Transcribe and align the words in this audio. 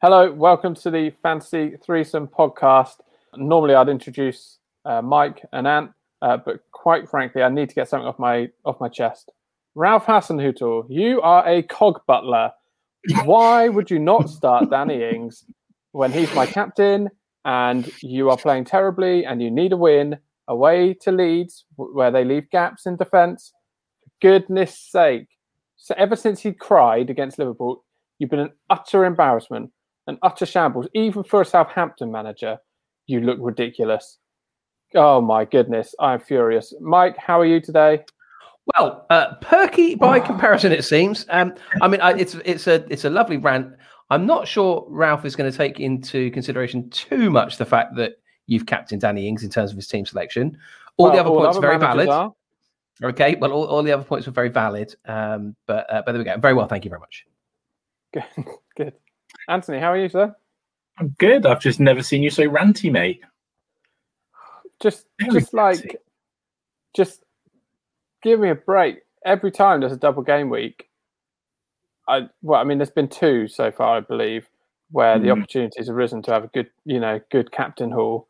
Hello, 0.00 0.30
welcome 0.30 0.76
to 0.76 0.92
the 0.92 1.10
Fantasy 1.24 1.76
Threesome 1.84 2.28
podcast. 2.28 3.00
Normally, 3.34 3.74
I'd 3.74 3.88
introduce 3.88 4.58
uh, 4.84 5.02
Mike 5.02 5.44
and 5.52 5.66
Ant, 5.66 5.90
uh, 6.22 6.36
but 6.36 6.60
quite 6.70 7.08
frankly, 7.08 7.42
I 7.42 7.48
need 7.48 7.68
to 7.70 7.74
get 7.74 7.88
something 7.88 8.06
off 8.06 8.16
my 8.16 8.48
off 8.64 8.78
my 8.78 8.88
chest. 8.88 9.32
Ralph 9.74 10.06
Hasenhüttl, 10.06 10.86
you 10.88 11.20
are 11.22 11.44
a 11.48 11.64
cog 11.64 12.00
butler. 12.06 12.52
Why 13.24 13.68
would 13.68 13.90
you 13.90 13.98
not 13.98 14.30
start 14.30 14.70
Danny 14.70 15.02
Ings 15.02 15.44
when 15.90 16.12
he's 16.12 16.32
my 16.32 16.46
captain 16.46 17.10
and 17.44 17.90
you 18.00 18.30
are 18.30 18.36
playing 18.36 18.66
terribly 18.66 19.24
and 19.24 19.42
you 19.42 19.50
need 19.50 19.72
a 19.72 19.76
win 19.76 20.16
away 20.46 20.94
to 21.00 21.10
Leeds 21.10 21.64
where 21.74 22.12
they 22.12 22.24
leave 22.24 22.48
gaps 22.50 22.86
in 22.86 22.94
defence? 22.94 23.52
Goodness 24.22 24.78
sake! 24.78 25.26
So 25.76 25.92
ever 25.98 26.14
since 26.14 26.40
he 26.40 26.52
cried 26.52 27.10
against 27.10 27.40
Liverpool, 27.40 27.84
you've 28.20 28.30
been 28.30 28.38
an 28.38 28.52
utter 28.70 29.04
embarrassment, 29.04 29.72
an 30.08 30.18
utter 30.22 30.46
shambles. 30.46 30.88
Even 30.94 31.22
for 31.22 31.42
a 31.42 31.44
Southampton 31.44 32.10
manager, 32.10 32.58
you 33.06 33.20
look 33.20 33.38
ridiculous. 33.40 34.18
Oh 34.94 35.20
my 35.20 35.44
goodness, 35.44 35.94
I'm 36.00 36.18
furious. 36.18 36.74
Mike, 36.80 37.16
how 37.16 37.38
are 37.38 37.46
you 37.46 37.60
today? 37.60 38.04
Well, 38.76 39.06
uh, 39.10 39.34
perky 39.36 39.94
by 39.94 40.18
comparison, 40.18 40.72
it 40.72 40.84
seems. 40.84 41.26
Um, 41.28 41.54
I 41.80 41.88
mean, 41.88 42.00
I, 42.00 42.12
it's 42.18 42.34
it's 42.44 42.66
a 42.66 42.84
it's 42.90 43.04
a 43.04 43.10
lovely 43.10 43.36
rant. 43.36 43.72
I'm 44.10 44.26
not 44.26 44.48
sure 44.48 44.86
Ralph 44.88 45.24
is 45.24 45.36
going 45.36 45.50
to 45.50 45.56
take 45.56 45.78
into 45.78 46.30
consideration 46.30 46.88
too 46.90 47.30
much 47.30 47.58
the 47.58 47.66
fact 47.66 47.96
that 47.96 48.14
you've 48.46 48.66
captained 48.66 49.02
Danny 49.02 49.28
Ings 49.28 49.44
in 49.44 49.50
terms 49.50 49.70
of 49.70 49.76
his 49.76 49.86
team 49.86 50.06
selection. 50.06 50.58
All 50.96 51.06
well, 51.06 51.14
the 51.14 51.20
other 51.20 51.30
all 51.30 51.40
points 51.42 51.58
are 51.58 51.60
very 51.60 51.78
valid. 51.78 52.08
Are. 52.08 52.34
Okay, 53.02 53.36
well, 53.36 53.52
all, 53.52 53.64
all, 53.66 53.82
the 53.82 53.92
other 53.92 54.02
points 54.02 54.26
were 54.26 54.32
very 54.32 54.48
valid. 54.48 54.94
Um, 55.06 55.54
but 55.66 55.90
uh, 55.92 56.02
but 56.04 56.12
there 56.12 56.18
we 56.18 56.24
go. 56.24 56.36
Very 56.38 56.54
well, 56.54 56.66
thank 56.66 56.84
you 56.84 56.88
very 56.88 57.00
much. 57.00 57.26
Good, 58.12 58.24
good. 58.76 58.94
Anthony, 59.48 59.78
how 59.78 59.92
are 59.92 59.98
you, 59.98 60.08
sir? 60.08 60.34
I'm 60.98 61.14
good. 61.18 61.46
I've 61.46 61.60
just 61.60 61.80
never 61.80 62.02
seen 62.02 62.22
you 62.22 62.30
so 62.30 62.44
ranty, 62.44 62.90
mate. 62.90 63.20
Just, 64.80 65.06
very 65.18 65.40
just 65.40 65.52
ranty. 65.52 65.56
like, 65.56 65.96
just 66.94 67.24
give 68.22 68.40
me 68.40 68.50
a 68.50 68.54
break. 68.54 68.98
Every 69.24 69.50
time 69.50 69.80
there's 69.80 69.92
a 69.92 69.96
double 69.96 70.22
game 70.22 70.50
week, 70.50 70.88
I 72.08 72.28
well, 72.42 72.60
I 72.60 72.64
mean, 72.64 72.78
there's 72.78 72.90
been 72.90 73.08
two 73.08 73.48
so 73.48 73.70
far, 73.70 73.98
I 73.98 74.00
believe, 74.00 74.48
where 74.90 75.16
mm. 75.16 75.22
the 75.22 75.28
mm-hmm. 75.28 75.40
opportunities 75.40 75.86
have 75.88 75.96
risen 75.96 76.22
to 76.22 76.32
have 76.32 76.44
a 76.44 76.48
good, 76.48 76.68
you 76.84 77.00
know, 77.00 77.20
good 77.30 77.52
captain 77.52 77.90
haul, 77.90 78.28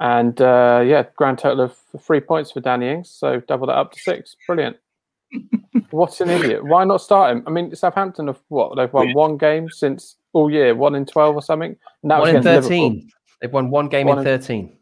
and 0.00 0.40
uh, 0.40 0.82
yeah, 0.86 1.04
grand 1.16 1.38
total 1.38 1.64
of 1.64 1.76
three 2.00 2.20
points 2.20 2.50
for 2.50 2.60
Danny 2.60 2.88
Ings, 2.88 3.10
so 3.10 3.40
double 3.40 3.66
that 3.66 3.74
up 3.74 3.92
to 3.92 4.00
six. 4.00 4.36
Brilliant. 4.46 4.76
What's 5.90 6.20
an 6.20 6.30
idiot? 6.30 6.64
Why 6.64 6.84
not 6.84 7.02
start 7.02 7.36
him? 7.36 7.44
I 7.46 7.50
mean, 7.50 7.74
Southampton 7.74 8.28
have 8.28 8.40
what? 8.48 8.76
They've 8.76 8.92
won 8.92 9.12
one 9.12 9.36
game 9.36 9.68
since 9.70 10.16
all 10.32 10.50
year, 10.50 10.74
one 10.74 10.94
in 10.94 11.06
twelve 11.06 11.34
or 11.34 11.42
something. 11.42 11.76
And 12.02 12.10
that 12.10 12.20
one 12.20 12.36
in 12.36 12.42
thirteen. 12.42 12.92
Liverpool. 12.92 13.10
They've 13.40 13.52
won 13.52 13.70
one 13.70 13.88
game 13.88 14.06
one 14.06 14.18
in 14.18 14.24
thirteen. 14.24 14.76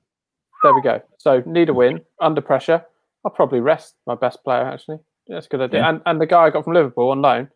There 0.63 0.75
we 0.75 0.83
go. 0.83 1.01
So 1.19 1.43
need 1.47 1.69
a 1.69 1.75
win 1.75 2.01
under 2.21 2.41
pressure. 2.41 2.85
I'll 3.25 3.31
probably 3.31 3.61
rest 3.61 3.95
my 4.07 4.15
best 4.15 4.43
player 4.45 4.63
actually. 4.63 4.99
Yeah, 5.27 5.37
that's 5.37 5.47
a 5.47 5.49
good 5.51 5.61
idea. 5.61 5.81
Yeah. 5.81 5.89
And 5.91 6.03
and 6.07 6.21
the 6.21 6.27
guy 6.27 6.45
I 6.45 6.51
got 6.51 6.65
from 6.65 6.75
Liverpool 6.75 7.11
on 7.11 7.23
loan, 7.23 7.49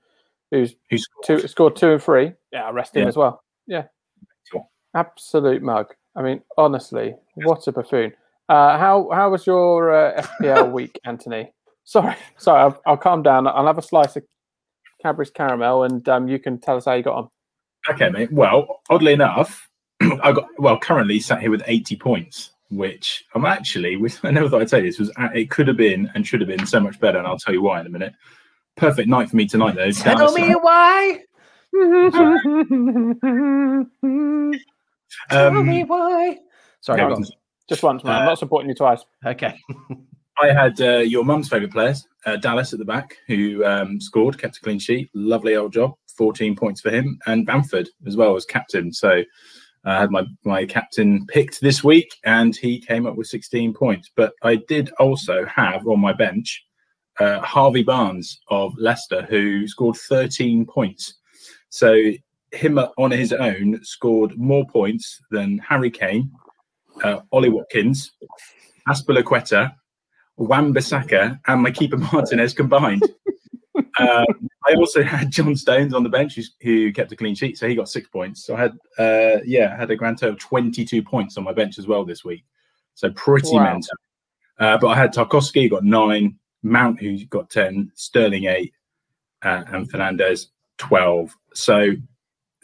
who's 0.51 0.75
who's 0.91 1.07
two 1.25 1.47
scored 1.47 1.77
two 1.77 1.93
and 1.93 2.03
three. 2.03 2.33
Yeah, 2.53 2.65
I'll 2.65 2.73
rest 2.73 2.97
him 2.97 3.09
as 3.09 3.17
well. 3.17 3.43
Yeah. 3.67 3.85
Cool. 4.53 4.71
Absolute 4.95 5.63
mug. 5.63 5.95
I 6.17 6.23
mean, 6.23 6.43
honestly, 6.59 7.15
what 7.35 7.67
a 7.67 7.73
buffoon. 7.73 8.13
Uh, 8.49 8.77
how 8.79 9.09
how 9.13 9.31
was 9.31 9.47
your 9.47 9.95
uh, 9.95 10.23
FPL 10.23 10.73
week, 10.73 10.99
Anthony? 11.05 11.53
Sorry, 11.85 12.17
sorry. 12.37 12.61
I'll, 12.61 12.83
I'll, 12.87 12.97
calm 12.97 13.23
down. 13.23 13.47
I'll 13.47 13.67
have 13.67 13.79
a 13.79 13.83
slice 13.83 14.17
of 14.17 14.25
Cadbury's 15.01 15.31
caramel, 15.31 15.85
and 15.85 16.09
um, 16.09 16.29
you 16.29 16.39
can 16.39 16.61
tell 16.61 16.77
us 16.77 16.85
how 16.85 16.95
you 16.95 17.03
got 17.03 17.17
on. 17.17 17.29
Okay, 17.89 18.11
mate. 18.11 18.33
Well, 18.33 18.81
oddly 18.91 19.13
enough, 19.13 19.69
I 20.01 20.33
got 20.33 20.49
well 20.59 20.79
currently 20.79 21.21
sat 21.21 21.41
here 21.41 21.51
with 21.51 21.63
eighty 21.67 21.97
points 21.97 22.51
which 22.71 23.25
I'm 23.35 23.45
actually, 23.45 24.01
I 24.23 24.31
never 24.31 24.49
thought 24.49 24.63
I'd 24.63 24.71
say 24.71 24.81
this, 24.81 24.99
was 24.99 25.11
it 25.35 25.51
could 25.51 25.69
have 25.69 25.77
been 25.77 26.11
and 26.15 26.27
should 26.27 26.41
have 26.41 26.49
been 26.49 26.67
so 26.67 26.81
much 26.81 26.99
better. 27.01 27.19
And 27.19 27.27
I'll 27.27 27.39
tell 27.39 27.53
you 27.53 27.63
why 27.63 27.81
in 27.81 27.87
a 27.87 27.91
minute. 27.91 28.15
Perfect 28.77 29.09
night 29.09 29.29
for 29.29 29.37
me 29.37 29.47
tonight, 29.47 29.75
though. 29.75 29.91
Tell 29.91 30.33
me 30.33 30.53
why. 30.53 31.19
tell 35.31 35.49
um, 35.49 35.69
me 35.69 35.85
why. 35.85 36.39
Sorry, 36.81 36.99
no, 36.99 37.23
just 37.69 37.83
once, 37.83 38.05
man. 38.05 38.15
Uh, 38.15 38.19
I'm 38.21 38.27
not 38.27 38.39
supporting 38.39 38.69
you 38.69 38.75
twice. 38.75 39.05
Okay. 39.27 39.59
I 40.41 40.53
had 40.53 40.81
uh, 40.81 40.99
your 40.99 41.25
mum's 41.25 41.49
favourite 41.49 41.73
players, 41.73 42.07
uh, 42.25 42.37
Dallas 42.37 42.73
at 42.73 42.79
the 42.79 42.85
back, 42.85 43.19
who 43.27 43.65
um, 43.65 44.01
scored, 44.01 44.39
kept 44.39 44.57
a 44.57 44.61
clean 44.61 44.79
sheet. 44.79 45.11
Lovely 45.13 45.57
old 45.57 45.73
job. 45.73 45.97
14 46.21 46.55
points 46.55 46.83
for 46.83 46.91
him. 46.91 47.19
And 47.27 47.47
Bamford 47.47 47.89
as 48.07 48.15
well 48.15 48.37
as 48.37 48.45
captain. 48.45 48.93
So 48.93 49.23
I 49.87 49.99
had 49.99 50.11
my, 50.11 50.27
my 50.45 50.67
captain 50.67 51.25
picked 51.25 51.63
this 51.63 51.83
week 51.83 52.15
and 52.25 52.55
he 52.55 52.79
came 52.79 53.07
up 53.07 53.17
with 53.17 53.27
16 53.29 53.73
points. 53.73 54.11
But 54.15 54.35
I 54.43 54.57
did 54.69 54.91
also 54.99 55.47
have 55.47 55.87
on 55.87 55.99
my 55.99 56.13
bench 56.13 56.63
uh, 57.21 57.41
Harvey 57.41 57.83
Barnes 57.83 58.39
of 58.51 58.75
Leicester, 58.77 59.27
who 59.31 59.67
scored 59.67 59.97
13 59.97 60.67
points. 60.67 61.15
So 61.71 61.97
him 62.53 62.79
on 62.79 63.11
his 63.11 63.33
own 63.33 63.83
scored 63.83 64.37
more 64.37 64.67
points 64.67 65.23
than 65.31 65.57
Harry 65.67 65.91
Kane, 65.91 66.31
uh, 67.03 67.21
Ollie 67.33 67.49
Watkins, 67.49 68.13
Azpilicueta, 68.87 69.73
Wan-Bissaka, 70.37 71.41
and 71.47 71.63
my 71.63 71.71
keeper 71.71 71.97
Martinez 71.97 72.53
combined. 72.53 73.05
um, 73.99 74.27
I 74.71 74.75
also 74.75 75.03
had 75.05 75.31
John 75.31 75.57
Stones 75.57 75.95
on 75.95 76.03
the 76.03 76.09
bench 76.09 76.37
who, 76.37 76.43
who, 76.63 76.93
kept 76.93 77.13
a 77.13 77.17
clean 77.17 77.35
sheet, 77.35 77.59
so 77.59 77.69
he 77.69 77.75
got 77.75 77.89
six 77.89 78.09
points. 78.09 78.45
So 78.45 78.55
I 78.55 78.61
had, 78.61 78.73
uh, 78.99 79.41
yeah, 79.45 79.77
had 79.77 79.91
a 79.91 79.97
grand 79.97 80.19
total 80.19 80.35
of 80.35 80.41
22 80.41 81.03
points 81.03 81.37
on 81.37 81.45
my 81.45 81.53
bench 81.53 81.79
as 81.79 81.87
well 81.87 82.05
this 82.05 82.25
week. 82.25 82.45
So 82.95 83.11
pretty 83.11 83.55
wow. 83.55 83.65
mental. 83.65 83.97
Uh, 84.59 84.79
but 84.79 84.89
I 84.89 84.95
had 84.95 85.13
Tarkowski, 85.13 85.71
got 85.71 85.85
nine, 85.85 86.39
Mount, 86.63 87.01
who 87.01 87.25
got 87.27 87.51
10, 87.51 87.93
Sterling, 87.95 88.45
eight, 88.45 88.75
uh, 89.43 89.65
and 89.69 89.91
Fernandes, 89.91 90.47
12. 90.79 91.35
So 91.55 91.93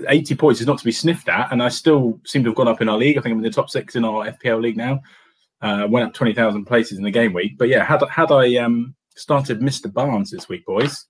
80 0.06 0.34
points 0.34 0.60
is 0.60 0.66
not 0.66 0.78
to 0.78 0.84
be 0.84 0.92
sniffed 0.92 1.28
at. 1.28 1.50
And 1.52 1.62
I 1.62 1.68
still 1.68 2.20
seem 2.26 2.44
to 2.44 2.50
have 2.50 2.56
gone 2.56 2.68
up 2.68 2.82
in 2.82 2.88
our 2.88 2.98
league. 2.98 3.16
I 3.16 3.22
think 3.22 3.32
I'm 3.32 3.38
in 3.38 3.44
the 3.44 3.50
top 3.50 3.70
six 3.70 3.96
in 3.96 4.04
our 4.04 4.30
FPL 4.30 4.60
league 4.60 4.76
now. 4.76 5.00
Uh, 5.62 5.86
went 5.88 6.06
up 6.06 6.12
20,000 6.12 6.66
places 6.66 6.98
in 6.98 7.04
the 7.04 7.10
game 7.10 7.32
week. 7.32 7.56
But 7.56 7.68
yeah, 7.68 7.82
had, 7.82 8.02
had 8.10 8.30
I 8.30 8.56
um, 8.56 8.94
started 9.16 9.60
Mr. 9.60 9.90
Barnes 9.90 10.30
this 10.30 10.50
week, 10.50 10.66
boys, 10.66 11.06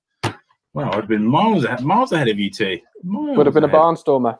well, 0.77 0.89
I'd 0.91 1.01
have 1.01 1.09
been 1.09 1.27
miles 1.27 1.65
ahead, 1.65 1.83
miles 1.83 2.13
ahead 2.13 2.29
of 2.29 2.39
you 2.39 2.51
two. 2.51 2.79
Miles 3.03 3.37
Would 3.37 3.47
have 3.47 3.55
been 3.55 3.65
ahead. 3.65 3.75
a 3.75 3.79
barnstormer. 3.79 4.39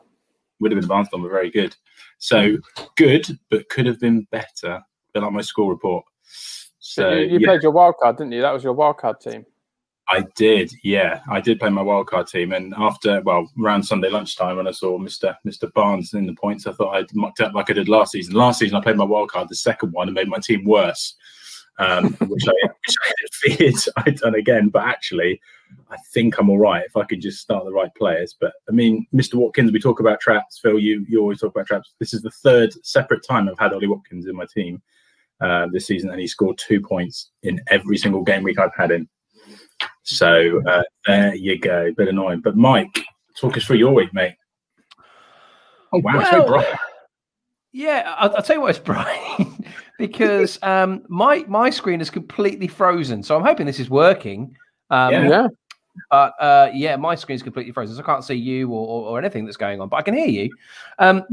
Would 0.59 0.71
have 0.71 0.79
been 0.79 0.89
a 0.89 0.93
barnstormer. 0.93 1.29
Very 1.29 1.49
good. 1.49 1.75
So 2.19 2.57
good, 2.95 3.27
but 3.49 3.67
could 3.69 3.85
have 3.85 3.99
been 3.99 4.27
better. 4.31 4.81
Been 5.13 5.23
like 5.23 5.31
my 5.31 5.41
school 5.41 5.69
report. 5.69 6.05
So 6.79 7.09
you, 7.09 7.25
you 7.25 7.39
yeah. 7.39 7.47
played 7.47 7.63
your 7.63 7.71
wild 7.71 7.95
card, 7.99 8.17
didn't 8.17 8.33
you? 8.33 8.41
That 8.41 8.53
was 8.53 8.63
your 8.63 8.73
wild 8.73 8.97
card 8.97 9.19
team. 9.19 9.45
I 10.09 10.23
did, 10.35 10.71
yeah. 10.83 11.19
I 11.29 11.41
did 11.41 11.59
play 11.59 11.69
my 11.69 11.81
wildcard 11.81 12.29
team, 12.29 12.53
and 12.53 12.73
after 12.77 13.19
well, 13.23 13.51
around 13.61 13.83
Sunday 13.83 14.09
lunchtime, 14.09 14.55
when 14.55 14.65
I 14.65 14.71
saw 14.71 14.97
Mister 14.97 15.35
Mister 15.43 15.67
Barnes 15.75 16.13
in 16.13 16.25
the 16.25 16.33
points, 16.33 16.65
I 16.65 16.71
thought 16.71 16.95
I'd 16.95 17.13
mucked 17.13 17.41
up 17.41 17.53
like 17.53 17.69
I 17.69 17.73
did 17.73 17.89
last 17.89 18.13
season. 18.13 18.33
Last 18.33 18.59
season, 18.59 18.77
I 18.77 18.81
played 18.81 18.95
my 18.95 19.05
wildcard, 19.05 19.49
the 19.49 19.55
second 19.55 19.91
one, 19.91 20.07
and 20.07 20.15
made 20.15 20.29
my 20.29 20.39
team 20.39 20.63
worse, 20.63 21.15
um, 21.79 22.13
which, 22.13 22.47
I, 22.47 22.53
which 22.67 22.95
I 23.03 23.11
feared 23.31 23.75
I'd 23.97 24.17
done 24.17 24.35
again. 24.35 24.69
But 24.69 24.85
actually, 24.85 25.39
I 25.89 25.97
think 26.13 26.37
I'm 26.37 26.49
all 26.49 26.59
right 26.59 26.83
if 26.85 26.95
I 26.97 27.03
can 27.03 27.21
just 27.21 27.39
start 27.39 27.65
the 27.65 27.71
right 27.71 27.93
players. 27.95 28.35
But 28.39 28.53
I 28.67 28.71
mean, 28.71 29.05
Mr. 29.13 29.35
Watkins, 29.35 29.71
we 29.71 29.79
talk 29.79 29.99
about 29.99 30.19
traps. 30.19 30.59
Phil, 30.59 30.79
you 30.79 31.05
you 31.07 31.19
always 31.21 31.39
talk 31.39 31.53
about 31.53 31.67
traps. 31.67 31.93
This 31.99 32.13
is 32.13 32.21
the 32.21 32.31
third 32.31 32.73
separate 32.85 33.23
time 33.23 33.49
I've 33.49 33.59
had 33.59 33.73
Ollie 33.73 33.87
Watkins 33.87 34.27
in 34.27 34.35
my 34.35 34.45
team 34.45 34.81
uh, 35.41 35.67
this 35.71 35.87
season, 35.87 36.09
and 36.09 36.19
he 36.19 36.27
scored 36.27 36.57
two 36.57 36.81
points 36.81 37.31
in 37.43 37.61
every 37.67 37.97
single 37.97 38.23
game 38.23 38.43
week 38.43 38.59
I've 38.59 38.75
had 38.75 38.91
him. 38.91 39.09
So 40.03 40.61
uh, 40.67 40.83
there 41.05 41.35
you 41.35 41.59
go. 41.59 41.87
A 41.87 41.91
bit 41.91 42.07
annoying, 42.07 42.41
but 42.41 42.55
Mike, 42.55 43.03
talk 43.39 43.57
us 43.57 43.65
through 43.65 43.77
your 43.77 43.93
week, 43.93 44.13
mate. 44.13 44.35
Oh 45.93 45.99
wow, 45.99 46.17
well, 46.17 46.31
so 46.31 46.47
bright. 46.47 46.67
Yeah, 47.71 48.15
I'll, 48.17 48.35
I'll, 48.35 48.41
tell 48.41 48.55
you 48.55 48.61
what, 48.61 48.71
it's 48.71 48.79
bright 48.83 49.46
because 49.97 50.59
um, 50.63 51.03
my 51.07 51.45
my 51.47 51.69
screen 51.69 52.01
is 52.01 52.09
completely 52.09 52.67
frozen. 52.67 53.23
So 53.23 53.35
I'm 53.35 53.43
hoping 53.43 53.65
this 53.65 53.79
is 53.79 53.89
working. 53.89 54.55
Um, 54.89 55.13
yeah. 55.13 55.47
But 56.11 56.33
uh, 56.39 56.69
yeah, 56.73 56.95
my 56.95 57.15
screen's 57.15 57.41
completely 57.41 57.71
frozen, 57.71 57.95
so 57.95 58.03
I 58.03 58.05
can't 58.05 58.23
see 58.23 58.35
you 58.35 58.69
or, 58.69 58.87
or, 58.87 59.09
or 59.09 59.19
anything 59.19 59.45
that's 59.45 59.57
going 59.57 59.81
on, 59.81 59.89
but 59.89 59.97
I 59.97 60.01
can 60.03 60.13
hear 60.13 60.27
you. 60.27 60.49
Um, 60.99 61.23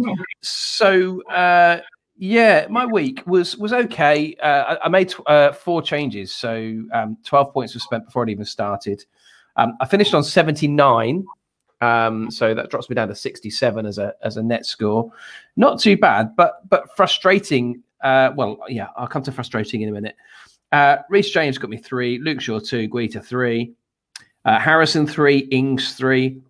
so 0.40 1.22
uh, 1.24 1.80
yeah, 2.16 2.66
my 2.70 2.86
week 2.86 3.22
was 3.26 3.56
was 3.56 3.72
okay. 3.72 4.34
Uh, 4.42 4.76
I, 4.80 4.86
I, 4.86 4.88
made 4.88 5.12
uh, 5.26 5.52
four 5.52 5.82
changes, 5.82 6.34
so 6.34 6.82
um, 6.92 7.16
twelve 7.24 7.52
points 7.52 7.74
were 7.74 7.80
spent 7.80 8.04
before 8.04 8.22
it 8.22 8.30
even 8.30 8.44
started. 8.44 9.04
Um, 9.56 9.76
I 9.80 9.86
finished 9.86 10.14
on 10.14 10.22
seventy 10.22 10.68
nine, 10.68 11.24
um, 11.80 12.30
so 12.30 12.54
that 12.54 12.70
drops 12.70 12.88
me 12.88 12.94
down 12.94 13.08
to 13.08 13.14
sixty 13.14 13.50
seven 13.50 13.84
as 13.84 13.98
a 13.98 14.14
as 14.22 14.36
a 14.36 14.42
net 14.42 14.64
score. 14.64 15.10
Not 15.56 15.80
too 15.80 15.96
bad, 15.96 16.36
but 16.36 16.68
but 16.68 16.94
frustrating. 16.96 17.82
Uh, 18.04 18.30
well, 18.36 18.58
yeah, 18.68 18.88
I'll 18.96 19.08
come 19.08 19.22
to 19.22 19.32
frustrating 19.32 19.80
in 19.80 19.88
a 19.88 19.92
minute. 19.92 20.14
Uh, 20.70 20.98
Reece 21.08 21.30
James 21.30 21.58
got 21.58 21.70
me 21.70 21.78
three, 21.78 22.18
Luke 22.18 22.40
Shaw 22.40 22.60
two, 22.60 22.88
Guaita 22.88 23.24
three, 23.24 23.72
uh, 24.44 24.60
Harrison 24.60 25.06
three, 25.06 25.38
Ings 25.50 25.94
three, 25.94 26.40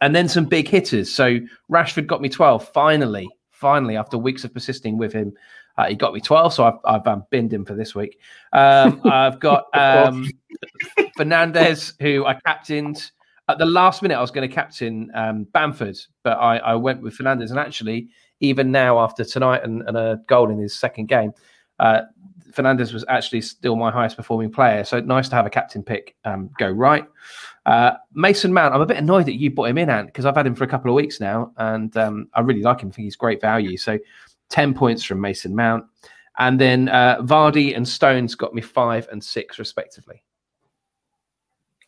and 0.00 0.14
then 0.14 0.28
some 0.28 0.44
big 0.44 0.68
hitters. 0.68 1.12
So 1.12 1.38
Rashford 1.70 2.06
got 2.06 2.20
me 2.20 2.28
12 2.28 2.68
finally, 2.68 3.28
finally, 3.50 3.96
after 3.96 4.18
weeks 4.18 4.44
of 4.44 4.52
persisting 4.52 4.98
with 4.98 5.12
him. 5.12 5.32
Uh, 5.76 5.86
he 5.86 5.94
got 5.94 6.12
me 6.12 6.20
12, 6.20 6.52
so 6.52 6.64
I've, 6.64 6.78
I've 6.84 7.06
um, 7.06 7.24
binned 7.30 7.52
him 7.52 7.64
for 7.64 7.74
this 7.74 7.94
week. 7.94 8.18
Um, 8.52 9.00
I've 9.04 9.38
got 9.38 9.66
um, 9.74 10.28
Fernandes, 11.16 11.92
who 12.00 12.26
I 12.26 12.34
captained. 12.34 13.12
At 13.48 13.58
the 13.58 13.66
last 13.66 14.02
minute, 14.02 14.16
I 14.16 14.20
was 14.20 14.32
going 14.32 14.48
to 14.48 14.52
captain 14.52 15.10
um, 15.14 15.44
Bamford, 15.54 15.96
but 16.24 16.32
I, 16.38 16.58
I, 16.58 16.74
went 16.74 17.00
with 17.00 17.16
Fernandes. 17.16 17.50
And 17.50 17.58
actually, 17.58 18.08
even 18.40 18.70
now, 18.70 18.98
after 18.98 19.24
tonight 19.24 19.64
and, 19.64 19.82
and 19.82 19.96
a 19.96 20.20
goal 20.26 20.50
in 20.50 20.58
his 20.58 20.74
second 20.74 21.06
game, 21.06 21.32
uh, 21.78 22.02
Fernandes 22.52 22.92
was 22.92 23.04
actually 23.08 23.40
still 23.40 23.76
my 23.76 23.90
highest 23.90 24.16
performing 24.16 24.50
player. 24.50 24.84
So 24.84 25.00
nice 25.00 25.28
to 25.28 25.36
have 25.36 25.46
a 25.46 25.50
captain 25.50 25.82
pick 25.82 26.16
um, 26.24 26.50
go 26.58 26.68
right. 26.68 27.04
Uh, 27.66 27.92
Mason 28.14 28.52
Mount, 28.52 28.74
I'm 28.74 28.80
a 28.80 28.86
bit 28.86 28.96
annoyed 28.96 29.26
that 29.26 29.38
you 29.38 29.50
brought 29.50 29.68
him 29.68 29.78
in, 29.78 29.90
Ant, 29.90 30.06
because 30.06 30.24
I've 30.24 30.36
had 30.36 30.46
him 30.46 30.54
for 30.54 30.64
a 30.64 30.68
couple 30.68 30.90
of 30.90 30.94
weeks 30.94 31.20
now, 31.20 31.52
and 31.58 31.94
um, 31.96 32.28
I 32.34 32.40
really 32.40 32.62
like 32.62 32.80
him. 32.80 32.88
I 32.88 32.92
think 32.92 33.04
he's 33.04 33.16
great 33.16 33.40
value. 33.40 33.76
So 33.76 33.98
10 34.48 34.74
points 34.74 35.04
from 35.04 35.20
Mason 35.20 35.54
Mount. 35.54 35.84
And 36.38 36.60
then 36.60 36.88
uh, 36.88 37.18
Vardy 37.20 37.76
and 37.76 37.86
Stones 37.86 38.34
got 38.34 38.54
me 38.54 38.62
five 38.62 39.08
and 39.10 39.22
six, 39.22 39.58
respectively. 39.58 40.22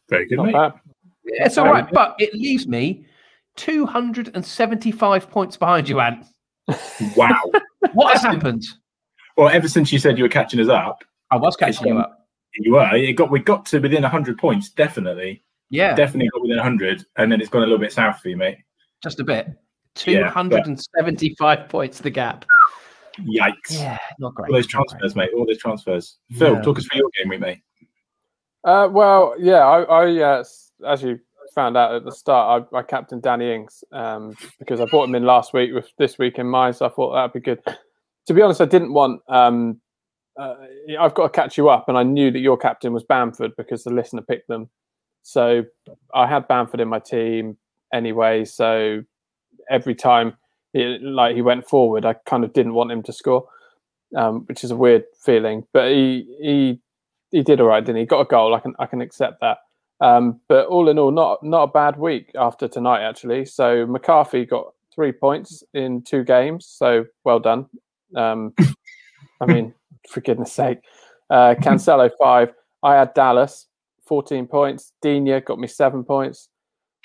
Very 0.09 0.27
good, 0.27 0.41
mate. 0.41 0.53
Yeah, 0.53 1.47
it's 1.47 1.57
all 1.57 1.67
right, 1.67 1.89
but 1.93 2.17
it 2.19 2.35
leaves 2.35 2.67
me 2.67 3.07
275 3.57 5.31
points 5.31 5.57
behind 5.57 5.89
you, 5.89 6.01
Ant. 6.01 6.27
Wow. 7.17 7.41
what 7.93 8.13
has 8.13 8.23
happened? 8.23 8.65
Well, 9.37 9.49
ever 9.49 9.69
since 9.69 9.93
you 9.93 9.99
said 9.99 10.19
you 10.19 10.25
were 10.25 10.29
catching 10.29 10.61
us 10.61 10.69
up, 10.69 11.03
I 11.31 11.37
was 11.37 11.57
catching 11.57 11.89
you 11.89 11.99
up. 11.99 12.27
You 12.55 12.73
were. 12.73 12.95
It 12.95 13.13
got 13.15 13.31
we 13.31 13.41
got 13.41 13.65
to 13.67 13.79
within 13.79 14.03
hundred 14.03 14.39
points, 14.39 14.71
definitely. 14.71 15.45
Yeah, 15.71 15.95
definitely 15.95 16.29
got 16.31 16.43
within 16.43 16.59
hundred, 16.59 17.05
and 17.17 17.31
then 17.31 17.41
it's 17.41 17.49
gone 17.49 17.63
a 17.63 17.67
little 17.67 17.79
bit 17.79 17.93
south 17.93 18.21
for 18.21 18.29
you, 18.29 18.37
mate. 18.37 18.59
Just 19.03 19.21
a 19.21 19.25
bit. 19.25 19.49
Two 19.95 20.25
hundred 20.25 20.67
and 20.67 20.81
seventy-five 20.97 21.59
yeah, 21.61 21.67
points 21.67 22.01
the 22.01 22.11
gap. 22.11 22.45
Yikes! 23.21 23.55
Yeah, 23.71 23.99
not 24.19 24.35
great. 24.35 24.51
All 24.51 24.57
those 24.57 24.67
transfers, 24.67 25.15
mate. 25.15 25.31
All 25.35 25.47
those 25.47 25.59
transfers. 25.59 26.19
Phil, 26.33 26.55
yeah. 26.55 26.63
talk 26.63 26.79
us 26.79 26.87
through 26.87 27.01
your 27.01 27.11
game 27.19 27.29
week, 27.29 27.41
mate. 27.41 27.61
Uh, 28.65 28.89
well, 28.91 29.35
yeah, 29.39 29.67
I, 29.67 29.83
I 29.83 30.23
uh, 30.23 30.45
as 30.87 31.03
you 31.03 31.21
found 31.55 31.77
out 31.77 31.95
at 31.95 32.05
the 32.05 32.13
start, 32.13 32.69
I, 32.73 32.79
I 32.79 32.83
captained 32.83 33.23
Danny 33.23 33.55
Ings 33.55 33.85
um, 33.93 34.35
because 34.59 34.81
I 34.81 34.87
bought 34.87 35.09
him 35.09 35.15
in 35.15 35.25
last 35.25 35.53
week 35.53 35.73
with 35.73 35.89
this 35.99 36.19
week 36.19 36.39
in 36.39 36.47
mind, 36.47 36.77
so 36.77 36.87
I 36.87 36.89
thought 36.91 37.15
that'd 37.15 37.33
be 37.33 37.41
good 37.41 37.63
to 38.31 38.35
be 38.35 38.43
honest, 38.43 38.61
I 38.61 38.67
didn't 38.67 38.93
want. 38.93 39.23
Um, 39.29 39.81
uh, 40.39 40.55
I've 41.01 41.15
got 41.15 41.25
to 41.25 41.31
catch 41.31 41.59
you 41.59 41.69
up, 41.69 41.89
and 41.89 41.99
I 41.99 42.05
knew 42.05 42.31
that 42.31 42.39
your 42.39 42.57
captain 42.57 42.93
was 42.93 43.03
Bamford 43.03 43.53
because 43.57 43.83
the 43.83 43.93
listener 43.93 44.23
picked 44.23 44.47
them. 44.47 44.71
So 45.23 45.65
I 46.15 46.29
had 46.29 46.47
Bamford 46.47 46.81
in 46.81 46.89
my 46.89 47.01
team 47.01 47.57
anyway. 47.93 48.45
So 48.45 49.03
every 49.69 49.97
time, 49.97 50.35
like 50.75 51.35
he 51.35 51.43
went 51.43 51.69
forward, 51.69 52.05
I 52.05 52.15
kind 52.27 52.45
of 52.45 52.53
didn't 52.53 52.75
want 52.75 52.93
him 52.93 53.03
to 53.03 53.13
score, 53.13 53.49
um, 54.17 54.45
which 54.47 54.63
is 54.63 54.71
a 54.71 54.77
weird 54.77 55.05
feeling. 55.25 55.67
But 55.73 55.91
he 55.91 56.25
he 56.41 56.81
he 57.33 57.43
did 57.43 57.61
all 57.61 57.67
right, 57.67 57.85
didn't 57.85 58.01
he 58.01 58.07
got 58.07 58.21
a 58.21 58.27
goal. 58.27 58.55
I 58.55 58.61
can 58.61 58.75
I 58.79 58.87
can 58.87 59.01
accept 59.01 59.41
that. 59.41 59.59
Um, 60.01 60.41
but 60.49 60.67
all 60.67 60.89
in 60.89 60.99
all, 60.99 61.11
not 61.11 61.43
not 61.43 61.65
a 61.65 61.67
bad 61.73 61.99
week 61.99 62.31
after 62.35 62.69
tonight 62.69 63.03
actually. 63.03 63.45
So 63.45 63.87
McCarthy 63.87 64.47
got 64.47 64.73
three 64.95 65.13
points 65.13 65.63
in 65.75 66.03
two 66.03 66.25
games. 66.25 66.67
So 66.67 67.05
well 67.25 67.39
done. 67.39 67.67
Um, 68.17 68.55
I 69.41 69.47
mean, 69.47 69.75
for 70.09 70.21
goodness 70.21 70.53
sake. 70.53 70.79
Uh, 71.29 71.55
Cancelo, 71.61 72.11
five. 72.21 72.53
I 72.83 72.95
had 72.95 73.15
Dallas, 73.15 73.67
14 74.07 74.47
points. 74.47 74.93
Digne 75.03 75.41
got 75.41 75.59
me 75.59 75.67
seven 75.67 76.03
points. 76.03 76.49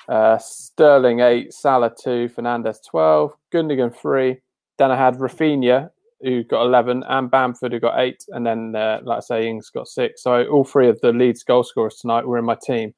Uh, 0.07 0.37
Sterling, 0.37 1.19
eight. 1.19 1.53
Salah, 1.53 1.91
two. 2.01 2.29
Fernandes 2.29 2.77
12. 2.89 3.33
Gundogan, 3.53 3.95
three. 3.95 4.37
Then 4.77 4.91
I 4.91 4.95
had 4.95 5.15
Raphinha, 5.15 5.89
who 6.21 6.43
got 6.43 6.65
11, 6.65 7.03
and 7.07 7.31
Bamford, 7.31 7.71
who 7.71 7.79
got 7.79 7.99
eight. 7.99 8.23
And 8.29 8.45
then, 8.45 8.75
uh, 8.75 8.99
like 9.03 9.17
I 9.17 9.21
say, 9.21 9.47
Ings 9.47 9.69
got 9.69 9.87
six. 9.87 10.23
So 10.23 10.45
all 10.47 10.63
three 10.63 10.89
of 10.89 10.99
the 11.01 11.11
Leeds 11.11 11.43
goal 11.43 11.63
scorers 11.63 11.97
tonight 11.97 12.25
were 12.25 12.37
in 12.37 12.45
my 12.45 12.57
team. 12.61 12.93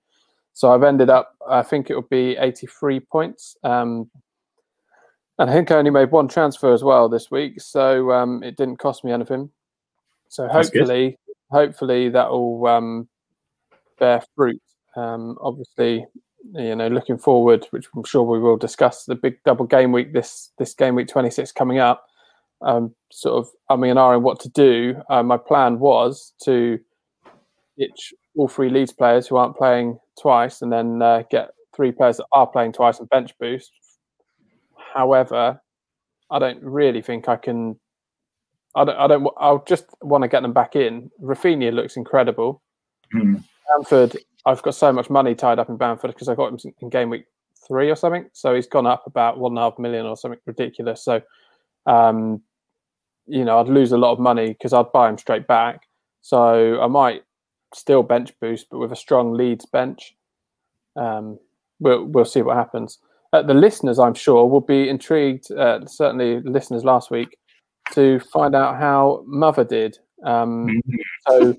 So 0.53 0.71
I've 0.71 0.83
ended 0.83 1.09
up, 1.09 1.35
I 1.47 1.61
think 1.61 1.89
it 1.89 1.95
would 1.95 2.09
be 2.09 2.35
83 2.37 2.99
points. 3.01 3.57
Um, 3.63 4.09
and 5.39 5.49
I 5.49 5.53
think 5.53 5.69
I 5.69 5.75
only 5.75 5.91
made 5.91 6.11
one 6.11 6.27
transfer 6.27 6.73
as 6.73 6.83
well 6.83 7.09
this 7.09 7.29
week, 7.29 7.61
so 7.61 8.11
um, 8.11 8.41
it 8.41 8.57
didn't 8.57 8.77
cost 8.77 9.03
me 9.03 9.11
anything. 9.11 9.51
So 10.29 10.47
hopefully, 10.47 11.19
hopefully 11.51 12.09
that 12.09 12.29
will 12.31 12.65
um, 12.65 13.07
bear 13.99 14.23
fruit. 14.35 14.61
Um, 14.95 15.37
obviously, 15.39 16.05
you 16.53 16.75
know, 16.75 16.87
looking 16.87 17.19
forward, 17.19 17.67
which 17.69 17.87
I'm 17.95 18.03
sure 18.03 18.23
we 18.23 18.39
will 18.39 18.57
discuss 18.57 19.05
the 19.05 19.15
big 19.15 19.37
double 19.45 19.65
game 19.65 19.91
week 19.91 20.11
this 20.11 20.51
this 20.57 20.73
game 20.73 20.95
week 20.95 21.07
26 21.07 21.51
coming 21.51 21.77
up. 21.77 22.07
Um, 22.61 22.95
sort 23.11 23.35
of 23.37 23.49
I 23.69 23.75
mean, 23.75 23.97
and 23.97 24.23
what 24.23 24.39
to 24.41 24.49
do. 24.49 25.01
Uh, 25.09 25.23
my 25.23 25.37
plan 25.37 25.79
was 25.79 26.33
to 26.43 26.79
ditch 27.77 28.13
all 28.35 28.47
three 28.47 28.69
Leeds 28.69 28.93
players 28.93 29.27
who 29.27 29.35
aren't 29.35 29.57
playing 29.57 29.99
twice, 30.19 30.61
and 30.61 30.71
then 30.71 31.01
uh, 31.01 31.23
get 31.29 31.51
three 31.75 31.91
players 31.91 32.17
that 32.17 32.25
are 32.31 32.47
playing 32.47 32.73
twice 32.73 32.99
and 32.99 33.09
bench 33.09 33.31
boost 33.39 33.71
However, 34.97 35.61
I 36.31 36.39
don't 36.39 36.61
really 36.63 37.03
think 37.03 37.29
I 37.29 37.35
can. 37.35 37.79
I 38.75 38.83
don't. 38.83 38.97
I 38.97 39.07
don't. 39.07 39.27
I'll 39.37 39.63
just 39.67 39.85
want 40.01 40.23
to 40.23 40.27
get 40.27 40.41
them 40.41 40.53
back 40.53 40.75
in. 40.75 41.11
Raphinha 41.21 41.71
looks 41.71 41.97
incredible. 41.97 42.63
Mm. 43.13 43.43
Bamford, 43.69 44.17
I've 44.47 44.63
got 44.63 44.73
so 44.73 44.91
much 44.91 45.09
money 45.11 45.35
tied 45.35 45.59
up 45.59 45.69
in 45.69 45.77
Bamford 45.77 46.13
because 46.13 46.29
I 46.29 46.35
got 46.35 46.51
him 46.51 46.73
in 46.81 46.89
game 46.89 47.11
week 47.11 47.25
three 47.67 47.91
or 47.91 47.95
something. 47.95 48.27
So 48.33 48.55
he's 48.55 48.65
gone 48.65 48.87
up 48.87 49.03
about 49.05 49.37
one 49.37 49.51
and 49.51 49.59
a 49.59 49.61
half 49.61 49.77
million 49.77 50.05
or 50.07 50.17
something 50.17 50.39
ridiculous. 50.45 51.03
So, 51.03 51.21
um, 51.85 52.41
you 53.27 53.45
know, 53.45 53.59
I'd 53.59 53.67
lose 53.67 53.91
a 53.91 53.97
lot 53.97 54.13
of 54.13 54.19
money 54.19 54.49
because 54.49 54.73
I'd 54.73 54.91
buy 54.91 55.09
him 55.09 55.17
straight 55.17 55.47
back. 55.47 55.81
So 56.21 56.81
I 56.81 56.87
might 56.87 57.23
still 57.73 58.03
bench 58.03 58.33
boost, 58.41 58.67
but 58.71 58.79
with 58.79 58.91
a 58.91 58.95
strong 58.95 59.33
Leeds 59.33 59.65
bench. 59.65 60.15
Um, 60.95 61.37
we'll 61.79 62.05
we'll 62.05 62.25
see 62.25 62.41
what 62.41 62.57
happens 62.57 62.97
uh, 63.33 63.41
the 63.41 63.53
listeners, 63.53 63.99
I'm 63.99 64.13
sure, 64.13 64.47
will 64.47 64.61
be 64.61 64.89
intrigued. 64.89 65.51
Uh, 65.51 65.85
certainly, 65.85 66.41
listeners 66.43 66.83
last 66.83 67.11
week 67.11 67.37
to 67.93 68.19
find 68.19 68.55
out 68.55 68.77
how 68.77 69.23
Mother 69.25 69.63
did. 69.63 69.97
Um, 70.25 70.81
so 71.27 71.55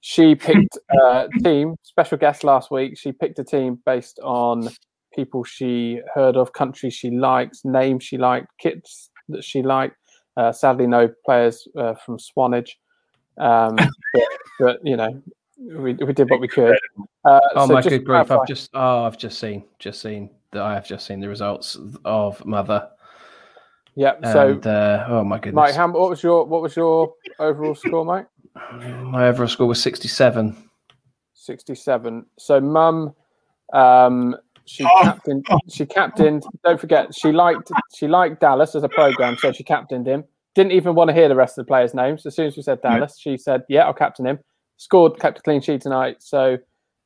she 0.00 0.34
picked 0.34 0.76
a 0.90 1.28
team. 1.42 1.76
Special 1.82 2.18
guest 2.18 2.44
last 2.44 2.70
week. 2.70 2.98
She 2.98 3.12
picked 3.12 3.38
a 3.38 3.44
team 3.44 3.80
based 3.86 4.18
on 4.22 4.68
people 5.14 5.44
she 5.44 6.00
heard 6.14 6.36
of, 6.36 6.52
countries 6.52 6.94
she 6.94 7.10
likes, 7.10 7.60
names 7.64 8.02
she 8.02 8.18
liked, 8.18 8.48
kits 8.58 9.10
that 9.28 9.44
she 9.44 9.62
liked. 9.62 9.96
Uh, 10.36 10.52
sadly, 10.52 10.86
no 10.86 11.08
players 11.24 11.68
uh, 11.76 11.94
from 11.94 12.18
Swanage, 12.18 12.78
um, 13.38 13.76
but, 14.14 14.22
but, 14.58 14.80
you 14.84 14.96
know, 14.96 15.22
we, 15.58 15.94
we 15.94 16.12
did 16.12 16.28
what 16.30 16.40
we 16.40 16.48
could. 16.48 16.76
Uh, 17.24 17.40
oh 17.54 17.66
so 17.66 17.72
my 17.72 17.82
good 17.82 18.04
grief! 18.04 18.30
I've 18.30 18.46
just 18.46 18.70
oh, 18.74 19.04
I've 19.04 19.16
just 19.16 19.38
seen, 19.38 19.64
just 19.78 20.02
seen 20.02 20.30
that 20.50 20.62
I 20.62 20.74
have 20.74 20.86
just 20.86 21.06
seen 21.06 21.20
the 21.20 21.28
results 21.28 21.78
of 22.04 22.44
Mother. 22.44 22.88
Yeah. 23.94 24.14
And, 24.22 24.62
so, 24.62 24.70
uh, 24.70 25.06
oh 25.08 25.24
my 25.24 25.38
goodness, 25.38 25.54
Mike, 25.54 25.74
how, 25.74 25.90
what 25.90 26.10
was 26.10 26.22
your 26.22 26.44
what 26.44 26.62
was 26.62 26.74
your 26.74 27.14
overall 27.38 27.74
score, 27.74 28.04
Mike? 28.04 28.26
My 29.02 29.28
overall 29.28 29.48
score 29.48 29.66
was 29.66 29.82
sixty-seven. 29.82 30.56
Sixty-seven. 31.34 32.26
So, 32.38 32.60
Mum, 32.60 33.14
um, 33.72 34.36
she 34.66 34.84
oh. 34.84 35.02
captained. 35.02 35.46
She 35.68 35.86
captained. 35.86 36.44
Don't 36.64 36.80
forget, 36.80 37.14
she 37.14 37.32
liked 37.32 37.70
she 37.94 38.08
liked 38.08 38.40
Dallas 38.40 38.74
as 38.74 38.82
a 38.82 38.88
program, 38.88 39.36
so 39.38 39.52
she 39.52 39.62
captained 39.62 40.06
him. 40.06 40.24
Didn't 40.54 40.72
even 40.72 40.94
want 40.94 41.08
to 41.08 41.14
hear 41.14 41.28
the 41.28 41.34
rest 41.34 41.58
of 41.58 41.66
the 41.66 41.68
players' 41.68 41.94
names. 41.94 42.24
As 42.24 42.34
soon 42.34 42.46
as 42.46 42.56
we 42.56 42.62
said 42.62 42.80
Dallas, 42.80 43.18
she 43.18 43.36
said, 43.36 43.64
"Yeah, 43.68 43.84
I'll 43.84 43.94
captain 43.94 44.26
him." 44.26 44.38
Scored, 44.76 45.18
kept 45.18 45.38
a 45.38 45.42
clean 45.42 45.60
sheet 45.60 45.80
tonight. 45.80 46.16
So, 46.20 46.58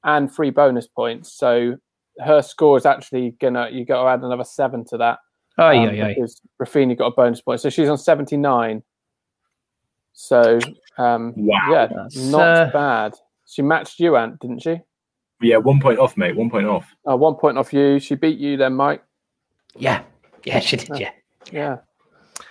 and 0.05 0.33
three 0.33 0.51
bonus 0.51 0.87
points. 0.87 1.33
So 1.33 1.77
her 2.21 2.43
score 2.43 2.77
is 2.77 2.87
actually 2.87 3.37
gonna 3.41 3.69
you 3.71 3.85
got 3.85 4.03
to 4.03 4.09
add 4.09 4.23
another 4.23 4.45
seven 4.45 4.85
to 4.87 4.99
that. 4.99 5.19
Oh 5.59 5.69
um, 5.69 5.85
yeah, 5.85 5.91
yeah. 5.93 6.09
Because 6.09 6.41
Raphinha 6.61 6.97
got 6.97 7.07
a 7.07 7.11
bonus 7.15 7.41
point, 7.41 7.61
so 7.61 7.71
she's 7.71 7.89
on 7.89 7.99
seventy 7.99 8.37
nine. 8.37 8.83
So 10.13 10.59
um, 10.99 11.33
wow. 11.37 11.59
yeah, 11.71 11.87
That's, 11.87 12.17
not 12.17 12.57
uh... 12.57 12.71
bad. 12.73 13.15
She 13.47 13.63
matched 13.63 13.99
you, 13.99 14.17
Ant, 14.17 14.39
didn't 14.41 14.63
she? 14.63 14.81
Yeah, 15.41 15.59
one 15.59 15.81
point 15.81 15.99
off, 15.99 16.17
mate. 16.17 16.37
One 16.37 16.51
point 16.51 16.67
off. 16.67 16.95
Uh, 17.09 17.17
one 17.17 17.35
point 17.35 17.59
off 17.59 17.73
you. 17.73 17.99
She 18.01 18.15
beat 18.15 18.39
you 18.39 18.57
then, 18.57 18.75
Mike. 18.75 19.03
Yeah, 19.77 20.03
yeah, 20.45 20.61
she 20.61 20.77
did. 20.77 20.99
Yeah, 20.99 21.11
yeah. 21.53 21.77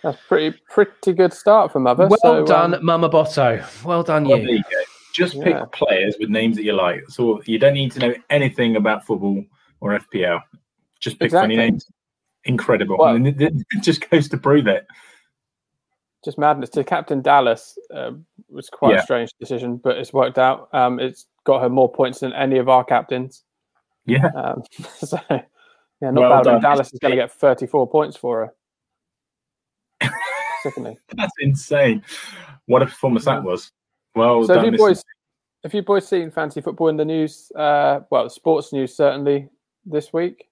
That's 0.04 0.18
pretty 0.28 0.58
pretty 0.70 1.14
good 1.14 1.34
start 1.34 1.72
for 1.72 1.80
Mother. 1.80 2.08
Well 2.08 2.20
so, 2.22 2.46
done, 2.46 2.76
um, 2.76 2.86
Mama 2.86 3.10
Botto. 3.10 3.64
Well 3.84 4.04
done, 4.04 4.26
well, 4.26 4.40
you. 4.40 4.64
you 4.70 4.86
Just 5.14 5.34
pick 5.42 5.56
yeah. 5.56 5.66
players 5.72 6.16
with 6.20 6.30
names 6.30 6.56
that 6.58 6.64
you 6.64 6.74
like. 6.74 7.04
So 7.10 7.42
you 7.46 7.60
don't 7.60 7.74
need 7.74 7.92
to 7.94 8.00
know 8.00 8.16
anything 8.30 8.76
about 8.76 9.06
football 9.06 9.44
or 9.80 10.00
FPL. 10.00 10.42
Just 11.00 11.20
pick 11.20 11.28
exactly. 11.28 11.56
funny 11.56 11.70
names. 11.70 11.90
Incredible. 12.46 12.98
Well, 12.98 13.16
and 13.16 13.28
it, 13.28 13.42
it, 13.42 13.82
just 13.82 14.10
goes 14.10 14.30
to 14.30 14.38
prove 14.38 14.68
it. 14.68 14.88
Just 16.24 16.38
madness. 16.38 16.70
To 16.72 16.84
Captain 16.84 17.22
Dallas 17.22 17.78
uh, 17.94 18.12
was 18.50 18.70
quite 18.70 18.94
yeah. 18.94 19.00
a 19.00 19.04
strange 19.04 19.32
decision, 19.40 19.78
but 19.78 19.98
it's 19.98 20.14
worked 20.14 20.38
out. 20.38 20.70
Um, 20.74 21.00
it's 21.00 21.26
got 21.48 21.62
her 21.62 21.70
more 21.70 21.92
points 21.92 22.20
than 22.20 22.34
any 22.34 22.58
of 22.58 22.68
our 22.68 22.84
captains. 22.84 23.44
Yeah. 24.06 24.28
Um, 24.36 24.64
so 24.98 25.20
Yeah, 25.30 26.12
not 26.12 26.30
well 26.30 26.44
bad. 26.44 26.62
Dallas 26.62 26.94
is 26.94 27.00
going 27.00 27.12
to 27.12 27.16
get 27.16 27.32
34 27.32 27.90
points 27.90 28.16
for 28.16 28.54
her. 30.02 30.12
Sickening. 30.62 30.98
That's 31.16 31.34
insane. 31.40 32.04
What 32.66 32.84
a 32.84 32.86
performance 32.86 33.26
that 33.26 33.44
was. 33.44 33.72
Well 34.14 34.44
so 34.44 34.56
done, 34.56 34.66
have 34.66 34.74
you 34.74 34.78
boys, 34.78 35.04
have 35.64 35.74
you 35.74 35.82
boys 35.82 36.08
seen 36.08 36.30
fancy 36.30 36.62
football 36.62 36.90
in 36.90 36.98
the 36.98 37.06
news? 37.06 37.52
Uh, 37.56 38.02
well, 38.10 38.30
sports 38.30 38.74
news 38.74 38.96
certainly 38.96 39.48
this 39.86 40.12
week. 40.12 40.50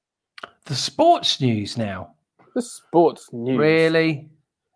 The 0.65 0.75
sports 0.75 1.41
news 1.41 1.77
now. 1.77 2.13
The 2.55 2.61
sports 2.61 3.29
news. 3.33 3.57
Really? 3.57 4.29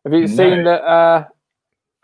Have 0.04 0.14
you 0.14 0.22
no. 0.22 0.28
seen 0.28 0.64
that 0.66 0.84
uh, 0.84 1.26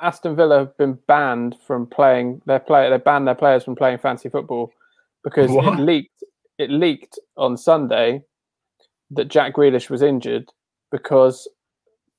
Aston 0.01 0.35
Villa 0.35 0.59
have 0.59 0.77
been 0.77 0.99
banned 1.07 1.55
from 1.65 1.87
playing 1.87 2.41
their 2.45 2.59
play? 2.59 2.89
They 2.89 2.97
banned 2.97 3.27
their 3.27 3.35
players 3.35 3.63
from 3.63 3.75
playing 3.75 3.99
fancy 3.99 4.29
football 4.29 4.71
because 5.23 5.51
what? 5.51 5.79
it 5.79 5.81
leaked. 5.81 6.23
It 6.57 6.69
leaked 6.69 7.19
on 7.37 7.57
Sunday 7.57 8.23
that 9.11 9.29
Jack 9.29 9.55
Grealish 9.55 9.89
was 9.89 10.01
injured 10.01 10.51
because 10.91 11.47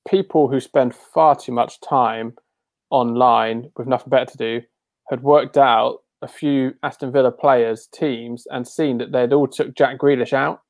people 0.06 0.48
who 0.48 0.60
spend 0.60 0.94
far 0.94 1.34
too 1.34 1.52
much 1.52 1.80
time 1.80 2.34
online 2.90 3.70
with 3.76 3.86
nothing 3.86 4.10
better 4.10 4.30
to 4.30 4.36
do 4.36 4.62
had 5.08 5.22
worked 5.22 5.56
out 5.56 5.98
a 6.22 6.28
few 6.28 6.74
Aston 6.82 7.12
Villa 7.12 7.30
players' 7.30 7.88
teams 7.92 8.46
and 8.50 8.66
seen 8.66 8.98
that 8.98 9.12
they'd 9.12 9.32
all 9.32 9.46
took 9.46 9.74
Jack 9.74 9.98
Grealish 9.98 10.32
out. 10.32 10.62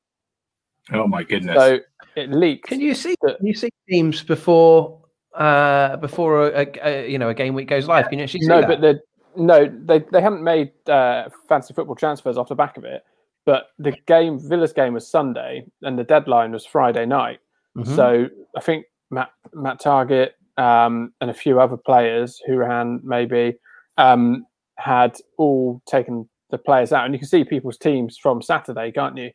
Oh 0.93 1.07
my 1.07 1.23
goodness! 1.23 1.57
So 1.57 1.79
it 2.15 2.31
leaked. 2.31 2.67
Can 2.67 2.79
you 2.79 2.93
see? 2.93 3.15
That, 3.21 3.37
can 3.37 3.47
you 3.47 3.53
see 3.53 3.69
teams 3.89 4.23
before 4.23 5.01
uh, 5.37 5.97
before 5.97 6.47
a, 6.47 6.67
a, 6.83 7.09
you 7.09 7.17
know 7.17 7.29
a 7.29 7.33
game 7.33 7.53
week 7.53 7.67
goes 7.67 7.87
live? 7.87 8.09
Can 8.09 8.19
you 8.19 8.23
actually 8.23 8.41
see 8.41 8.47
no, 8.47 8.61
that? 8.61 8.67
but 8.67 8.81
the 8.81 8.99
no, 9.35 9.71
they 9.85 9.99
they 10.11 10.21
haven't 10.21 10.43
made 10.43 10.71
uh, 10.89 11.29
fancy 11.47 11.73
football 11.73 11.95
transfers 11.95 12.37
off 12.37 12.49
the 12.49 12.55
back 12.55 12.77
of 12.77 12.83
it. 12.83 13.03
But 13.45 13.67
the 13.79 13.93
game, 14.07 14.39
Villa's 14.39 14.73
game 14.73 14.93
was 14.93 15.07
Sunday, 15.07 15.65
and 15.81 15.97
the 15.97 16.03
deadline 16.03 16.51
was 16.51 16.65
Friday 16.65 17.05
night. 17.05 17.39
Mm-hmm. 17.77 17.95
So 17.95 18.27
I 18.57 18.61
think 18.61 18.85
Matt 19.09 19.29
Matt 19.53 19.79
Targett 19.79 20.31
um, 20.57 21.13
and 21.21 21.29
a 21.29 21.33
few 21.33 21.59
other 21.61 21.77
players 21.77 22.41
who 22.45 22.57
ran 22.57 22.99
maybe 23.03 23.57
um, 23.97 24.45
had 24.75 25.17
all 25.37 25.81
taken 25.85 26.27
the 26.49 26.57
players 26.57 26.91
out, 26.91 27.05
and 27.05 27.13
you 27.13 27.19
can 27.19 27.27
see 27.27 27.43
people's 27.43 27.77
teams 27.77 28.17
from 28.17 28.41
Saturday, 28.41 28.91
can't 28.91 29.15
you? 29.17 29.31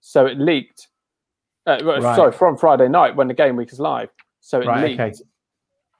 So 0.00 0.26
it 0.26 0.38
leaked. 0.38 0.88
Uh, 1.66 1.78
right. 1.82 2.16
Sorry, 2.16 2.32
from 2.32 2.56
Friday 2.56 2.88
night 2.88 3.16
when 3.16 3.28
the 3.28 3.34
game 3.34 3.56
week 3.56 3.72
is 3.72 3.80
live. 3.80 4.10
So 4.40 4.60
it 4.60 4.66
right, 4.66 4.84
leaked, 4.84 5.00
okay. 5.00 5.12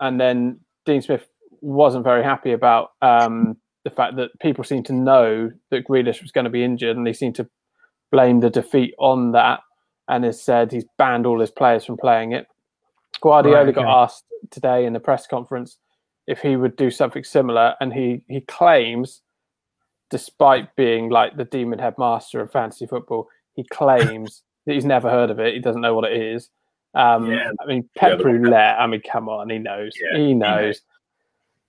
And 0.01 0.21
then 0.21 0.61
Dean 0.85 1.03
Smith 1.03 1.27
wasn't 1.61 2.05
very 2.05 2.23
happy 2.23 2.53
about 2.53 2.91
um, 3.03 3.57
the 3.85 3.91
fact 3.91 4.17
that 4.17 4.31
people 4.41 4.65
seem 4.65 4.83
to 4.85 4.93
know 4.93 5.51
that 5.71 5.87
Grealish 5.87 6.23
was 6.23 6.33
going 6.33 6.45
to 6.45 6.51
be 6.51 6.65
injured, 6.65 6.97
and 6.97 7.07
they 7.07 7.13
seem 7.13 7.33
to 7.35 7.49
blame 8.13 8.41
the 8.41 8.51
defeat 8.51 8.95
on 8.99 9.33
that, 9.33 9.61
and 10.09 10.25
has 10.25 10.43
said 10.43 10.73
he's 10.73 10.87
banned 10.99 11.27
all 11.27 11.41
his 11.41 11.51
players 11.51 11.85
from 11.85 11.97
playing 11.97 12.33
it. 12.33 12.47
Guardiola 13.21 13.65
right, 13.65 13.75
got 13.75 14.03
asked 14.05 14.25
today 14.51 14.85
in 14.85 14.93
the 14.93 15.01
press 15.01 15.27
conference 15.27 15.79
if 16.27 16.41
he 16.41 16.57
would 16.57 16.77
do 16.77 16.91
something 16.91 17.25
similar, 17.25 17.75
and 17.81 17.93
he 17.93 18.23
he 18.29 18.41
claims, 18.43 19.23
despite 20.11 20.75
being 20.77 21.11
like 21.11 21.37
the 21.37 21.45
demon 21.45 21.79
headmaster 21.79 22.41
of 22.41 22.53
fantasy 22.53 22.87
football, 22.87 23.29
he 23.55 23.65
claims 23.65 24.43
that 24.67 24.75
he's 24.75 24.85
never 24.85 25.11
heard 25.11 25.31
of 25.31 25.39
it. 25.39 25.55
He 25.55 25.61
doesn't 25.61 25.83
know 25.83 25.95
what 25.95 26.11
it 26.11 26.21
is. 26.21 26.51
Um, 26.95 27.31
yeah. 27.31 27.51
I 27.61 27.67
mean, 27.67 27.89
Pep 27.97 28.21
yeah, 28.21 28.25
Roulette. 28.25 28.79
I 28.79 28.87
mean, 28.87 29.03
come 29.11 29.29
on, 29.29 29.51
he 29.51 29.59
knows. 29.59 29.93
Yeah, 30.01 30.19
he, 30.19 30.35
knows. 30.35 30.59
he 30.59 30.63
knows. 30.63 30.81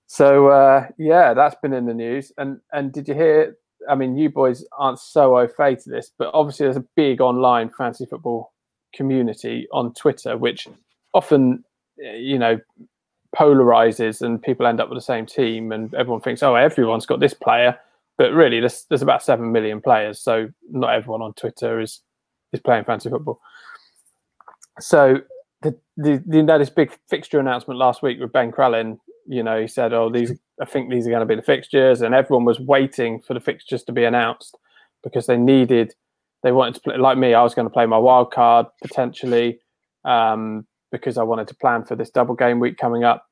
So 0.07 0.47
uh, 0.47 0.87
yeah, 0.97 1.33
that's 1.33 1.55
been 1.61 1.73
in 1.73 1.85
the 1.85 1.93
news. 1.93 2.31
And 2.37 2.59
and 2.71 2.91
did 2.91 3.07
you 3.07 3.13
hear? 3.13 3.57
I 3.89 3.95
mean, 3.95 4.17
you 4.17 4.29
boys 4.29 4.65
aren't 4.77 4.99
so 4.99 5.37
au 5.37 5.47
fait 5.47 5.79
to 5.81 5.89
this, 5.89 6.11
but 6.17 6.31
obviously 6.33 6.65
there's 6.65 6.77
a 6.77 6.85
big 6.95 7.21
online 7.21 7.69
fantasy 7.69 8.05
football 8.05 8.51
community 8.95 9.67
on 9.71 9.93
Twitter, 9.93 10.37
which 10.37 10.67
often, 11.13 11.63
you 11.97 12.39
know, 12.39 12.59
polarizes 13.35 14.21
and 14.21 14.41
people 14.41 14.65
end 14.65 14.79
up 14.79 14.89
with 14.89 14.97
the 14.97 15.01
same 15.01 15.25
team 15.25 15.71
and 15.71 15.93
everyone 15.93 16.21
thinks, 16.21 16.41
oh, 16.41 16.55
everyone's 16.55 17.05
got 17.05 17.19
this 17.19 17.33
player. 17.33 17.77
But 18.17 18.31
really, 18.31 18.59
there's, 18.61 18.85
there's 18.89 19.01
about 19.01 19.21
7 19.21 19.51
million 19.51 19.81
players. 19.81 20.21
So 20.21 20.47
not 20.71 20.93
everyone 20.93 21.21
on 21.21 21.33
Twitter 21.33 21.81
is, 21.81 22.01
is 22.53 22.61
playing 22.61 22.85
fantasy 22.85 23.09
football. 23.09 23.41
So 24.79 25.19
the, 25.61 25.75
the, 25.97 26.21
know, 26.43 26.59
this 26.59 26.69
big 26.69 26.91
fixture 27.09 27.39
announcement 27.39 27.79
last 27.79 28.01
week 28.01 28.19
with 28.19 28.31
Ben 28.31 28.51
Crellin, 28.51 28.97
you 29.27 29.41
know, 29.41 29.59
he 29.59 29.67
said, 29.67 29.93
oh, 29.93 30.09
these, 30.09 30.33
I 30.61 30.65
think 30.65 30.89
these 30.89 31.07
are 31.07 31.09
going 31.09 31.21
to 31.21 31.25
be 31.25 31.35
the 31.35 31.41
fixtures. 31.41 32.01
And 32.01 32.13
everyone 32.13 32.45
was 32.45 32.59
waiting 32.59 33.21
for 33.21 33.33
the 33.33 33.39
fixtures 33.39 33.83
to 33.83 33.91
be 33.91 34.03
announced 34.03 34.57
because 35.03 35.25
they 35.25 35.37
needed, 35.37 35.93
they 36.43 36.51
wanted 36.51 36.75
to 36.75 36.81
play, 36.81 36.97
like 36.97 37.17
me, 37.17 37.33
I 37.33 37.43
was 37.43 37.55
going 37.55 37.67
to 37.67 37.73
play 37.73 37.85
my 37.85 37.97
wild 37.97 38.31
card 38.31 38.67
potentially. 38.81 39.59
Um, 40.03 40.67
because 40.95 41.17
I 41.17 41.23
wanted 41.23 41.47
to 41.49 41.55
plan 41.55 41.83
for 41.83 41.95
this 41.95 42.09
double 42.09 42.35
game 42.35 42.59
week 42.59 42.77
coming 42.77 43.03
up. 43.03 43.25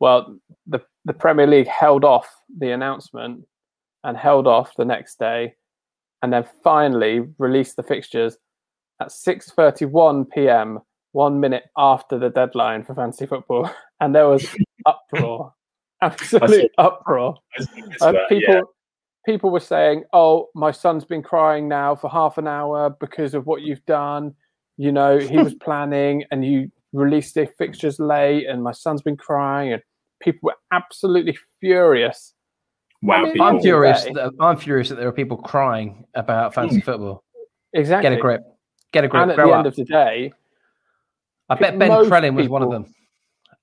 Well, 0.00 0.38
the, 0.66 0.80
the 1.04 1.12
Premier 1.12 1.46
League 1.46 1.66
held 1.66 2.04
off 2.04 2.28
the 2.56 2.70
announcement 2.70 3.44
and 4.04 4.16
held 4.16 4.46
off 4.46 4.76
the 4.76 4.84
next 4.84 5.18
day 5.18 5.54
and 6.22 6.32
then 6.32 6.46
finally 6.62 7.26
released 7.38 7.76
the 7.76 7.82
fixtures 7.82 8.36
at 9.00 9.08
6.31 9.08 10.30
p.m., 10.30 10.78
one 11.12 11.40
minute 11.40 11.64
after 11.76 12.18
the 12.18 12.30
deadline 12.30 12.84
for 12.84 12.94
fantasy 12.94 13.26
football. 13.26 13.70
And 14.00 14.14
there 14.14 14.28
was 14.28 14.46
uproar, 14.86 15.54
absolute 16.02 16.70
uproar. 16.78 17.34
Uh, 18.00 18.12
people, 18.28 18.54
yeah. 18.54 18.60
people 19.26 19.50
were 19.50 19.58
saying, 19.58 20.04
oh, 20.12 20.50
my 20.54 20.70
son's 20.70 21.04
been 21.04 21.20
crying 21.20 21.66
now 21.66 21.96
for 21.96 22.08
half 22.08 22.38
an 22.38 22.46
hour 22.46 22.88
because 22.88 23.34
of 23.34 23.46
what 23.46 23.62
you've 23.62 23.84
done. 23.86 24.36
You 24.76 24.92
know, 24.92 25.18
he 25.18 25.36
was 25.36 25.54
planning 25.60 26.22
and 26.30 26.44
you 26.44 26.70
released 26.92 27.34
their 27.34 27.48
fixtures 27.58 27.98
late, 27.98 28.46
and 28.46 28.62
my 28.62 28.70
son's 28.70 29.02
been 29.02 29.16
crying, 29.16 29.72
and 29.72 29.82
people 30.20 30.46
were 30.46 30.56
absolutely 30.72 31.36
furious. 31.60 32.34
Wow, 33.02 33.26
I 33.40 33.48
am 33.48 33.60
furious. 33.60 34.04
That, 34.04 34.32
I'm 34.40 34.56
furious 34.56 34.88
that 34.88 34.96
there 34.96 35.08
are 35.08 35.12
people 35.12 35.36
crying 35.36 36.04
about 36.14 36.54
fantasy 36.54 36.80
hmm. 36.80 36.84
football. 36.84 37.24
Exactly. 37.72 38.10
Get 38.10 38.18
a 38.18 38.20
grip. 38.20 38.42
Get 38.92 39.04
a 39.04 39.08
grip. 39.08 39.22
And 39.22 39.30
at 39.32 39.36
the 39.36 39.42
up. 39.42 39.58
end 39.58 39.66
of 39.66 39.76
the 39.76 39.84
day, 39.84 40.32
I 41.48 41.54
bet 41.54 41.78
Ben 41.78 41.90
Crellin 41.90 42.34
was 42.34 42.48
one 42.48 42.62
of 42.62 42.70
them. 42.70 42.94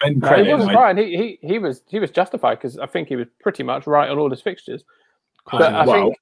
Ben 0.01 0.19
Crellin, 0.19 0.45
he 0.45 0.53
wasn't 0.53 0.71
crying. 0.71 0.97
He, 0.97 1.37
he 1.41 1.47
he 1.47 1.59
was 1.59 1.81
he 1.87 1.99
was 1.99 2.11
justified 2.11 2.55
because 2.55 2.77
I 2.77 2.85
think 2.85 3.07
he 3.07 3.15
was 3.15 3.27
pretty 3.41 3.63
much 3.63 3.87
right 3.87 4.09
on 4.09 4.17
all 4.17 4.29
his 4.29 4.41
fixtures. 4.41 4.83
But 5.51 5.73
I 5.73 5.85
well, 5.85 6.03
think 6.03 6.17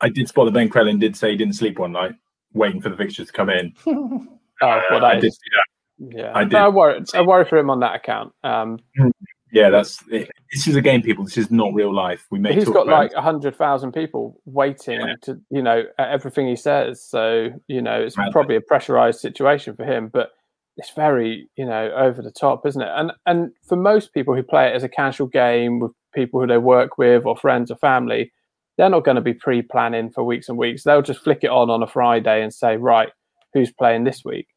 I 0.00 0.08
did 0.08 0.28
spot 0.28 0.46
that 0.46 0.52
Ben 0.52 0.68
Crellin 0.68 1.00
did 1.00 1.16
say 1.16 1.30
he 1.30 1.36
didn't 1.36 1.54
sleep 1.54 1.78
one 1.78 1.92
night 1.92 2.12
waiting 2.52 2.82
for 2.82 2.88
the 2.90 2.96
fixtures 2.96 3.28
to 3.28 3.32
come 3.32 3.50
in. 3.50 3.74
Oh, 4.64 4.80
well, 4.92 5.04
I 5.04 5.18
did 5.18 5.32
see 5.32 5.38
that. 5.56 6.16
Yeah, 6.16 6.32
I 6.36 6.44
did. 6.44 6.52
No, 6.52 6.66
I 6.66 6.68
worry. 6.68 7.04
I 7.14 7.22
worry 7.22 7.44
for 7.44 7.58
him 7.58 7.68
on 7.68 7.80
that 7.80 7.96
account. 7.96 8.32
Um, 8.44 8.78
hmm. 8.96 9.08
Yeah, 9.52 9.68
that's 9.68 9.98
this 10.08 10.66
is 10.66 10.76
a 10.76 10.80
game, 10.80 11.02
people. 11.02 11.24
This 11.24 11.36
is 11.36 11.50
not 11.50 11.74
real 11.74 11.94
life. 11.94 12.26
We 12.30 12.38
may. 12.38 12.54
He's 12.54 12.68
got 12.68 12.86
like 12.86 13.12
a 13.12 13.20
hundred 13.20 13.54
thousand 13.54 13.92
people 13.92 14.40
waiting 14.46 15.00
yeah. 15.00 15.14
to, 15.22 15.40
you 15.50 15.62
know, 15.62 15.84
everything 15.98 16.48
he 16.48 16.56
says. 16.56 17.04
So 17.04 17.50
you 17.68 17.82
know, 17.82 18.00
it's 18.00 18.16
probably 18.32 18.56
a 18.56 18.62
pressurized 18.62 19.20
situation 19.20 19.76
for 19.76 19.84
him, 19.84 20.08
but 20.08 20.30
it's 20.78 20.90
very, 20.94 21.50
you 21.56 21.66
know, 21.66 21.92
over 21.94 22.22
the 22.22 22.30
top, 22.30 22.64
isn't 22.66 22.80
it? 22.80 22.90
And 22.94 23.12
and 23.26 23.52
for 23.62 23.76
most 23.76 24.14
people 24.14 24.34
who 24.34 24.42
play 24.42 24.68
it 24.68 24.74
as 24.74 24.84
a 24.84 24.88
casual 24.88 25.26
game 25.26 25.80
with 25.80 25.92
people 26.14 26.40
who 26.40 26.46
they 26.46 26.58
work 26.58 26.96
with 26.96 27.26
or 27.26 27.36
friends 27.36 27.70
or 27.70 27.76
family, 27.76 28.32
they're 28.78 28.88
not 28.88 29.04
going 29.04 29.16
to 29.16 29.20
be 29.20 29.34
pre-planning 29.34 30.10
for 30.10 30.24
weeks 30.24 30.48
and 30.48 30.56
weeks. 30.56 30.84
They'll 30.84 31.02
just 31.02 31.20
flick 31.20 31.40
it 31.42 31.50
on 31.50 31.68
on 31.68 31.82
a 31.82 31.86
Friday 31.86 32.42
and 32.42 32.54
say, 32.54 32.78
right, 32.78 33.10
who's 33.52 33.70
playing 33.70 34.04
this 34.04 34.24
week. 34.24 34.48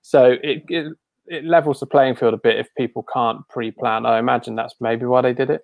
So 0.00 0.36
it, 0.42 0.64
it, 0.68 0.96
it 1.28 1.44
levels 1.44 1.80
the 1.80 1.86
playing 1.86 2.16
field 2.16 2.34
a 2.34 2.38
bit 2.38 2.58
if 2.58 2.68
people 2.76 3.04
can't 3.12 3.46
pre-plan. 3.48 4.06
I 4.06 4.18
imagine 4.18 4.54
that's 4.54 4.74
maybe 4.80 5.06
why 5.06 5.20
they 5.20 5.32
did 5.32 5.50
it. 5.50 5.62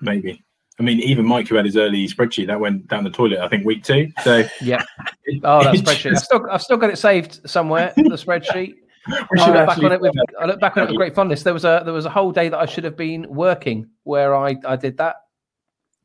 Maybe. 0.00 0.44
I 0.78 0.84
mean, 0.84 1.00
even 1.00 1.26
Mike, 1.26 1.48
who 1.48 1.56
had 1.56 1.64
his 1.64 1.76
early 1.76 2.06
spreadsheet, 2.06 2.46
that 2.46 2.60
went 2.60 2.86
down 2.86 3.02
the 3.02 3.10
toilet. 3.10 3.40
I 3.40 3.48
think 3.48 3.64
week 3.64 3.82
two. 3.82 4.10
So 4.22 4.44
yeah. 4.60 4.82
Oh, 5.44 5.62
that 5.62 5.74
spreadsheet. 5.74 6.12
I've 6.12 6.18
still, 6.20 6.50
I've 6.50 6.62
still 6.62 6.78
got 6.78 6.88
it 6.88 6.96
saved 6.96 7.40
somewhere. 7.48 7.92
The 7.96 8.02
spreadsheet. 8.12 8.76
I 9.06 9.50
look 9.50 9.66
back 9.66 9.78
on 9.78 9.92
it 9.92 10.00
with 10.00 10.14
I 10.40 10.46
look 10.46 10.60
back 10.60 10.76
on 10.76 10.84
it 10.84 10.86
with 10.86 10.96
great 10.96 11.14
fondness. 11.14 11.42
There 11.42 11.52
was 11.52 11.64
a 11.64 11.82
there 11.84 11.92
was 11.92 12.06
a 12.06 12.10
whole 12.10 12.32
day 12.32 12.48
that 12.48 12.58
I 12.58 12.64
should 12.64 12.84
have 12.84 12.96
been 12.96 13.26
working 13.28 13.88
where 14.04 14.34
I 14.34 14.56
I 14.66 14.76
did 14.76 14.96
that. 14.98 15.16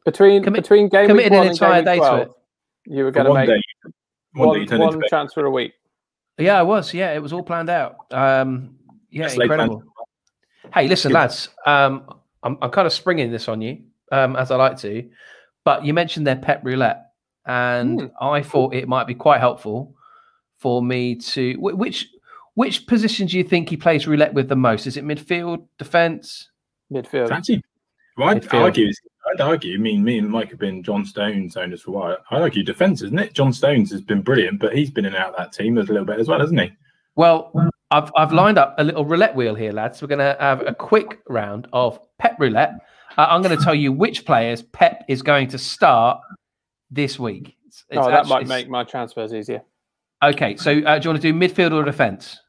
Between 0.03 0.43
between 0.43 0.89
game 0.89 1.07
committed 1.07 1.31
an 1.31 1.47
entire 1.47 1.83
day 1.83 1.97
12, 1.97 2.17
to 2.17 2.23
it. 2.23 2.31
You 2.85 3.03
were 3.05 3.11
going 3.11 3.27
to 3.27 3.33
make 3.33 3.47
day 3.47 3.61
one, 4.33 4.67
one, 4.67 4.79
one 4.79 5.01
transfer 5.07 5.45
a 5.45 5.51
week. 5.51 5.73
Yeah, 6.37 6.59
I 6.59 6.63
was. 6.63 6.93
Yeah, 6.93 7.13
it 7.13 7.21
was 7.21 7.33
all 7.33 7.43
planned 7.43 7.69
out. 7.69 7.95
Um, 8.11 8.77
yeah, 9.11 9.23
That's 9.23 9.35
incredible. 9.35 9.83
Hey, 10.73 10.87
listen, 10.87 11.11
lads. 11.11 11.49
Um, 11.65 12.05
I'm, 12.41 12.57
I'm 12.61 12.71
kind 12.71 12.87
of 12.87 12.93
springing 12.93 13.31
this 13.31 13.47
on 13.47 13.61
you 13.61 13.83
um, 14.11 14.35
as 14.35 14.51
I 14.51 14.55
like 14.55 14.77
to, 14.79 15.07
but 15.63 15.85
you 15.85 15.93
mentioned 15.93 16.25
their 16.25 16.35
Pep 16.35 16.61
roulette, 16.63 17.11
and 17.45 18.01
mm. 18.01 18.11
I 18.19 18.41
thought 18.41 18.73
it 18.73 18.87
might 18.87 19.07
be 19.07 19.13
quite 19.13 19.39
helpful 19.39 19.95
for 20.57 20.81
me 20.81 21.15
to 21.15 21.55
which 21.59 22.09
which 22.55 22.87
position 22.87 23.27
do 23.27 23.37
you 23.37 23.43
think 23.43 23.69
he 23.69 23.77
plays 23.77 24.07
roulette 24.07 24.33
with 24.33 24.49
the 24.49 24.55
most? 24.55 24.87
Is 24.87 24.97
it 24.97 25.03
midfield, 25.03 25.65
defense? 25.77 26.49
Midfield. 26.91 27.31
Actually, 27.31 27.63
well, 28.17 28.29
I'd 28.29 28.53
argue 28.53 28.91
I'd 29.31 29.41
argue. 29.41 29.75
I 29.75 29.77
mean, 29.77 30.03
me 30.03 30.17
and 30.17 30.29
Mike 30.29 30.49
have 30.49 30.59
been 30.59 30.83
John 30.83 31.05
Stones 31.05 31.55
owners 31.55 31.81
for 31.81 31.91
a 31.91 31.93
while. 31.93 32.17
I'd 32.31 32.41
argue 32.41 32.63
defence, 32.63 33.01
isn't 33.01 33.17
it? 33.17 33.33
John 33.33 33.53
Stones 33.53 33.91
has 33.91 34.01
been 34.01 34.21
brilliant, 34.21 34.59
but 34.59 34.75
he's 34.75 34.91
been 34.91 35.05
in 35.05 35.13
and 35.13 35.23
out 35.23 35.29
of 35.29 35.37
that 35.37 35.53
team 35.53 35.77
a 35.77 35.81
little 35.81 36.05
bit 36.05 36.19
as 36.19 36.27
well, 36.27 36.39
hasn't 36.39 36.59
he? 36.59 36.71
Well, 37.15 37.51
I've 37.91 38.11
I've 38.17 38.33
lined 38.33 38.57
up 38.57 38.75
a 38.77 38.83
little 38.83 39.05
roulette 39.05 39.35
wheel 39.35 39.55
here, 39.55 39.71
lads. 39.71 40.01
We're 40.01 40.07
going 40.07 40.19
to 40.19 40.35
have 40.39 40.65
a 40.65 40.73
quick 40.73 41.21
round 41.29 41.67
of 41.73 41.99
Pep 42.17 42.37
roulette. 42.39 42.73
Uh, 43.17 43.27
I'm 43.29 43.41
going 43.41 43.57
to 43.57 43.63
tell 43.63 43.75
you 43.75 43.91
which 43.91 44.25
players 44.25 44.61
Pep 44.61 45.05
is 45.07 45.21
going 45.21 45.47
to 45.49 45.57
start 45.57 46.19
this 46.89 47.19
week. 47.19 47.55
It's, 47.67 47.85
it's 47.89 47.99
oh, 47.99 48.09
that 48.09 48.21
actually, 48.21 48.33
might 48.33 48.47
make 48.47 48.69
my 48.69 48.83
transfers 48.83 49.33
easier. 49.33 49.61
Okay, 50.23 50.55
so 50.57 50.71
uh, 50.71 50.99
do 50.99 51.05
you 51.05 51.09
want 51.11 51.21
to 51.21 51.31
do 51.31 51.33
midfield 51.33 51.71
or 51.71 51.83
defence? 51.83 52.39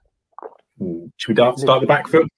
Should 1.17 1.39
we 1.39 1.57
start 1.57 1.81
the 1.81 1.87
back 1.87 2.09
foot? 2.09 2.29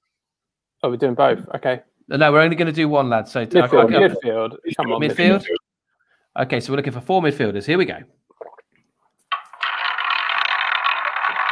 Oh, 0.82 0.90
we're 0.90 0.96
doing 0.96 1.14
both. 1.14 1.48
Okay. 1.54 1.80
No, 2.08 2.30
we're 2.30 2.40
only 2.40 2.54
going 2.54 2.66
to 2.66 2.72
do 2.72 2.86
do 2.86 2.88
one, 2.88 3.08
lad. 3.08 3.28
So 3.28 3.44
midfield. 3.44 3.84
Okay, 3.84 3.94
midfield. 3.94 4.56
Come 4.76 4.92
on, 4.92 5.00
midfield. 5.00 5.44
midfield. 5.44 6.42
Okay, 6.42 6.60
so 6.60 6.72
we're 6.72 6.76
looking 6.76 6.92
for 6.92 7.00
four 7.00 7.20
midfielders. 7.20 7.64
Here 7.64 7.78
we 7.78 7.84
go. 7.84 7.98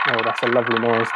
Oh, 0.06 0.20
that's 0.23 0.42
a 0.42 0.46
lovely 0.49 0.78
noise. 0.78 1.08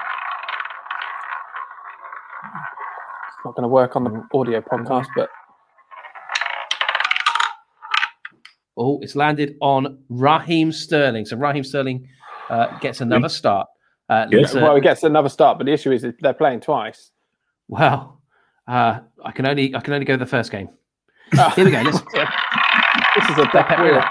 It's 3.26 3.44
not 3.44 3.54
going 3.54 3.62
to 3.62 3.68
work 3.68 3.94
on 3.94 4.04
the 4.04 4.26
audio 4.34 4.60
podcast, 4.60 5.06
but. 5.14 5.28
Oh, 8.76 8.98
it's 9.02 9.14
landed 9.14 9.56
on 9.60 9.98
Raheem 10.08 10.72
Sterling. 10.72 11.26
So 11.26 11.36
Raheem 11.36 11.64
Sterling 11.64 12.08
uh, 12.48 12.78
gets 12.78 13.00
another 13.00 13.28
start. 13.28 13.66
Uh, 14.08 14.26
yes. 14.30 14.54
well, 14.54 14.74
he 14.74 14.80
gets 14.80 15.02
another 15.02 15.28
start, 15.28 15.58
but 15.58 15.66
the 15.66 15.72
issue 15.72 15.92
is 15.92 16.06
they're 16.20 16.32
playing 16.32 16.60
twice. 16.60 17.10
Well, 17.68 18.17
uh, 18.68 19.00
I 19.24 19.32
can 19.32 19.46
only 19.46 19.74
I 19.74 19.80
can 19.80 19.94
only 19.94 20.04
go 20.04 20.16
the 20.16 20.26
first 20.26 20.52
game. 20.52 20.68
Oh. 21.36 21.50
Here 21.50 21.64
we 21.64 21.70
go. 21.70 21.82
Let's, 21.82 22.00
this 23.16 23.30
is 23.30 23.38
a 23.38 23.48
deck 23.52 23.78
wheel. 23.78 24.02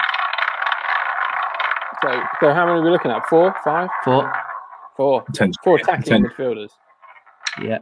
So, 2.02 2.22
so 2.40 2.54
how 2.54 2.66
many 2.66 2.78
are 2.78 2.82
we 2.82 2.90
looking 2.90 3.10
at? 3.10 3.26
Four, 3.28 3.54
five, 3.64 3.88
four, 4.04 4.32
four, 4.96 5.24
ten, 5.34 5.52
four 5.64 5.76
attacking 5.76 6.24
midfielders. 6.24 6.70
Yeah. 7.62 7.78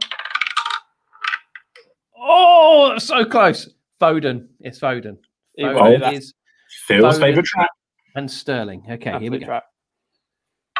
Oh, 2.19 2.97
so 2.97 3.25
close. 3.25 3.69
Foden. 4.01 4.47
It's 4.59 4.79
Foden. 4.79 5.17
Foden 5.59 6.01
oh, 6.03 6.11
is 6.11 6.33
Phil's 6.87 7.19
favorite 7.19 7.45
trap. 7.45 7.69
And 8.15 8.29
Sterling. 8.29 8.83
Okay, 8.89 9.11
Absolute 9.11 9.21
here 9.21 9.31
we 9.31 9.39
go. 9.39 9.45
Trap. 9.45 9.63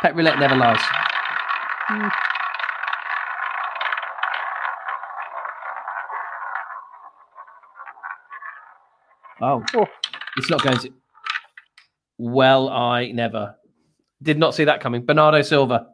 Pep 0.01 0.15
roulette 0.15 0.39
never 0.39 0.55
lies. 0.55 0.79
Oh, 9.41 9.63
oh, 9.75 9.85
it's 10.37 10.49
not 10.49 10.63
going 10.63 10.77
to. 10.79 10.93
Well, 12.17 12.69
I 12.69 13.11
never 13.11 13.55
did 14.21 14.39
not 14.39 14.55
see 14.55 14.63
that 14.65 14.81
coming. 14.81 15.05
Bernardo 15.05 15.41
Silva. 15.41 15.87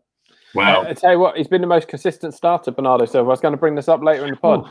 Wow. 0.56 0.84
I 0.84 0.94
tell 0.94 1.12
you 1.12 1.20
what, 1.20 1.36
he's 1.36 1.48
been 1.48 1.62
the 1.62 1.68
most 1.68 1.88
consistent 1.88 2.34
starter, 2.34 2.72
Bernardo 2.72 3.06
Silva. 3.06 3.28
I 3.28 3.32
was 3.32 3.42
going 3.42 3.54
to 3.54 3.58
bring 3.58 3.76
this 3.76 3.88
up 3.88 4.02
later 4.02 4.26
in 4.26 4.32
the 4.32 4.38
pod. 4.38 4.70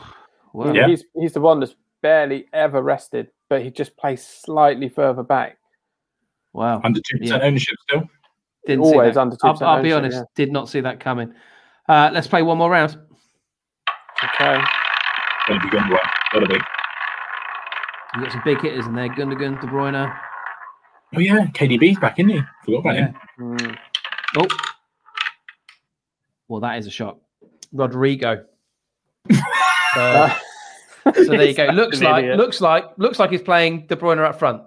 Wow. 0.53 0.73
Yeah. 0.73 0.87
He's, 0.87 1.03
he's 1.19 1.33
the 1.33 1.41
one 1.41 1.59
that's 1.59 1.75
barely 2.01 2.45
ever 2.53 2.81
rested, 2.81 3.29
but 3.49 3.61
he 3.61 3.69
just 3.69 3.95
plays 3.97 4.25
slightly 4.25 4.89
further 4.89 5.23
back. 5.23 5.57
Wow. 6.53 6.81
Under 6.83 6.99
2% 6.99 7.03
yeah. 7.21 7.39
ownership 7.41 7.75
still? 7.81 8.03
Didn't 8.65 8.85
Always 8.85 9.17
under 9.17 9.35
2%. 9.35 9.61
I'll, 9.61 9.67
I'll 9.67 9.83
be 9.83 9.91
honest, 9.91 10.17
yeah. 10.17 10.23
did 10.35 10.51
not 10.51 10.69
see 10.69 10.79
that 10.81 10.99
coming. 10.99 11.33
Uh, 11.89 12.09
let's 12.13 12.27
play 12.27 12.43
one 12.43 12.57
more 12.57 12.69
round. 12.69 12.97
Okay. 14.23 14.61
Gotta 15.47 15.59
be 15.59 15.69
good, 15.69 15.83
Gotta 16.31 16.47
be. 16.47 16.57
You 18.15 18.23
got 18.23 18.31
some 18.31 18.41
big 18.45 18.61
hitters 18.61 18.85
in 18.85 18.93
there. 18.93 19.09
Gundogan, 19.09 19.59
De 19.59 19.67
Bruyne. 19.67 20.15
Oh 21.15 21.19
yeah, 21.19 21.45
KDB's 21.47 21.99
back, 21.99 22.19
isn't 22.19 22.29
he? 22.29 22.41
Forgot 22.65 22.79
about 22.79 22.95
yeah. 22.95 23.07
him. 23.07 23.57
Mm. 23.57 23.77
Oh, 24.37 24.47
well, 26.47 26.59
that 26.61 26.77
is 26.77 26.87
a 26.87 26.91
shock. 26.91 27.17
Rodrigo. 27.71 28.45
so, 29.95 30.31
so 31.05 31.23
there 31.25 31.45
you 31.45 31.53
go. 31.53 31.65
Looks 31.67 32.01
like 32.01 32.25
looks 32.37 32.61
like 32.61 32.85
looks 32.97 33.19
like 33.19 33.31
he's 33.31 33.41
playing 33.41 33.87
De 33.87 33.95
Bruyne 33.95 34.23
up 34.23 34.37
front. 34.37 34.63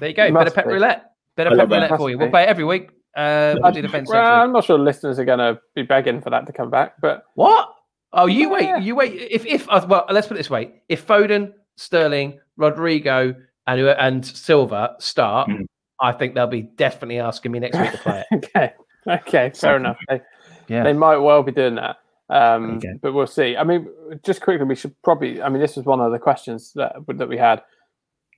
There 0.00 0.08
you 0.08 0.14
go. 0.14 0.32
Better 0.32 0.50
Pep 0.50 0.66
roulette. 0.66 1.12
Better 1.36 1.56
Pep 1.56 1.68
roulette 1.68 1.96
for 1.96 2.10
you. 2.10 2.18
We'll 2.18 2.30
play 2.30 2.44
it 2.44 2.48
every 2.48 2.64
week. 2.64 2.90
Uh, 3.16 3.56
we'll 3.58 3.72
do 3.72 3.82
defense. 3.82 4.10
Well, 4.10 4.42
I'm 4.42 4.52
not 4.52 4.64
sure 4.64 4.78
listeners 4.78 5.18
are 5.18 5.24
going 5.24 5.38
to 5.38 5.58
be 5.74 5.82
begging 5.82 6.20
for 6.20 6.30
that 6.30 6.46
to 6.46 6.52
come 6.52 6.70
back, 6.70 6.94
but 7.00 7.24
what? 7.34 7.72
Oh, 8.12 8.26
you 8.26 8.50
yeah. 8.54 8.76
wait, 8.76 8.84
you 8.84 8.94
wait. 8.94 9.12
If 9.14 9.46
if 9.46 9.68
uh, 9.70 9.84
well, 9.88 10.04
let's 10.10 10.26
put 10.26 10.34
it 10.34 10.38
this 10.38 10.50
way: 10.50 10.82
if 10.88 11.06
Foden, 11.06 11.52
Sterling, 11.76 12.40
Rodrigo, 12.56 13.34
and 13.66 13.80
and 13.80 14.24
Silva 14.24 14.96
start, 14.98 15.48
mm. 15.48 15.66
I 16.00 16.12
think 16.12 16.34
they'll 16.34 16.46
be 16.46 16.62
definitely 16.62 17.18
asking 17.18 17.52
me 17.52 17.58
next 17.60 17.78
week 17.78 17.92
to 17.92 17.98
play 17.98 18.24
it. 18.30 18.36
okay, 18.44 18.72
okay, 19.06 19.50
fair 19.54 19.76
enough. 19.76 19.98
They, 20.08 20.20
yeah. 20.68 20.82
they 20.82 20.92
might 20.92 21.18
well 21.18 21.42
be 21.42 21.52
doing 21.52 21.76
that, 21.76 21.96
um, 22.30 22.76
okay. 22.76 22.94
but 23.00 23.12
we'll 23.12 23.26
see. 23.26 23.56
I 23.56 23.64
mean, 23.64 23.88
just 24.24 24.40
quickly, 24.40 24.64
we 24.64 24.74
should 24.74 24.94
probably. 25.02 25.42
I 25.42 25.48
mean, 25.48 25.60
this 25.60 25.76
was 25.76 25.84
one 25.84 26.00
of 26.00 26.12
the 26.12 26.18
questions 26.18 26.72
that 26.74 26.96
that 27.08 27.28
we 27.28 27.36
had. 27.36 27.62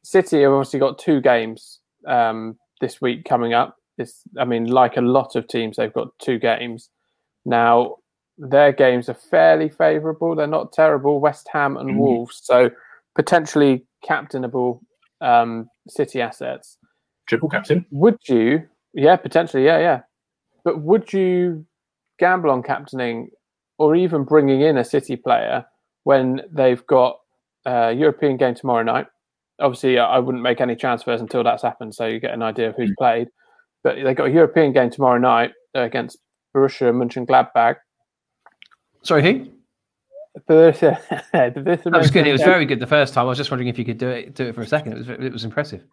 City 0.04 0.42
have 0.42 0.52
obviously 0.52 0.80
got 0.80 0.98
two 0.98 1.20
games 1.20 1.80
um, 2.06 2.56
this 2.80 3.00
week 3.00 3.24
coming 3.24 3.52
up. 3.52 3.76
It's, 3.98 4.22
I 4.38 4.44
mean, 4.44 4.66
like 4.66 4.96
a 4.96 5.00
lot 5.00 5.34
of 5.34 5.48
teams, 5.48 5.76
they've 5.76 5.92
got 5.92 6.16
two 6.18 6.38
games 6.38 6.88
now. 7.44 7.96
Their 8.38 8.72
games 8.72 9.08
are 9.08 9.14
fairly 9.14 9.68
favourable. 9.68 10.36
They're 10.36 10.46
not 10.46 10.72
terrible. 10.72 11.20
West 11.20 11.48
Ham 11.52 11.76
and 11.76 11.90
mm-hmm. 11.90 11.98
Wolves, 11.98 12.40
so 12.44 12.70
potentially 13.18 13.84
captainable 14.06 14.80
um, 15.20 15.68
City 15.88 16.22
assets. 16.22 16.78
Triple 17.28 17.48
captain? 17.48 17.84
Would 17.90 18.18
you? 18.28 18.62
Yeah, 18.94 19.16
potentially. 19.16 19.64
Yeah, 19.64 19.78
yeah. 19.80 20.00
But 20.64 20.82
would 20.82 21.12
you 21.12 21.66
gamble 22.18 22.50
on 22.50 22.62
captaining 22.62 23.30
or 23.76 23.96
even 23.96 24.24
bringing 24.24 24.60
in 24.60 24.78
a 24.78 24.84
City 24.84 25.16
player 25.16 25.66
when 26.04 26.42
they've 26.50 26.86
got 26.86 27.18
a 27.66 27.92
European 27.92 28.36
game 28.36 28.54
tomorrow 28.54 28.84
night? 28.84 29.06
Obviously, 29.60 29.98
I 29.98 30.20
wouldn't 30.20 30.44
make 30.44 30.60
any 30.60 30.76
transfers 30.76 31.20
until 31.20 31.42
that's 31.42 31.64
happened, 31.64 31.96
so 31.96 32.06
you 32.06 32.20
get 32.20 32.32
an 32.32 32.42
idea 32.42 32.68
of 32.68 32.76
who's 32.76 32.90
mm. 32.90 32.98
played. 32.98 33.28
But 33.82 33.96
they've 33.96 34.16
got 34.16 34.28
a 34.28 34.30
European 34.30 34.72
game 34.72 34.90
tomorrow 34.90 35.18
night 35.18 35.50
against 35.74 36.18
Borussia 36.54 36.92
Mönchengladbach. 36.92 37.76
Sorry, 39.02 39.22
who? 39.22 39.57
Borussia. 40.48 40.98
that 41.32 41.92
was 41.92 42.10
good. 42.10 42.26
It 42.26 42.32
was 42.32 42.42
very 42.42 42.66
good 42.66 42.80
the 42.80 42.86
first 42.86 43.14
time. 43.14 43.26
I 43.26 43.28
was 43.28 43.38
just 43.38 43.50
wondering 43.50 43.68
if 43.68 43.78
you 43.78 43.84
could 43.84 43.98
do 43.98 44.08
it 44.08 44.34
do 44.34 44.46
it 44.46 44.54
for 44.54 44.62
a 44.62 44.66
second. 44.66 44.92
It 44.92 44.98
was 44.98 45.08
it 45.08 45.32
was 45.32 45.44
impressive. 45.44 45.84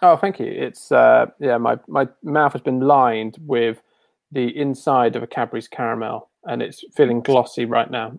Oh, 0.00 0.16
thank 0.16 0.40
you. 0.40 0.46
It's 0.46 0.90
uh, 0.90 1.26
yeah, 1.38 1.58
my 1.58 1.78
my 1.88 2.08
mouth 2.22 2.52
has 2.52 2.62
been 2.62 2.80
lined 2.80 3.36
with 3.40 3.82
the 4.30 4.48
inside 4.56 5.14
of 5.16 5.22
a 5.22 5.26
Cadbury's 5.26 5.68
caramel, 5.68 6.30
and 6.44 6.62
it's 6.62 6.84
feeling 6.96 7.20
glossy 7.20 7.64
right 7.64 7.90
now 7.90 8.18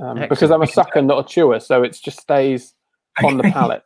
um, 0.00 0.18
because 0.28 0.50
I'm 0.50 0.62
a 0.62 0.66
sucker, 0.66 1.02
not 1.02 1.24
a 1.24 1.28
chewer. 1.28 1.60
So 1.60 1.82
it 1.82 1.98
just 2.02 2.20
stays 2.20 2.74
on 3.24 3.36
the 3.36 3.44
palate. 3.44 3.82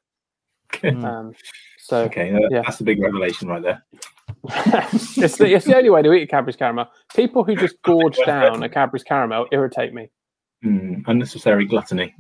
um, 0.85 1.33
so 1.79 2.05
okay, 2.05 2.37
yeah. 2.51 2.63
that's 2.63 2.81
a 2.81 2.85
big 2.85 3.01
revelation 3.01 3.49
right 3.49 3.63
there. 3.63 3.85
it's, 4.45 5.37
the, 5.39 5.55
it's 5.55 5.65
the 5.65 5.77
only 5.77 5.91
way 5.91 6.03
to 6.03 6.13
eat 6.13 6.23
a 6.23 6.27
Cadbury's 6.27 6.57
caramel. 6.57 6.87
People 7.15 7.45
who 7.45 7.57
just 7.57 7.81
gorge 7.83 8.19
down 8.27 8.63
a 8.63 8.69
Cadbury's 8.69 9.03
caramel 9.03 9.47
irritate 9.53 9.95
me. 9.95 10.11
Mm, 10.65 11.05
unnecessary 11.07 11.67
gluttony. 11.67 12.15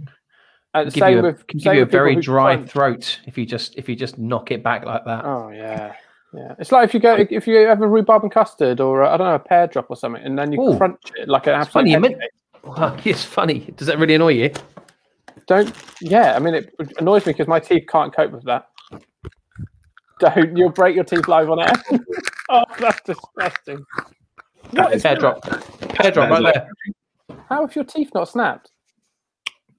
Uh, 0.74 0.84
give 0.84 1.08
you 1.08 1.18
a, 1.18 1.22
with, 1.22 1.46
give 1.48 1.74
you 1.74 1.82
a 1.82 1.86
very 1.86 2.16
dry 2.16 2.56
crunch. 2.56 2.70
throat 2.70 3.20
if 3.26 3.38
you 3.38 3.46
just 3.46 3.76
if 3.76 3.88
you 3.88 3.96
just 3.96 4.18
knock 4.18 4.50
it 4.50 4.62
back 4.62 4.84
like 4.84 5.04
that. 5.06 5.24
Oh 5.24 5.48
yeah, 5.48 5.94
yeah. 6.32 6.54
It's 6.58 6.70
like 6.70 6.84
if 6.84 6.94
you 6.94 7.00
go 7.00 7.16
if 7.30 7.46
you 7.46 7.56
have 7.66 7.80
a 7.80 7.88
rhubarb 7.88 8.22
and 8.22 8.30
custard 8.30 8.80
or 8.80 9.02
I 9.02 9.16
don't 9.16 9.26
know 9.26 9.34
a 9.34 9.38
pear 9.38 9.66
drop 9.66 9.86
or 9.88 9.96
something, 9.96 10.22
and 10.22 10.38
then 10.38 10.52
you 10.52 10.60
Ooh, 10.60 10.76
crunch 10.76 11.00
it 11.16 11.28
like 11.28 11.46
an 11.46 11.54
absolute. 11.54 11.90
Funny, 11.90 11.96
meant, 11.96 13.06
it's 13.06 13.24
funny. 13.24 13.60
Does 13.76 13.86
that 13.86 13.98
really 13.98 14.14
annoy 14.14 14.34
you? 14.34 14.52
Don't. 15.46 15.74
Yeah, 16.00 16.36
I 16.36 16.38
mean 16.38 16.54
it 16.54 16.74
annoys 16.98 17.24
me 17.26 17.32
because 17.32 17.48
my 17.48 17.58
teeth 17.58 17.84
can't 17.88 18.14
cope 18.14 18.30
with 18.30 18.44
that. 18.44 18.68
Don't. 20.20 20.56
You'll 20.56 20.70
break 20.70 20.94
your 20.94 21.04
teeth 21.04 21.28
live 21.28 21.48
on 21.48 21.60
air. 21.60 21.72
oh, 22.50 22.64
that's 22.78 23.00
disgusting. 23.02 23.84
That 24.72 24.92
is 24.92 25.02
pear 25.02 25.16
drop. 25.16 25.42
Pear 25.80 26.10
drop 26.10 26.30
right 26.30 26.52
there. 26.52 26.68
How 27.48 27.66
have 27.66 27.74
your 27.74 27.84
teeth 27.84 28.10
not 28.14 28.28
snapped? 28.28 28.70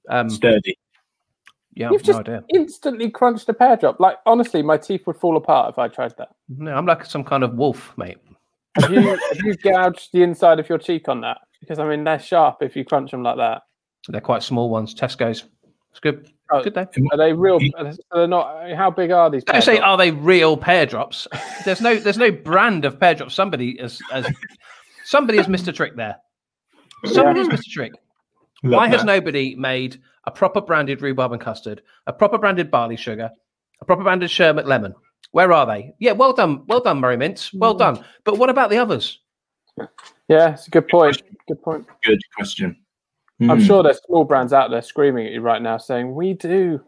Um, 0.09 0.29
Sturdy. 0.29 0.77
Yeah, 1.73 1.91
You've 1.91 2.03
just 2.03 2.25
no 2.25 2.43
instantly 2.53 3.09
crunched 3.09 3.47
a 3.47 3.53
pear 3.53 3.77
drop. 3.77 3.99
Like 3.99 4.17
honestly, 4.25 4.61
my 4.61 4.75
teeth 4.75 5.07
would 5.07 5.15
fall 5.15 5.37
apart 5.37 5.69
if 5.69 5.79
I 5.79 5.87
tried 5.87 6.13
that. 6.17 6.29
No, 6.49 6.73
I'm 6.73 6.85
like 6.85 7.05
some 7.05 7.23
kind 7.23 7.43
of 7.43 7.53
wolf, 7.53 7.93
mate. 7.97 8.17
Have 8.75 8.91
you, 8.91 9.01
have 9.01 9.19
you 9.43 9.55
gouged 9.55 10.09
the 10.11 10.23
inside 10.23 10.59
of 10.59 10.67
your 10.67 10.77
cheek 10.77 11.07
on 11.07 11.21
that? 11.21 11.37
Because 11.61 11.79
I 11.79 11.87
mean, 11.87 12.03
they're 12.03 12.19
sharp 12.19 12.57
if 12.61 12.75
you 12.75 12.83
crunch 12.83 13.11
them 13.11 13.23
like 13.23 13.37
that. 13.37 13.61
They're 14.07 14.21
quite 14.21 14.43
small 14.43 14.69
ones. 14.69 14.93
Tesco's. 14.93 15.45
It's 15.91 15.99
good. 15.99 16.29
Oh, 16.51 16.63
good 16.63 16.73
day. 16.73 16.87
Are 17.11 17.17
they 17.17 17.33
real? 17.33 17.59
They're 18.13 18.27
not. 18.27 18.71
How 18.75 18.91
big 18.91 19.11
are 19.11 19.29
these? 19.29 19.43
Don't 19.43 19.61
say 19.61 19.77
drops? 19.77 19.87
are 19.87 19.97
they 19.97 20.11
real 20.11 20.57
pear 20.57 20.85
drops. 20.85 21.27
There's 21.65 21.81
no. 21.81 21.95
There's 21.95 22.17
no 22.17 22.31
brand 22.31 22.85
of 22.85 22.99
pear 22.99 23.15
drops. 23.15 23.35
Somebody 23.35 23.77
has, 23.79 23.99
has 24.11 24.27
somebody 25.05 25.37
has 25.37 25.47
missed 25.47 25.67
a 25.67 25.71
trick 25.71 25.95
there. 25.95 26.17
Somebody's 27.05 27.47
yeah. 27.47 27.51
missed 27.51 27.67
a 27.67 27.71
trick. 27.71 27.93
Love 28.63 28.73
Why 28.73 28.89
that. 28.89 28.97
has 28.97 29.05
nobody 29.05 29.55
made 29.55 30.01
a 30.25 30.31
proper 30.31 30.61
branded 30.61 31.01
rhubarb 31.01 31.31
and 31.31 31.41
custard, 31.41 31.81
a 32.07 32.13
proper 32.13 32.37
branded 32.37 32.69
barley 32.69 32.97
sugar, 32.97 33.29
a 33.81 33.85
proper 33.85 34.03
branded 34.03 34.29
sherbet 34.29 34.67
lemon. 34.67 34.93
Where 35.31 35.53
are 35.53 35.65
they? 35.65 35.93
Yeah, 35.99 36.13
well 36.13 36.33
done, 36.33 36.65
well 36.67 36.81
done, 36.81 36.99
Murray 36.99 37.17
Mints, 37.17 37.53
well 37.53 37.73
done. 37.73 38.03
But 38.23 38.37
what 38.37 38.49
about 38.49 38.69
the 38.69 38.77
others? 38.77 39.19
Yeah, 40.27 40.53
it's 40.53 40.67
a 40.67 40.71
good 40.71 40.87
point. 40.87 41.21
Good 41.47 41.61
point. 41.61 41.85
Good 42.03 42.19
question. 42.35 42.77
Mm. 43.41 43.51
I'm 43.51 43.61
sure 43.63 43.81
there's 43.83 44.01
small 44.05 44.25
brands 44.25 44.51
out 44.51 44.69
there 44.71 44.81
screaming 44.81 45.27
at 45.27 45.31
you 45.31 45.41
right 45.41 45.61
now 45.61 45.77
saying 45.77 46.13
we 46.13 46.33
do, 46.33 46.81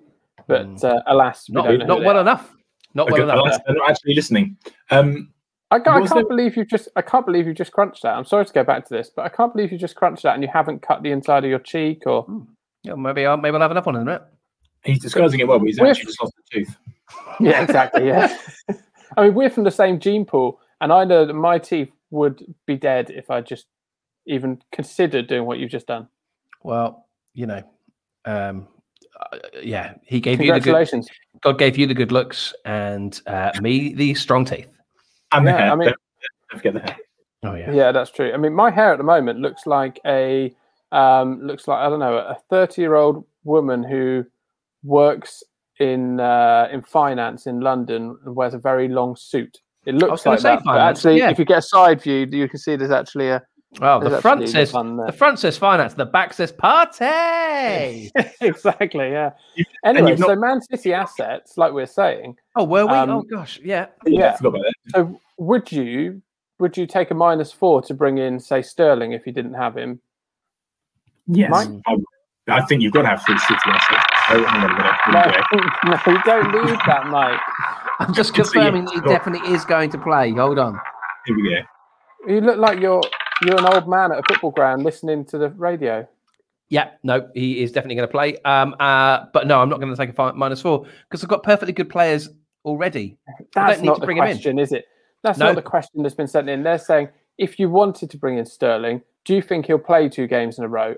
but 0.48 0.68
mm. 0.68 0.84
uh, 0.84 1.02
alas, 1.08 1.48
we 1.50 1.54
not, 1.54 1.88
not 1.88 2.04
well 2.04 2.20
enough. 2.20 2.54
Not 2.94 3.10
well 3.10 3.24
enough. 3.24 3.38
Alas, 3.38 3.60
they're 3.66 3.76
not 3.76 3.90
actually 3.90 4.16
listening. 4.16 4.58
Um, 4.90 5.32
I, 5.72 5.80
can't, 5.80 6.04
I 6.04 6.08
can't 6.08 6.28
believe 6.28 6.58
you 6.58 6.66
just. 6.66 6.90
I 6.96 7.02
can't 7.02 7.26
believe 7.26 7.48
you 7.48 7.54
just 7.54 7.72
crunched 7.72 8.04
that. 8.04 8.16
I'm 8.16 8.26
sorry 8.26 8.46
to 8.46 8.54
go 8.54 8.64
back 8.64 8.86
to 8.88 8.94
this, 8.94 9.10
but 9.10 9.26
I 9.26 9.30
can't 9.30 9.54
believe 9.54 9.72
you 9.72 9.78
just 9.78 9.96
crunched 9.96 10.24
that 10.24 10.34
and 10.34 10.44
you 10.44 10.50
haven't 10.52 10.82
cut 10.82 11.02
the 11.02 11.12
inside 11.12 11.44
of 11.44 11.50
your 11.50 11.60
cheek 11.60 12.04
or. 12.06 12.24
Hmm. 12.24 12.42
Yeah, 12.84 12.96
maybe 12.96 13.26
I'll 13.26 13.38
maybe 13.38 13.56
I'll 13.56 13.62
have 13.62 13.72
another 13.72 13.86
one 13.86 13.96
in 13.96 14.02
a 14.02 14.06
minute. 14.06 14.24
He's 14.84 15.00
disguising 15.00 15.40
it 15.40 15.48
well, 15.48 15.60
but 15.60 15.68
he's 15.68 15.80
actually 15.80 16.06
just 16.06 16.22
lost 16.22 16.34
a 16.38 16.58
tooth. 16.58 16.76
Yeah, 17.40 17.62
exactly. 17.62 18.08
Yeah. 18.08 18.36
I 19.18 19.24
mean, 19.24 19.34
we're 19.34 19.50
from 19.50 19.66
the 19.66 19.72
same 19.72 20.00
gene 20.00 20.26
pool, 20.26 20.60
and 20.80 20.94
I 20.94 21.04
know 21.04 21.26
that 21.26 21.34
my 21.34 21.60
teeth 21.60 21.92
would 22.10 22.44
be 22.66 22.78
dead 22.78 23.10
if 23.10 23.30
I 23.30 23.42
just 23.42 23.68
even 24.26 24.62
considered 24.72 25.28
doing 25.28 25.46
what 25.46 25.60
you've 25.60 25.72
just 25.72 25.88
done. 25.88 26.08
Well, 26.64 27.06
you 27.34 27.48
know, 27.48 27.64
um, 28.26 28.68
uh, 29.20 29.38
yeah, 29.62 29.96
he 30.04 30.20
gave 30.20 30.42
you 30.42 30.54
the 30.54 30.60
good. 30.60 31.06
God 31.42 31.58
gave 31.58 31.78
you 31.78 31.88
the 31.88 31.94
good 31.94 32.12
looks, 32.12 32.54
and 32.66 33.20
uh, 33.28 33.52
me 33.62 33.94
the 33.94 34.14
strong 34.14 34.46
teeth. 34.46 34.70
And 35.32 35.46
yeah, 35.46 35.52
the 35.52 35.58
hair. 35.58 35.72
I 35.72 35.76
mean, 35.76 35.86
don't 36.52 36.58
forget 36.58 36.74
the 36.74 36.80
hair. 36.80 36.98
Oh 37.44 37.56
yeah, 37.56 37.72
yeah, 37.72 37.92
that's 37.92 38.12
true. 38.12 38.32
I 38.34 38.38
mean, 38.38 38.54
my 38.54 38.70
hair 38.70 38.92
at 38.92 38.98
the 38.98 39.04
moment 39.04 39.40
looks 39.40 39.66
like 39.66 40.00
a 40.06 40.54
um, 40.92 41.42
looks 41.42 41.68
like 41.68 41.80
I 41.80 41.90
don't 41.90 42.00
know 42.00 42.18
a 42.18 42.38
thirty-year-old 42.50 43.26
woman 43.44 43.84
who 43.84 44.26
works 44.84 45.44
in 45.80 46.20
uh, 46.20 46.68
in 46.72 46.82
finance 46.82 47.48
in 47.48 47.60
London 47.60 48.18
and 48.26 48.36
wears 48.36 48.54
a 48.54 48.60
very 48.60 48.88
long 48.88 49.16
suit. 49.16 49.60
It 49.86 49.96
looks 49.96 50.26
like 50.28 50.42
that, 50.42 50.64
but 50.64 50.78
actually, 50.78 51.18
yeah. 51.18 51.32
if 51.32 51.40
you 51.40 51.46
get 51.46 51.58
a 51.58 51.62
side 51.64 52.02
view, 52.02 52.28
you 52.32 52.48
can 52.48 52.60
see 52.60 52.76
there's 52.76 52.92
actually 52.92 53.30
a 53.30 53.42
well, 53.80 54.02
the 54.02 54.22
front 54.22 54.50
says 54.50 54.72
the 54.72 55.16
front 55.18 55.40
says 55.40 55.58
finance, 55.58 55.94
the 55.94 56.06
back 56.06 56.34
says 56.34 56.52
party. 56.52 58.12
exactly, 58.42 59.12
yeah. 59.12 59.32
Anyway, 59.86 60.16
not... 60.18 60.28
so 60.28 60.36
Man 60.36 60.62
City 60.62 60.94
assets, 60.94 61.58
like 61.58 61.72
we 61.72 61.82
are 61.82 61.88
saying. 61.88 62.38
Oh, 62.56 62.66
were 62.66 62.86
we? 62.86 62.94
Um, 62.94 63.10
oh 63.10 63.22
gosh, 63.22 63.60
yeah. 63.64 63.88
Yeah. 64.06 64.38
So 64.94 65.20
would 65.38 65.72
you 65.72 66.22
would 66.60 66.78
you 66.78 66.86
take 66.86 67.12
a 67.12 67.16
minus 67.16 67.52
four 67.52 67.82
to 67.82 67.94
bring 67.94 68.18
in, 68.18 68.40
say, 68.40 68.62
Sterling 68.62 69.14
if 69.14 69.26
you 69.26 69.34
didn't 69.34 69.56
have 69.56 69.76
him? 69.76 70.00
Yes. 71.28 71.52
I, 71.88 71.96
I 72.48 72.62
think 72.66 72.82
you've 72.82 72.94
got 72.94 73.04
to 73.04 73.08
have 73.08 73.24
three 73.26 73.38
City 73.40 73.56
assets. 73.66 74.06
Oh, 74.30 74.44
hang 74.44 74.64
on 74.64 74.72
a 74.72 74.74
minute. 74.74 74.92
No, 75.12 75.92
no, 75.92 76.14
you 76.14 76.24
don't 76.24 76.66
need 76.66 76.80
that, 76.86 77.08
Mike. 77.08 77.40
I'm 78.00 78.14
just 78.14 78.34
confirming 78.34 78.86
that 78.86 78.94
he 78.94 79.02
definitely 79.02 79.54
is 79.54 79.66
going 79.66 79.90
to 79.92 79.98
play. 79.98 80.32
Hold 80.32 80.60
on. 80.60 80.80
Here 81.26 81.36
we 81.36 81.50
go. 81.50 82.34
You 82.34 82.42
look 82.42 82.58
like 82.58 82.80
you're 82.80 83.02
you're 83.42 83.60
an 83.60 83.66
old 83.66 83.88
man 83.88 84.12
at 84.12 84.20
a 84.20 84.24
football 84.28 84.52
ground 84.52 84.84
listening 84.84 85.26
to 85.26 85.38
the 85.38 85.50
radio. 85.50 86.08
Yeah, 86.70 86.92
no, 87.04 87.30
he 87.34 87.62
is 87.62 87.72
definitely 87.72 87.96
going 87.96 88.08
to 88.08 88.12
play. 88.12 88.38
Um, 88.46 88.76
uh, 88.80 89.26
but 89.34 89.46
no, 89.46 89.62
I'm 89.62 89.68
not 89.68 89.82
going 89.82 89.92
to 89.92 89.98
take 89.98 90.10
a 90.10 90.14
five, 90.14 90.36
minus 90.36 90.62
four 90.62 90.86
because 91.10 91.22
I've 91.24 91.30
got 91.30 91.44
perfectly 91.44 91.74
good 91.74 91.90
players 91.90 92.30
already. 92.64 93.18
That's 93.54 93.82
not 93.82 94.00
the 94.00 94.08
question, 94.08 94.58
is 94.58 94.72
it? 94.72 94.86
That's 95.24 95.38
no. 95.38 95.48
not 95.48 95.56
the 95.56 95.62
question 95.62 96.02
that's 96.02 96.16
been 96.16 96.28
sent 96.28 96.50
in. 96.50 96.64
They're 96.64 96.78
saying 96.78 97.10
if 97.38 97.60
you 97.60 97.70
wanted 97.70 98.10
to 98.12 98.18
bring 98.18 98.38
in 98.38 98.46
Sterling, 98.46 99.02
do 99.26 99.36
you 99.36 99.42
think 99.42 99.66
he'll 99.66 99.80
play 99.80 100.10
two 100.10 100.28
games 100.28 100.58
in 100.58 100.64
a 100.64 100.68
row? 100.68 100.96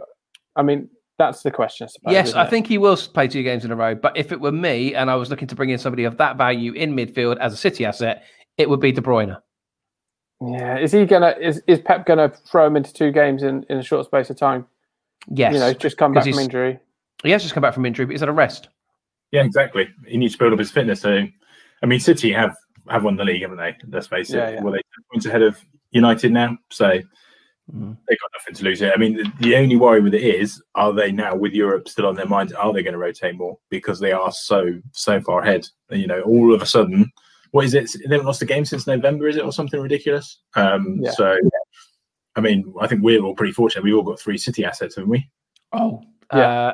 I 0.56 0.62
mean, 0.62 0.89
that's 1.17 1.41
the 1.41 1.51
question. 1.51 1.86
I 1.86 1.88
suppose, 1.88 2.13
yes, 2.13 2.34
I 2.34 2.45
think 2.45 2.67
he 2.67 2.77
will 2.77 2.97
play 2.97 3.27
two 3.27 3.43
games 3.43 3.65
in 3.65 3.71
a 3.71 3.75
row. 3.75 3.95
But 3.95 4.17
if 4.17 4.32
it 4.32 4.39
were 4.39 4.51
me 4.51 4.93
and 4.93 5.10
I 5.10 5.15
was 5.15 5.29
looking 5.29 5.47
to 5.47 5.56
bring 5.56 5.69
in 5.69 5.77
somebody 5.77 6.03
of 6.03 6.17
that 6.17 6.38
value 6.38 6.73
in 6.73 6.95
midfield 6.95 7.38
as 7.39 7.53
a 7.53 7.58
City 7.58 7.86
asset, 7.86 8.23
it 8.58 8.69
would 8.69 8.79
be 8.79 8.91
De 8.91 9.01
Bruyne. 9.01 9.38
Yeah, 10.51 10.77
is 10.77 10.91
he 10.91 11.06
gonna 11.06 11.36
is 11.39 11.62
is 11.67 11.79
Pep 11.79 12.06
gonna 12.06 12.29
throw 12.29 12.65
him 12.65 12.75
into 12.75 12.91
two 12.93 13.12
games 13.12 13.43
in 13.43 13.65
in 13.69 13.77
a 13.77 13.84
short 13.84 14.06
space 14.06 14.29
of 14.29 14.38
time? 14.38 14.65
Yes, 15.29 15.53
you 15.53 15.60
know, 15.60 15.73
just 15.73 15.97
come 15.97 16.13
back 16.13 16.23
from 16.23 16.39
injury. 16.39 16.79
He 17.23 17.32
has 17.32 17.41
just 17.41 17.53
come 17.53 17.62
back 17.62 17.73
from 17.73 17.86
injury, 17.86 18.06
but 18.06 18.12
he's 18.12 18.23
at 18.23 18.29
a 18.29 18.34
rest. 18.34 18.69
Yeah, 19.32 19.43
exactly. 19.43 19.89
He 20.06 20.17
needs 20.17 20.34
to 20.34 20.39
build 20.39 20.53
up 20.53 20.60
his 20.60 20.71
fitness. 20.71 21.01
So, 21.01 21.25
I 21.82 21.86
mean, 21.86 21.99
City 21.99 22.32
have 22.34 22.56
have 22.89 23.03
won 23.03 23.15
the 23.15 23.23
league, 23.23 23.41
haven't 23.41 23.58
they? 23.58 23.75
Let's 23.88 24.08
face 24.08 24.32
it. 24.32 24.38
Yeah, 24.38 24.49
yeah. 24.51 24.62
Well, 24.62 24.73
they 24.73 24.82
points 25.12 25.25
ahead 25.25 25.41
of 25.41 25.58
United 25.91 26.32
now, 26.32 26.58
so 26.69 26.86
mm. 26.86 27.97
they've 28.08 28.19
got 28.19 28.32
nothing 28.38 28.56
to 28.56 28.63
lose 28.63 28.79
here. 28.79 28.91
I 28.93 28.97
mean, 28.97 29.15
the, 29.15 29.32
the, 29.39 29.56
only 29.56 29.75
worry 29.75 30.01
with 30.01 30.13
it 30.13 30.23
is, 30.23 30.62
are 30.75 30.91
they 30.91 31.12
now 31.12 31.36
with 31.36 31.53
Europe 31.53 31.88
still 31.88 32.08
on 32.08 32.15
their 32.15 32.27
minds? 32.27 32.51
Are 32.53 32.73
they 32.73 32.84
going 32.84 32.93
to 32.93 32.99
rotate 32.99 33.36
more 33.36 33.58
because 33.69 33.99
they 33.99 34.12
are 34.12 34.32
so 34.32 34.79
so 34.91 35.21
far 35.21 35.41
ahead? 35.41 35.67
You 35.89 36.08
know, 36.08 36.21
all 36.21 36.53
of 36.53 36.62
a 36.62 36.65
sudden 36.65 37.12
what 37.54 37.66
is 37.66 37.76
it? 37.76 37.88
They 37.94 38.16
haven't 38.16 38.26
lost 38.26 38.42
a 38.42 38.48
game 38.48 38.66
since 38.66 38.88
November, 38.88 39.28
is 39.28 39.38
it, 39.38 39.46
or 39.46 39.52
something 39.52 39.80
ridiculous? 39.80 40.39
Um, 40.56 40.98
yeah. 41.00 41.12
So, 41.12 41.38
I 42.36 42.42
mean, 42.42 42.74
I 42.82 42.88
think 42.88 43.04
we're 43.04 43.22
all 43.22 43.36
pretty 43.36 43.54
fortunate. 43.54 43.84
We've 43.84 43.96
all 43.96 44.02
got 44.02 44.20
three 44.20 44.39
City 44.39 44.66
assets, 44.66 44.96
haven't 44.96 45.12
we? 45.12 45.30
Oh, 45.72 46.02
yeah. 46.34 46.39
Uh, 46.39 46.74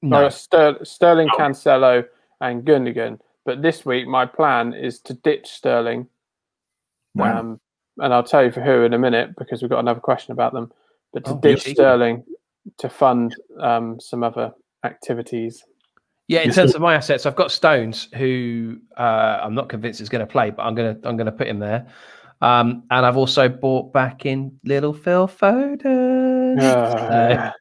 no. 0.00 0.28
Ster- 0.30 0.82
Sterling, 0.84 1.28
oh. 1.34 1.36
Cancelo, 1.36 2.06
and 2.40 2.64
Gundogan. 2.64 3.20
But 3.44 3.60
this 3.60 3.84
week, 3.84 4.08
my 4.08 4.24
plan 4.24 4.72
is 4.72 5.00
to 5.00 5.12
ditch 5.12 5.48
Sterling. 5.48 6.08
Wow. 7.14 7.38
Um, 7.38 7.60
and 7.98 8.14
I'll 8.14 8.22
tell 8.22 8.42
you 8.42 8.52
for 8.52 8.62
who 8.62 8.84
in 8.84 8.94
a 8.94 8.98
minute 8.98 9.36
because 9.36 9.60
we've 9.60 9.70
got 9.70 9.80
another 9.80 10.00
question 10.00 10.32
about 10.32 10.54
them. 10.54 10.72
But 11.12 11.26
to 11.26 11.32
oh, 11.32 11.40
ditch 11.40 11.66
Sterling 11.66 12.24
to 12.78 12.88
fund 12.88 13.36
um, 13.60 14.00
some 14.00 14.24
other 14.24 14.54
activities. 14.82 15.62
Yeah, 16.28 16.40
in 16.40 16.52
terms 16.52 16.74
of 16.74 16.80
my 16.80 16.94
assets, 16.94 17.24
I've 17.24 17.36
got 17.36 17.52
Stones, 17.52 18.08
who 18.14 18.78
uh, 18.96 19.40
I'm 19.42 19.54
not 19.54 19.68
convinced 19.68 20.00
is 20.00 20.08
going 20.08 20.26
to 20.26 20.30
play, 20.30 20.50
but 20.50 20.62
I'm 20.62 20.74
going 20.74 21.00
to 21.00 21.08
I'm 21.08 21.16
going 21.16 21.26
to 21.26 21.32
put 21.32 21.46
him 21.46 21.60
there. 21.60 21.86
Um, 22.40 22.82
and 22.90 23.06
I've 23.06 23.16
also 23.16 23.48
bought 23.48 23.92
back 23.92 24.26
in 24.26 24.58
little 24.64 24.92
Phil 24.92 25.28
Foden. 25.28 26.60
Uh, 26.60 27.50
so 27.50 27.52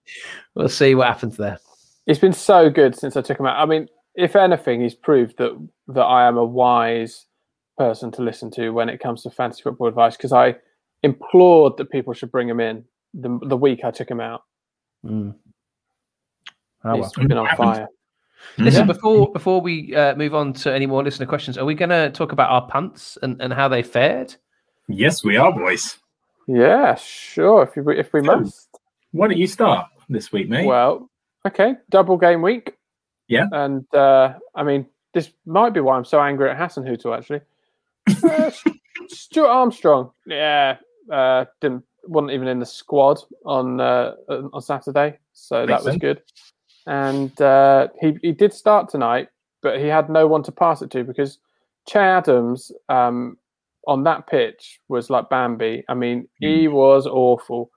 we'll 0.55 0.69
see 0.69 0.95
what 0.95 1.07
happens 1.07 1.37
there. 1.37 1.59
It's 2.07 2.19
been 2.19 2.33
so 2.33 2.69
good 2.69 2.95
since 2.95 3.15
I 3.15 3.21
took 3.21 3.39
him 3.39 3.45
out. 3.45 3.61
I 3.61 3.65
mean, 3.65 3.87
if 4.15 4.35
anything, 4.35 4.81
he's 4.81 4.95
proved 4.95 5.37
that 5.37 5.55
that 5.89 6.03
I 6.03 6.27
am 6.27 6.37
a 6.37 6.45
wise 6.45 7.25
person 7.77 8.11
to 8.13 8.21
listen 8.21 8.49
to 8.51 8.71
when 8.71 8.89
it 8.89 8.99
comes 8.99 9.23
to 9.23 9.29
fantasy 9.29 9.61
football 9.61 9.87
advice 9.87 10.17
because 10.17 10.33
I 10.33 10.55
implored 11.03 11.77
that 11.77 11.91
people 11.91 12.13
should 12.13 12.31
bring 12.31 12.49
him 12.49 12.59
in 12.59 12.83
the 13.13 13.39
the 13.43 13.57
week 13.57 13.83
I 13.83 13.91
took 13.91 14.09
him 14.09 14.19
out. 14.19 14.41
Mm. 15.05 15.35
Oh, 16.83 16.95
he's 16.95 17.17
well. 17.17 17.27
been 17.27 17.37
on 17.37 17.55
fire. 17.55 17.87
Listen, 18.57 18.87
yeah. 18.87 18.93
before 18.93 19.31
before 19.31 19.61
we 19.61 19.95
uh, 19.95 20.15
move 20.15 20.33
on 20.33 20.53
to 20.53 20.73
any 20.73 20.85
more 20.85 21.03
listener 21.03 21.25
questions, 21.25 21.57
are 21.57 21.65
we 21.65 21.75
going 21.75 21.89
to 21.89 22.09
talk 22.11 22.31
about 22.31 22.49
our 22.49 22.65
punts 22.67 23.17
and, 23.21 23.41
and 23.41 23.51
how 23.51 23.67
they 23.67 23.83
fared? 23.83 24.35
Yes, 24.87 25.23
we 25.23 25.35
are, 25.35 25.51
boys. 25.51 25.97
Yeah, 26.47 26.95
sure. 26.95 27.63
If 27.63 27.75
we 27.75 27.97
if 27.97 28.13
we 28.13 28.21
so, 28.21 28.39
must. 28.39 28.79
Why 29.11 29.27
don't 29.27 29.37
you 29.37 29.47
start 29.47 29.87
this 30.09 30.31
week, 30.31 30.47
mate? 30.47 30.65
Well, 30.65 31.09
okay, 31.45 31.75
double 31.89 32.17
game 32.17 32.41
week. 32.41 32.77
Yeah, 33.27 33.47
and 33.51 33.85
uh, 33.93 34.35
I 34.53 34.63
mean, 34.63 34.85
this 35.13 35.31
might 35.45 35.73
be 35.73 35.81
why 35.81 35.97
I'm 35.97 36.05
so 36.05 36.21
angry 36.21 36.49
at 36.49 36.57
Hasenhüttl. 36.57 37.17
Actually, 37.17 37.41
uh, 38.23 38.51
Stuart 39.09 39.49
Armstrong, 39.49 40.11
yeah, 40.25 40.77
uh, 41.11 41.45
didn't 41.59 41.83
wasn't 42.03 42.31
even 42.31 42.47
in 42.47 42.59
the 42.59 42.65
squad 42.65 43.19
on 43.45 43.81
uh, 43.81 44.13
on 44.29 44.61
Saturday, 44.61 45.17
so 45.33 45.65
Makes 45.65 45.67
that 45.67 45.83
was 45.83 45.93
sense. 45.93 46.01
good 46.01 46.21
and 46.87 47.39
uh, 47.41 47.87
he 47.99 48.17
he 48.21 48.31
did 48.31 48.53
start 48.53 48.89
tonight, 48.89 49.29
but 49.61 49.79
he 49.79 49.87
had 49.87 50.09
no 50.09 50.27
one 50.27 50.43
to 50.43 50.51
pass 50.51 50.81
it 50.81 50.91
to 50.91 51.03
because 51.03 51.39
Che 51.87 51.99
Adams 51.99 52.71
um, 52.89 53.37
on 53.87 54.03
that 54.03 54.27
pitch 54.27 54.79
was 54.87 55.09
like 55.09 55.29
Bambi. 55.29 55.83
I 55.87 55.93
mean, 55.93 56.27
he 56.39 56.65
hmm. 56.65 56.73
was 56.73 57.07
awful. 57.07 57.71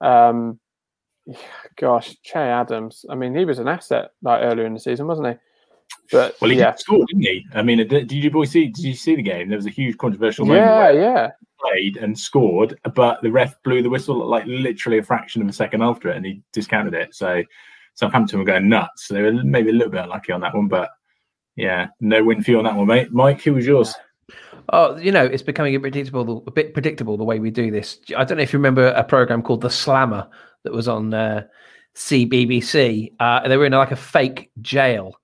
Um, 0.00 0.58
gosh, 1.76 2.16
Che 2.22 2.38
Adams. 2.38 3.04
I 3.08 3.14
mean, 3.14 3.34
he 3.34 3.44
was 3.44 3.58
an 3.58 3.68
asset 3.68 4.10
like 4.22 4.42
earlier 4.42 4.66
in 4.66 4.74
the 4.74 4.80
season, 4.80 5.06
wasn't 5.06 5.28
he? 5.28 5.34
But 6.12 6.36
well, 6.40 6.50
he 6.50 6.58
yeah. 6.58 6.74
scored, 6.74 7.06
didn't 7.08 7.22
he? 7.22 7.46
I 7.54 7.62
mean, 7.62 7.86
did 7.86 8.10
you 8.12 8.30
boys 8.30 8.50
see? 8.50 8.66
Did 8.66 8.84
you 8.84 8.94
see 8.94 9.16
the 9.16 9.22
game? 9.22 9.48
There 9.48 9.58
was 9.58 9.66
a 9.66 9.70
huge 9.70 9.96
controversial 9.98 10.44
moment. 10.44 10.66
Yeah, 10.66 10.90
yeah. 10.90 11.30
Played 11.60 11.98
and 11.98 12.18
scored, 12.18 12.78
but 12.94 13.20
the 13.22 13.30
ref 13.30 13.62
blew 13.62 13.82
the 13.82 13.90
whistle 13.90 14.26
like 14.26 14.44
literally 14.46 14.98
a 14.98 15.02
fraction 15.02 15.42
of 15.42 15.48
a 15.48 15.52
second 15.52 15.82
after 15.82 16.08
it, 16.08 16.16
and 16.16 16.26
he 16.26 16.42
discounted 16.52 16.94
it. 16.94 17.14
So 17.14 17.42
Southampton 18.00 18.38
were 18.38 18.44
going 18.44 18.68
nuts. 18.68 19.06
So 19.06 19.14
they 19.14 19.22
were 19.22 19.32
maybe 19.32 19.70
a 19.70 19.74
little 19.74 19.90
bit 19.90 20.02
unlucky 20.02 20.32
on 20.32 20.40
that 20.40 20.54
one, 20.54 20.68
but 20.68 20.90
yeah, 21.54 21.88
no 22.00 22.24
win 22.24 22.42
for 22.42 22.50
you 22.50 22.58
on 22.58 22.64
that 22.64 22.74
one, 22.74 22.86
mate. 22.86 23.12
Mike, 23.12 23.42
who 23.42 23.54
was 23.54 23.66
yours? 23.66 23.94
Oh, 24.72 24.96
you 24.96 25.12
know, 25.12 25.24
it's 25.24 25.42
becoming 25.42 25.74
a 25.74 25.80
predictable, 25.80 26.42
a 26.46 26.50
bit 26.50 26.72
predictable 26.72 27.16
the 27.16 27.24
way 27.24 27.38
we 27.38 27.50
do 27.50 27.70
this. 27.70 27.98
I 28.16 28.24
don't 28.24 28.38
know 28.38 28.42
if 28.42 28.52
you 28.52 28.58
remember 28.58 28.88
a 28.88 29.04
program 29.04 29.42
called 29.42 29.60
The 29.60 29.70
Slammer 29.70 30.28
that 30.64 30.72
was 30.72 30.88
on 30.88 31.12
uh, 31.12 31.44
CBBC. 31.94 33.12
Uh, 33.20 33.46
they 33.46 33.56
were 33.56 33.66
in 33.66 33.72
like 33.72 33.90
a 33.90 33.96
fake 33.96 34.50
jail. 34.62 35.20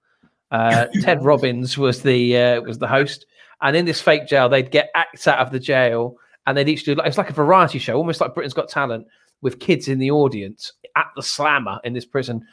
Uh, 0.51 0.87
Ted 1.01 1.25
Robbins 1.25 1.79
was 1.79 2.03
the 2.03 2.37
uh, 2.37 2.61
was 2.61 2.79
the 2.79 2.89
host, 2.89 3.25
and 3.63 3.77
in 3.77 3.87
this 3.87 4.01
fake 4.01 4.27
jail, 4.27 4.49
they'd 4.49 4.71
get 4.71 4.91
acts 4.95 5.27
out 5.27 5.39
of 5.39 5.51
the 5.51 5.61
jail, 5.61 6.17
and 6.47 6.57
they'd 6.57 6.69
each 6.69 6.85
do 6.85 6.95
like 6.95 7.07
it's 7.07 7.19
like 7.19 7.31
a 7.31 7.35
variety 7.35 7.79
show, 7.79 7.97
almost 7.97 8.21
like 8.21 8.35
Britain's 8.35 8.55
Got 8.55 8.69
Talent, 8.69 9.07
with 9.43 9.61
kids 9.61 9.89
in 9.89 9.99
the 9.99 10.11
audience 10.11 10.73
at 10.97 11.07
the 11.15 11.23
slammer 11.23 11.79
in 11.85 11.93
this 11.93 12.05
prison. 12.05 12.45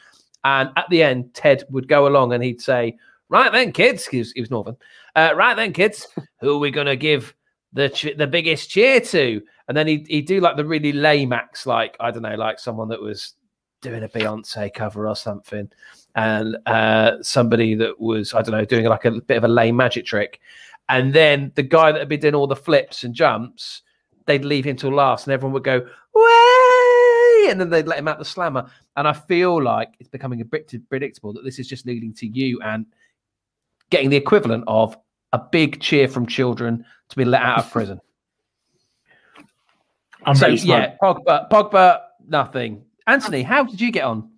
And 0.44 0.70
at 0.76 0.88
the 0.90 1.02
end, 1.02 1.32
Ted 1.34 1.64
would 1.70 1.88
go 1.88 2.06
along 2.06 2.32
and 2.32 2.44
he'd 2.44 2.60
say, 2.60 2.96
"Right 3.28 3.50
then, 3.50 3.72
kids," 3.72 4.06
he 4.06 4.18
was, 4.18 4.32
he 4.32 4.40
was 4.40 4.50
Northern. 4.50 4.76
Uh, 5.16 5.32
right 5.34 5.56
then, 5.56 5.72
kids, 5.72 6.06
who 6.40 6.54
are 6.54 6.58
we 6.58 6.70
going 6.70 6.86
to 6.86 6.96
give 6.96 7.34
the 7.72 7.88
ch- 7.88 8.16
the 8.16 8.26
biggest 8.26 8.70
cheer 8.70 9.00
to? 9.00 9.42
And 9.68 9.76
then 9.76 9.86
he'd, 9.86 10.06
he'd 10.06 10.26
do 10.26 10.40
like 10.40 10.56
the 10.56 10.64
really 10.64 10.92
lame 10.92 11.32
acts, 11.32 11.66
like 11.66 11.96
I 12.00 12.10
don't 12.10 12.22
know, 12.22 12.34
like 12.34 12.58
someone 12.58 12.88
that 12.88 13.00
was 13.00 13.34
doing 13.80 14.04
a 14.04 14.08
Beyonce 14.08 14.72
cover 14.72 15.08
or 15.08 15.16
something, 15.16 15.70
and 16.14 16.56
uh, 16.66 17.22
somebody 17.22 17.74
that 17.74 17.98
was 17.98 18.34
I 18.34 18.42
don't 18.42 18.52
know 18.52 18.64
doing 18.64 18.84
like 18.84 19.04
a 19.04 19.12
bit 19.12 19.38
of 19.38 19.44
a 19.44 19.48
lame 19.48 19.76
magic 19.76 20.04
trick, 20.04 20.40
and 20.88 21.14
then 21.14 21.52
the 21.54 21.62
guy 21.62 21.92
that 21.92 21.98
had 21.98 22.08
been 22.08 22.20
doing 22.20 22.34
all 22.34 22.46
the 22.46 22.56
flips 22.56 23.04
and 23.04 23.14
jumps, 23.14 23.82
they'd 24.26 24.44
leave 24.44 24.66
him 24.66 24.76
till 24.76 24.92
last, 24.92 25.26
and 25.26 25.32
everyone 25.32 25.54
would 25.54 25.64
go 25.64 25.86
way, 27.44 27.50
and 27.50 27.60
then 27.60 27.70
they'd 27.70 27.86
let 27.86 27.98
him 27.98 28.08
out 28.08 28.18
the 28.18 28.24
slammer. 28.24 28.66
And 28.96 29.06
I 29.06 29.12
feel 29.12 29.62
like 29.62 29.94
it's 29.98 30.08
becoming 30.08 30.40
a 30.40 30.44
bit 30.44 30.72
predictable 30.88 31.32
that 31.34 31.44
this 31.44 31.58
is 31.58 31.68
just 31.68 31.86
leading 31.86 32.12
to 32.14 32.26
you 32.26 32.60
and 32.62 32.86
getting 33.90 34.10
the 34.10 34.16
equivalent 34.16 34.64
of 34.66 34.96
a 35.32 35.38
big 35.38 35.80
cheer 35.80 36.08
from 36.08 36.26
children 36.26 36.84
to 37.08 37.16
be 37.16 37.24
let 37.24 37.42
out 37.42 37.58
of 37.58 37.70
prison. 37.70 38.00
I'm 40.24 40.34
so 40.34 40.48
yeah, 40.48 40.96
Pogba, 41.02 41.50
Pogba, 41.50 42.00
nothing. 42.26 42.82
Anthony, 43.06 43.42
how 43.42 43.64
did 43.64 43.80
you 43.80 43.92
get 43.92 44.04
on? 44.04 44.30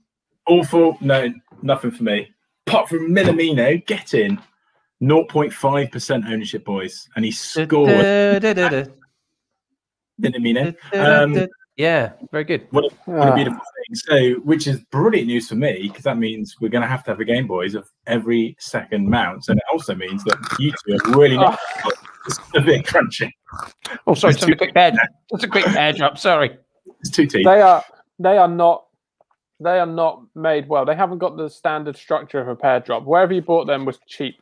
Awful. 0.49 0.99
No, 1.01 1.33
nothing 1.62 1.92
for 1.92 2.03
me. 2.03 2.29
Apart 2.66 2.88
from 2.88 3.14
Minamino 3.14 3.87
getting 3.87 4.37
0.5% 5.01 6.29
ownership, 6.29 6.64
boys, 6.64 7.09
and 7.14 7.25
he 7.25 7.31
scored. 7.31 7.90
Minamino. 10.21 10.75
Yeah, 11.77 12.12
very 12.33 12.45
good. 12.45 12.67
What 12.71 12.85
a, 12.85 13.11
what 13.11 13.29
a 13.29 13.33
ah. 13.33 13.35
beautiful 13.35 13.61
thing. 13.61 13.95
So, 13.95 14.41
which 14.41 14.67
is 14.67 14.81
brilliant 14.91 15.27
news 15.27 15.49
for 15.49 15.57
me 15.57 15.89
because 15.89 16.05
that 16.05 16.17
means 16.17 16.57
we're 16.61 16.71
going 16.71 16.83
to 16.83 16.89
have 16.89 17.05
to 17.05 17.11
have 17.11 17.21
a 17.21 17.25
game, 17.25 17.47
boys, 17.47 17.75
of 17.75 17.87
every 18.07 18.57
second 18.59 19.09
mount. 19.09 19.49
And 19.49 19.59
it 19.59 19.65
also 19.71 19.95
means 19.95 20.25
that 20.25 20.39
you 20.59 20.73
two 20.73 20.97
are 20.97 21.19
really 21.19 21.37
ah. 21.37 21.57
not 21.85 21.93
a 22.57 22.61
bit 22.62 22.87
crunchy. 22.87 23.31
Oh, 24.07 24.15
sorry, 24.15 24.35
just 24.35 24.49
a 24.49 24.57
quick 24.57 24.73
air, 24.75 24.93
just 25.31 25.45
a 25.45 25.49
quick 25.49 25.69
air 25.69 25.93
drop. 25.93 26.17
Sorry, 26.17 26.57
it's 27.01 27.11
two 27.11 27.27
teeth. 27.27 27.45
They 27.45 27.61
are 27.61 27.85
they 28.19 28.39
are 28.39 28.49
not 28.49 28.87
they 29.61 29.79
are 29.79 29.87
not 29.87 30.23
made 30.35 30.69
well. 30.69 30.87
They 30.87 30.97
haven't 30.97 31.19
got 31.19 31.37
the 31.37 31.49
standard 31.49 31.97
structure 31.97 32.41
of 32.41 32.49
a 32.49 32.57
pear 32.57 32.81
drop. 32.81 33.05
Wherever 33.05 33.35
you 33.35 33.43
bought 33.43 33.67
them 33.67 33.85
was 33.85 33.99
cheap. 34.07 34.41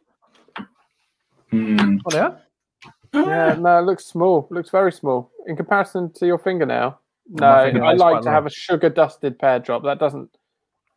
Mm. 1.53 2.01
Oh, 2.05 2.11
they 2.11 2.19
are. 2.19 2.41
Ah. 3.13 3.27
Yeah, 3.27 3.55
no, 3.55 3.79
it 3.79 3.83
looks 3.83 4.07
small. 4.07 4.47
It 4.51 4.55
looks 4.55 4.71
very 4.71 4.93
small 4.93 5.31
in 5.47 5.57
comparison 5.57 6.13
to 6.15 6.27
your 6.27 6.39
fingernail. 6.39 7.01
No, 7.29 7.47
I 7.47 7.95
like 7.95 8.23
to 8.23 8.31
have 8.31 8.47
a 8.47 8.51
sugar 8.51 8.91
dusted 8.91 9.39
pear 9.39 9.59
drop. 9.59 9.83
That 9.85 9.99
doesn't. 9.99 10.31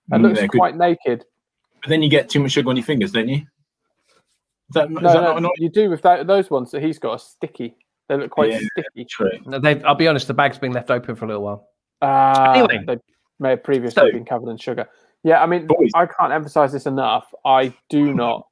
That 0.10 0.20
mm, 0.20 0.36
looks 0.36 0.56
quite 0.56 0.76
naked. 0.76 1.26
But 1.82 1.90
then 1.90 2.02
you 2.02 2.10
get 2.10 2.30
too 2.30 2.40
much 2.40 2.52
sugar 2.52 2.70
on 2.70 2.76
your 2.76 2.86
fingers, 2.86 3.12
don't 3.12 3.30
you? 3.30 3.38
Is 4.70 4.74
that, 4.74 4.92
no, 4.92 4.98
is 4.98 5.14
that 5.14 5.42
no, 5.42 5.52
you 5.58 5.70
do 5.70 5.90
with 5.90 6.02
that, 6.02 6.28
those 6.28 6.50
ones 6.50 6.72
that 6.72 6.84
he's 6.84 7.00
got 7.00 7.12
are 7.12 7.20
sticky. 7.20 7.78
They 8.10 8.18
look 8.18 8.32
quite 8.32 8.52
yeah, 8.52 8.60
sticky. 8.60 9.06
True. 9.06 9.32
They've, 9.62 9.84
I'll 9.86 9.96
be 9.96 10.08
honest, 10.08 10.28
the 10.28 10.34
bag's 10.34 10.58
been 10.58 10.74
left 10.74 10.92
open 10.92 11.16
for 11.16 11.26
a 11.26 11.28
little 11.30 11.44
while. 11.44 11.70
Uh, 12.02 12.54
anyway, 12.56 12.84
they 12.86 12.98
may 13.40 13.52
have 13.52 13.64
previously 13.64 14.02
so, 14.02 14.12
been 14.12 14.26
covered 14.26 14.50
in 14.50 14.58
sugar. 14.58 14.88
Yeah, 15.24 15.42
I 15.42 15.46
mean, 15.46 15.68
boys. 15.68 15.92
I 15.96 16.06
can't 16.06 16.34
emphasize 16.34 16.74
this 16.74 16.86
enough. 16.86 17.34
I 17.46 17.74
do 17.90 18.14
not 18.14 18.48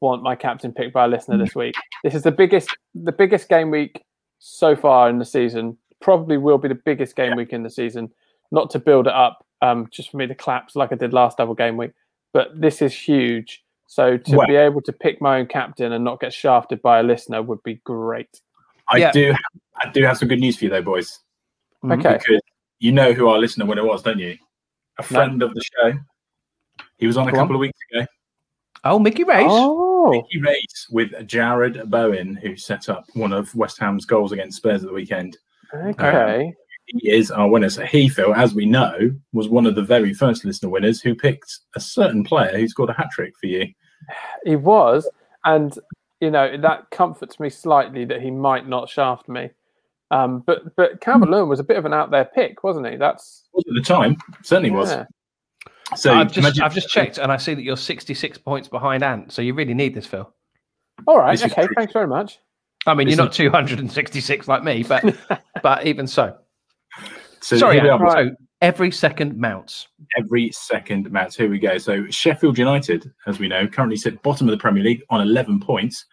want 0.00 0.22
my 0.22 0.36
captain 0.36 0.72
picked 0.72 0.92
by 0.92 1.06
a 1.06 1.08
listener 1.08 1.38
this 1.38 1.54
week. 1.54 1.74
This 2.02 2.14
is 2.14 2.22
the 2.22 2.32
biggest, 2.32 2.68
the 2.94 3.12
biggest 3.12 3.48
game 3.48 3.70
week 3.70 4.04
so 4.38 4.76
far 4.76 5.08
in 5.08 5.18
the 5.18 5.24
season. 5.24 5.78
Probably 6.04 6.36
will 6.36 6.58
be 6.58 6.68
the 6.68 6.74
biggest 6.74 7.16
game 7.16 7.30
yeah. 7.30 7.36
week 7.36 7.54
in 7.54 7.62
the 7.62 7.70
season. 7.70 8.10
Not 8.50 8.68
to 8.70 8.78
build 8.78 9.06
it 9.06 9.14
up, 9.14 9.46
um, 9.62 9.88
just 9.90 10.10
for 10.10 10.18
me 10.18 10.26
to 10.26 10.34
collapse 10.34 10.76
like 10.76 10.92
I 10.92 10.96
did 10.96 11.14
last 11.14 11.38
double 11.38 11.54
game 11.54 11.78
week. 11.78 11.92
But 12.34 12.60
this 12.60 12.82
is 12.82 12.92
huge. 12.92 13.64
So 13.86 14.18
to 14.18 14.36
well, 14.36 14.46
be 14.46 14.56
able 14.56 14.82
to 14.82 14.92
pick 14.92 15.22
my 15.22 15.38
own 15.38 15.46
captain 15.46 15.92
and 15.92 16.04
not 16.04 16.20
get 16.20 16.34
shafted 16.34 16.82
by 16.82 17.00
a 17.00 17.02
listener 17.02 17.40
would 17.40 17.62
be 17.62 17.76
great. 17.84 18.40
I 18.88 18.98
yeah. 18.98 19.12
do. 19.12 19.34
I 19.82 19.88
do 19.90 20.02
have 20.04 20.18
some 20.18 20.28
good 20.28 20.40
news 20.40 20.58
for 20.58 20.64
you 20.64 20.70
though, 20.70 20.82
boys. 20.82 21.20
Okay. 21.84 22.18
Because 22.18 22.42
you 22.80 22.92
know 22.92 23.14
who 23.14 23.28
our 23.28 23.38
listener 23.38 23.64
winner 23.64 23.84
was, 23.84 24.02
don't 24.02 24.18
you? 24.18 24.36
A 24.98 25.02
friend 25.02 25.38
no. 25.38 25.46
of 25.46 25.54
the 25.54 25.62
show. 25.62 25.92
He 26.98 27.06
was 27.06 27.16
on 27.16 27.28
a 27.28 27.32
couple 27.32 27.50
on. 27.50 27.54
of 27.54 27.60
weeks 27.60 27.78
ago. 27.90 28.06
Oh, 28.84 28.98
Mickey 28.98 29.24
Race. 29.24 29.46
Oh, 29.48 30.10
Mickey 30.10 30.38
Race 30.40 30.86
with 30.90 31.12
Jarrod 31.26 31.88
Bowen, 31.88 32.36
who 32.36 32.56
set 32.56 32.90
up 32.90 33.06
one 33.14 33.32
of 33.32 33.54
West 33.54 33.78
Ham's 33.78 34.04
goals 34.04 34.32
against 34.32 34.58
Spurs 34.58 34.82
at 34.82 34.88
the 34.88 34.94
weekend. 34.94 35.38
Okay. 35.74 36.46
Um, 36.46 36.54
he 36.86 37.10
is 37.10 37.30
our 37.30 37.48
winner. 37.48 37.70
So 37.70 37.84
he, 37.84 38.08
Phil, 38.08 38.34
as 38.34 38.54
we 38.54 38.66
know, 38.66 39.10
was 39.32 39.48
one 39.48 39.66
of 39.66 39.74
the 39.74 39.82
very 39.82 40.12
first 40.12 40.44
listener 40.44 40.68
winners 40.68 41.00
who 41.00 41.14
picked 41.14 41.60
a 41.74 41.80
certain 41.80 42.24
player 42.24 42.58
who 42.58 42.68
scored 42.68 42.90
a 42.90 42.94
hat 42.94 43.08
trick 43.12 43.34
for 43.40 43.46
you. 43.46 43.66
He 44.44 44.56
was, 44.56 45.08
and 45.44 45.78
you 46.20 46.30
know 46.30 46.56
that 46.58 46.90
comforts 46.90 47.40
me 47.40 47.48
slightly 47.48 48.04
that 48.04 48.20
he 48.20 48.30
might 48.30 48.68
not 48.68 48.88
shaft 48.88 49.28
me. 49.28 49.50
Um, 50.10 50.40
but 50.46 50.76
but 50.76 51.00
Calvert 51.00 51.30
Lewin 51.30 51.48
was 51.48 51.60
a 51.60 51.64
bit 51.64 51.78
of 51.78 51.86
an 51.86 51.94
out 51.94 52.10
there 52.10 52.26
pick, 52.26 52.62
wasn't 52.62 52.86
he? 52.86 52.96
That's 52.96 53.44
at 53.56 53.64
the 53.74 53.80
time, 53.80 54.16
certainly 54.42 54.70
yeah. 54.70 54.76
was. 54.76 55.06
So 55.96 56.12
I've 56.12 56.28
just 56.28 56.38
imagine... 56.38 56.62
I've 56.62 56.74
just 56.74 56.88
checked 56.88 57.18
and 57.18 57.30
I 57.30 57.36
see 57.36 57.54
that 57.54 57.62
you're 57.62 57.76
66 57.76 58.38
points 58.38 58.68
behind 58.68 59.02
Ant. 59.02 59.32
So 59.32 59.42
you 59.42 59.54
really 59.54 59.74
need 59.74 59.94
this, 59.94 60.06
Phil. 60.06 60.32
All 61.06 61.18
right. 61.18 61.38
This 61.38 61.50
okay. 61.52 61.68
Thanks 61.76 61.92
very 61.92 62.06
much. 62.06 62.40
I 62.86 62.94
mean, 62.94 63.08
you're 63.08 63.16
not 63.16 63.32
266 63.32 64.48
like 64.48 64.62
me, 64.62 64.82
but 64.82 65.16
but 65.62 65.86
even 65.86 66.06
so. 66.06 66.36
So 67.40 67.58
Sorry, 67.58 67.80
so 67.80 68.30
every 68.64 68.90
second 68.90 69.36
mounts. 69.36 69.88
Every 70.16 70.50
second 70.52 71.10
mounts. 71.10 71.36
Here 71.36 71.50
we 71.50 71.58
go. 71.58 71.76
So 71.76 72.06
Sheffield 72.08 72.56
United, 72.56 73.10
as 73.26 73.38
we 73.38 73.48
know, 73.48 73.66
currently 73.66 73.96
sit 73.96 74.22
bottom 74.22 74.48
of 74.48 74.52
the 74.52 74.58
Premier 74.58 74.82
League 74.82 75.02
on 75.10 75.20
11 75.20 75.60
points, 75.60 76.06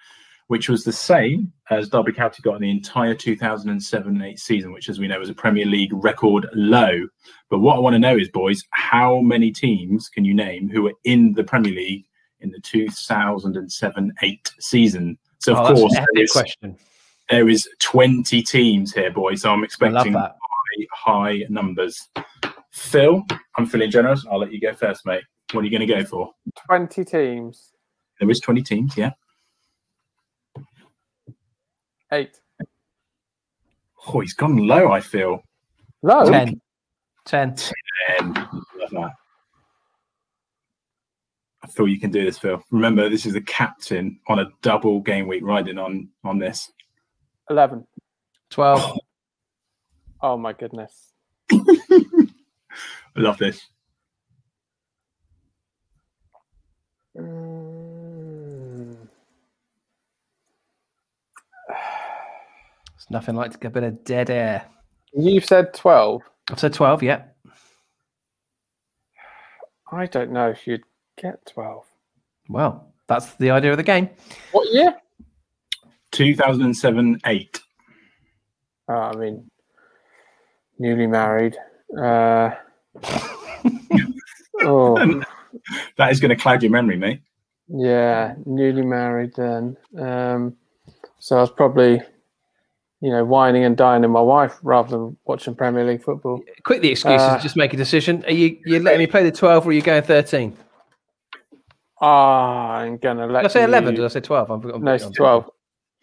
which 0.47 0.67
was 0.67 0.83
the 0.83 0.91
same 0.91 1.53
as 1.69 1.87
Derby 1.87 2.11
County 2.11 2.41
got 2.41 2.55
in 2.55 2.61
the 2.61 2.69
entire 2.69 3.15
2007-8 3.15 4.37
season, 4.37 4.73
which, 4.73 4.89
as 4.89 4.99
we 4.99 5.07
know, 5.07 5.19
was 5.19 5.29
a 5.29 5.33
Premier 5.33 5.65
League 5.65 5.93
record 5.93 6.45
low. 6.53 7.07
But 7.49 7.59
what 7.59 7.77
I 7.77 7.79
want 7.79 7.93
to 7.93 7.99
know 7.99 8.17
is, 8.17 8.27
boys, 8.27 8.61
how 8.71 9.21
many 9.21 9.51
teams 9.51 10.09
can 10.09 10.25
you 10.25 10.33
name 10.33 10.67
who 10.67 10.81
were 10.83 10.93
in 11.05 11.33
the 11.33 11.43
Premier 11.45 11.71
League 11.71 12.05
in 12.41 12.51
the 12.51 12.59
2007-8 12.59 14.11
season? 14.59 15.17
So, 15.41 15.55
of 15.55 15.71
oh, 15.71 15.75
course, 15.75 15.95
there 15.95 16.23
is, 16.23 16.31
question. 16.31 16.77
there 17.29 17.49
is 17.49 17.67
20 17.79 18.43
teams 18.43 18.93
here, 18.93 19.11
boys. 19.11 19.41
So 19.41 19.51
I'm 19.51 19.63
expecting 19.63 20.13
high, 20.13 20.31
high 20.93 21.45
numbers. 21.49 22.09
Phil, 22.71 23.25
I'm 23.57 23.65
feeling 23.65 23.89
generous. 23.89 24.25
I'll 24.29 24.39
let 24.39 24.51
you 24.51 24.61
go 24.61 24.73
first, 24.73 25.05
mate. 25.05 25.23
What 25.51 25.61
are 25.61 25.63
you 25.65 25.71
going 25.71 25.87
to 25.87 25.93
go 25.93 26.05
for? 26.05 26.31
20 26.67 27.03
teams. 27.03 27.71
There 28.19 28.29
is 28.29 28.39
20 28.39 28.61
teams, 28.61 28.95
yeah. 28.95 29.11
Eight. 32.11 32.39
Oh, 34.07 34.19
he's 34.19 34.33
gone 34.33 34.57
low, 34.57 34.91
I 34.91 34.99
feel. 34.99 35.41
Low? 36.03 36.29
Ten. 36.29 36.61
Ten. 37.25 37.55
Ten. 37.55 38.33
Love 38.33 38.89
that. 38.91 39.11
I 41.63 41.67
thought 41.67 41.85
you 41.85 41.99
can 41.99 42.11
do 42.11 42.25
this, 42.25 42.39
Phil. 42.39 42.63
Remember, 42.71 43.09
this 43.09 43.25
is 43.25 43.33
the 43.33 43.41
captain 43.41 44.19
on 44.27 44.39
a 44.39 44.49
double 44.61 44.99
game 45.01 45.27
week 45.27 45.43
riding 45.43 45.77
on 45.77 46.09
on 46.23 46.39
this. 46.39 46.71
Eleven. 47.49 47.85
Twelve. 48.49 48.79
Oh, 48.81 48.97
oh 50.21 50.37
my 50.37 50.53
goodness. 50.53 51.13
I 51.51 51.57
love 53.15 53.37
this. 53.37 53.61
Mm. 57.17 57.91
Nothing 63.11 63.35
like 63.35 63.51
to 63.51 63.57
get 63.57 63.67
a 63.67 63.71
bit 63.71 63.83
of 63.83 64.03
dead 64.05 64.29
air. 64.29 64.65
You've 65.13 65.43
said 65.43 65.73
12. 65.73 66.21
I've 66.49 66.59
said 66.59 66.73
12, 66.73 67.03
yeah. 67.03 67.23
I 69.91 70.05
don't 70.05 70.31
know 70.31 70.49
if 70.49 70.65
you'd 70.65 70.83
get 71.17 71.45
12. 71.45 71.85
Well, 72.49 72.93
that's 73.07 73.33
the 73.35 73.51
idea 73.51 73.71
of 73.71 73.77
the 73.77 73.83
game. 73.83 74.09
What 74.51 74.71
year? 74.73 74.95
2007 76.11 77.21
8. 77.25 77.61
Uh, 78.89 78.93
I 78.93 79.15
mean, 79.15 79.49
newly 80.79 81.07
married. 81.07 81.57
Uh, 81.97 82.51
oh. 84.61 85.23
that 85.97 86.11
is 86.11 86.19
going 86.19 86.29
to 86.29 86.35
cloud 86.35 86.63
your 86.63 86.71
memory, 86.71 86.97
mate. 86.97 87.21
Yeah, 87.67 88.35
newly 88.45 88.81
married 88.81 89.33
then. 89.35 89.77
Um, 89.97 90.57
so 91.19 91.37
I 91.37 91.41
was 91.41 91.51
probably 91.51 92.01
you 93.01 93.09
know, 93.09 93.25
wining 93.25 93.63
and 93.63 93.75
dining 93.75 94.11
my 94.11 94.21
wife 94.21 94.59
rather 94.61 94.89
than 94.89 95.17
watching 95.25 95.55
Premier 95.55 95.83
League 95.83 96.03
football. 96.03 96.39
Quick, 96.63 96.81
the 96.81 96.91
excuses. 96.91 97.21
Uh, 97.21 97.39
just 97.39 97.55
make 97.55 97.73
a 97.73 97.77
decision. 97.77 98.23
Are 98.25 98.31
you 98.31 98.59
you 98.63 98.79
letting 98.79 98.99
me 98.99 99.07
play 99.07 99.23
the 99.23 99.31
twelve, 99.31 99.65
or 99.65 99.69
are 99.69 99.73
you 99.73 99.81
going 99.81 100.03
thirteen? 100.03 100.55
Ah, 102.01 102.77
I'm 102.77 102.97
gonna 102.97 103.27
let. 103.27 103.43
Did 103.43 103.51
I 103.51 103.53
say 103.53 103.63
eleven? 103.63 103.93
Did 103.95 104.03
I 104.03 104.07
say 104.07 104.21
twelve? 104.21 104.49
I'm, 104.49 104.63
I'm 104.69 104.83
no, 104.83 104.93
it's 104.93 105.09
twelve. 105.11 105.49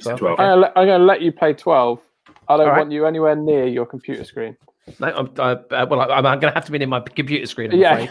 12. 0.03 0.21
12. 0.21 0.39
I'm, 0.39 0.47
gonna 0.47 0.61
let, 0.61 0.73
I'm, 0.77 0.87
gonna 0.87 1.05
let, 1.05 1.23
you 1.23 1.33
play 1.33 1.53
twelve. 1.53 2.01
I 2.49 2.57
don't 2.57 2.69
right. 2.69 2.79
want 2.79 2.93
you 2.93 3.07
anywhere 3.07 3.35
near 3.35 3.67
your 3.67 3.85
computer 3.85 4.23
screen. 4.25 4.57
No, 5.01 5.09
I'm, 5.09 5.31
I, 5.39 5.53
uh, 5.75 5.87
well, 5.91 6.01
I, 6.01 6.19
am 6.19 6.23
going 6.23 6.41
to 6.41 6.51
have 6.53 6.65
to 6.65 6.73
be 6.73 6.83
in 6.83 6.89
my 6.89 7.01
computer 7.01 7.45
screen, 7.47 7.73
I'm 7.73 7.79
yeah, 7.79 8.07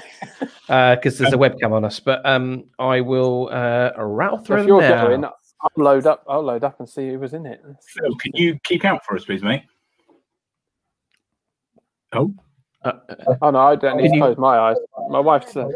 because 0.96 1.20
uh, 1.20 1.24
there's 1.24 1.34
a 1.34 1.38
webcam 1.38 1.72
on 1.72 1.84
us. 1.84 2.00
But 2.00 2.24
um, 2.26 2.66
I 2.78 3.02
will 3.02 3.50
uh, 3.52 3.92
rattle 3.98 4.40
through 4.40 4.62
if 4.62 4.68
you're 4.68 4.82
now. 4.82 5.08
Going, 5.08 5.26
I'll 5.26 5.72
load 5.78 6.06
up. 6.06 6.24
I'll 6.28 6.44
load 6.44 6.64
up 6.64 6.80
and 6.80 6.88
see 6.88 7.10
who 7.10 7.20
was 7.20 7.34
in 7.34 7.46
it. 7.46 7.62
Phil, 7.64 8.16
can 8.18 8.32
you 8.36 8.60
keep 8.64 8.86
out 8.86 9.04
for 9.06 9.16
us, 9.16 9.26
please, 9.26 9.42
mate? 9.42 9.64
Oh. 12.14 12.34
Uh, 12.84 12.92
oh 13.42 13.50
no, 13.50 13.60
I 13.60 13.76
don't 13.76 13.98
need 13.98 14.12
to 14.12 14.18
close 14.18 14.38
my 14.38 14.58
eyes. 14.58 14.78
My 15.10 15.20
wife's. 15.20 15.56
Uh, 15.56 15.70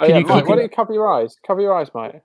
oh, 0.00 0.06
yeah, 0.06 0.20
Mike, 0.20 0.46
why 0.46 0.56
don't 0.56 0.62
you 0.62 0.68
cover 0.68 0.92
your 0.92 1.12
eyes? 1.12 1.36
Cover 1.46 1.60
your 1.60 1.74
eyes, 1.74 1.90
mate. 1.94 2.20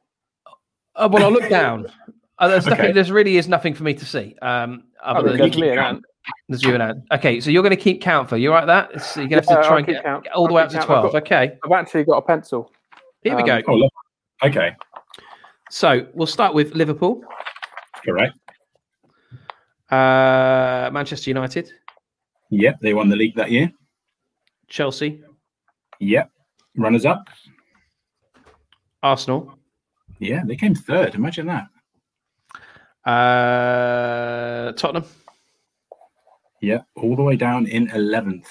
Oh, 0.95 1.07
well, 1.07 1.23
I'll 1.23 1.31
look 1.31 1.49
down. 1.49 1.88
Uh, 2.38 2.49
there's, 2.49 2.67
okay. 2.67 2.75
nothing, 2.75 2.93
there's 2.93 3.11
really 3.11 3.38
is 3.38 3.47
nothing 3.47 3.73
for 3.73 3.83
me 3.83 3.93
to 3.93 4.05
see. 4.05 4.35
Um, 4.41 4.83
other 5.01 5.29
oh, 5.29 5.38
than 5.38 5.57
me 5.57 5.69
and 5.69 5.79
Ant. 5.79 6.05
There's 6.49 6.63
you 6.63 6.73
and 6.73 6.83
Ant. 6.83 7.03
Okay, 7.13 7.39
so 7.39 7.49
you're 7.49 7.63
going 7.63 7.69
to 7.75 7.81
keep 7.81 8.01
count 8.01 8.27
for 8.27 8.35
you 8.35 8.51
right 8.51 8.65
that? 8.65 9.01
So 9.01 9.21
you're 9.21 9.29
going 9.29 9.41
to 9.41 9.49
have 9.49 9.61
to 9.61 9.67
try 9.67 9.77
and 9.77 9.88
get, 9.88 10.03
get, 10.03 10.33
all 10.33 10.43
the 10.43 10.49
I'll 10.49 10.55
way 10.55 10.63
up 10.63 10.69
to 10.71 10.81
twelve. 10.81 11.05
I've 11.05 11.11
got, 11.13 11.23
okay. 11.23 11.57
I've 11.63 11.71
actually 11.71 12.03
got 12.03 12.17
a 12.17 12.21
pencil. 12.23 12.73
Here 13.21 13.33
um, 13.33 13.41
we 13.41 13.47
go. 13.47 13.61
Oh, 13.69 13.89
okay. 14.43 14.75
So 15.69 16.07
we'll 16.13 16.27
start 16.27 16.53
with 16.53 16.75
Liverpool. 16.75 17.23
Correct. 18.03 18.38
Uh, 19.89 20.89
Manchester 20.91 21.29
United. 21.29 21.71
Yep, 22.49 22.79
they 22.81 22.93
won 22.93 23.09
the 23.09 23.15
league 23.15 23.35
that 23.35 23.49
year. 23.49 23.71
Chelsea. 24.67 25.21
Yep, 25.99 26.29
runners 26.75 27.05
up. 27.05 27.29
Arsenal. 29.05 29.57
Yeah, 30.19 30.43
they 30.45 30.55
came 30.55 30.73
third. 30.73 31.13
Imagine 31.13 31.47
that. 31.47 31.67
Uh, 33.09 34.71
Tottenham. 34.71 35.05
Yeah, 36.59 36.81
all 36.95 37.15
the 37.15 37.21
way 37.21 37.35
down 37.35 37.67
in 37.67 37.87
11th. 37.89 38.47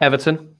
Everton. 0.00 0.56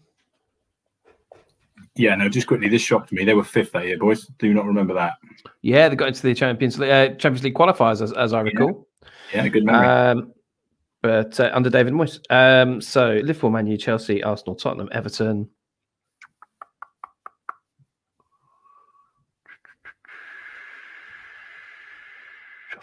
Yeah, 1.97 2.15
no, 2.15 2.29
just 2.29 2.47
quickly, 2.47 2.69
this 2.69 2.83
shocked 2.83 3.11
me. 3.11 3.25
They 3.25 3.35
were 3.35 3.43
fifth 3.43 3.73
that 3.73 3.87
year, 3.87 3.99
boys. 3.99 4.27
Do 4.39 4.55
not 4.55 4.67
remember 4.67 4.95
that? 4.95 5.15
Yeah, 5.63 5.89
they 5.89 5.97
got 5.97 6.09
into 6.09 6.23
the 6.23 6.35
Champions 6.35 6.79
League, 6.79 6.91
uh, 6.91 7.09
Champions 7.17 7.43
League 7.43 7.55
qualifiers, 7.55 8.01
as, 8.01 8.13
as 8.13 8.33
I 8.33 8.43
recall. 8.43 8.87
Yeah, 9.33 9.43
yeah 9.43 9.49
good 9.49 9.65
memory. 9.65 9.89
Um, 9.89 10.33
but 11.03 11.41
uh, 11.41 11.51
under 11.53 11.71
David 11.71 11.95
Moyes. 11.95 12.21
Um, 12.31 12.81
so 12.81 13.15
Liverpool, 13.25 13.51
Man 13.51 13.67
U, 13.67 13.77
Chelsea, 13.77 14.23
Arsenal, 14.23 14.55
Tottenham, 14.55 14.89
Everton. 14.93 15.49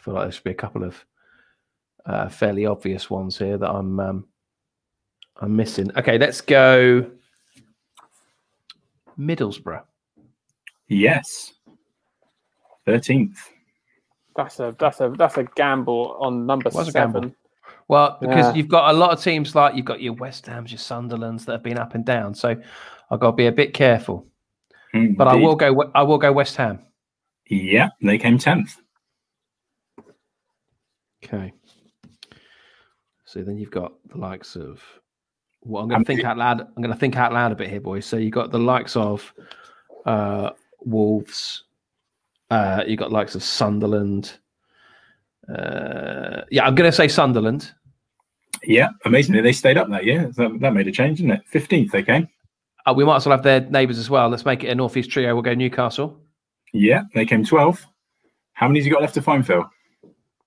Feel 0.03 0.13
like 0.15 0.25
there 0.25 0.31
should 0.31 0.43
be 0.43 0.51
a 0.51 0.55
couple 0.55 0.83
of 0.83 1.05
uh, 2.05 2.27
fairly 2.27 2.65
obvious 2.65 3.09
ones 3.09 3.37
here 3.37 3.57
that 3.57 3.69
I'm 3.69 3.99
um, 3.99 4.25
I'm 5.37 5.55
missing. 5.55 5.91
Okay, 5.97 6.17
let's 6.17 6.41
go. 6.41 7.09
Middlesbrough. 9.17 9.83
Yes. 10.87 11.53
Thirteenth. 12.85 13.39
That's 14.35 14.59
a 14.59 14.75
that's 14.77 14.99
a 14.99 15.13
that's 15.17 15.37
a 15.37 15.43
gamble 15.55 16.17
on 16.19 16.45
number 16.45 16.69
seven. 16.71 17.35
Well, 17.87 18.17
because 18.19 18.47
yeah. 18.47 18.53
you've 18.53 18.67
got 18.67 18.93
a 18.93 18.97
lot 18.97 19.11
of 19.11 19.21
teams 19.21 19.55
like 19.55 19.75
you've 19.75 19.85
got 19.85 20.01
your 20.01 20.13
West 20.13 20.47
Hams, 20.47 20.71
your 20.71 20.79
Sunderlands 20.79 21.45
that 21.45 21.53
have 21.53 21.63
been 21.63 21.77
up 21.77 21.95
and 21.95 22.05
down. 22.05 22.33
So 22.33 22.55
I've 23.11 23.19
got 23.19 23.31
to 23.31 23.35
be 23.35 23.47
a 23.47 23.51
bit 23.51 23.73
careful. 23.73 24.25
Indeed. 24.93 25.17
But 25.17 25.27
I 25.27 25.35
will 25.35 25.55
go. 25.55 25.91
I 25.93 26.03
will 26.03 26.17
go 26.17 26.31
West 26.31 26.55
Ham. 26.57 26.79
Yeah, 27.47 27.89
they 28.01 28.17
came 28.17 28.37
tenth. 28.37 28.83
Okay. 31.23 31.53
So 33.25 33.41
then 33.41 33.57
you've 33.57 33.71
got 33.71 33.93
the 34.09 34.17
likes 34.17 34.55
of. 34.55 34.81
Well, 35.62 35.83
I'm 35.83 35.89
going 35.89 36.01
to 36.01 36.05
think 36.05 36.23
out 36.23 36.38
loud. 36.38 36.62
I'm 36.62 36.83
going 36.83 36.93
to 36.93 36.99
think 36.99 37.15
out 37.15 37.31
loud 37.31 37.51
a 37.51 37.55
bit 37.55 37.69
here, 37.69 37.79
boys. 37.79 38.05
So 38.05 38.17
you've 38.17 38.33
got 38.33 38.51
the 38.51 38.59
likes 38.59 38.95
of 38.95 39.33
uh, 40.05 40.51
Wolves. 40.81 41.63
Uh, 42.49 42.83
you've 42.86 42.99
got 42.99 43.12
likes 43.12 43.33
of 43.33 43.43
Sunderland. 43.43 44.33
Uh, 45.49 46.41
yeah, 46.51 46.65
I'm 46.65 46.75
going 46.75 46.89
to 46.89 46.95
say 46.95 47.07
Sunderland. 47.07 47.71
Yeah, 48.65 48.89
amazingly, 49.05 49.41
they 49.41 49.51
stayed 49.51 49.77
up 49.77 49.89
that 49.89 50.05
year. 50.05 50.31
That, 50.36 50.59
that 50.59 50.73
made 50.73 50.88
a 50.88 50.91
change, 50.91 51.17
didn't 51.19 51.31
it? 51.31 51.41
15th 51.53 51.91
they 51.91 52.03
came. 52.03 52.27
Uh, 52.86 52.93
we 52.95 53.05
might 53.05 53.17
as 53.17 53.25
well 53.25 53.36
have 53.36 53.43
their 53.43 53.62
neighbours 53.62 53.97
as 53.97 54.09
well. 54.09 54.29
Let's 54.29 54.45
make 54.45 54.63
it 54.63 54.69
a 54.69 54.75
northeast 54.75 55.09
trio. 55.09 55.33
We'll 55.33 55.41
go 55.41 55.53
Newcastle. 55.53 56.19
Yeah, 56.73 57.03
they 57.13 57.25
came 57.25 57.43
12. 57.45 57.86
How 58.53 58.67
many 58.67 58.79
has 58.79 58.86
you 58.86 58.93
got 58.93 59.01
left 59.01 59.13
to 59.15 59.21
find, 59.21 59.45
Phil? 59.45 59.65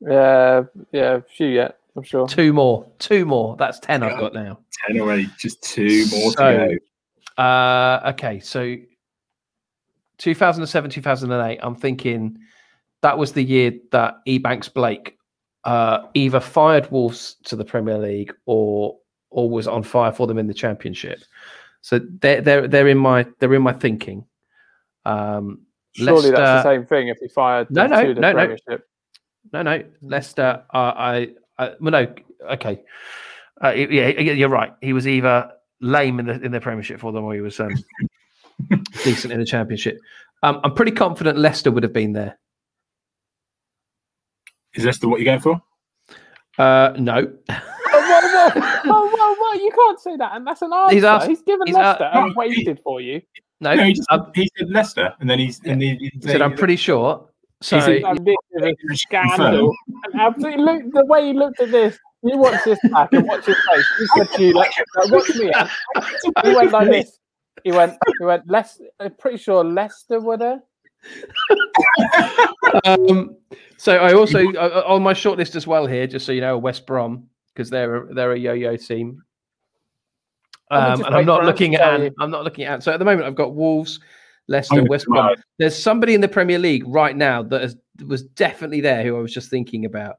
Uh, 0.02 0.64
yeah, 0.92 1.14
a 1.14 1.22
few 1.22 1.48
yet. 1.48 1.78
I'm 1.96 2.02
sure. 2.02 2.26
Two 2.26 2.52
more. 2.52 2.86
Two 2.98 3.24
more. 3.24 3.56
That's 3.56 3.78
10 3.80 4.02
yeah, 4.02 4.08
I've 4.08 4.18
got 4.20 4.34
now. 4.34 4.58
10 4.88 5.00
already. 5.00 5.28
Just 5.38 5.62
two 5.62 6.04
more 6.10 6.32
so, 6.32 6.68
to 6.68 6.78
go. 7.36 7.42
Uh, 7.42 8.10
okay. 8.10 8.40
So 8.40 8.76
2007, 10.18 10.90
2008, 10.90 11.58
I'm 11.62 11.74
thinking 11.74 12.38
that 13.02 13.16
was 13.16 13.32
the 13.32 13.42
year 13.42 13.72
that 13.92 14.18
Ebanks 14.26 14.72
Blake 14.72 15.16
uh, 15.64 16.06
either 16.14 16.40
fired 16.40 16.90
Wolves 16.90 17.36
to 17.44 17.56
the 17.56 17.64
Premier 17.64 17.98
League 17.98 18.32
or 18.46 18.96
or 19.30 19.50
was 19.50 19.66
on 19.66 19.82
fire 19.82 20.12
for 20.12 20.26
them 20.26 20.38
in 20.38 20.46
the 20.46 20.54
Championship. 20.54 21.18
So 21.80 22.00
they're 22.20 22.40
they're 22.40 22.68
they're 22.68 22.88
in 22.88 22.98
my 22.98 23.26
they're 23.38 23.52
in 23.54 23.62
my 23.62 23.72
thinking. 23.72 24.24
Um, 25.04 25.62
Surely 25.92 26.12
Leicester, 26.12 26.30
that's 26.32 26.64
the 26.64 26.70
same 26.70 26.86
thing 26.86 27.08
if 27.08 27.18
he 27.18 27.28
fired 27.28 27.70
no 27.70 27.86
no 27.86 28.12
no 28.12 28.32
no 28.32 28.56
no 29.62 29.76
no 29.76 29.84
Leicester. 30.02 30.62
Uh, 30.72 30.92
I 30.96 31.28
uh, 31.58 31.70
well, 31.80 31.92
no, 31.92 32.14
okay, 32.52 32.82
uh, 33.62 33.70
yeah, 33.70 34.08
you're 34.08 34.48
right. 34.48 34.74
He 34.80 34.92
was 34.92 35.06
either 35.06 35.50
lame 35.80 36.20
in 36.20 36.26
the 36.26 36.40
in 36.40 36.52
the 36.52 36.60
Premiership 36.60 37.00
for 37.00 37.12
them, 37.12 37.24
or 37.24 37.34
he 37.34 37.40
was 37.40 37.58
um, 37.60 37.74
decent 39.04 39.32
in 39.32 39.40
the 39.40 39.46
Championship. 39.46 39.98
Um, 40.42 40.60
I'm 40.64 40.74
pretty 40.74 40.92
confident 40.92 41.38
Leicester 41.38 41.70
would 41.70 41.82
have 41.82 41.92
been 41.92 42.12
there. 42.12 42.38
Is 44.74 44.84
Leicester 44.84 45.08
what 45.08 45.20
you're 45.20 45.24
going 45.24 45.40
for? 45.40 45.62
Uh, 46.58 46.92
no. 46.98 47.32
oh, 47.48 48.52
whoa, 48.52 48.82
whoa, 48.84 49.08
whoa, 49.08 49.34
whoa, 49.34 49.52
You 49.54 49.70
can't 49.74 50.00
say 50.00 50.16
that, 50.16 50.36
and 50.36 50.46
that's 50.46 50.60
an 50.60 50.72
answer. 50.72 50.94
He's, 50.94 51.04
asked, 51.04 51.28
he's 51.28 51.42
given 51.42 51.66
he's 51.66 51.76
Leicester 51.76 52.04
and 52.04 52.34
waited 52.36 52.80
for 52.80 53.00
you. 53.00 53.22
No, 53.60 53.74
no 53.74 53.84
he, 53.84 53.94
just, 53.94 54.10
um, 54.12 54.30
he, 54.34 54.50
said 54.56 54.68
Leicester, 54.70 55.14
and 55.20 55.30
then 55.30 55.38
he's. 55.38 55.60
Yeah. 55.64 55.72
And 55.72 55.82
he, 55.82 56.10
he 56.12 56.20
said, 56.20 56.42
"I'm 56.42 56.54
pretty 56.54 56.76
sure." 56.76 57.26
So 57.66 57.80
he 57.80 58.00
said, 58.00 58.76
scandal. 58.92 59.74
And 60.04 60.20
absolutely, 60.20 60.62
look 60.62 60.92
the 60.92 61.04
way 61.06 61.26
he 61.26 61.32
looked 61.32 61.60
at 61.60 61.72
this. 61.72 61.98
You 62.22 62.38
watch 62.38 62.62
this 62.64 62.78
back 62.92 63.12
and 63.12 63.26
watch 63.26 63.44
his 63.44 63.56
face. 63.56 63.86
He 63.98 64.06
said 64.06 64.28
to 64.36 64.42
you, 64.42 64.52
like, 64.52 64.70
"Watch 65.06 65.34
me." 65.34 65.50
He 66.44 66.54
went 66.54 66.70
like 66.70 66.88
this. 66.88 67.18
He 67.64 67.72
went. 67.72 67.98
He 68.20 68.24
went. 68.24 68.48
Leicester. 68.48 68.84
I'm 69.00 69.14
pretty 69.14 69.38
sure 69.38 69.64
Leicester 69.64 70.20
would 70.20 70.40
have. 70.42 70.60
um, 72.84 73.36
so 73.76 73.96
I 73.96 74.12
also 74.12 74.44
uh, 74.52 74.84
on 74.86 75.02
my 75.02 75.12
shortlist 75.12 75.56
as 75.56 75.66
well 75.66 75.86
here, 75.86 76.06
just 76.06 76.24
so 76.24 76.30
you 76.30 76.40
know, 76.40 76.56
West 76.58 76.86
Brom 76.86 77.28
because 77.52 77.68
they're 77.68 77.96
a, 77.96 78.14
they're 78.14 78.32
a 78.32 78.38
yo-yo 78.38 78.76
team. 78.76 79.22
Um, 80.70 81.04
and 81.04 81.16
I'm 81.16 81.26
not 81.26 81.44
looking 81.44 81.74
at. 81.74 82.12
I'm 82.20 82.30
not 82.30 82.44
looking 82.44 82.64
at. 82.64 82.84
So 82.84 82.92
at 82.92 82.98
the 82.98 83.04
moment, 83.04 83.26
I've 83.26 83.34
got 83.34 83.54
Wolves, 83.54 83.98
Leicester, 84.48 84.84
West 84.84 85.06
Brom. 85.06 85.34
There's 85.58 85.80
somebody 85.80 86.14
in 86.14 86.20
the 86.20 86.28
Premier 86.28 86.58
League 86.58 86.84
right 86.86 87.16
now 87.16 87.42
that 87.44 87.60
has, 87.60 87.76
was 88.06 88.22
definitely 88.22 88.80
there 88.80 89.02
who 89.02 89.16
I 89.16 89.20
was 89.20 89.32
just 89.32 89.50
thinking 89.50 89.84
about. 89.84 90.16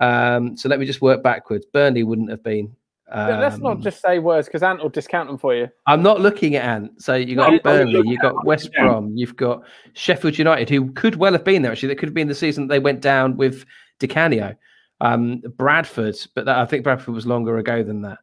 Um, 0.00 0.56
so 0.56 0.68
let 0.68 0.78
me 0.78 0.86
just 0.86 1.02
work 1.02 1.22
backwards. 1.22 1.66
Burnley 1.72 2.04
wouldn't 2.04 2.30
have 2.30 2.42
been. 2.42 2.74
Um, 3.10 3.40
Let's 3.40 3.58
not 3.58 3.76
um, 3.76 3.82
just 3.82 4.02
say 4.02 4.18
words 4.18 4.48
because 4.48 4.62
Ant 4.62 4.82
will 4.82 4.90
discount 4.90 5.28
them 5.28 5.38
for 5.38 5.54
you. 5.54 5.68
I'm 5.86 6.02
not 6.02 6.20
looking 6.20 6.56
at 6.56 6.64
Ant. 6.64 7.02
So 7.02 7.14
you 7.14 7.36
got 7.36 7.52
no, 7.52 7.58
Burnley, 7.60 8.02
you 8.06 8.18
got 8.18 8.44
West 8.44 8.70
Brom, 8.72 9.16
you've 9.16 9.36
got 9.36 9.62
Sheffield 9.94 10.36
United, 10.36 10.68
who 10.68 10.92
could 10.92 11.16
well 11.16 11.32
have 11.32 11.44
been 11.44 11.62
there. 11.62 11.72
Actually, 11.72 11.88
that 11.88 11.96
could 11.96 12.08
have 12.08 12.14
been 12.14 12.28
the 12.28 12.34
season 12.34 12.66
that 12.66 12.74
they 12.74 12.78
went 12.78 13.00
down 13.00 13.36
with 13.36 13.64
Di 13.98 14.06
Canio. 14.06 14.54
Um, 15.00 15.40
Bradford, 15.56 16.16
but 16.34 16.44
that, 16.44 16.58
I 16.58 16.66
think 16.66 16.84
Bradford 16.84 17.14
was 17.14 17.26
longer 17.26 17.56
ago 17.56 17.82
than 17.82 18.02
that. 18.02 18.18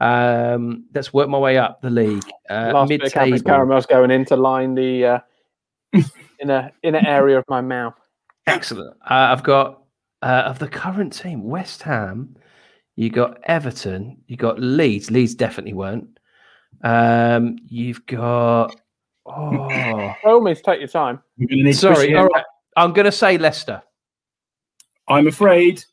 Um, 0.00 0.86
let's 0.94 1.12
work 1.12 1.28
my 1.28 1.38
way 1.38 1.58
up 1.58 1.82
the 1.82 1.90
league. 1.90 2.24
Uh, 2.48 2.72
Last 2.74 2.88
mid-table. 2.88 3.30
bit 3.32 3.40
of 3.40 3.44
caramels 3.44 3.86
going 3.86 4.10
in 4.10 4.24
to 4.26 4.36
line 4.36 4.74
the 4.74 5.04
uh, 5.04 5.18
inner 6.40 6.70
inner 6.82 7.02
area 7.06 7.38
of 7.38 7.44
my 7.48 7.60
mouth. 7.60 7.94
Excellent. 8.46 8.96
Uh, 9.02 9.28
I've 9.30 9.42
got 9.42 9.82
uh, 10.22 10.44
of 10.46 10.58
the 10.58 10.68
current 10.68 11.12
team, 11.12 11.44
West 11.44 11.82
Ham. 11.82 12.36
You 12.96 13.10
got 13.10 13.38
Everton. 13.44 14.18
You 14.26 14.36
got 14.36 14.58
Leeds. 14.58 15.10
Leeds 15.10 15.34
definitely 15.34 15.74
weren't. 15.74 16.18
Um, 16.82 17.56
you've 17.66 18.04
got. 18.06 18.74
Oh, 19.26 20.14
almost 20.24 20.64
take 20.64 20.80
your 20.80 20.88
time. 20.88 21.20
Sorry. 21.72 22.14
All 22.16 22.26
right. 22.26 22.44
I'm 22.76 22.92
going 22.92 23.04
to 23.04 23.12
say 23.12 23.38
Leicester. 23.38 23.82
I'm 25.08 25.26
afraid. 25.26 25.84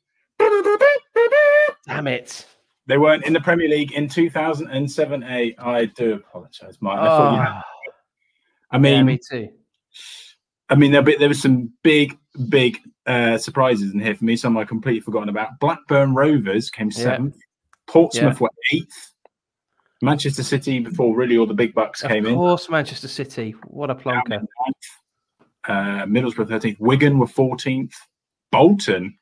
Damn 1.88 2.07
it. 2.07 2.45
They 2.88 2.97
weren't 2.97 3.25
in 3.25 3.33
the 3.33 3.41
Premier 3.41 3.67
League 3.67 3.91
in 3.91 4.07
2007 4.07 5.23
8. 5.23 5.55
I 5.59 5.85
do 5.85 6.13
apologise, 6.13 6.77
Mike. 6.79 6.99
I, 6.99 7.07
oh. 7.07 7.61
I 8.71 8.77
mean, 8.77 8.93
yeah, 8.93 9.03
me 9.03 9.19
too. 9.29 9.49
I 10.69 10.75
mean, 10.75 10.91
there, 10.91 11.01
there 11.01 11.29
was 11.29 11.41
some 11.41 11.71
big, 11.83 12.17
big 12.49 12.79
uh, 13.05 13.38
surprises 13.38 13.93
in 13.93 13.99
here 13.99 14.15
for 14.15 14.25
me. 14.25 14.35
Some 14.35 14.57
I 14.57 14.65
completely 14.65 15.01
forgotten 15.01 15.29
about. 15.29 15.59
Blackburn 15.59 16.13
Rovers 16.13 16.69
came 16.69 16.91
seventh. 16.91 17.35
Yeah. 17.35 17.91
Portsmouth 17.91 18.35
yeah. 18.35 18.39
were 18.39 18.49
eighth. 18.71 19.13
Manchester 20.01 20.43
City 20.43 20.79
before 20.79 21.15
really 21.15 21.38
all 21.38 21.47
the 21.47 21.53
big 21.53 21.73
bucks 21.73 22.03
of 22.03 22.11
came 22.11 22.25
in. 22.25 22.33
Of 22.33 22.38
course, 22.38 22.69
Manchester 22.69 23.07
City. 23.07 23.55
What 23.65 23.89
a 23.89 23.95
plonker. 23.95 24.45
Uh, 25.67 26.05
Middlesbrough 26.05 26.47
13th. 26.47 26.79
Wigan 26.79 27.17
were 27.17 27.25
14th. 27.25 27.93
Bolton, 28.51 29.17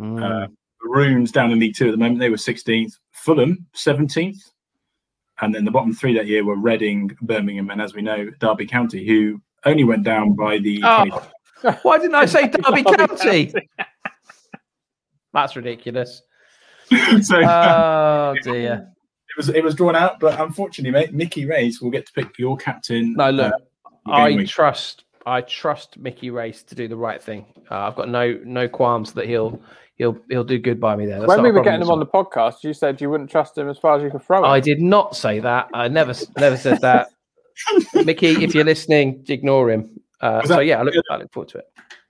mm. 0.00 0.22
uh, 0.22 0.48
Rooms 0.88 1.30
down 1.32 1.52
in 1.52 1.58
League 1.58 1.74
Two 1.76 1.88
at 1.88 1.92
the 1.92 1.96
moment, 1.96 2.20
they 2.20 2.30
were 2.30 2.36
16th. 2.36 2.92
Fulham, 3.12 3.66
17th. 3.74 4.38
And 5.40 5.54
then 5.54 5.64
the 5.64 5.70
bottom 5.70 5.92
three 5.92 6.14
that 6.14 6.26
year 6.26 6.44
were 6.44 6.56
Reading, 6.56 7.10
Birmingham, 7.20 7.70
and 7.70 7.80
as 7.80 7.94
we 7.94 8.02
know, 8.02 8.30
Derby 8.40 8.66
County, 8.66 9.06
who 9.06 9.40
only 9.66 9.84
went 9.84 10.04
down 10.04 10.34
by 10.34 10.58
the. 10.58 10.80
Oh, 10.82 11.28
why 11.82 11.98
didn't 11.98 12.14
I 12.14 12.26
say 12.26 12.48
Derby, 12.48 12.84
County? 12.84 13.52
That's 15.34 15.56
ridiculous. 15.56 16.22
so, 17.22 17.42
oh 17.42 18.34
dear. 18.42 18.88
It 19.28 19.36
was 19.36 19.48
it 19.50 19.62
was 19.62 19.74
drawn 19.74 19.96
out, 19.96 20.20
but 20.20 20.40
unfortunately, 20.40 20.92
mate, 20.92 21.12
Mickey 21.12 21.44
Race 21.44 21.82
will 21.82 21.90
get 21.90 22.06
to 22.06 22.12
pick 22.12 22.38
your 22.38 22.56
captain. 22.56 23.12
No, 23.14 23.30
look, 23.30 23.52
uh, 23.52 24.10
I 24.10 24.30
week. 24.30 24.48
trust 24.48 25.04
I 25.26 25.40
trust 25.40 25.98
Mickey 25.98 26.30
Race 26.30 26.62
to 26.62 26.74
do 26.76 26.86
the 26.86 26.96
right 26.96 27.20
thing. 27.20 27.46
Uh, 27.70 27.80
I've 27.80 27.96
got 27.96 28.08
no 28.08 28.38
no 28.44 28.68
qualms 28.68 29.12
that 29.14 29.26
he'll 29.26 29.60
he'll 29.96 30.16
he'll 30.30 30.44
do 30.44 30.58
good 30.58 30.80
by 30.80 30.94
me 30.94 31.04
there. 31.04 31.18
That's 31.18 31.28
when 31.28 31.42
we 31.42 31.50
were 31.50 31.62
getting 31.62 31.82
him 31.82 31.90
on 31.90 31.98
the 31.98 32.06
podcast, 32.06 32.62
you 32.62 32.72
said 32.72 33.00
you 33.00 33.10
wouldn't 33.10 33.28
trust 33.28 33.58
him 33.58 33.68
as 33.68 33.76
far 33.76 33.96
as 33.96 34.02
you 34.02 34.10
could 34.10 34.22
throw 34.22 34.44
it. 34.44 34.48
I 34.48 34.60
did 34.60 34.80
not 34.80 35.16
say 35.16 35.40
that. 35.40 35.68
I 35.74 35.88
never 35.88 36.14
never 36.38 36.56
said 36.56 36.80
that. 36.80 37.08
Mickey, 37.94 38.44
if 38.44 38.54
you're 38.54 38.64
listening, 38.64 39.24
ignore 39.28 39.70
him. 39.70 40.00
Uh, 40.20 40.42
that, 40.42 40.48
so 40.48 40.60
yeah, 40.60 40.78
I 40.78 40.82
look, 40.82 40.94
I 41.10 41.16
look 41.16 41.32
forward 41.32 41.48
to 41.50 41.58
it. 41.58 41.66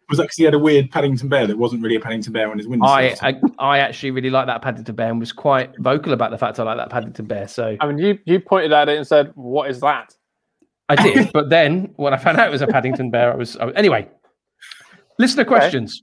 Was 0.08 0.18
that 0.18 0.24
because 0.24 0.36
he 0.36 0.44
had 0.44 0.54
a 0.54 0.58
weird 0.58 0.90
Paddington 0.90 1.28
Bear 1.28 1.46
that 1.48 1.58
wasn't 1.58 1.82
really 1.82 1.96
a 1.96 2.00
Paddington 2.00 2.32
Bear 2.32 2.48
on 2.50 2.58
his 2.58 2.68
window? 2.68 2.86
I, 2.86 3.16
I, 3.22 3.40
I 3.58 3.78
actually 3.78 4.12
really 4.12 4.30
like 4.30 4.46
that 4.46 4.62
Paddington 4.62 4.94
Bear 4.94 5.10
and 5.10 5.18
was 5.18 5.32
quite 5.32 5.72
vocal 5.78 6.12
about 6.12 6.30
the 6.30 6.38
fact 6.38 6.60
I 6.60 6.62
like 6.62 6.76
that 6.76 6.90
Paddington 6.90 7.24
Bear. 7.24 7.48
So 7.48 7.76
I 7.80 7.86
mean, 7.86 7.98
you 7.98 8.18
you 8.24 8.40
pointed 8.40 8.72
at 8.72 8.88
it 8.88 8.98
and 8.98 9.06
said, 9.06 9.32
"What 9.34 9.70
is 9.70 9.80
that?" 9.80 10.14
I 10.88 10.94
did, 10.96 11.32
but 11.32 11.50
then 11.50 11.92
when 11.96 12.14
I 12.14 12.16
found 12.16 12.38
out 12.38 12.46
it 12.46 12.52
was 12.52 12.62
a 12.62 12.66
Paddington 12.66 13.10
Bear, 13.10 13.32
I 13.32 13.36
was 13.36 13.56
I, 13.56 13.70
anyway. 13.70 14.08
Listener 15.18 15.42
okay. 15.42 15.48
questions. 15.48 16.02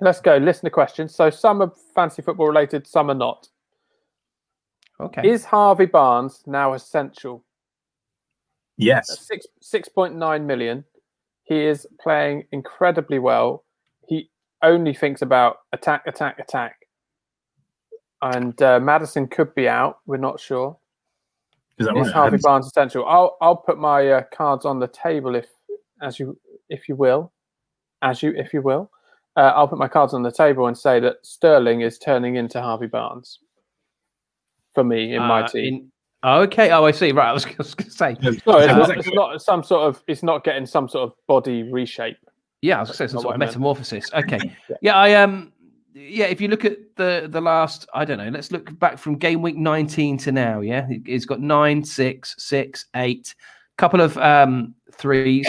Let's 0.00 0.20
go. 0.20 0.38
Listener 0.38 0.70
questions. 0.70 1.14
So 1.14 1.30
some 1.30 1.62
are 1.62 1.72
fancy 1.94 2.22
football 2.22 2.48
related, 2.48 2.86
some 2.88 3.10
are 3.10 3.14
not. 3.14 3.48
Okay. 4.98 5.28
Is 5.28 5.44
Harvey 5.44 5.86
Barnes 5.86 6.42
now 6.46 6.74
essential? 6.74 7.44
Yes. 8.76 9.26
six 9.26 9.46
six 9.60 9.88
point 9.88 10.16
nine 10.16 10.46
million. 10.46 10.84
He 11.44 11.64
is 11.64 11.86
playing 12.00 12.46
incredibly 12.50 13.20
well. 13.20 13.64
He 14.08 14.30
only 14.62 14.94
thinks 14.94 15.22
about 15.22 15.58
attack, 15.72 16.02
attack, 16.06 16.38
attack. 16.40 16.81
And 18.22 18.60
uh, 18.62 18.78
Maddison 18.80 19.26
could 19.26 19.54
be 19.54 19.68
out. 19.68 19.98
We're 20.06 20.16
not 20.16 20.40
sure. 20.40 20.78
Is 21.78 21.86
that 21.86 21.96
is 21.96 22.06
right? 22.06 22.14
Harvey 22.14 22.38
Barnes 22.40 22.66
essential? 22.66 23.04
I'll 23.06 23.36
I'll 23.40 23.56
put 23.56 23.78
my 23.78 24.08
uh, 24.08 24.22
cards 24.32 24.64
on 24.64 24.78
the 24.78 24.88
table 24.88 25.34
if 25.34 25.46
as 26.00 26.18
you 26.18 26.38
if 26.68 26.88
you 26.88 26.94
will, 26.94 27.32
as 28.02 28.22
you 28.22 28.32
if 28.36 28.54
you 28.54 28.62
will. 28.62 28.90
Uh, 29.36 29.52
I'll 29.56 29.68
put 29.68 29.78
my 29.78 29.88
cards 29.88 30.14
on 30.14 30.22
the 30.22 30.30
table 30.30 30.66
and 30.66 30.76
say 30.76 31.00
that 31.00 31.16
Sterling 31.22 31.80
is 31.80 31.98
turning 31.98 32.36
into 32.36 32.60
Harvey 32.60 32.86
Barnes 32.86 33.38
for 34.74 34.84
me 34.84 35.14
in 35.14 35.22
my 35.22 35.42
uh, 35.42 35.48
team. 35.48 35.74
In, 35.74 35.92
Okay. 36.24 36.70
Oh, 36.70 36.84
I 36.84 36.92
see. 36.92 37.12
Right. 37.12 37.28
I 37.28 37.32
was, 37.32 37.44
going 37.44 37.56
to 37.56 37.90
say. 37.90 38.16
No, 38.20 38.30
it's, 38.30 38.46
not, 38.46 38.96
it's, 38.96 39.08
not, 39.12 39.42
some 39.42 39.64
sort 39.64 39.82
of. 39.88 40.02
It's 40.06 40.22
not 40.22 40.44
getting 40.44 40.66
some 40.66 40.88
sort 40.88 41.08
of 41.08 41.16
body 41.26 41.64
reshape. 41.64 42.16
Yeah, 42.60 42.76
I 42.76 42.80
was 42.80 42.90
going 42.90 42.92
to 42.92 42.98
say 42.98 43.06
some 43.08 43.22
sort 43.22 43.34
of 43.34 43.40
metamorphosis. 43.40 44.12
Okay. 44.14 44.38
yeah. 44.70 44.76
yeah. 44.82 44.94
I 44.94 45.14
um. 45.14 45.52
Yeah, 45.94 46.26
if 46.26 46.40
you 46.40 46.48
look 46.48 46.64
at 46.64 46.78
the 46.96 47.28
the 47.30 47.40
last, 47.40 47.86
I 47.92 48.04
don't 48.04 48.18
know. 48.18 48.28
Let's 48.28 48.50
look 48.50 48.78
back 48.78 48.98
from 48.98 49.16
game 49.16 49.42
week 49.42 49.56
nineteen 49.56 50.16
to 50.18 50.32
now. 50.32 50.60
Yeah, 50.60 50.88
he's 51.04 51.26
got 51.26 51.40
nine, 51.40 51.84
six, 51.84 52.34
six, 52.38 52.86
eight, 52.96 53.34
couple 53.76 54.00
of 54.00 54.16
um 54.18 54.74
threes, 54.92 55.46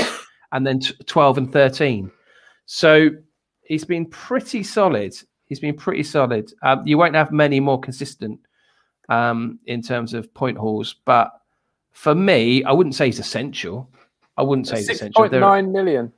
and 0.51 0.67
then 0.67 0.79
t- 0.79 0.93
twelve 1.05 1.37
and 1.37 1.51
thirteen. 1.51 2.11
So 2.65 3.09
he's 3.63 3.85
been 3.85 4.05
pretty 4.05 4.63
solid. 4.63 5.15
He's 5.45 5.59
been 5.59 5.75
pretty 5.75 6.03
solid. 6.03 6.51
Um, 6.61 6.85
you 6.85 6.97
won't 6.97 7.15
have 7.15 7.31
many 7.31 7.59
more 7.59 7.79
consistent 7.79 8.39
um, 9.09 9.59
in 9.65 9.81
terms 9.81 10.13
of 10.13 10.33
point 10.33 10.57
hauls. 10.57 10.95
But 11.05 11.31
for 11.91 12.15
me, 12.15 12.63
I 12.63 12.71
wouldn't 12.71 12.95
say 12.95 13.05
he's 13.05 13.19
essential. 13.19 13.89
I 14.37 14.43
wouldn't 14.43 14.67
say 14.67 14.77
he's 14.77 14.89
essential. 14.89 15.29
Nine 15.29 15.71
million. 15.71 16.11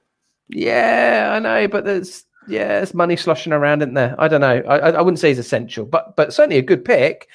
Yeah, 0.48 1.32
I 1.34 1.40
know, 1.40 1.68
but 1.68 1.86
there's 1.86 2.25
yeah, 2.48 2.68
there's 2.68 2.94
money 2.94 3.16
sloshing 3.16 3.54
around, 3.54 3.82
isn't 3.82 3.94
there? 3.94 4.16
I 4.18 4.28
don't 4.28 4.42
know. 4.42 4.62
I, 4.68 4.92
I 4.92 5.02
wouldn't 5.02 5.20
say 5.20 5.30
he's 5.30 5.40
essential, 5.40 5.86
but 5.86 6.16
but 6.16 6.34
certainly 6.34 6.58
a 6.58 6.62
good 6.62 6.86
pick. 6.86 7.28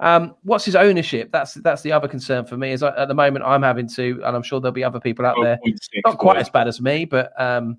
Um, 0.00 0.34
what's 0.44 0.64
his 0.64 0.76
ownership? 0.76 1.30
That's 1.30 1.54
that's 1.54 1.82
the 1.82 1.92
other 1.92 2.08
concern 2.08 2.46
for 2.46 2.56
me. 2.56 2.72
Is 2.72 2.82
I, 2.82 2.96
at 2.96 3.08
the 3.08 3.14
moment 3.14 3.44
I'm 3.44 3.62
having 3.62 3.88
to, 3.88 4.20
and 4.24 4.36
I'm 4.36 4.42
sure 4.42 4.60
there'll 4.60 4.72
be 4.72 4.84
other 4.84 5.00
people 5.00 5.26
out 5.26 5.36
there, 5.42 5.58
not 6.06 6.18
quite 6.18 6.38
as 6.38 6.48
bad 6.48 6.68
as 6.68 6.80
me, 6.80 7.04
but 7.04 7.38
um, 7.40 7.78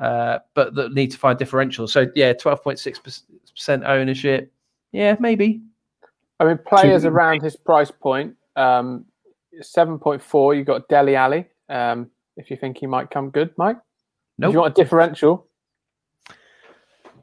uh, 0.00 0.40
but 0.54 0.74
that 0.74 0.92
need 0.92 1.10
to 1.12 1.18
find 1.18 1.38
differentials. 1.38 1.90
So 1.90 2.06
yeah, 2.14 2.32
twelve 2.32 2.62
point 2.62 2.78
six 2.78 2.98
percent 2.98 3.84
ownership. 3.84 4.52
Yeah, 4.92 5.16
maybe 5.20 5.62
I 6.40 6.44
mean, 6.46 6.58
players 6.66 7.04
around 7.04 7.42
his 7.42 7.54
price 7.54 7.90
point, 7.90 8.34
um, 8.56 9.04
seven 9.60 9.98
point 9.98 10.22
four. 10.22 10.54
You 10.54 10.64
got 10.64 10.88
Dele 10.88 11.14
Alli. 11.14 11.46
Um, 11.68 12.10
if 12.36 12.50
you 12.50 12.56
think 12.56 12.78
he 12.78 12.86
might 12.86 13.10
come 13.10 13.30
good, 13.30 13.52
Mike. 13.56 13.76
No, 14.38 14.46
nope. 14.46 14.52
you 14.54 14.60
want 14.60 14.78
a 14.78 14.82
differential. 14.82 15.46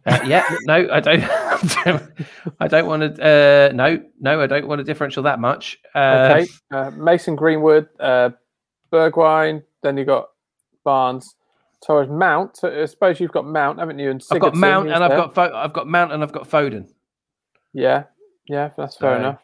Uh, 0.08 0.20
yeah, 0.26 0.46
no, 0.64 0.88
I 0.90 1.00
don't. 1.02 1.22
I 2.60 2.68
don't 2.68 2.88
want 2.88 3.18
to. 3.18 3.24
Uh, 3.24 3.74
no, 3.74 4.02
no, 4.22 4.42
I 4.42 4.48
don't 4.48 4.68
want 4.68 4.80
a 4.80 4.84
differential 4.84 5.24
that 5.24 5.40
much. 5.40 5.78
Uh, 5.94 6.30
okay, 6.32 6.48
uh, 6.72 6.92
Mason 6.92 7.36
Greenwood, 7.36 7.90
uh, 8.00 8.30
Bergwijn. 8.92 9.64
Then 9.84 9.98
you 9.98 10.06
got 10.06 10.30
Barnes, 10.86 11.36
Torres, 11.86 12.10
Mount. 12.10 12.60
I 12.64 12.86
suppose 12.86 13.20
you've 13.20 13.34
got 13.34 13.46
Mount, 13.46 13.80
haven't 13.80 14.00
you? 14.00 14.10
And 14.10 14.24
I've 14.32 14.40
got 14.40 14.56
Mount, 14.56 14.90
and 14.90 15.04
I've 15.04 15.12
got 15.12 15.36
Fo- 15.36 15.54
I've 15.54 15.74
got 15.74 15.88
Mount, 15.88 16.14
and 16.14 16.24
I've 16.24 16.32
got 16.32 16.50
Foden. 16.50 16.88
Yeah, 17.74 18.06
yeah, 18.48 18.70
that's 18.78 18.96
fair 18.96 19.16
uh, 19.16 19.20
enough. 19.20 19.40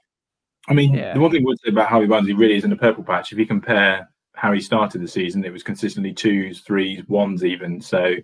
I 0.69 0.73
mean, 0.73 0.93
yeah. 0.93 1.13
the 1.13 1.19
one 1.19 1.29
thing 1.29 1.41
I 1.41 1.45
would 1.45 1.59
say 1.59 1.71
about 1.71 1.89
Harvey 1.89 2.07
Barnes, 2.07 2.27
he 2.27 2.33
really 2.33 2.55
is 2.55 2.63
in 2.63 2.71
a 2.71 2.77
purple 2.77 3.03
patch. 3.03 3.33
If 3.33 3.37
you 3.37 3.45
compare 3.45 4.09
how 4.33 4.53
he 4.53 4.61
started 4.61 5.01
the 5.01 5.07
season, 5.09 5.43
it 5.43 5.51
was 5.51 5.61
consistently 5.61 6.13
twos, 6.13 6.61
threes, 6.61 7.05
ones, 7.09 7.43
even. 7.43 7.81
So, 7.81 8.15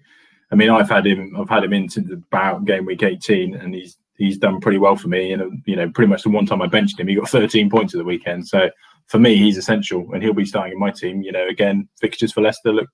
I 0.51 0.55
mean, 0.55 0.69
I've 0.69 0.89
had 0.89 1.05
him, 1.05 1.35
I've 1.37 1.49
had 1.49 1.63
him 1.63 1.73
in 1.73 1.89
since 1.89 2.11
about 2.11 2.65
game 2.65 2.85
week 2.85 3.03
18, 3.03 3.55
and 3.55 3.73
he's 3.73 3.97
he's 4.17 4.37
done 4.37 4.59
pretty 4.59 4.77
well 4.77 4.95
for 4.95 5.07
me. 5.07 5.31
And 5.31 5.61
you 5.65 5.75
know, 5.75 5.89
pretty 5.89 6.09
much 6.09 6.23
the 6.23 6.29
one 6.29 6.45
time 6.45 6.61
I 6.61 6.67
benched 6.67 6.99
him, 6.99 7.07
he 7.07 7.15
got 7.15 7.29
13 7.29 7.69
points 7.69 7.93
at 7.93 7.99
the 7.99 8.03
weekend. 8.03 8.47
So, 8.47 8.69
for 9.07 9.19
me, 9.19 9.35
he's 9.35 9.57
essential, 9.57 10.11
and 10.13 10.23
he'll 10.23 10.33
be 10.33 10.45
starting 10.45 10.73
in 10.73 10.79
my 10.79 10.91
team. 10.91 11.21
You 11.21 11.31
know, 11.31 11.47
again, 11.47 11.87
fixtures 11.99 12.33
for 12.33 12.41
Leicester 12.41 12.73
look, 12.73 12.89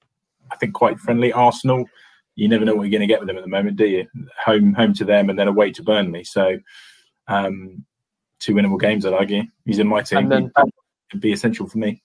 I 0.51 0.57
think, 0.57 0.73
quite 0.73 0.99
friendly. 0.99 1.31
Arsenal, 1.31 1.85
you 2.35 2.47
never 2.49 2.65
know 2.65 2.75
what 2.75 2.83
you're 2.83 2.91
going 2.91 3.07
to 3.07 3.13
get 3.13 3.19
with 3.19 3.27
them 3.27 3.37
at 3.37 3.43
the 3.43 3.49
moment, 3.49 3.77
do 3.77 3.85
you? 3.85 4.05
Home, 4.45 4.73
home 4.73 4.93
to 4.93 5.05
them, 5.05 5.29
and 5.29 5.39
then 5.39 5.47
away 5.47 5.71
to 5.71 5.83
Burnley. 5.83 6.23
So 6.23 6.57
um, 7.27 7.85
two 8.39 8.53
winnable 8.53 8.79
games. 8.79 9.05
I'd 9.05 9.13
argue 9.13 9.43
he's 9.65 9.79
in 9.79 9.87
my 9.87 10.01
team. 10.01 10.31
And 10.31 10.31
then 10.31 10.51
He'd 11.11 11.21
be 11.21 11.33
essential 11.33 11.67
for 11.67 11.77
me. 11.77 12.01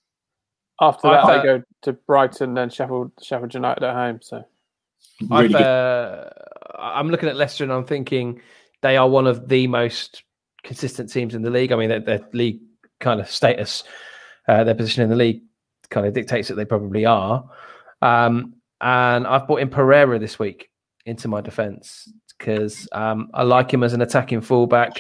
After 0.80 1.09
that, 1.09 1.24
I 1.24 1.42
go 1.42 1.62
to 1.82 1.92
Brighton, 1.92 2.55
then 2.55 2.70
Sheffield, 2.70 3.12
Sheffield 3.22 3.55
United 3.55 3.82
at 3.82 3.94
home. 3.94 4.20
So 4.22 4.44
really 5.28 5.55
uh, 5.55 6.24
I'm 6.78 7.09
looking 7.09 7.28
at 7.28 7.36
Leicester 7.36 7.64
and 7.64 7.72
I'm 7.72 7.84
thinking 7.84 8.40
they 8.82 8.96
are 8.96 9.09
one 9.09 9.26
of 9.26 9.48
the 9.48 9.66
most 9.66 10.22
consistent 10.62 11.12
teams 11.12 11.34
in 11.34 11.42
the 11.42 11.51
league. 11.51 11.72
I 11.72 11.76
mean, 11.76 11.88
their, 11.88 12.01
their 12.01 12.20
league 12.32 12.61
kind 12.98 13.20
of 13.20 13.30
status, 13.30 13.84
uh, 14.48 14.64
their 14.64 14.74
position 14.74 15.03
in 15.03 15.11
the 15.11 15.16
league 15.16 15.42
kind 15.90 16.07
of 16.07 16.14
dictates 16.14 16.48
that 16.48 16.55
they 16.55 16.64
probably 16.64 17.05
are. 17.05 17.48
Um, 18.03 18.55
and 18.80 19.26
I've 19.26 19.46
brought 19.46 19.61
in 19.61 19.68
Pereira 19.68 20.18
this 20.18 20.38
week 20.38 20.70
into 21.05 21.28
my 21.28 21.40
defense 21.40 22.11
because 22.38 22.88
um, 22.92 23.30
I 23.34 23.42
like 23.42 23.72
him 23.72 23.82
as 23.82 23.92
an 23.92 24.01
attacking 24.01 24.40
fullback. 24.40 24.92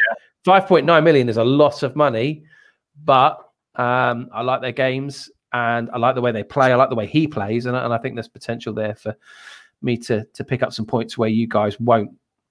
Point 0.44 0.86
nine 0.86 1.04
million 1.04 1.28
is 1.28 1.36
a 1.36 1.44
lot 1.44 1.82
of 1.82 1.96
money, 1.96 2.44
but 3.04 3.38
um, 3.76 4.28
I 4.32 4.42
like 4.42 4.60
their 4.60 4.72
games 4.72 5.30
and 5.52 5.90
I 5.92 5.98
like 5.98 6.14
the 6.14 6.20
way 6.20 6.32
they 6.32 6.42
play. 6.42 6.72
I 6.72 6.76
like 6.76 6.88
the 6.88 6.94
way 6.94 7.06
he 7.06 7.26
plays, 7.26 7.66
and, 7.66 7.76
and 7.76 7.92
I 7.92 7.98
think 7.98 8.14
there's 8.14 8.28
potential 8.28 8.72
there 8.72 8.94
for 8.94 9.16
me 9.82 9.96
to 9.96 10.24
to 10.34 10.44
pick 10.44 10.62
up 10.62 10.72
some 10.72 10.86
points 10.86 11.16
where 11.16 11.28
you 11.28 11.46
guys 11.46 11.78
won't 11.80 12.10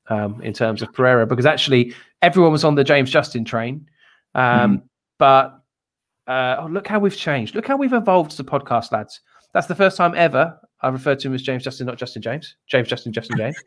um, 0.10 0.42
in 0.42 0.54
terms 0.54 0.82
of 0.82 0.92
Pereira 0.94 1.26
because 1.26 1.46
actually 1.46 1.94
everyone 2.22 2.52
was 2.52 2.64
on 2.64 2.76
the 2.76 2.84
James 2.84 3.12
Justin 3.12 3.46
train, 3.46 3.88
um, 4.36 4.78
mm. 4.78 4.82
but 5.18 5.62
uh, 6.28 6.58
oh, 6.60 6.68
look 6.68 6.88
how 6.88 7.00
we've 7.00 7.16
changed. 7.16 7.56
Look 7.56 7.68
how 7.68 7.78
we've 7.78 7.94
evolved 7.94 8.34
as 8.34 8.40
a 8.40 8.44
podcast, 8.44 8.92
lads. 8.92 9.22
That's 9.54 9.68
the 9.68 9.76
first 9.76 9.98
time 9.98 10.14
ever 10.16 10.60
I 10.82 10.90
referred 10.90 11.20
to 11.20 11.28
him 11.28 11.34
as 11.34 11.42
James 11.42 11.64
Justin, 11.64 11.88
not 11.88 11.98
Justin 11.98 12.22
James. 12.22 12.56
James 12.68 12.88
Justin, 12.88 13.12
Justin 13.12 13.38
James. 13.38 13.58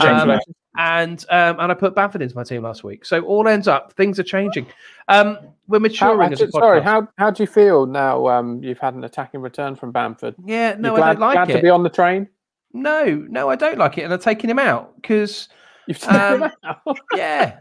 um, 0.00 0.38
and 0.76 1.24
um, 1.28 1.60
and 1.60 1.70
I 1.72 1.74
put 1.74 1.94
Bamford 1.94 2.22
into 2.22 2.34
my 2.34 2.42
team 2.42 2.62
last 2.62 2.82
week. 2.84 3.04
So 3.04 3.20
all 3.22 3.46
ends 3.46 3.68
up, 3.68 3.92
things 3.94 4.18
are 4.18 4.24
changing. 4.24 4.66
Um, 5.08 5.38
we're 5.66 5.80
maturing 5.80 6.28
how, 6.28 6.32
as 6.32 6.40
a 6.40 6.50
Sorry, 6.50 6.82
how 6.82 7.08
how 7.18 7.30
do 7.30 7.42
you 7.42 7.46
feel 7.46 7.86
now? 7.86 8.26
Um, 8.28 8.62
you've 8.62 8.78
had 8.78 8.94
an 8.94 9.04
attacking 9.04 9.40
return 9.40 9.76
from 9.76 9.92
Bamford. 9.92 10.34
Yeah, 10.44 10.76
no, 10.78 10.96
glad, 10.96 11.02
I 11.02 11.12
don't 11.12 11.20
like 11.20 11.34
glad 11.34 11.50
it. 11.50 11.56
to 11.56 11.62
be 11.62 11.70
on 11.70 11.82
the 11.82 11.90
train. 11.90 12.28
No, 12.74 13.24
no, 13.30 13.48
I 13.48 13.56
don't 13.56 13.78
like 13.78 13.96
it, 13.98 14.02
and 14.02 14.12
I'm 14.12 14.20
taking 14.20 14.50
him 14.50 14.58
out 14.58 14.94
because 14.96 15.48
you've 15.86 15.98
taken 15.98 16.20
um, 16.20 16.42
him 16.42 16.50
out. 16.64 16.98
yeah, 17.14 17.58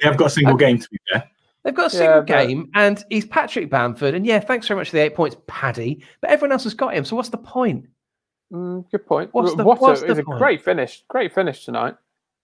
they 0.00 0.08
have 0.08 0.16
got 0.16 0.26
a 0.26 0.30
single 0.30 0.56
game 0.56 0.78
to 0.78 0.88
be 0.90 0.98
fair. 1.12 1.30
They've 1.62 1.74
got 1.74 1.86
a 1.86 1.90
single 1.90 2.16
yeah, 2.16 2.20
but... 2.20 2.46
game, 2.46 2.70
and 2.74 3.04
he's 3.10 3.26
Patrick 3.26 3.70
Bamford. 3.70 4.14
And 4.14 4.26
yeah, 4.26 4.40
thanks 4.40 4.66
very 4.66 4.78
much 4.78 4.90
for 4.90 4.96
the 4.96 5.02
eight 5.02 5.14
points, 5.14 5.36
Paddy. 5.46 6.02
But 6.20 6.30
everyone 6.30 6.52
else 6.52 6.64
has 6.64 6.74
got 6.74 6.94
him. 6.94 7.04
So 7.04 7.14
what's 7.14 7.28
the 7.28 7.38
point? 7.38 7.86
Mm, 8.52 8.90
good 8.90 9.06
point. 9.06 9.30
What's 9.32 9.54
the, 9.54 9.64
what 9.64 9.80
what's 9.80 10.02
a, 10.02 10.14
the 10.14 10.20
a 10.20 10.22
great 10.22 10.64
finish. 10.64 11.04
Great 11.08 11.34
finish 11.34 11.64
tonight. 11.64 11.94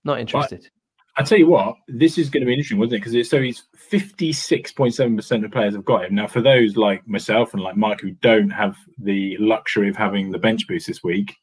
Not 0.04 0.20
interested. 0.20 0.68
I 1.16 1.22
tell 1.22 1.38
you 1.38 1.48
what, 1.48 1.74
this 1.88 2.16
is 2.16 2.30
going 2.30 2.40
to 2.42 2.46
be 2.46 2.52
interesting, 2.52 2.78
wasn't 2.78 2.94
it? 2.94 3.04
Because 3.04 3.28
so 3.28 3.42
he's 3.42 3.64
fifty 3.76 4.32
six 4.32 4.72
point 4.72 4.94
seven 4.94 5.16
percent 5.16 5.44
of 5.44 5.50
players 5.50 5.74
have 5.74 5.84
got 5.84 6.04
him. 6.04 6.14
Now, 6.14 6.26
for 6.26 6.40
those 6.40 6.76
like 6.76 7.06
myself 7.06 7.52
and 7.52 7.62
like 7.62 7.76
Mike 7.76 8.00
who 8.00 8.12
don't 8.12 8.50
have 8.50 8.76
the 8.98 9.36
luxury 9.38 9.88
of 9.88 9.96
having 9.96 10.30
the 10.30 10.38
bench 10.38 10.66
boost 10.66 10.86
this 10.86 11.02
week, 11.02 11.36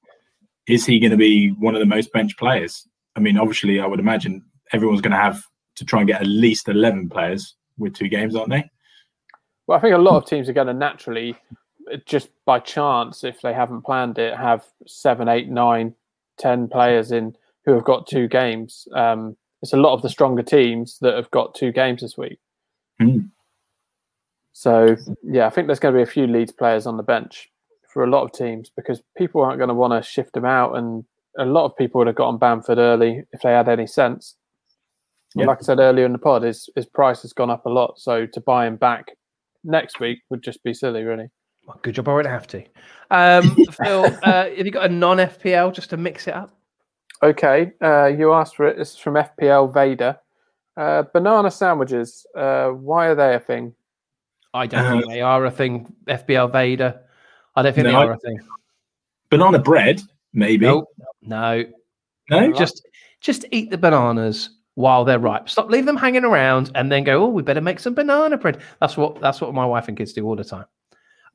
is 0.67 0.85
he 0.85 0.99
going 0.99 1.11
to 1.11 1.17
be 1.17 1.49
one 1.51 1.75
of 1.75 1.79
the 1.79 1.85
most 1.85 2.11
bench 2.11 2.37
players? 2.37 2.87
I 3.15 3.19
mean, 3.19 3.37
obviously, 3.37 3.79
I 3.79 3.87
would 3.87 3.99
imagine 3.99 4.43
everyone's 4.73 5.01
going 5.01 5.11
to 5.11 5.17
have 5.17 5.43
to 5.75 5.85
try 5.85 5.99
and 5.99 6.07
get 6.07 6.21
at 6.21 6.27
least 6.27 6.67
eleven 6.67 7.09
players 7.09 7.55
with 7.77 7.93
two 7.93 8.09
games, 8.09 8.35
aren't 8.35 8.49
they? 8.49 8.69
Well, 9.67 9.77
I 9.77 9.81
think 9.81 9.95
a 9.95 9.99
lot 9.99 10.17
of 10.17 10.25
teams 10.25 10.47
are 10.49 10.53
going 10.53 10.67
to 10.67 10.73
naturally, 10.73 11.35
just 12.05 12.29
by 12.45 12.59
chance, 12.59 13.23
if 13.23 13.41
they 13.41 13.53
haven't 13.53 13.83
planned 13.83 14.17
it, 14.17 14.35
have 14.35 14.65
seven, 14.85 15.27
eight, 15.27 15.49
nine, 15.49 15.93
ten 16.37 16.67
players 16.67 17.11
in 17.11 17.35
who 17.65 17.73
have 17.73 17.83
got 17.83 18.07
two 18.07 18.27
games. 18.27 18.87
Um, 18.93 19.35
it's 19.61 19.73
a 19.73 19.77
lot 19.77 19.93
of 19.93 20.01
the 20.01 20.09
stronger 20.09 20.43
teams 20.43 20.99
that 20.99 21.15
have 21.15 21.29
got 21.31 21.55
two 21.55 21.71
games 21.71 22.01
this 22.01 22.17
week. 22.17 22.39
Mm. 23.01 23.29
So 24.53 24.95
yeah, 25.23 25.47
I 25.47 25.49
think 25.49 25.67
there's 25.67 25.79
going 25.79 25.93
to 25.93 25.97
be 25.97 26.03
a 26.03 26.11
few 26.11 26.27
Leeds 26.27 26.51
players 26.51 26.87
on 26.87 26.97
the 26.97 27.03
bench 27.03 27.49
for 27.97 28.03
a 28.03 28.09
lot 28.11 28.23
of 28.23 28.31
teams 28.31 28.69
because 28.75 29.01
people 29.17 29.41
aren't 29.41 29.57
going 29.57 29.69
to 29.69 29.73
want 29.73 29.91
to 29.91 30.07
shift 30.07 30.33
them 30.33 30.45
out, 30.45 30.77
and 30.77 31.03
a 31.39 31.45
lot 31.45 31.65
of 31.65 31.75
people 31.75 31.97
would 31.97 32.05
have 32.05 32.15
gotten 32.15 32.35
on 32.35 32.39
Bamford 32.39 32.77
early 32.77 33.23
if 33.31 33.41
they 33.41 33.49
had 33.49 33.67
any 33.67 33.87
sense. 33.87 34.35
Yeah. 35.33 35.47
Like 35.47 35.57
I 35.57 35.61
said 35.61 35.79
earlier 35.79 36.05
in 36.05 36.11
the 36.11 36.19
pod, 36.19 36.43
his 36.43 36.69
his 36.75 36.85
price 36.85 37.23
has 37.23 37.33
gone 37.33 37.49
up 37.49 37.65
a 37.65 37.69
lot. 37.69 37.97
So 37.97 38.27
to 38.27 38.39
buy 38.39 38.67
him 38.67 38.75
back 38.75 39.17
next 39.63 39.99
week 39.99 40.19
would 40.29 40.43
just 40.43 40.63
be 40.63 40.75
silly, 40.75 41.01
really. 41.01 41.29
Well, 41.65 41.79
good 41.81 41.95
job. 41.95 42.07
I 42.07 42.13
won't 42.13 42.27
have 42.27 42.45
to. 42.49 42.63
Um, 43.09 43.55
Phil, 43.71 44.05
uh, 44.21 44.49
have 44.49 44.65
you 44.65 44.69
got 44.71 44.85
a 44.85 44.93
non 44.93 45.17
FPL 45.17 45.73
just 45.73 45.89
to 45.89 45.97
mix 45.97 46.27
it 46.27 46.35
up? 46.35 46.55
Okay, 47.23 47.71
uh, 47.81 48.05
you 48.05 48.31
asked 48.31 48.57
for 48.57 48.67
it. 48.67 48.77
This 48.77 48.91
is 48.91 48.97
from 48.97 49.15
FPL 49.15 49.73
Vader. 49.73 50.19
Uh, 50.79 51.01
banana 51.11 51.49
sandwiches. 51.49 52.27
Uh, 52.37 52.67
why 52.67 53.07
are 53.07 53.15
they 53.15 53.33
a 53.33 53.39
thing? 53.39 53.73
I 54.53 54.67
don't 54.67 55.01
think 55.01 55.11
they 55.11 55.21
are 55.21 55.43
a 55.45 55.49
thing. 55.49 55.91
FPL 56.07 56.51
Vader. 56.51 57.01
I 57.57 57.63
don't 57.63 57.73
think 57.73 57.85
no, 57.85 57.91
they 57.91 57.97
are 57.97 58.11
a 58.13 58.19
thing. 58.19 58.39
Banana 59.31 59.57
bread, 59.57 60.01
maybe. 60.31 60.67
Nope. 60.67 60.87
No. 61.23 61.65
No. 62.29 62.53
Just 62.53 62.87
just 63.19 63.45
eat 63.51 63.71
the 63.71 63.79
bananas 63.79 64.51
while 64.75 65.03
they're 65.03 65.17
ripe. 65.17 65.49
Stop, 65.49 65.71
leave 65.71 65.87
them 65.87 65.97
hanging 65.97 66.23
around, 66.23 66.71
and 66.75 66.91
then 66.91 67.03
go. 67.03 67.23
Oh, 67.23 67.29
we 67.29 67.41
better 67.41 67.61
make 67.61 67.79
some 67.79 67.95
banana 67.95 68.37
bread. 68.37 68.61
That's 68.79 68.95
what 68.95 69.19
that's 69.21 69.41
what 69.41 69.53
my 69.55 69.65
wife 69.65 69.87
and 69.87 69.97
kids 69.97 70.13
do 70.13 70.23
all 70.25 70.35
the 70.35 70.43
time, 70.43 70.65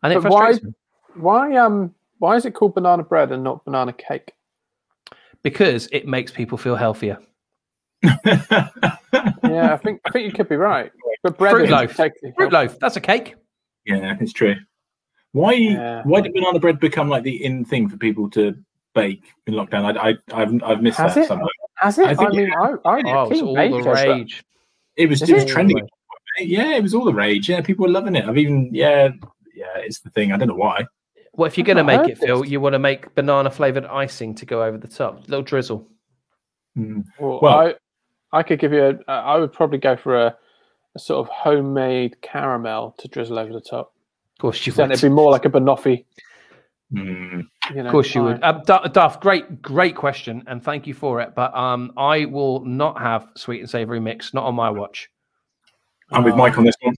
and 0.05 0.13
it 0.13 0.23
but 0.23 0.31
frustrates 0.31 0.61
why, 0.63 0.69
me. 0.69 0.75
Why 1.17 1.57
um 1.57 1.95
why 2.21 2.37
is 2.37 2.47
it 2.47 2.55
called 2.55 2.77
banana 2.77 3.03
bread 3.03 3.33
and 3.33 3.43
not 3.43 3.65
banana 3.65 3.93
cake? 3.93 4.33
Because 5.43 5.89
it 5.91 6.07
makes 6.07 6.31
people 6.31 6.57
feel 6.57 6.77
healthier. 6.77 7.19
yeah, 8.03 8.69
I 9.43 9.77
think 9.83 10.01
I 10.05 10.11
think 10.13 10.27
you 10.27 10.33
could 10.33 10.49
be 10.49 10.55
right. 10.55 10.93
But 11.25 11.37
bread 11.37 11.51
fruit 11.51 11.69
loaf, 11.69 11.93
fruit 12.37 12.53
loaf. 12.53 12.79
That's 12.79 12.97
a 12.97 13.01
cake. 13.01 13.35
Yeah, 13.85 14.17
it's 14.21 14.33
true. 14.33 14.55
Why 15.33 15.53
yeah. 15.53 16.03
why 16.05 16.21
did 16.21 16.35
banana 16.35 16.59
bread 16.61 16.79
become 16.79 17.09
like 17.09 17.23
the 17.23 17.43
in 17.43 17.65
thing 17.65 17.89
for 17.89 17.97
people 17.97 18.31
to 18.31 18.57
bake 18.95 19.23
in 19.47 19.55
lockdown? 19.55 19.97
I, 19.97 20.17
I 20.35 20.41
have 20.41 20.63
I've 20.63 20.83
missed 20.83 20.99
Has 20.99 21.15
that 21.15 21.25
it? 21.25 21.29
somehow. 21.29 21.47
Has 21.77 21.99
it? 21.99 22.07
I, 22.07 22.25
I 22.25 22.29
mean, 22.29 22.53
I, 22.53 22.75
I 22.85 23.03
oh, 23.07 23.31
it's 23.31 23.41
all 23.41 23.55
the 23.55 23.91
rage. 23.91 24.45
It 24.97 25.09
was, 25.09 25.23
it 25.23 25.33
was 25.33 25.47
trending. 25.47 25.89
Yeah, 26.39 26.77
it 26.77 26.83
was 26.83 26.95
all 26.95 27.05
the 27.05 27.15
rage. 27.15 27.49
Yeah, 27.49 27.63
people 27.63 27.85
were 27.85 27.91
loving 27.91 28.15
it. 28.15 28.27
I've 28.27 28.39
even 28.39 28.69
yeah, 28.73 29.09
yeah, 29.55 29.77
it's 29.77 30.01
the 30.01 30.11
thing. 30.11 30.33
I 30.33 30.37
don't 30.37 30.49
know 30.49 30.55
why. 30.55 30.85
Well, 31.35 31.47
if 31.47 31.57
you're 31.57 31.65
going 31.65 31.79
to 31.79 31.85
make 31.85 32.09
it, 32.09 32.19
Phil, 32.19 32.45
you 32.45 32.61
want 32.61 32.75
to 32.75 32.79
make 32.79 33.15
banana 33.15 33.51
flavored 33.51 33.87
icing 33.87 34.35
to 34.35 34.45
go 34.45 34.63
over 34.63 34.77
the 34.77 34.89
top, 34.89 35.17
a 35.17 35.31
little 35.31 35.43
drizzle. 35.43 35.89
Mm. 36.77 37.05
Well, 37.19 37.41
well, 37.41 37.59
I, 37.59 37.75
I 38.39 38.43
could 38.43 38.59
give 38.59 38.73
you 38.73 39.01
a. 39.09 39.11
I 39.11 39.39
would 39.39 39.53
probably 39.53 39.79
go 39.79 39.97
for 39.97 40.27
a, 40.27 40.37
a 40.95 40.99
sort 40.99 41.27
of 41.27 41.35
homemade 41.35 42.21
caramel 42.21 42.95
to 42.99 43.09
drizzle 43.09 43.39
over 43.39 43.53
the 43.53 43.63
top. 43.63 43.95
Of 44.43 44.45
course, 44.47 44.67
you 44.67 44.73
then 44.73 44.89
would. 44.89 44.99
it'd 44.99 45.09
be 45.09 45.15
more 45.15 45.31
like 45.31 45.45
a 45.45 45.51
banoffee. 45.51 46.05
Mm. 46.93 47.47
You 47.71 47.77
know, 47.77 47.85
of 47.85 47.93
course 47.93 48.13
you 48.13 48.25
would. 48.25 48.43
Um, 48.43 48.63
Duff, 48.65 49.21
great, 49.21 49.63
great 49.63 49.95
question, 49.95 50.43
and 50.49 50.61
thank 50.61 50.85
you 50.89 50.95
for 50.95 51.21
it. 51.21 51.37
But 51.37 51.57
um, 51.57 51.93
I 51.97 52.25
will 52.25 52.65
not 52.65 53.01
have 53.01 53.29
sweet 53.37 53.61
and 53.61 53.71
savory 53.71 54.01
mix, 54.01 54.35
not 54.35 54.43
on 54.45 54.57
my 54.57 54.69
watch. 54.69 55.09
I'm 56.11 56.25
with 56.25 56.35
Mike 56.35 56.59
on 56.59 56.65
this 56.65 56.75
one. 56.81 56.97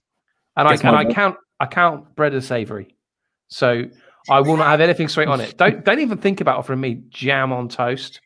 And 0.57 0.67
Guess 0.67 0.83
I 0.83 0.87
and 0.87 0.97
I 0.97 1.13
count 1.13 1.37
I 1.59 1.67
count 1.67 2.15
bread 2.15 2.33
as 2.33 2.47
savory, 2.47 2.95
so 3.47 3.83
I 4.27 4.39
will 4.39 4.57
not 4.57 4.65
have 4.65 4.81
anything 4.81 5.07
sweet 5.07 5.27
on 5.27 5.39
it. 5.39 5.55
Don't 5.57 5.85
don't 5.85 5.99
even 5.99 6.17
think 6.17 6.41
about 6.41 6.57
offering 6.57 6.81
me 6.81 7.03
jam 7.09 7.53
on 7.53 7.69
toast. 7.69 8.21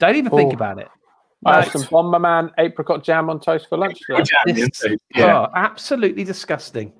Don't 0.00 0.16
even 0.16 0.32
think 0.32 0.52
about 0.52 0.80
it. 0.80 0.88
I 1.44 1.62
had 1.62 1.70
some 1.70 1.86
Bonne 1.88 2.10
Maman 2.10 2.50
apricot 2.58 3.04
jam 3.04 3.30
on 3.30 3.38
toast 3.38 3.68
for 3.68 3.78
lunch. 3.78 4.00
This, 4.46 4.82
yeah. 5.14 5.38
Oh, 5.38 5.52
absolutely 5.54 6.24
disgusting. 6.24 6.92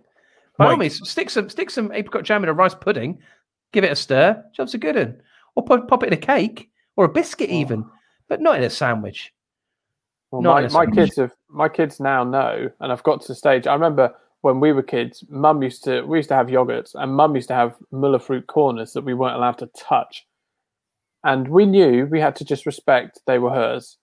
By 0.58 0.70
all 0.70 0.76
means, 0.76 1.08
stick 1.08 1.30
some 1.30 1.48
stick 1.50 1.70
some 1.70 1.92
apricot 1.92 2.24
jam 2.24 2.42
in 2.42 2.48
a 2.48 2.52
rice 2.54 2.74
pudding 2.74 3.18
give 3.72 3.84
it 3.84 3.92
a 3.92 3.96
stir. 3.96 4.42
Job's 4.54 4.74
a 4.74 4.78
good 4.78 4.96
one. 4.96 5.20
Or 5.54 5.64
pop, 5.64 5.88
pop 5.88 6.02
it 6.02 6.08
in 6.08 6.12
a 6.12 6.16
cake 6.16 6.70
or 6.96 7.04
a 7.04 7.08
biscuit, 7.08 7.50
oh. 7.50 7.54
even, 7.54 7.84
but 8.28 8.40
not 8.40 8.56
in 8.56 8.64
a 8.64 8.70
sandwich. 8.70 9.32
Well, 10.30 10.42
my, 10.42 10.66
my 10.68 10.86
kids 10.86 11.16
have 11.16 11.32
my 11.48 11.68
kids 11.68 12.00
now 12.00 12.24
know, 12.24 12.68
and 12.80 12.90
I've 12.90 13.02
got 13.04 13.20
to 13.20 13.28
the 13.28 13.34
stage. 13.34 13.66
I 13.66 13.74
remember 13.74 14.12
when 14.40 14.60
we 14.60 14.72
were 14.72 14.82
kids, 14.82 15.24
Mum 15.28 15.62
used 15.62 15.84
to 15.84 16.02
we 16.02 16.18
used 16.18 16.30
to 16.30 16.34
have 16.34 16.48
yogurts, 16.48 16.94
and 16.94 17.14
Mum 17.14 17.36
used 17.36 17.48
to 17.48 17.54
have 17.54 17.76
Muller 17.92 18.18
fruit 18.18 18.46
corners 18.48 18.92
that 18.92 19.04
we 19.04 19.14
weren't 19.14 19.36
allowed 19.36 19.58
to 19.58 19.70
touch, 19.78 20.26
and 21.22 21.48
we 21.48 21.64
knew 21.64 22.06
we 22.10 22.20
had 22.20 22.34
to 22.36 22.44
just 22.44 22.66
respect 22.66 23.20
they 23.26 23.38
were 23.38 23.52
hers. 23.52 23.98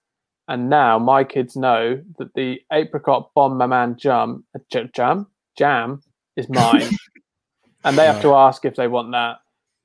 And 0.47 0.69
now 0.69 0.97
my 0.99 1.23
kids 1.23 1.55
know 1.55 2.01
that 2.17 2.33
the 2.35 2.61
apricot 2.71 3.31
Bonne 3.35 3.57
Maman 3.57 3.93
uh, 3.93 3.95
jam 3.97 4.45
jam 4.93 5.27
jam 5.57 6.01
is 6.35 6.49
mine, 6.49 6.89
and 7.83 7.97
they 7.97 8.05
have 8.05 8.21
to 8.21 8.33
ask 8.33 8.65
if 8.65 8.75
they 8.75 8.87
want 8.87 9.11
that 9.11 9.37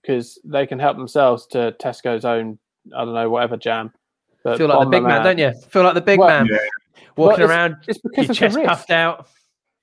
because 0.03 0.39
they 0.45 0.67
can 0.67 0.79
help 0.79 0.97
themselves 0.97 1.47
to 1.49 1.75
Tesco's 1.81 2.25
own, 2.25 2.59
I 2.97 3.05
don't 3.05 3.15
know, 3.15 3.29
whatever 3.31 3.57
jam. 3.57 3.93
But 4.45 4.59
Feel 4.59 4.69
like 4.69 4.81
the 4.81 4.91
big 4.91 5.03
man, 5.03 5.25
don't 5.25 5.39
you? 5.39 5.53
Feel 5.69 5.83
like 5.83 5.95
the 5.95 6.01
big 6.01 6.19
well, 6.19 6.29
man 6.29 6.47
yeah. 6.47 6.59
walking 7.17 7.41
well, 7.41 7.51
around, 7.51 7.77
it's 7.87 7.99
because 7.99 8.27
your 8.27 8.35
chest 8.35 8.59
puffed 8.65 8.91
out. 8.91 9.29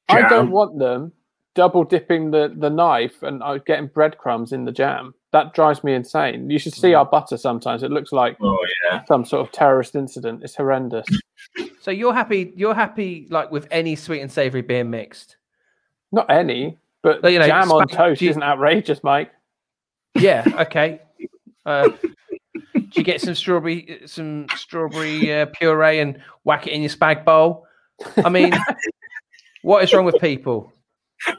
Jam. 0.09 0.26
I 0.26 0.30
don't 0.30 0.51
want 0.51 0.80
them 0.80 1.11
double 1.55 1.86
dipping 1.86 2.32
the, 2.32 2.53
the 2.55 2.70
knife 2.70 3.24
and 3.24 3.41
uh, 3.41 3.57
getting 3.57 3.88
breadcrumbs 3.88 4.51
in 4.51 4.66
the 4.66 4.72
jam. 4.72 5.13
That 5.32 5.53
drives 5.53 5.84
me 5.84 5.93
insane. 5.93 6.49
You 6.49 6.59
should 6.59 6.74
see 6.74 6.89
mm. 6.89 6.99
our 6.99 7.05
butter 7.05 7.38
sometimes. 7.38 7.82
It 7.82 7.91
looks 7.91 8.11
like 8.11 8.38
oh, 8.41 8.57
yeah. 8.84 9.03
some 9.05 9.26
sort 9.26 9.45
of 9.45 9.51
terrorist 9.51 9.95
incident. 9.95 10.43
It's 10.43 10.55
horrendous. 10.55 11.07
So 11.80 11.91
you're 11.91 12.16
happy? 12.16 12.51
You're 12.55 12.74
happy 12.74 13.28
like 13.30 13.51
with 13.51 13.68
any 13.70 13.95
sweet 13.95 14.22
and 14.22 14.32
savory 14.32 14.63
being 14.63 14.89
mixed? 14.89 15.38
Not 16.12 16.30
any, 16.30 16.78
but, 17.03 17.22
but 17.22 17.32
you 17.32 17.39
know, 17.39 17.47
jam 17.47 17.72
on 17.72 17.88
toast 17.88 18.22
you, 18.22 18.30
isn't 18.30 18.43
outrageous, 18.43 19.03
Mike. 19.03 19.32
Yeah. 20.16 20.43
Okay. 20.62 21.01
Uh, 21.66 21.89
do 22.74 22.88
you 22.93 23.03
get 23.03 23.22
some 23.22 23.34
strawberry, 23.34 24.01
some 24.06 24.45
strawberry 24.56 25.34
uh, 25.34 25.47
puree 25.47 25.99
and 25.99 26.22
whack 26.43 26.68
it 26.68 26.74
in 26.74 26.82
your 26.82 26.89
spag 26.89 27.26
bowl? 27.26 27.66
I 28.18 28.30
mean, 28.30 28.53
what 29.64 29.84
is 29.84 29.91
wrong 29.91 30.06
with 30.06 30.20
people? 30.22 30.72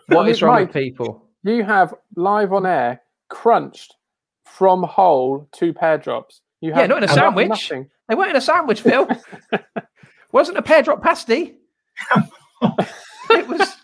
What 0.09 0.29
is 0.29 0.43
wrong 0.43 0.55
Mike, 0.55 0.69
with 0.69 0.75
people? 0.75 1.29
You 1.45 1.63
have 1.63 1.95
live 2.17 2.53
on 2.53 2.67
air 2.67 3.01
crunched 3.29 3.95
from 4.45 4.83
whole 4.83 5.49
two 5.53 5.73
pear 5.73 5.99
drops. 5.99 6.41
You 6.61 6.73
have 6.73 6.83
yeah, 6.83 6.87
not 6.87 6.99
in 6.99 7.05
a 7.05 7.13
sandwich. 7.13 7.49
Nothing. 7.49 7.89
They 8.09 8.15
weren't 8.15 8.31
in 8.31 8.37
a 8.37 8.41
sandwich, 8.41 8.81
Phil. 8.81 9.09
Wasn't 10.33 10.59
a 10.59 10.63
pear 10.63 10.83
drop 10.83 11.03
pasty. 11.03 11.57
It 13.31 13.49
was. 13.49 13.77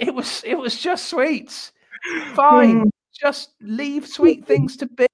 It 0.00 0.14
was. 0.14 0.42
It 0.44 0.56
was 0.56 0.80
just 0.80 1.08
sweets. 1.08 1.72
Fine. 2.34 2.90
Just 3.18 3.50
leave 3.60 4.06
sweet 4.06 4.44
things 4.44 4.76
to 4.78 4.86
be. 4.86 5.06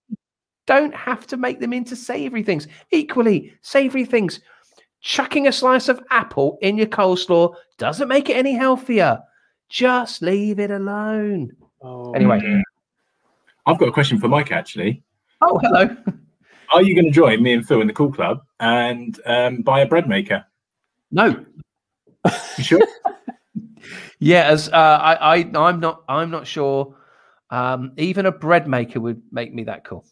Don't 0.67 0.95
have 0.95 1.27
to 1.29 1.37
make 1.37 1.61
them 1.61 1.73
into 1.73 1.97
savory 1.97 2.43
things. 2.43 2.69
Equally, 2.91 3.53
savory 3.63 4.05
things. 4.05 4.41
Chucking 5.03 5.47
a 5.47 5.53
slice 5.53 5.89
of 5.89 6.03
apple 6.11 6.59
in 6.63 6.77
your 6.77 6.87
coleslaw 6.87 7.55
doesn't 7.79 8.09
make 8.09 8.29
it 8.29 8.37
any 8.37 8.55
healthier. 8.55 9.19
Just 9.69 10.23
leave 10.23 10.59
it 10.59 10.71
alone. 10.71 11.53
Oh, 11.83 12.13
anyway, 12.13 12.63
I've 13.67 13.79
got 13.79 13.89
a 13.89 13.93
question 13.93 14.21
for 14.21 14.29
Mike 14.29 14.53
actually. 14.53 15.03
Oh, 15.41 15.59
hello. 15.59 15.97
Are 16.73 16.83
you 16.83 16.95
going 16.95 17.07
to 17.07 17.11
join 17.11 17.43
me 17.43 17.53
and 17.53 17.67
Phil 17.67 17.81
in 17.81 17.87
the 17.87 17.93
Cool 17.93 18.13
Club 18.13 18.43
and 18.61 19.19
um, 19.27 19.63
buy 19.63 19.81
a 19.81 19.87
bread 19.87 20.09
maker? 20.09 20.45
No. 21.11 21.45
You 22.59 22.65
sure? 22.65 22.81
yeah, 24.19 24.45
as 24.45 24.69
uh, 24.69 24.77
I, 24.77 25.15
I, 25.15 25.51
I'm 25.55 25.81
not, 25.81 26.05
I'm 26.09 26.31
not 26.31 26.47
sure. 26.47 26.97
Um, 27.51 27.93
even 27.97 28.27
a 28.27 28.33
bread 28.33 28.69
maker 28.69 29.01
would 29.01 29.23
make 29.33 29.53
me 29.53 29.65
that 29.65 29.85
cool. 29.85 30.05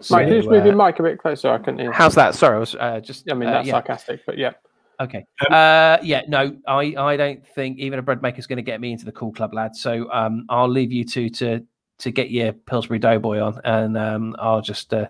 So, 0.00 0.14
Mike, 0.14 0.26
can 0.26 0.34
you 0.34 0.40
just 0.40 0.50
move 0.50 0.64
your 0.64 0.76
mic 0.76 0.98
a 0.98 1.02
bit 1.02 1.18
closer? 1.18 1.50
I 1.50 1.58
couldn't 1.58 1.80
hear. 1.80 1.92
How's 1.92 2.14
that? 2.14 2.34
Sorry, 2.34 2.56
I 2.56 2.58
was 2.58 2.74
uh, 2.74 3.00
just. 3.00 3.30
I 3.30 3.34
mean, 3.34 3.50
that's 3.50 3.64
uh, 3.64 3.66
yeah. 3.66 3.72
sarcastic, 3.72 4.20
but 4.24 4.38
yeah. 4.38 4.52
Okay. 5.00 5.24
Um, 5.48 5.54
uh, 5.54 5.98
yeah, 6.02 6.22
no, 6.28 6.56
I, 6.68 6.94
I 6.96 7.16
don't 7.16 7.46
think 7.54 7.78
even 7.78 7.98
a 7.98 8.02
bread 8.02 8.22
maker 8.22 8.38
is 8.38 8.46
going 8.46 8.58
to 8.58 8.62
get 8.62 8.80
me 8.80 8.92
into 8.92 9.04
the 9.04 9.12
cool 9.12 9.32
club, 9.32 9.54
lad. 9.54 9.74
So 9.74 10.10
um, 10.12 10.44
I'll 10.48 10.68
leave 10.68 10.92
you 10.92 11.04
two 11.04 11.28
to 11.30 11.64
to 11.98 12.10
get 12.10 12.30
your 12.30 12.52
Pillsbury 12.52 12.98
Doughboy 12.98 13.40
on, 13.40 13.60
and 13.64 13.96
um, 13.96 14.36
I'll 14.38 14.60
just 14.60 14.92
uh, 14.92 15.08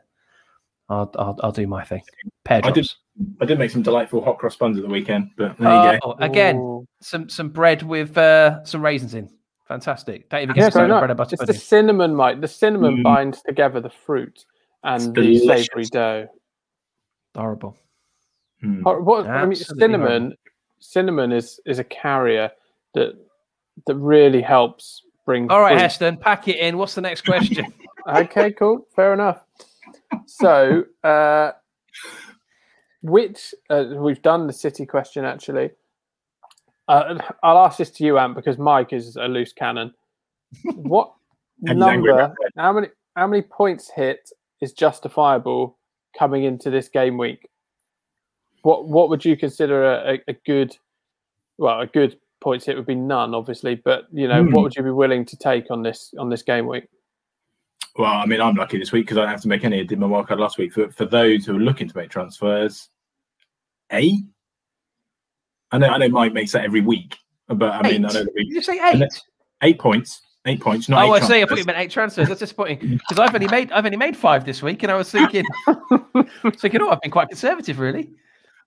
I'll, 0.89 1.11
I'll 1.17 1.39
I'll 1.43 1.53
do 1.53 1.67
my 1.67 1.85
thing. 1.85 2.03
Pear 2.45 2.61
I 2.65 2.71
did 2.71 2.89
I 3.41 3.45
did 3.45 3.59
make 3.59 3.71
some 3.71 3.83
delightful 3.83 4.25
hot 4.25 4.39
cross 4.39 4.57
buns 4.57 4.77
at 4.77 4.83
the 4.83 4.89
weekend, 4.89 5.31
but 5.37 5.57
there 5.59 5.69
uh, 5.69 5.93
you 5.93 6.01
go. 6.01 6.17
Oh, 6.19 6.25
again, 6.25 6.57
Ooh. 6.57 6.87
some 7.01 7.29
some 7.29 7.49
bread 7.51 7.83
with 7.83 8.17
uh, 8.17 8.65
some 8.65 8.83
raisins 8.83 9.15
in. 9.15 9.31
Fantastic. 9.69 10.29
Don't 10.29 10.43
even 10.43 10.55
get 10.55 10.75
yeah, 10.75 10.87
bread 10.87 11.17
butter 11.17 11.35
It's 11.35 11.47
the 11.47 11.55
cinnamon, 11.55 12.15
Mike. 12.15 12.41
The 12.41 12.49
cinnamon 12.49 12.99
mm. 12.99 13.03
binds 13.03 13.41
together 13.43 13.81
the 13.81 13.91
fruit 13.91 14.45
and 14.83 15.15
the 15.15 15.39
savoury 15.39 15.85
dough. 15.85 16.29
Horrible. 17.37 17.77
Hmm. 18.61 18.83
What 18.83 19.27
I 19.27 19.47
mean, 19.47 19.55
cinnamon, 19.55 20.23
horrible. 20.23 20.37
cinnamon 20.81 21.33
is 21.33 21.61
is 21.67 21.79
a 21.79 21.85
carrier 21.85 22.51
that 22.95 23.15
that 23.87 23.95
really 23.95 24.43
helps 24.43 25.03
bring. 25.25 25.51
All 25.51 25.61
right, 25.61 25.73
fruit. 25.73 25.81
Heston, 25.81 26.17
pack 26.17 26.49
it 26.49 26.57
in. 26.57 26.77
What's 26.77 26.95
the 26.95 27.01
next 27.01 27.23
question? 27.23 27.73
okay, 28.09 28.53
cool, 28.53 28.87
fair 28.95 29.15
enough. 29.15 29.45
So, 30.27 30.85
uh, 31.05 31.53
which 33.03 33.55
uh, 33.71 33.85
we've 33.97 34.23
done 34.23 34.47
the 34.47 34.53
city 34.53 34.87
question 34.87 35.25
actually. 35.25 35.71
Uh, 36.89 37.19
I'll 37.43 37.59
ask 37.59 37.79
this 37.79 37.91
to 37.93 38.05
you, 38.05 38.19
Ant, 38.19 38.35
because 38.35 38.59
Mike 38.59 38.93
is 38.93 39.17
a 39.17 39.27
loose 39.27 39.53
cannon. 39.53 39.95
What 40.75 41.13
number? 41.61 42.35
How 42.57 42.73
many? 42.73 42.89
How 43.15 43.27
many 43.29 43.43
points 43.43 43.91
hit 43.95 44.31
is 44.61 44.73
justifiable 44.73 45.79
coming 46.19 46.45
into 46.45 46.71
this 46.71 46.89
game 46.89 47.17
week? 47.19 47.49
What 48.63 48.89
What 48.89 49.09
would 49.11 49.25
you 49.25 49.37
consider 49.37 49.85
a, 49.85 50.19
a 50.27 50.33
good? 50.45 50.77
Well, 51.59 51.81
a 51.81 51.87
good 51.87 52.19
points 52.41 52.67
hit 52.67 52.77
would 52.77 52.87
be 52.87 52.95
none, 52.97 53.35
obviously, 53.35 53.77
but 53.77 54.07
you 54.13 54.27
know, 54.27 54.43
mm. 54.43 54.53
what 54.53 54.63
would 54.65 54.75
you 54.75 54.83
be 54.83 54.91
willing 54.91 55.25
to 55.27 55.37
take 55.37 55.71
on 55.71 55.83
this 55.83 56.13
on 56.19 56.31
this 56.31 56.43
game 56.43 56.67
week? 56.67 56.89
Well, 57.97 58.13
I 58.13 58.27
mean, 58.27 58.41
I'm 58.41 58.55
lucky 58.55 58.79
this 58.79 58.93
week 58.93 59.07
because 59.07 59.19
I 59.19 59.23
don't 59.23 59.31
have 59.31 59.43
to 59.43 59.49
make 59.49 59.65
any. 59.65 59.81
I 59.81 59.83
did 59.83 59.99
my 59.99 60.07
wildcard 60.07 60.39
last 60.39 60.59
week. 60.59 60.73
For 60.73 60.91
for 60.91 61.05
those 61.05 61.45
who 61.45 61.57
are 61.57 61.61
looking 61.61 61.89
to 61.89 61.97
make 61.97 62.11
transfers, 62.11 62.89
eight. 63.91 64.21
I 65.73 65.79
know, 65.79 65.89
I 65.89 65.99
know, 65.99 66.09
Mike 66.09 66.33
makes 66.33 66.53
that 66.53 66.65
every 66.65 66.81
week, 66.81 67.17
but 67.49 67.73
I 67.73 67.83
mean, 67.83 68.05
I 68.05 68.13
know. 68.13 68.25
Did 68.25 68.49
you 68.49 68.63
say 68.63 68.81
eight? 68.93 69.09
Eight 69.63 69.79
points. 69.79 70.23
Eight 70.47 70.61
points. 70.61 70.89
Not 70.89 71.07
oh, 71.07 71.13
I 71.13 71.21
see. 71.21 71.43
I 71.43 71.45
thought 71.45 71.59
you 71.59 71.65
meant 71.65 71.79
eight 71.79 71.91
transfers. 71.91 72.29
That's 72.29 72.41
disappointing 72.41 72.79
because 72.79 73.19
I've 73.19 73.35
only 73.35 73.49
made 73.49 73.71
I've 73.73 73.85
only 73.85 73.99
made 73.99 74.17
five 74.17 74.47
this 74.47 74.63
week, 74.63 74.83
and 74.83 74.91
I 74.91 74.95
was 74.95 75.11
thinking, 75.11 75.45
thinking, 76.57 76.81
oh, 76.81 76.91
I've 76.91 77.01
been 77.03 77.11
quite 77.11 77.29
conservative, 77.29 77.79
really. 77.79 78.11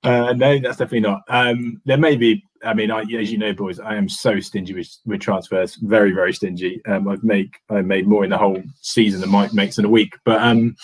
Uh, 0.04 0.34
no, 0.34 0.60
that's 0.60 0.78
definitely 0.78 1.00
not. 1.00 1.22
Um, 1.30 1.82
there 1.86 1.98
may 1.98 2.16
be. 2.16 2.44
I 2.66 2.74
mean, 2.74 2.92
I, 2.92 3.02
as 3.02 3.32
you 3.32 3.38
know, 3.38 3.54
boys, 3.54 3.80
I 3.80 3.96
am 3.96 4.08
so 4.08 4.40
stingy 4.40 4.74
with, 4.74 4.90
with 5.06 5.20
transfers. 5.20 5.76
Very, 5.76 6.12
very 6.12 6.34
stingy. 6.34 6.82
Um, 6.86 7.08
I've 7.08 7.24
made 7.24 7.52
I've 7.70 7.86
made 7.86 8.08
more 8.08 8.24
in 8.24 8.30
the 8.30 8.38
whole 8.38 8.62
season 8.82 9.22
than 9.22 9.30
Mike 9.30 9.54
makes 9.54 9.78
in 9.78 9.86
a 9.86 9.90
week. 9.90 10.16
But 10.26 10.42
um, 10.42 10.76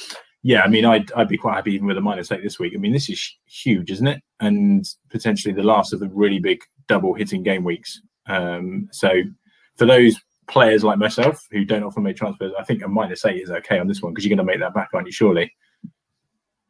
yeah, 0.44 0.62
I 0.62 0.68
mean, 0.68 0.86
I'd 0.86 1.12
I'd 1.14 1.28
be 1.28 1.38
quite 1.38 1.56
happy 1.56 1.74
even 1.74 1.88
with 1.88 1.98
a 1.98 2.02
minus 2.02 2.32
eight 2.32 2.44
this 2.44 2.60
week. 2.60 2.74
I 2.76 2.80
mean, 2.80 2.94
this 2.94 3.10
is 3.10 3.36
huge, 3.46 3.92
isn't 3.92 4.08
it? 4.08 4.22
And 4.40 4.86
potentially 5.10 5.54
the 5.54 5.64
last 5.64 5.94
of 5.94 6.00
the 6.00 6.10
really 6.10 6.40
big 6.40 6.60
double 6.88 7.14
hitting 7.14 7.44
game 7.44 7.64
weeks. 7.64 8.02
Um, 8.28 8.88
so 8.92 9.10
for 9.78 9.86
those 9.86 10.16
players 10.48 10.84
like 10.84 10.98
myself 10.98 11.46
who 11.52 11.66
don't 11.66 11.84
often 11.84 12.04
make 12.04 12.18
transfers, 12.18 12.54
I 12.60 12.64
think 12.64 12.84
a 12.84 12.88
minus 12.88 13.26
eight 13.26 13.42
is 13.42 13.52
okay 13.52 13.80
on 13.80 13.88
this 13.88 14.02
one 14.02 14.14
because 14.14 14.26
you're 14.26 14.36
going 14.36 14.46
to 14.46 14.52
make 14.52 14.62
that 14.62 14.74
back, 14.74 14.90
aren't 14.94 15.08
you? 15.08 15.14
Surely. 15.14 15.52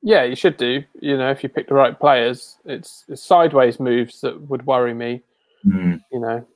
Yeah, 0.01 0.23
you 0.23 0.35
should 0.35 0.57
do. 0.57 0.83
You 1.01 1.17
know, 1.17 1.29
if 1.29 1.43
you 1.43 1.49
pick 1.49 1.67
the 1.67 1.73
right 1.73 1.99
players, 1.99 2.57
it's, 2.65 3.03
it's 3.09 3.23
sideways 3.23 3.79
moves 3.79 4.21
that 4.21 4.39
would 4.49 4.65
worry 4.65 4.93
me. 4.93 5.21
Mm. 5.65 5.99
You 6.11 6.19
know, 6.19 6.47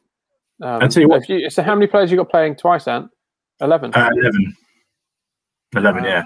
um, 0.61 0.89
you 0.95 1.09
what. 1.09 1.27
You, 1.27 1.49
so, 1.49 1.61
how 1.61 1.75
many 1.75 1.87
players 1.87 2.09
you 2.09 2.15
got 2.15 2.29
playing 2.29 2.55
twice, 2.55 2.87
Ant? 2.87 3.11
Eleven. 3.59 3.93
Uh, 3.93 4.09
Eleven. 4.13 4.55
Eleven, 5.75 6.03
wow. 6.03 6.09
yeah. 6.09 6.25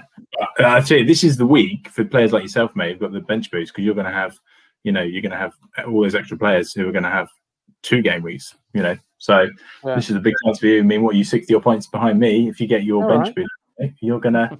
Uh, 0.60 0.76
I 0.76 0.80
tell 0.80 0.98
you, 0.98 1.04
this 1.04 1.24
is 1.24 1.36
the 1.36 1.46
week 1.46 1.88
for 1.88 2.04
players 2.04 2.32
like 2.32 2.42
yourself, 2.42 2.70
mate. 2.76 2.90
You've 2.90 3.00
got 3.00 3.12
the 3.12 3.20
bench 3.20 3.50
boost 3.50 3.72
because 3.72 3.84
you're 3.84 3.94
going 3.94 4.06
to 4.06 4.12
have, 4.12 4.38
you 4.84 4.92
know, 4.92 5.02
you're 5.02 5.22
going 5.22 5.32
to 5.32 5.38
have 5.38 5.54
all 5.86 6.02
those 6.02 6.14
extra 6.14 6.36
players 6.36 6.72
who 6.72 6.88
are 6.88 6.92
going 6.92 7.04
to 7.04 7.10
have 7.10 7.28
two 7.82 8.00
game 8.00 8.22
weeks. 8.22 8.54
You 8.74 8.82
know, 8.82 8.96
so 9.16 9.48
yeah. 9.84 9.96
this 9.96 10.08
is 10.08 10.16
a 10.16 10.20
big 10.20 10.34
chance 10.44 10.60
for 10.60 10.66
you. 10.66 10.78
I 10.78 10.82
mean, 10.82 11.02
what 11.02 11.16
you 11.16 11.24
sixty 11.24 11.52
your 11.52 11.62
points 11.62 11.88
behind 11.88 12.20
me? 12.20 12.48
If 12.48 12.60
you 12.60 12.68
get 12.68 12.84
your 12.84 13.02
all 13.02 13.08
bench 13.08 13.34
right. 13.36 13.46
boost, 13.80 13.94
you're 14.00 14.20
gonna, 14.20 14.56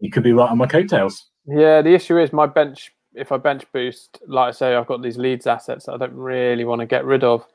you 0.00 0.10
could 0.10 0.24
be 0.24 0.32
right 0.32 0.50
on 0.50 0.58
my 0.58 0.66
coattails. 0.66 1.28
Yeah, 1.46 1.82
the 1.82 1.94
issue 1.94 2.18
is 2.18 2.32
my 2.32 2.46
bench. 2.46 2.92
If 3.14 3.32
I 3.32 3.36
bench 3.36 3.64
boost, 3.72 4.20
like 4.26 4.48
I 4.48 4.50
say, 4.52 4.74
I've 4.74 4.86
got 4.86 5.02
these 5.02 5.18
Leeds 5.18 5.46
assets 5.46 5.86
that 5.86 5.92
I 5.92 5.98
don't 5.98 6.14
really 6.14 6.64
want 6.64 6.80
to 6.80 6.86
get 6.86 7.04
rid 7.04 7.24
of, 7.24 7.46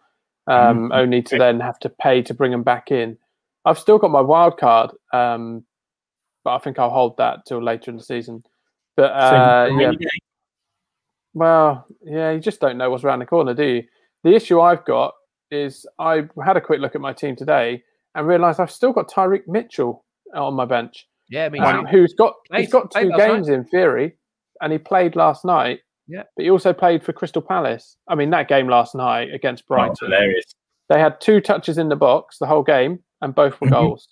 um, 0.46 0.78
mm-hmm. 0.78 0.92
only 0.92 1.22
to 1.24 1.38
then 1.38 1.60
have 1.60 1.80
to 1.80 1.90
pay 1.90 2.22
to 2.24 2.34
bring 2.34 2.52
them 2.52 2.64
back 2.64 2.92
in. 2.92 3.18
I've 3.66 3.80
still 3.80 3.98
got 3.98 4.12
my 4.12 4.22
wild 4.22 4.58
card, 4.58 4.92
um, 5.14 5.64
but 6.44 6.56
I 6.56 6.60
think 6.60 6.78
I'll 6.78 6.92
hold 6.92 7.18
that 7.18 7.46
till 7.48 7.62
later 7.62 7.92
in 7.92 7.98
the 7.98 8.04
season. 8.04 8.44
But 8.96 9.12
uh, 9.12 9.70
yeah, 9.80 9.92
well, 11.34 11.86
yeah, 12.04 12.32
you 12.32 12.40
just 12.40 12.60
don't 12.60 12.78
know 12.78 12.90
what's 12.90 13.04
around 13.04 13.20
the 13.20 13.26
corner, 13.26 13.54
do 13.54 13.64
you? 13.64 13.84
The 14.24 14.36
issue 14.36 14.60
I've 14.60 14.86
got 14.86 15.14
is 15.52 15.86
I 16.00 16.28
had 16.44 16.58
a 16.58 16.62
quick 16.62 16.80
look 16.80 16.96
at 16.96 17.02
my 17.02 17.14
team 17.14 17.36
today 17.36 17.84
and 18.16 18.28
realised 18.28 18.60
I've 18.60 18.72
still 18.72 18.92
got 18.92 19.10
Tyrick 19.10 19.48
Mitchell 19.48 20.04
on 20.34 20.56
my 20.56 20.66
bench. 20.66 21.08
Yeah, 21.30 21.50
me 21.50 21.60
um, 21.60 21.86
who's 21.86 22.14
got 22.14 22.36
he's 22.56 22.72
got 22.72 22.92
two 22.92 23.12
games 23.18 23.48
night. 23.48 23.56
in 23.56 23.66
theory, 23.66 24.18
and 24.62 24.72
he 24.72 24.80
played 24.80 25.16
last 25.16 25.44
night. 25.44 25.80
Yeah, 26.08 26.24
but 26.36 26.44
he 26.44 26.50
also 26.50 26.72
played 26.72 27.04
for 27.04 27.12
Crystal 27.12 27.42
Palace. 27.42 27.98
I 28.08 28.16
mean, 28.16 28.30
that 28.30 28.48
game 28.48 28.70
last 28.70 28.96
night 28.96 29.34
against 29.34 29.64
oh, 29.66 29.76
Brighton, 29.76 29.96
oh, 30.02 30.06
hilarious. 30.06 30.46
They 30.90 31.00
had 31.00 31.20
two 31.20 31.42
touches 31.42 31.78
in 31.78 31.90
the 31.90 31.98
box 31.98 32.38
the 32.38 32.48
whole 32.48 32.64
game, 32.64 33.00
and 33.22 33.36
both 33.36 33.60
were 33.60 33.68
mm-hmm. 33.68 33.74
goals. 33.74 34.08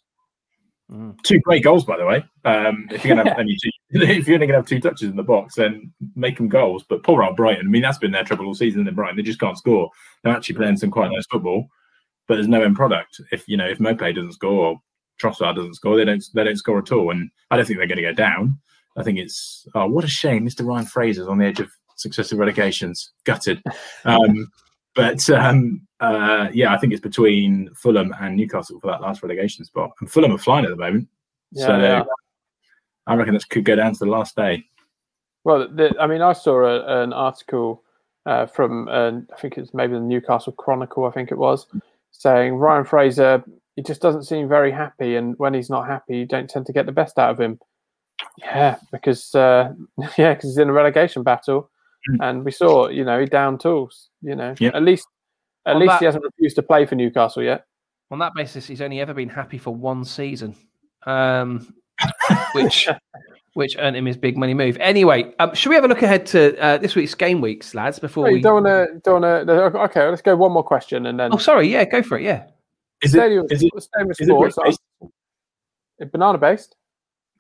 Mm. 0.92 1.20
Two 1.24 1.40
great 1.40 1.64
goals, 1.64 1.84
by 1.84 1.98
the 1.98 2.06
way. 2.06 2.24
Um, 2.44 2.88
if 2.92 3.04
you're 3.04 3.16
gonna 3.16 3.30
have 3.30 3.38
two, 3.46 3.70
if 3.92 4.28
you're 4.28 4.36
only 4.36 4.48
gonna 4.48 4.60
have 4.60 4.68
two 4.68 4.80
touches 4.80 5.10
in 5.10 5.16
the 5.16 5.24
box, 5.24 5.56
then 5.56 5.92
make 6.16 6.38
them 6.38 6.50
goals. 6.50 6.84
But 6.88 7.04
poor 7.04 7.24
old 7.24 7.38
Brighton. 7.38 7.66
I 7.66 7.70
mean, 7.70 7.82
that's 7.82 7.98
been 7.98 8.12
their 8.12 8.24
trouble 8.24 8.46
all 8.46 8.54
season. 8.54 8.88
In 8.88 8.94
Brighton, 8.94 9.16
they 9.16 9.24
just 9.24 9.40
can't 9.40 9.58
score. 9.58 9.90
They're 10.24 10.36
actually 10.36 10.56
playing 10.56 10.78
some 10.78 10.92
quite 10.92 11.12
nice 11.12 11.26
football, 11.32 11.68
but 12.28 12.36
there's 12.36 12.48
no 12.48 12.62
end 12.62 12.76
product. 12.76 13.20
If 13.32 13.48
you 13.48 13.58
know, 13.58 13.68
if 13.68 13.80
Maupay 13.80 14.14
doesn't 14.14 14.34
score 14.34 14.66
or 14.66 14.82
Trossard 15.22 15.56
doesn't 15.56 15.76
score, 15.76 15.98
they 15.98 16.06
don't 16.06 16.24
they 16.34 16.44
don't 16.44 16.58
score 16.58 16.80
at 16.80 16.92
all. 16.92 17.12
And 17.12 17.30
I 17.52 17.58
don't 17.58 17.66
think 17.66 17.80
they're 17.80 17.88
going 17.88 17.98
to 17.98 18.04
go 18.04 18.14
down. 18.14 18.60
I 18.98 19.04
think 19.04 19.20
it's 19.20 19.68
oh, 19.76 19.88
what 19.88 20.04
a 20.04 20.08
shame. 20.08 20.46
Mr. 20.48 20.66
Ryan 20.66 20.86
Fraser's 20.86 21.28
on 21.28 21.38
the 21.38 21.46
edge 21.46 21.60
of 21.60 21.70
successive 21.96 22.40
relegations. 22.40 23.12
Gutted. 23.24 23.62
Um, 24.06 24.48
but 24.96 25.30
um, 25.32 25.82
uh, 26.00 26.48
yeah, 26.54 26.74
I 26.74 26.78
think 26.78 26.94
it's 26.94 27.02
between 27.02 27.70
Fulham 27.76 28.14
and 28.20 28.36
Newcastle 28.38 28.80
for 28.80 28.88
that 28.88 29.02
last 29.02 29.22
relegation 29.22 29.66
spot. 29.66 29.92
And 30.00 30.10
Fulham 30.10 30.32
are 30.32 30.38
flying 30.38 30.64
at 30.64 30.72
the 30.72 30.78
moment, 30.78 31.10
yeah, 31.52 31.66
so 31.66 31.78
yeah. 31.78 32.04
I 33.06 33.16
reckon 33.16 33.34
this 33.34 33.44
could 33.44 33.66
go 33.66 33.76
down 33.76 33.94
to 33.94 34.00
the 34.00 34.10
last 34.10 34.36
day. 34.36 34.64
Well, 35.44 35.68
the, 35.68 35.94
I 36.00 36.08
mean, 36.08 36.22
I 36.22 36.34
saw 36.34 36.64
a, 36.64 37.04
an 37.04 37.12
article 37.12 37.84
uh, 38.26 38.46
from 38.46 38.88
uh, 38.88 39.12
I 39.36 39.40
think 39.40 39.58
it's 39.58 39.74
maybe 39.74 39.94
the 39.94 40.00
Newcastle 40.00 40.54
Chronicle. 40.54 41.06
I 41.06 41.12
think 41.12 41.32
it 41.32 41.38
was 41.38 41.68
saying 42.12 42.56
Ryan 42.56 42.86
Fraser 42.86 43.44
he 43.76 43.82
just 43.82 44.02
doesn't 44.02 44.24
seem 44.24 44.48
very 44.48 44.72
happy, 44.72 45.16
and 45.16 45.36
when 45.38 45.54
he's 45.54 45.70
not 45.70 45.88
happy, 45.88 46.18
you 46.18 46.26
don't 46.26 46.50
tend 46.50 46.66
to 46.68 46.74
get 46.74 46.86
the 46.86 46.92
best 46.92 47.20
out 47.20 47.32
of 47.32 47.40
him. 47.40 47.60
Yeah, 48.38 48.78
because 48.92 49.36
uh, 49.36 49.74
yeah, 50.18 50.34
because 50.34 50.52
he's 50.52 50.58
in 50.58 50.70
a 50.70 50.74
relegation 50.74 51.24
battle, 51.24 51.70
mm. 52.10 52.18
and 52.22 52.46
we 52.46 52.52
saw 52.52 52.88
you 52.88 53.04
know 53.04 53.20
he 53.20 53.26
down 53.26 53.58
tools. 53.58 54.10
You 54.22 54.36
know, 54.36 54.56
at 54.62 54.84
least 54.84 55.08
at 55.66 55.76
on 55.76 55.82
least 55.82 55.92
that, 55.92 56.00
he 56.00 56.06
hasn't 56.06 56.24
refused 56.24 56.56
to 56.56 56.64
play 56.64 56.86
for 56.86 56.96
Newcastle 56.96 57.44
yet. 57.44 57.66
On 58.12 58.20
that 58.20 58.34
basis, 58.36 58.68
he's 58.68 58.82
only 58.82 59.02
ever 59.02 59.14
been 59.14 59.30
happy 59.30 59.58
for 59.58 59.76
one 59.76 60.06
season, 60.06 60.56
um, 61.06 61.74
which 62.54 62.88
which 63.56 63.76
earned 63.80 63.96
him 63.98 64.06
his 64.06 64.18
big 64.18 64.38
money 64.38 64.54
move. 64.54 64.78
Anyway, 64.80 65.34
um, 65.40 65.54
should 65.56 65.70
we 65.70 65.76
have 65.76 65.86
a 65.86 65.88
look 65.88 66.02
ahead 66.02 66.26
to 66.28 66.58
uh, 66.60 66.78
this 66.78 66.96
week's 66.96 67.16
game 67.16 67.42
weeks, 67.42 67.74
lads? 67.74 68.00
Before 68.00 68.32
we 68.32 68.42
don't 68.42 68.64
want 68.64 68.66
to, 68.66 69.00
don't 69.04 69.22
want 69.22 69.48
to. 69.48 69.80
Okay, 69.82 70.08
let's 70.08 70.22
go 70.22 70.36
one 70.36 70.52
more 70.52 70.64
question 70.64 71.06
and 71.08 71.20
then. 71.20 71.34
Oh, 71.34 71.38
sorry. 71.38 71.68
Yeah, 71.68 71.84
go 71.86 72.02
for 72.04 72.18
it. 72.18 72.24
Yeah. 72.24 72.46
Is 73.06 73.16
it, 73.16 73.32
is 73.52 73.64
it, 73.64 73.72
is 73.76 74.20
it 74.20 74.26
sports, 74.26 74.58
based? 74.62 74.82
banana 76.12 76.38
based? 76.38 76.76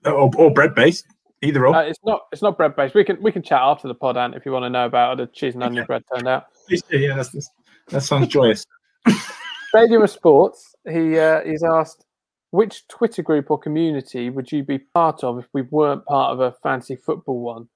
Or, 0.05 0.31
or 0.35 0.51
bread 0.51 0.75
based? 0.75 1.05
Either 1.41 1.67
or. 1.67 1.75
Uh, 1.75 1.81
it's 1.83 1.99
not. 2.03 2.21
It's 2.31 2.41
not 2.41 2.57
bread 2.57 2.75
based. 2.75 2.95
We 2.95 3.03
can 3.03 3.21
we 3.21 3.31
can 3.31 3.41
chat 3.41 3.61
after 3.61 3.87
the 3.87 3.95
pod, 3.95 4.17
Ant, 4.17 4.35
if 4.35 4.45
you 4.45 4.51
want 4.51 4.63
to 4.63 4.69
know 4.69 4.85
about 4.85 5.17
how 5.17 5.25
the 5.25 5.31
cheese 5.31 5.53
and 5.53 5.63
onion 5.63 5.85
bread 5.85 6.03
turned 6.13 6.27
out. 6.27 6.45
Yeah, 6.89 7.15
that's, 7.15 7.51
that 7.89 8.01
sounds 8.01 8.27
joyous. 8.27 8.65
Stadium 9.69 10.03
of 10.03 10.09
Sports. 10.09 10.75
He 10.89 11.19
uh, 11.19 11.41
he's 11.43 11.63
asked, 11.63 12.05
which 12.51 12.87
Twitter 12.87 13.21
group 13.21 13.51
or 13.51 13.59
community 13.59 14.29
would 14.29 14.51
you 14.51 14.63
be 14.63 14.79
part 14.79 15.23
of 15.23 15.39
if 15.39 15.47
we 15.53 15.63
weren't 15.63 16.05
part 16.05 16.31
of 16.31 16.39
a 16.39 16.53
fancy 16.63 16.95
football 16.95 17.41
one? 17.41 17.67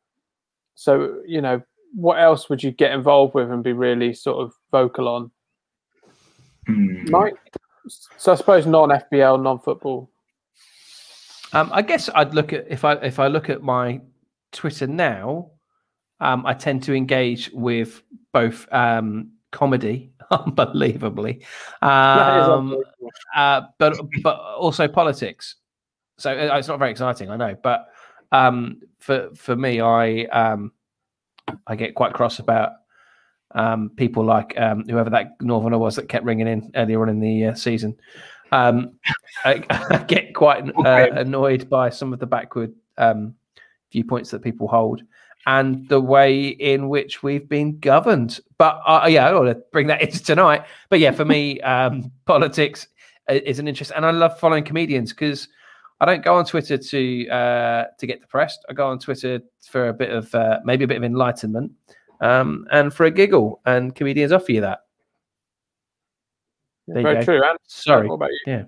So, 0.76 1.22
you 1.28 1.42
know, 1.42 1.62
what 1.94 2.20
else 2.20 2.50
would 2.50 2.64
you 2.64 2.72
get 2.72 2.94
involved 2.94 3.34
with 3.34 3.52
and 3.52 3.64
be 3.64 3.74
really 3.74 4.14
sort 4.14 4.38
of 4.38 4.54
vocal 4.72 5.08
on? 5.08 5.32
Mm. 6.70 7.10
Mike? 7.10 7.36
So 8.18 8.32
I 8.32 8.36
suppose 8.36 8.66
non 8.66 8.90
FPL, 8.90 9.42
non 9.42 9.60
football. 9.60 10.10
Um, 11.54 11.70
I 11.74 11.82
guess 11.82 12.10
I'd 12.14 12.34
look 12.34 12.54
at 12.54 12.66
if 12.70 12.86
I 12.86 12.94
if 12.94 13.20
I 13.20 13.28
look 13.28 13.50
at 13.50 13.62
my 13.62 14.02
Twitter 14.52 14.88
now, 14.88 15.52
um, 16.20 16.46
I 16.46 16.54
tend 16.54 16.84
to 16.84 16.94
engage 16.94 17.50
with 17.54 18.04
both 18.32 18.72
um, 18.72 19.32
comedy, 19.52 20.12
unbelievably, 20.32 21.44
um, 21.82 22.78
uh, 23.36 23.62
but 23.78 23.98
but 24.24 24.38
also 24.58 24.88
politics. 24.88 25.56
So 26.18 26.32
uh, 26.32 26.58
it's 26.58 26.68
not 26.68 26.80
very 26.80 26.92
exciting, 26.92 27.30
I 27.32 27.38
know, 27.38 27.56
but 27.62 27.88
um, 28.32 28.82
for 29.00 29.30
for 29.36 29.56
me, 29.56 29.82
I 29.82 30.24
um, 30.26 30.72
I 31.66 31.76
get 31.76 31.96
quite 31.96 32.14
cross 32.14 32.40
about 32.40 32.72
um, 33.56 33.90
people 33.96 34.24
like 34.24 34.58
um, 34.60 34.86
whoever 34.88 35.10
that 35.10 35.42
Northerner 35.42 35.78
was 35.78 35.96
that 35.96 36.10
kept 36.10 36.26
ringing 36.26 36.48
in 36.48 36.72
earlier 36.76 37.02
on 37.02 37.10
in 37.10 37.20
the 37.20 37.46
uh, 37.46 37.54
season. 37.54 37.96
Um, 38.52 38.94
I, 39.46 39.64
I, 39.70 40.04
get 40.08 40.34
quite 40.34 40.70
uh, 40.78 41.08
annoyed 41.14 41.70
by 41.70 41.90
some 41.90 42.14
of 42.14 42.20
the 42.20 42.26
backward 42.26 42.74
um, 42.98 43.36
viewpoints 43.92 44.32
that 44.32 44.44
people 44.44 44.68
hold 44.68 45.02
and 45.46 45.88
the 45.88 46.00
way 46.00 46.48
in 46.48 46.90
which 46.90 47.24
we've 47.24 47.48
been 47.48 47.80
governed. 47.80 48.40
But 48.58 48.82
uh, 48.86 49.08
yeah, 49.10 49.28
I 49.28 49.32
don't 49.32 49.46
want 49.46 49.58
to 49.58 49.64
bring 49.72 49.88
that 49.88 50.02
into 50.04 50.24
tonight. 50.24 50.66
But 50.90 51.00
yeah, 51.00 51.12
for 51.12 51.26
me, 51.26 51.60
um, 51.62 52.12
politics 52.26 52.88
is 53.30 53.60
an 53.60 53.68
interest, 53.68 53.92
and 53.96 54.06
I 54.06 54.12
love 54.12 54.40
following 54.40 54.64
comedians 54.64 55.12
because 55.12 55.48
I 56.02 56.06
don't 56.06 56.24
go 56.24 56.36
on 56.36 56.46
Twitter 56.46 56.78
to 56.78 57.30
uh, 57.30 57.86
to 57.98 58.08
get 58.08 58.22
depressed. 58.22 58.66
I 58.70 58.74
go 58.74 58.88
on 58.88 59.00
Twitter 59.00 59.42
for 59.70 59.90
a 59.90 59.94
bit 59.94 60.12
of 60.12 60.34
uh, 60.34 60.60
maybe 60.64 60.84
a 60.84 60.88
bit 60.88 60.98
of 60.98 61.04
enlightenment 61.04 61.72
um, 62.20 62.66
and 62.72 62.94
for 62.94 63.06
a 63.06 63.12
giggle. 63.12 63.62
And 63.66 63.96
comedians 63.96 64.32
offer 64.32 64.52
you 64.52 64.62
that. 64.62 64.80
There 66.88 67.04
Very 67.04 67.24
true. 67.24 67.42
And 67.44 67.58
Sorry. 67.68 68.08
What 68.08 68.16
about 68.16 68.32
you? 68.32 68.40
Yeah. 68.54 68.64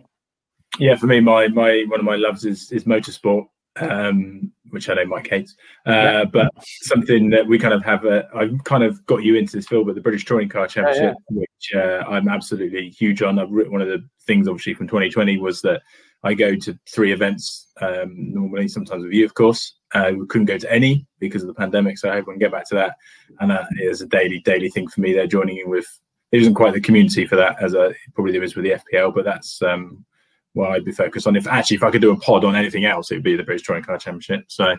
Yeah, 0.79 0.95
for 0.95 1.07
me, 1.07 1.19
my 1.19 1.47
my 1.49 1.83
one 1.87 1.99
of 1.99 2.05
my 2.05 2.15
loves 2.15 2.45
is 2.45 2.71
is 2.71 2.85
motorsport, 2.85 3.45
um, 3.81 4.51
which 4.69 4.87
I 4.89 4.93
know 4.93 5.05
Mike 5.05 5.27
hates. 5.27 5.55
Uh, 5.85 5.91
yeah. 5.91 6.23
But 6.23 6.49
something 6.83 7.29
that 7.31 7.45
we 7.45 7.59
kind 7.59 7.73
of 7.73 7.83
have. 7.83 8.05
A, 8.05 8.25
I 8.33 8.49
kind 8.63 8.83
of 8.83 9.05
got 9.05 9.23
you 9.23 9.35
into 9.35 9.57
this 9.57 9.67
field, 9.67 9.87
but 9.87 9.95
the 9.95 10.01
British 10.01 10.23
Touring 10.23 10.47
Car 10.47 10.67
Championship, 10.67 11.15
yeah, 11.29 11.35
yeah. 11.35 11.39
which 11.39 11.71
uh, 11.75 12.09
I'm 12.09 12.29
absolutely 12.29 12.89
huge 12.89 13.21
on. 13.21 13.37
I've 13.37 13.51
written 13.51 13.73
one 13.73 13.81
of 13.81 13.89
the 13.89 14.07
things, 14.25 14.47
obviously, 14.47 14.75
from 14.75 14.87
2020 14.87 15.39
was 15.39 15.61
that 15.63 15.81
I 16.23 16.33
go 16.35 16.55
to 16.55 16.79
three 16.89 17.11
events 17.11 17.67
um, 17.81 18.13
normally, 18.15 18.69
sometimes 18.69 19.03
with 19.03 19.13
you, 19.13 19.25
of 19.25 19.33
course. 19.33 19.75
Uh, 19.93 20.11
we 20.17 20.25
couldn't 20.27 20.45
go 20.45 20.57
to 20.57 20.71
any 20.71 21.05
because 21.19 21.41
of 21.41 21.47
the 21.47 21.53
pandemic, 21.53 21.97
so 21.97 22.09
I 22.09 22.13
hope 22.13 22.27
we 22.27 22.33
can 22.33 22.39
get 22.39 22.51
back 22.51 22.67
to 22.69 22.75
that. 22.75 22.95
And 23.39 23.51
that 23.51 23.67
is 23.79 24.01
a 24.01 24.07
daily, 24.07 24.39
daily 24.39 24.69
thing 24.69 24.87
for 24.87 25.01
me. 25.01 25.13
They're 25.13 25.27
joining 25.27 25.57
in 25.57 25.69
with. 25.69 25.87
It 26.31 26.41
isn't 26.41 26.53
quite 26.53 26.73
the 26.73 26.79
community 26.79 27.25
for 27.25 27.35
that 27.35 27.61
as 27.61 27.73
a 27.73 27.93
probably 28.13 28.31
there 28.31 28.43
is 28.43 28.55
with 28.55 28.63
the 28.63 28.79
FPL, 28.93 29.13
but 29.13 29.25
that's 29.25 29.61
um, 29.61 30.05
what 30.53 30.71
I'd 30.71 30.85
be 30.85 30.93
focused 30.93 31.27
on. 31.27 31.35
If 31.35 31.45
actually, 31.45 31.75
if 31.75 31.83
I 31.83 31.91
could 31.91 32.01
do 32.01 32.11
a 32.11 32.19
pod 32.19 32.45
on 32.45 32.55
anything 32.55 32.85
else, 32.85 33.11
it'd 33.11 33.23
be 33.23 33.35
the 33.35 33.43
British 33.43 33.65
Touring 33.65 33.83
Car 33.83 33.97
Championship. 33.97 34.45
So, 34.47 34.77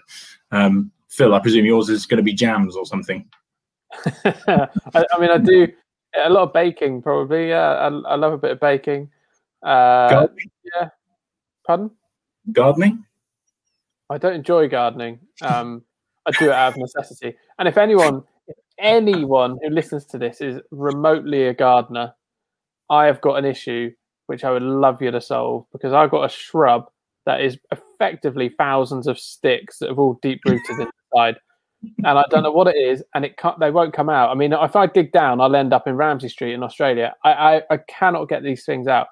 um, 0.51 0.91
Phil, 1.11 1.35
I 1.35 1.41
presume 1.41 1.67
yours 1.67 1.91
is 1.91 2.07
going 2.07 2.19
to 2.19 2.23
be 2.23 2.33
jams 2.33 2.75
or 2.75 2.87
something. 2.87 3.29
I, 4.25 4.69
I, 4.95 5.19
mean, 5.21 5.31
I 5.31 5.37
do 5.37 5.69
a 6.17 6.31
lot 6.31 6.45
of 6.45 6.53
baking, 6.55 7.03
probably. 7.03 7.51
Yeah, 7.51 7.73
I, 7.75 7.89
I 7.89 8.15
love 8.15 8.33
a 8.33 8.39
bit 8.39 8.53
of 8.53 8.61
baking. 8.61 9.11
Uh, 9.63 10.27
yeah, 10.65 10.89
Pardon? 11.67 11.91
Gardening? 12.51 13.05
I 14.13 14.19
don't 14.19 14.35
enjoy 14.35 14.69
gardening. 14.69 15.19
Um, 15.41 15.83
I 16.27 16.31
do 16.33 16.47
it 16.47 16.53
out 16.53 16.73
of 16.73 16.79
necessity. 16.79 17.35
And 17.59 17.67
if 17.67 17.77
anyone, 17.77 18.23
if 18.47 18.57
anyone 18.79 19.59
who 19.63 19.71
listens 19.71 20.05
to 20.07 20.19
this 20.19 20.41
is 20.41 20.61
remotely 20.71 21.49
a 21.49 21.55
gardener, 21.55 22.15
I 22.91 23.07
have 23.07 23.21
got 23.21 23.37
an 23.37 23.45
issue 23.45 23.91
which 24.27 24.45
I 24.45 24.51
would 24.51 24.63
love 24.63 25.03
you 25.03 25.11
to 25.11 25.21
solve 25.21 25.67
because 25.73 25.93
I've 25.93 26.11
got 26.11 26.25
a 26.25 26.29
shrub 26.29 26.91
that 27.27 27.41
is 27.41 27.59
effectively 27.71 28.49
thousands 28.51 29.07
of 29.07 29.19
sticks 29.19 29.79
that 29.79 29.89
have 29.89 29.99
all 29.99 30.19
deep 30.23 30.41
rooted 30.47 30.89
inside. 31.15 31.37
And 31.99 32.19
I 32.19 32.25
don't 32.31 32.45
know 32.45 32.53
what 32.53 32.69
it 32.69 32.77
is, 32.77 33.03
and 33.15 33.25
it 33.25 33.37
can't, 33.37 33.59
they 33.59 33.73
won't 33.73 33.93
come 33.93 34.09
out. 34.09 34.31
I 34.31 34.35
mean, 34.35 34.53
if 34.53 34.77
I 34.77 34.87
dig 34.87 35.11
down, 35.11 35.41
I'll 35.41 35.57
end 35.57 35.73
up 35.73 35.89
in 35.89 35.97
Ramsey 35.97 36.29
Street 36.29 36.55
in 36.55 36.63
Australia. 36.63 37.15
I, 37.25 37.33
I, 37.33 37.63
I 37.71 37.77
cannot 37.89 38.29
get 38.29 38.45
these 38.45 38.65
things 38.65 38.87
out. 38.87 39.09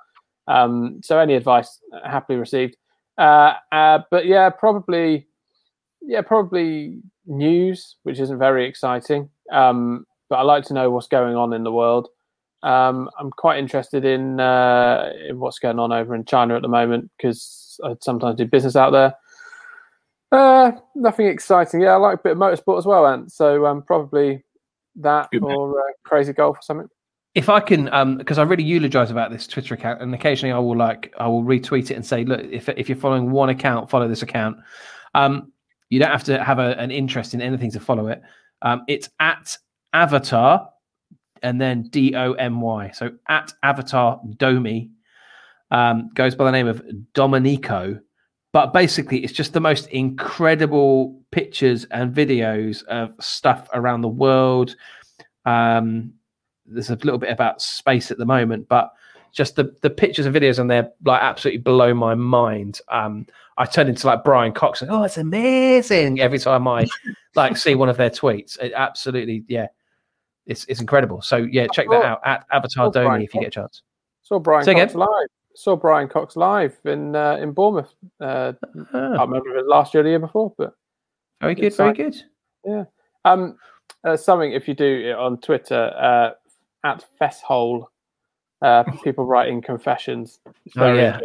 Um, 0.46 1.01
so 1.03 1.18
any 1.18 1.34
advice 1.34 1.80
uh, 1.92 2.09
happily 2.09 2.38
received. 2.38 2.76
Uh, 3.20 3.52
uh, 3.70 3.98
but 4.10 4.24
yeah, 4.24 4.48
probably, 4.48 5.26
yeah, 6.00 6.22
probably 6.22 7.02
news, 7.26 7.96
which 8.02 8.18
isn't 8.18 8.38
very 8.38 8.66
exciting. 8.66 9.28
Um, 9.52 10.06
but 10.30 10.36
I 10.36 10.42
like 10.42 10.64
to 10.64 10.74
know 10.74 10.90
what's 10.90 11.06
going 11.06 11.36
on 11.36 11.52
in 11.52 11.62
the 11.62 11.72
world. 11.72 12.08
Um, 12.62 13.10
I'm 13.18 13.30
quite 13.30 13.58
interested 13.58 14.04
in 14.04 14.40
uh, 14.40 15.12
in 15.28 15.38
what's 15.38 15.58
going 15.58 15.78
on 15.78 15.92
over 15.92 16.14
in 16.14 16.24
China 16.24 16.56
at 16.56 16.62
the 16.62 16.68
moment 16.68 17.10
because 17.16 17.78
I 17.84 17.94
sometimes 18.00 18.36
do 18.36 18.46
business 18.46 18.76
out 18.76 18.90
there. 18.90 19.14
Uh, 20.32 20.72
nothing 20.94 21.26
exciting. 21.26 21.82
Yeah, 21.82 21.92
I 21.92 21.96
like 21.96 22.20
a 22.20 22.22
bit 22.22 22.32
of 22.32 22.38
motorsport 22.38 22.78
as 22.78 22.86
well, 22.86 23.06
and 23.06 23.30
so 23.30 23.66
um, 23.66 23.82
probably 23.82 24.44
that 24.96 25.30
Good 25.30 25.42
or 25.42 25.78
uh, 25.78 25.92
crazy 26.04 26.32
golf 26.32 26.58
or 26.58 26.62
something 26.62 26.88
if 27.34 27.48
I 27.48 27.60
can, 27.60 27.84
because 28.18 28.38
um, 28.38 28.46
I 28.46 28.50
really 28.50 28.64
eulogize 28.64 29.10
about 29.10 29.30
this 29.30 29.46
Twitter 29.46 29.74
account, 29.74 30.02
and 30.02 30.12
occasionally 30.14 30.52
I 30.52 30.58
will 30.58 30.76
like 30.76 31.14
I 31.18 31.28
will 31.28 31.44
retweet 31.44 31.90
it 31.90 31.94
and 31.94 32.04
say, 32.04 32.24
look, 32.24 32.40
if 32.50 32.68
if 32.70 32.88
you're 32.88 32.98
following 32.98 33.30
one 33.30 33.50
account, 33.50 33.88
follow 33.88 34.08
this 34.08 34.22
account. 34.22 34.56
Um, 35.14 35.52
you 35.90 35.98
don't 35.98 36.10
have 36.10 36.24
to 36.24 36.42
have 36.42 36.58
a, 36.58 36.78
an 36.78 36.90
interest 36.90 37.34
in 37.34 37.40
anything 37.40 37.70
to 37.72 37.80
follow 37.80 38.08
it. 38.08 38.22
Um, 38.62 38.82
it's 38.88 39.08
at 39.20 39.56
Avatar, 39.92 40.68
and 41.42 41.60
then 41.60 41.84
D 41.84 42.14
O 42.16 42.32
M 42.32 42.60
Y. 42.60 42.90
So 42.92 43.12
at 43.28 43.52
Avatar 43.62 44.20
Domi 44.36 44.90
um, 45.70 46.10
goes 46.14 46.34
by 46.34 46.44
the 46.44 46.52
name 46.52 46.66
of 46.66 46.82
Domenico, 47.14 47.98
but 48.52 48.72
basically 48.72 49.18
it's 49.18 49.32
just 49.32 49.52
the 49.52 49.60
most 49.60 49.86
incredible 49.88 51.22
pictures 51.30 51.84
and 51.92 52.14
videos 52.14 52.84
of 52.86 53.12
stuff 53.20 53.68
around 53.72 54.00
the 54.00 54.08
world. 54.08 54.74
Um, 55.44 56.14
there's 56.70 56.90
a 56.90 56.94
little 56.96 57.18
bit 57.18 57.30
about 57.30 57.60
space 57.60 58.10
at 58.10 58.18
the 58.18 58.26
moment, 58.26 58.68
but 58.68 58.92
just 59.32 59.56
the 59.56 59.74
the 59.80 59.90
pictures 59.90 60.26
and 60.26 60.34
videos 60.34 60.58
on 60.58 60.66
there 60.66 60.90
like 61.04 61.22
absolutely 61.22 61.58
blow 61.58 61.94
my 61.94 62.14
mind. 62.14 62.80
Um, 62.88 63.26
I 63.58 63.66
turn 63.66 63.88
into 63.88 64.06
like 64.06 64.24
Brian 64.24 64.52
Cox 64.52 64.82
and 64.82 64.90
oh, 64.90 65.02
it's 65.04 65.18
amazing 65.18 66.20
every 66.20 66.38
time 66.38 66.66
I 66.66 66.86
like 67.34 67.56
see 67.56 67.74
one 67.74 67.88
of 67.88 67.96
their 67.96 68.10
tweets. 68.10 68.58
It 68.60 68.72
absolutely, 68.74 69.44
yeah, 69.48 69.68
it's 70.46 70.64
it's 70.64 70.80
incredible. 70.80 71.22
So 71.22 71.36
yeah, 71.36 71.66
check 71.72 71.88
that 71.90 72.04
out 72.04 72.20
at 72.24 72.46
Avatar 72.50 72.90
Domi 72.90 73.24
if 73.24 73.34
you 73.34 73.40
get 73.40 73.48
a 73.48 73.50
chance. 73.50 73.82
Saw 74.22 74.38
Brian 74.38 74.64
Say 74.64 74.74
Cox 74.74 74.92
again? 74.92 75.00
live. 75.00 75.28
Saw 75.54 75.76
Brian 75.76 76.08
Cox 76.08 76.36
live 76.36 76.76
in 76.84 77.14
uh, 77.14 77.36
in 77.36 77.52
Bournemouth. 77.52 77.92
Uh, 78.20 78.52
ah. 78.94 79.16
I 79.16 79.22
remember 79.22 79.50
it 79.50 79.62
was 79.62 79.66
last 79.66 79.94
year 79.94 80.00
or 80.00 80.04
the 80.04 80.10
year 80.10 80.18
before, 80.18 80.54
but 80.56 80.74
very 81.40 81.54
good, 81.54 81.74
very 81.76 81.94
good. 81.94 82.16
Yeah. 82.64 82.84
Um, 83.24 83.56
uh, 84.04 84.16
something 84.16 84.52
if 84.52 84.66
you 84.66 84.74
do 84.74 85.10
it 85.10 85.16
on 85.16 85.38
Twitter, 85.38 85.92
uh, 85.96 86.30
at 86.84 87.04
Fesshole. 87.18 87.86
Uh, 88.62 88.84
people 89.04 89.24
writing 89.24 89.62
confessions. 89.62 90.40
oh 90.76 90.92
yeah. 90.92 91.18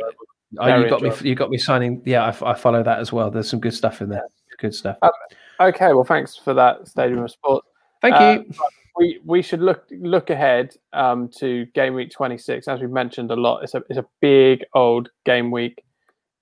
Oh, 0.57 0.67
you 0.67 0.89
got 0.89 1.01
enjoyable. 1.01 1.23
me. 1.23 1.29
You 1.29 1.35
got 1.35 1.49
me 1.49 1.57
signing. 1.57 2.01
Yeah, 2.05 2.23
I, 2.23 2.51
I, 2.51 2.53
follow 2.53 2.81
that 2.83 2.99
as 2.99 3.11
well. 3.11 3.29
There's 3.29 3.49
some 3.49 3.59
good 3.59 3.73
stuff 3.73 4.01
in 4.01 4.09
there. 4.09 4.23
Good 4.57 4.73
stuff. 4.73 4.97
Um, 5.01 5.11
okay, 5.59 5.93
well, 5.93 6.05
thanks 6.05 6.37
for 6.37 6.53
that, 6.53 6.87
Stadium 6.87 7.23
of 7.23 7.31
Sport. 7.31 7.65
Thank 8.01 8.15
uh, 8.15 8.43
you. 8.45 8.53
We 8.97 9.19
we 9.25 9.41
should 9.41 9.59
look 9.59 9.85
look 9.91 10.29
ahead 10.29 10.75
um, 10.93 11.29
to 11.39 11.65
game 11.73 11.95
week 11.95 12.11
26. 12.11 12.67
As 12.67 12.79
we've 12.79 12.89
mentioned 12.89 13.31
a 13.31 13.35
lot, 13.35 13.63
it's 13.63 13.73
a 13.73 13.83
it's 13.89 13.99
a 13.99 14.05
big 14.21 14.63
old 14.73 15.09
game 15.25 15.51
week. 15.51 15.83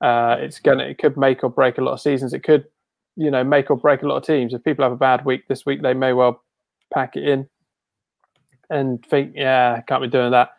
Uh, 0.02 0.36
it's 0.40 0.60
gonna 0.60 0.84
it 0.84 1.00
could 1.00 1.18
make 1.18 1.44
or 1.44 1.50
break 1.50 1.80
a 1.80 1.82
lot 1.82 1.94
of 1.94 2.02
seasons. 2.02 2.34
It 2.34 2.44
could, 2.44 2.66
you 3.16 3.32
know, 3.32 3.44
make 3.44 3.72
or 3.72 3.78
break 3.78 4.04
a 4.04 4.08
lot 4.08 4.18
of 4.18 4.26
teams. 4.26 4.54
If 4.54 4.64
people 4.64 4.84
have 4.84 4.92
a 4.92 4.98
bad 4.98 5.26
week 5.26 5.48
this 5.48 5.66
week, 5.66 5.82
they 5.82 5.96
may 5.96 6.14
well 6.14 6.44
pack 6.94 7.16
it 7.16 7.28
in 7.28 7.50
and 8.70 9.06
think, 9.06 9.34
yeah, 9.36 9.82
can't 9.82 10.02
be 10.02 10.08
doing 10.08 10.32
that. 10.32 10.52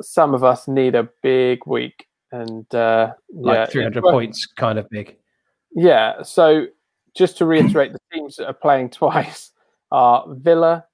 Some 0.00 0.34
of 0.34 0.44
us 0.44 0.68
need 0.68 0.94
a 0.94 1.08
big 1.22 1.66
week, 1.66 2.06
and 2.30 2.72
uh, 2.74 3.12
like 3.32 3.56
yeah, 3.56 3.66
300 3.66 4.02
points, 4.02 4.46
kind 4.46 4.78
of 4.78 4.88
big. 4.90 5.16
Yeah. 5.74 6.22
So 6.22 6.66
just 7.14 7.38
to 7.38 7.46
reiterate, 7.46 7.92
the 7.92 7.98
teams 8.12 8.36
that 8.36 8.46
are 8.46 8.54
playing 8.54 8.90
twice 8.90 9.50
are 9.90 10.24
Villa, 10.28 10.86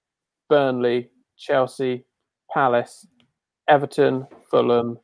Burnley, 0.49 1.11
Chelsea, 1.36 2.05
Palace, 2.53 3.07
Everton, 3.68 4.26
Fulham, 4.51 4.99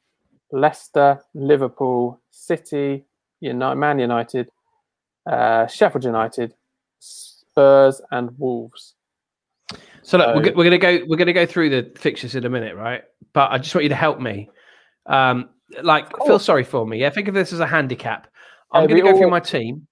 Leicester, 0.51 1.21
Liverpool, 1.35 2.21
City, 2.31 3.05
United, 3.41 3.77
Man 3.77 3.99
United, 3.99 4.51
uh, 5.31 5.67
Sheffield 5.67 6.05
United, 6.05 6.55
Spurs, 6.99 8.01
and 8.11 8.37
Wolves. 8.39 8.94
So 10.05 10.19
look, 10.19 10.37
we're, 10.37 10.55
we're 10.55 10.65
gonna 10.65 10.79
go 10.79 11.01
we're 11.07 11.17
gonna 11.17 11.33
go 11.33 11.47
through 11.47 11.71
the 11.71 11.91
fixtures 11.99 12.35
in 12.35 12.45
a 12.45 12.51
minute, 12.51 12.77
right? 12.77 13.03
But 13.33 13.51
I 13.51 13.59
just 13.59 13.75
want 13.75 13.85
you 13.85 13.89
to 13.89 13.95
help 13.95 14.21
me. 14.21 14.51
Um, 15.07 15.49
like 15.83 16.15
feel 16.27 16.39
sorry 16.39 16.63
for 16.63 16.87
me. 16.87 17.01
Yeah, 17.01 17.11
think 17.11 17.27
of 17.27 17.35
this 17.35 17.53
as 17.53 17.61
a 17.61 17.67
handicap. 17.67 18.29
I'm 18.71 18.87
going 18.87 19.01
to 19.01 19.03
go 19.03 19.13
all... 19.13 19.19
through 19.19 19.31
my 19.31 19.41
team, 19.41 19.87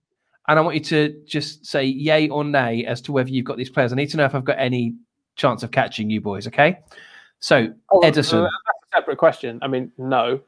and 0.48 0.58
I 0.58 0.62
want 0.62 0.74
you 0.74 0.84
to 0.84 1.22
just 1.24 1.64
say 1.64 1.84
yay 1.84 2.28
or 2.28 2.44
nay 2.44 2.84
as 2.84 3.00
to 3.02 3.12
whether 3.12 3.30
you've 3.30 3.46
got 3.46 3.56
these 3.56 3.70
players. 3.70 3.92
I 3.92 3.96
need 3.96 4.10
to 4.10 4.16
know 4.16 4.24
if 4.24 4.34
I've 4.34 4.44
got 4.44 4.58
any 4.58 4.94
chance 5.36 5.62
of 5.62 5.70
catching 5.70 6.10
you 6.10 6.20
boys. 6.20 6.46
Okay. 6.46 6.78
So 7.38 7.72
oh, 7.90 8.00
Ederson. 8.00 8.12
that's 8.12 8.32
a 8.34 8.96
separate 8.96 9.18
question. 9.18 9.58
I 9.62 9.68
mean, 9.68 9.92
no. 9.98 10.40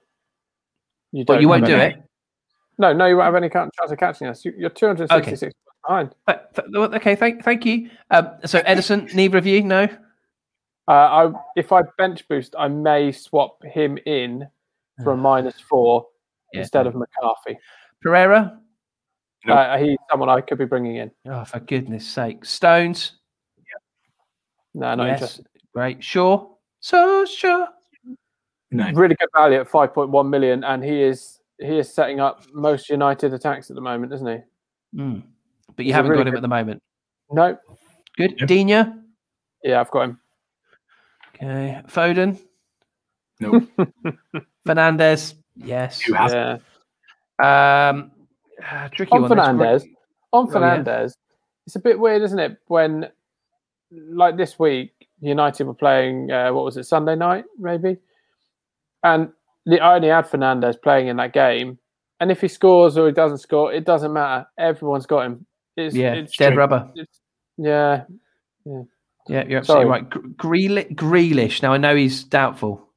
You 1.12 1.25
don't. 1.25 1.37
Well, 1.37 1.41
you 1.41 1.49
won't 1.49 1.65
do 1.65 1.77
it. 1.77 1.97
No, 2.77 2.93
no, 2.93 3.07
you 3.07 3.17
won't 3.17 3.27
have 3.27 3.37
any 3.37 3.49
chance 3.49 3.71
of 3.81 3.99
catching 3.99 4.27
us. 4.27 4.45
You're 4.45 4.69
266 4.69 5.43
okay. 5.43 5.53
Behind. 5.87 6.14
Okay, 6.95 7.14
thank, 7.14 7.43
thank 7.45 7.66
you. 7.66 7.91
Um, 8.11 8.30
so 8.45 8.61
Ederson, 8.62 9.12
neither 9.14 9.39
of 9.39 9.47
you, 9.47 9.62
no. 9.62 9.85
Uh, 10.87 10.91
I, 10.91 11.32
if 11.57 11.72
I 11.72 11.82
bench 11.99 12.26
boost, 12.28 12.55
I 12.59 12.68
may 12.68 13.12
swap 13.12 13.62
him 13.64 13.99
in 14.07 14.47
for 15.03 15.12
a 15.12 15.16
minus 15.16 15.59
four 15.61 16.07
yeah. 16.53 16.61
instead 16.61 16.87
of 16.87 16.95
McCarthy. 16.95 17.59
Pereira? 18.03 18.59
Nope. 19.47 19.59
Uh, 19.59 19.78
he's 19.78 19.97
someone 20.11 20.28
I 20.28 20.41
could 20.41 20.59
be 20.59 20.64
bringing 20.64 20.97
in. 20.97 21.11
Oh, 21.26 21.45
for 21.45 21.61
goodness 21.61 22.07
sake. 22.07 22.45
Stones? 22.45 23.12
No, 24.74 24.95
not 24.95 25.07
yes. 25.07 25.20
interested. 25.20 25.47
Great. 25.72 26.03
Sure. 26.03 26.51
So 26.80 27.24
sure. 27.24 27.68
No. 28.70 28.91
Really 28.93 29.14
good 29.14 29.28
value 29.35 29.61
at 29.61 29.68
5.1 29.68 30.28
million, 30.28 30.64
and 30.64 30.82
he 30.82 31.03
is 31.03 31.39
he 31.59 31.78
is 31.78 31.93
setting 31.93 32.20
up 32.20 32.43
most 32.53 32.91
United 32.91 33.32
attacks 33.32 33.70
at 33.70 33.76
the 33.76 33.80
moment, 33.80 34.12
isn't 34.12 34.26
he? 34.26 35.01
Mm. 35.01 35.22
But 35.77 35.85
you 35.85 35.91
He's 35.91 35.95
haven't 35.97 36.11
really 36.11 36.25
got 36.25 36.29
him 36.29 36.33
good... 36.35 36.39
at 36.39 36.43
the 36.43 36.49
moment. 36.49 36.83
No. 37.31 37.59
Good. 38.16 38.35
Yep. 38.39 38.49
Digne? 38.49 38.85
Yeah, 39.62 39.81
I've 39.81 39.91
got 39.91 40.03
him. 40.03 40.20
Okay. 41.35 41.81
Foden? 41.89 42.39
No. 43.41 43.66
Fernandes? 44.66 45.35
Yes. 45.57 46.07
You 46.07 46.14
Yeah. 46.14 46.59
Um, 47.43 48.12
uh, 48.64 48.89
tricky 48.89 49.12
on 49.12 49.22
one. 49.22 49.31
Fernandes. 49.31 49.85
On 50.33 50.49
Fernandes, 50.49 50.89
oh, 50.89 51.01
yeah. 51.03 51.09
it's 51.66 51.77
a 51.77 51.81
bit 51.81 51.99
weird, 51.99 52.22
isn't 52.22 52.39
it? 52.39 52.59
When, 52.66 53.09
like 53.91 54.37
this 54.37 54.59
week, 54.59 54.93
United 55.20 55.66
were 55.66 55.75
playing. 55.75 56.31
Uh, 56.31 56.53
what 56.53 56.64
was 56.64 56.77
it? 56.77 56.85
Sunday 56.85 57.14
night, 57.14 57.45
maybe. 57.59 57.99
And 59.03 59.31
the, 59.64 59.81
I 59.81 59.97
only 59.97 60.09
had 60.09 60.27
Fernandes 60.27 60.81
playing 60.81 61.09
in 61.09 61.16
that 61.18 61.33
game, 61.33 61.79
and 62.20 62.31
if 62.31 62.41
he 62.41 62.49
scores 62.49 62.97
or 62.97 63.07
he 63.07 63.12
doesn't 63.12 63.39
score, 63.39 63.72
it 63.72 63.85
doesn't 63.85 64.12
matter. 64.12 64.47
Everyone's 64.59 65.07
got 65.07 65.27
him. 65.27 65.47
It's, 65.77 65.95
yeah, 65.95 66.14
it's 66.14 66.37
dead 66.37 66.51
true. 66.51 66.59
rubber. 66.59 66.91
It's, 66.95 67.20
yeah, 67.57 68.05
yeah. 68.64 68.83
Yeah, 69.27 69.45
you're 69.47 69.59
absolutely 69.61 69.87
Sorry. 69.87 69.87
right. 69.87 70.11
Grealish, 70.11 70.95
Grealish. 70.95 71.62
Now 71.62 71.72
I 71.72 71.79
know 71.79 71.97
he's 71.97 72.25
doubtful. 72.25 72.89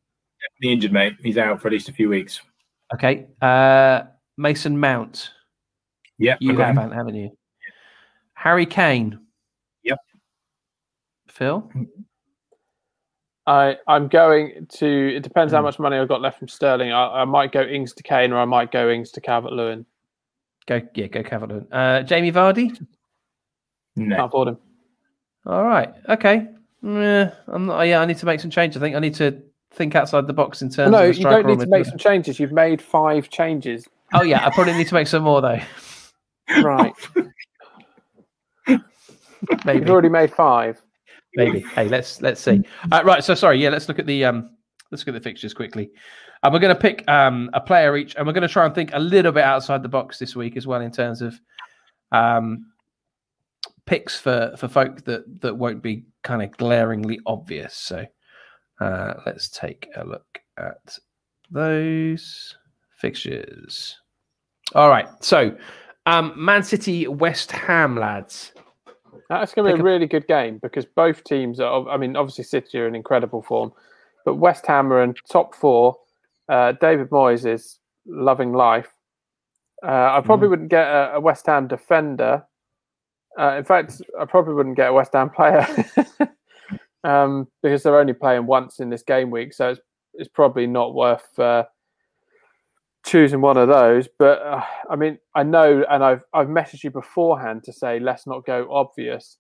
Definitely 0.42 0.74
injured, 0.74 0.92
mate. 0.92 1.14
He's 1.24 1.38
out 1.38 1.62
for 1.62 1.70
at 1.70 1.72
least 1.72 1.90
a 1.90 1.94
few 1.94 2.10
weeks. 2.10 2.42
Okay. 2.94 3.28
Uh, 3.42 4.04
Mason 4.38 4.80
Mount. 4.80 5.32
Yeah, 6.18 6.36
You 6.40 6.58
haven't, 6.58 6.92
haven't 6.92 7.16
you? 7.16 7.38
Harry 8.34 8.66
Kane. 8.66 9.20
Yep. 9.84 10.00
Phil. 11.30 11.72
I 13.46 13.78
I'm 13.88 14.08
going 14.08 14.68
to. 14.74 15.16
It 15.16 15.24
depends 15.24 15.54
how 15.54 15.60
hmm. 15.60 15.66
much 15.66 15.80
money 15.80 15.98
I've 15.98 16.08
got 16.08 16.22
left 16.22 16.40
from 16.40 16.48
Sterling. 16.48 16.92
I, 16.92 17.22
I 17.22 17.26
might 17.26 17.52
go 17.52 17.62
Ings 17.62 17.94
to 17.94 18.04
Kane, 18.04 18.34
or 18.34 18.40
I 18.40 18.46
might 18.46 18.72
go 18.72 18.90
Ings 18.90 19.12
to 19.12 19.22
Calvert 19.22 19.54
Lewin. 19.54 19.86
Go 20.68 20.82
yeah, 20.96 21.08
go 21.08 21.24
Calvert 21.24 21.50
Lewin. 21.50 21.68
Uh, 21.72 22.04
Jamie 22.04 22.32
Vardy. 22.32 22.80
No. 23.96 24.16
Can't 24.16 24.28
afford 24.28 24.50
him. 24.50 24.58
All 25.46 25.64
right. 25.64 25.94
Okay. 26.10 26.48
Yeah, 26.84 27.32
I'm 27.48 27.66
not, 27.66 27.82
yeah, 27.84 28.02
I 28.02 28.06
need 28.06 28.18
to 28.18 28.26
make 28.26 28.40
some 28.40 28.52
changes. 28.52 28.82
I 28.82 28.86
think 28.86 28.96
I 28.96 29.00
need 29.00 29.16
to 29.16 29.42
think 29.72 29.96
outside 29.96 30.28
the 30.28 30.34
box 30.34 30.62
in 30.62 30.70
terms. 30.70 30.92
No, 30.92 31.10
of 31.10 31.18
you 31.18 31.24
don't 31.24 31.48
need 31.48 31.60
to 31.60 31.68
make 31.68 31.86
some 31.86 31.98
changes. 31.98 32.40
You've 32.40 32.52
made 32.52 32.82
five 32.82 33.30
changes. 33.30 33.88
Oh 34.14 34.24
yeah, 34.24 34.46
I 34.46 34.50
probably 34.52 34.74
need 34.74 34.88
to 34.88 34.94
make 34.94 35.08
some 35.08 35.24
more 35.24 35.42
though. 35.42 35.60
Right. 36.62 36.94
Maybe. 39.66 39.80
You've 39.80 39.90
already 39.90 40.10
made 40.10 40.34
five. 40.34 40.82
Maybe. 41.36 41.60
Hey, 41.60 41.88
let's 41.88 42.22
let's 42.22 42.42
see. 42.42 42.64
Uh, 42.92 43.02
right. 43.06 43.24
So 43.24 43.36
sorry. 43.36 43.62
Yeah, 43.62 43.70
let's 43.70 43.88
look 43.88 44.00
at 44.00 44.06
the 44.06 44.26
um. 44.26 44.52
Let's 44.92 45.06
look 45.06 45.16
at 45.16 45.22
the 45.22 45.30
fixtures 45.30 45.54
quickly. 45.54 45.92
And 46.48 46.54
we're 46.54 46.62
going 46.62 46.74
to 46.74 46.82
pick 46.82 47.06
um, 47.10 47.50
a 47.52 47.60
player 47.60 47.98
each, 47.98 48.16
and 48.16 48.26
we're 48.26 48.32
going 48.32 48.48
to 48.48 48.48
try 48.48 48.66
and 48.66 48.74
think 48.74 48.92
a 48.94 49.00
little 49.00 49.34
bit 49.34 49.44
outside 49.44 49.84
the 49.84 49.90
box 49.90 50.18
this 50.18 50.34
week 50.34 50.56
as 50.56 50.66
well 50.66 50.80
in 50.80 50.94
terms 50.94 51.22
of 51.22 51.38
um, 52.14 52.68
picks 53.86 54.18
for 54.18 54.54
for 54.58 54.70
folk 54.70 55.04
that 55.04 55.42
that 55.42 55.58
won't 55.58 55.84
be 55.84 56.06
kind 56.24 56.42
of 56.42 56.56
glaringly 56.56 57.20
obvious. 57.26 57.76
So 57.76 58.06
uh, 58.80 59.16
let's 59.26 59.50
take 59.50 59.90
a 59.98 60.06
look 60.06 60.40
at 60.58 60.98
those 61.52 62.56
fixtures. 62.96 63.98
All 64.74 64.88
right, 64.88 65.10
so 65.20 65.54
um, 66.06 66.32
Man 66.38 66.64
City, 66.64 67.10
West 67.10 67.52
Ham, 67.52 67.98
lads. 67.98 68.54
That's 69.28 69.54
going 69.54 69.70
to 69.70 69.76
be 69.76 69.82
a 69.82 69.84
really 69.84 70.08
good 70.08 70.28
game 70.28 70.60
because 70.60 70.86
both 70.86 71.26
teams 71.26 71.60
are. 71.60 71.90
I 71.90 71.98
mean, 71.98 72.16
obviously 72.16 72.46
City 72.46 72.80
are 72.80 72.88
in 72.88 72.96
incredible 72.96 73.42
form, 73.42 73.74
but 74.24 74.36
West 74.36 74.66
Ham 74.68 74.94
are 74.94 75.04
in 75.04 75.14
top 75.30 75.54
four. 75.54 75.98
Uh, 76.50 76.74
David 76.74 77.10
Moyes 77.10 77.46
is 77.46 77.80
loving 78.06 78.54
life. 78.54 78.90
Uh, 79.84 80.18
I 80.18 80.22
probably 80.24 80.48
mm. 80.48 80.52
wouldn't 80.52 80.70
get 80.70 80.88
a, 80.88 81.16
a 81.16 81.20
West 81.20 81.46
Ham 81.46 81.68
defender 81.68 82.44
uh, 83.38 83.56
in 83.58 83.64
fact, 83.64 84.02
I 84.20 84.26
probably 84.26 84.56
wouldn't 84.56 84.76
get 84.76 84.90
a 84.90 84.94
West 84.94 85.14
Ham 85.14 85.30
player 85.30 85.66
um, 87.04 87.48
because 87.62 87.84
they're 87.84 88.00
only 88.00 88.14
playing 88.14 88.48
once 88.48 88.80
in 88.80 88.90
this 88.90 89.04
game 89.04 89.30
week, 89.30 89.54
so 89.54 89.70
it's, 89.70 89.80
it's 90.16 90.30
probably 90.30 90.66
not 90.66 90.96
worth 90.96 91.38
uh, 91.38 91.64
choosing 93.06 93.42
one 93.42 93.58
of 93.58 93.68
those. 93.68 94.08
But 94.18 94.42
uh, 94.42 94.64
I 94.90 94.96
mean, 94.96 95.20
I 95.36 95.44
know, 95.44 95.86
and 95.88 96.04
I've 96.04 96.24
I've 96.34 96.48
messaged 96.48 96.84
you 96.84 96.90
beforehand 96.90 97.64
to 97.66 97.74
say 97.74 98.00
let's 98.00 98.26
not 98.26 98.46
go 98.46 98.68
obvious. 98.72 99.38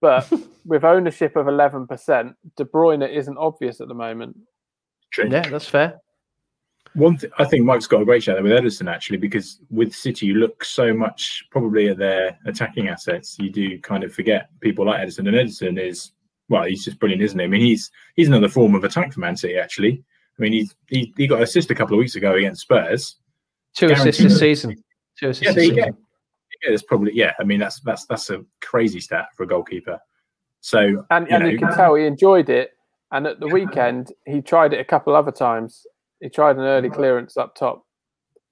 But 0.00 0.30
with 0.64 0.84
ownership 0.84 1.36
of 1.36 1.46
eleven 1.46 1.86
percent, 1.86 2.36
De 2.56 2.64
Bruyne 2.64 3.06
isn't 3.06 3.36
obvious 3.36 3.82
at 3.82 3.88
the 3.88 3.94
moment. 3.94 4.34
True. 5.12 5.28
Yeah, 5.30 5.46
that's 5.46 5.68
fair. 5.68 6.00
One, 6.96 7.18
th- 7.18 7.32
I 7.38 7.44
think 7.44 7.62
Mike's 7.64 7.86
got 7.86 8.00
a 8.00 8.06
great 8.06 8.22
shout 8.22 8.36
there 8.36 8.42
with 8.42 8.52
Ederson 8.52 8.90
actually, 8.90 9.18
because 9.18 9.60
with 9.70 9.94
City 9.94 10.24
you 10.24 10.34
look 10.34 10.64
so 10.64 10.94
much 10.94 11.44
probably 11.50 11.90
at 11.90 11.98
their 11.98 12.38
attacking 12.46 12.88
assets, 12.88 13.36
you 13.38 13.50
do 13.50 13.78
kind 13.80 14.02
of 14.02 14.14
forget 14.14 14.48
people 14.60 14.86
like 14.86 15.00
Ederson. 15.00 15.28
And 15.28 15.36
Ederson 15.36 15.78
is 15.78 16.12
well, 16.48 16.64
he's 16.64 16.84
just 16.84 16.98
brilliant, 16.98 17.22
isn't 17.22 17.38
he? 17.38 17.44
I 17.44 17.48
mean, 17.48 17.60
he's 17.60 17.90
he's 18.14 18.28
another 18.28 18.48
form 18.48 18.74
of 18.74 18.82
attack 18.82 19.12
for 19.12 19.20
Man 19.20 19.36
City 19.36 19.58
actually. 19.58 20.02
I 20.38 20.42
mean, 20.42 20.52
he 20.54 20.70
he, 20.86 21.12
he 21.18 21.26
got 21.26 21.42
assist 21.42 21.70
a 21.70 21.74
couple 21.74 21.94
of 21.94 21.98
weeks 21.98 22.14
ago 22.14 22.34
against 22.34 22.62
Spurs. 22.62 23.16
Two 23.74 23.90
assists 23.90 24.22
this 24.22 24.38
season. 24.38 24.82
Two 25.18 25.28
assists. 25.28 25.54
Yeah, 25.54 25.62
yeah, 25.62 25.84
yeah, 25.84 26.72
it's 26.72 26.82
probably 26.82 27.12
yeah. 27.14 27.34
I 27.38 27.44
mean, 27.44 27.60
that's 27.60 27.80
that's 27.80 28.06
that's 28.06 28.30
a 28.30 28.42
crazy 28.62 29.00
stat 29.00 29.26
for 29.36 29.42
a 29.42 29.46
goalkeeper. 29.46 30.00
So 30.62 31.04
and 31.10 31.28
you, 31.28 31.34
and 31.34 31.44
know, 31.44 31.50
you 31.50 31.58
can 31.58 31.74
tell 31.74 31.94
he 31.94 32.06
enjoyed 32.06 32.48
it. 32.48 32.70
And 33.12 33.26
at 33.26 33.38
the 33.38 33.48
weekend, 33.48 34.12
he 34.26 34.40
tried 34.40 34.72
it 34.72 34.80
a 34.80 34.84
couple 34.84 35.14
other 35.14 35.30
times 35.30 35.86
he 36.20 36.28
tried 36.28 36.56
an 36.56 36.62
early 36.62 36.90
clearance 36.90 37.36
up 37.36 37.54
top 37.54 37.84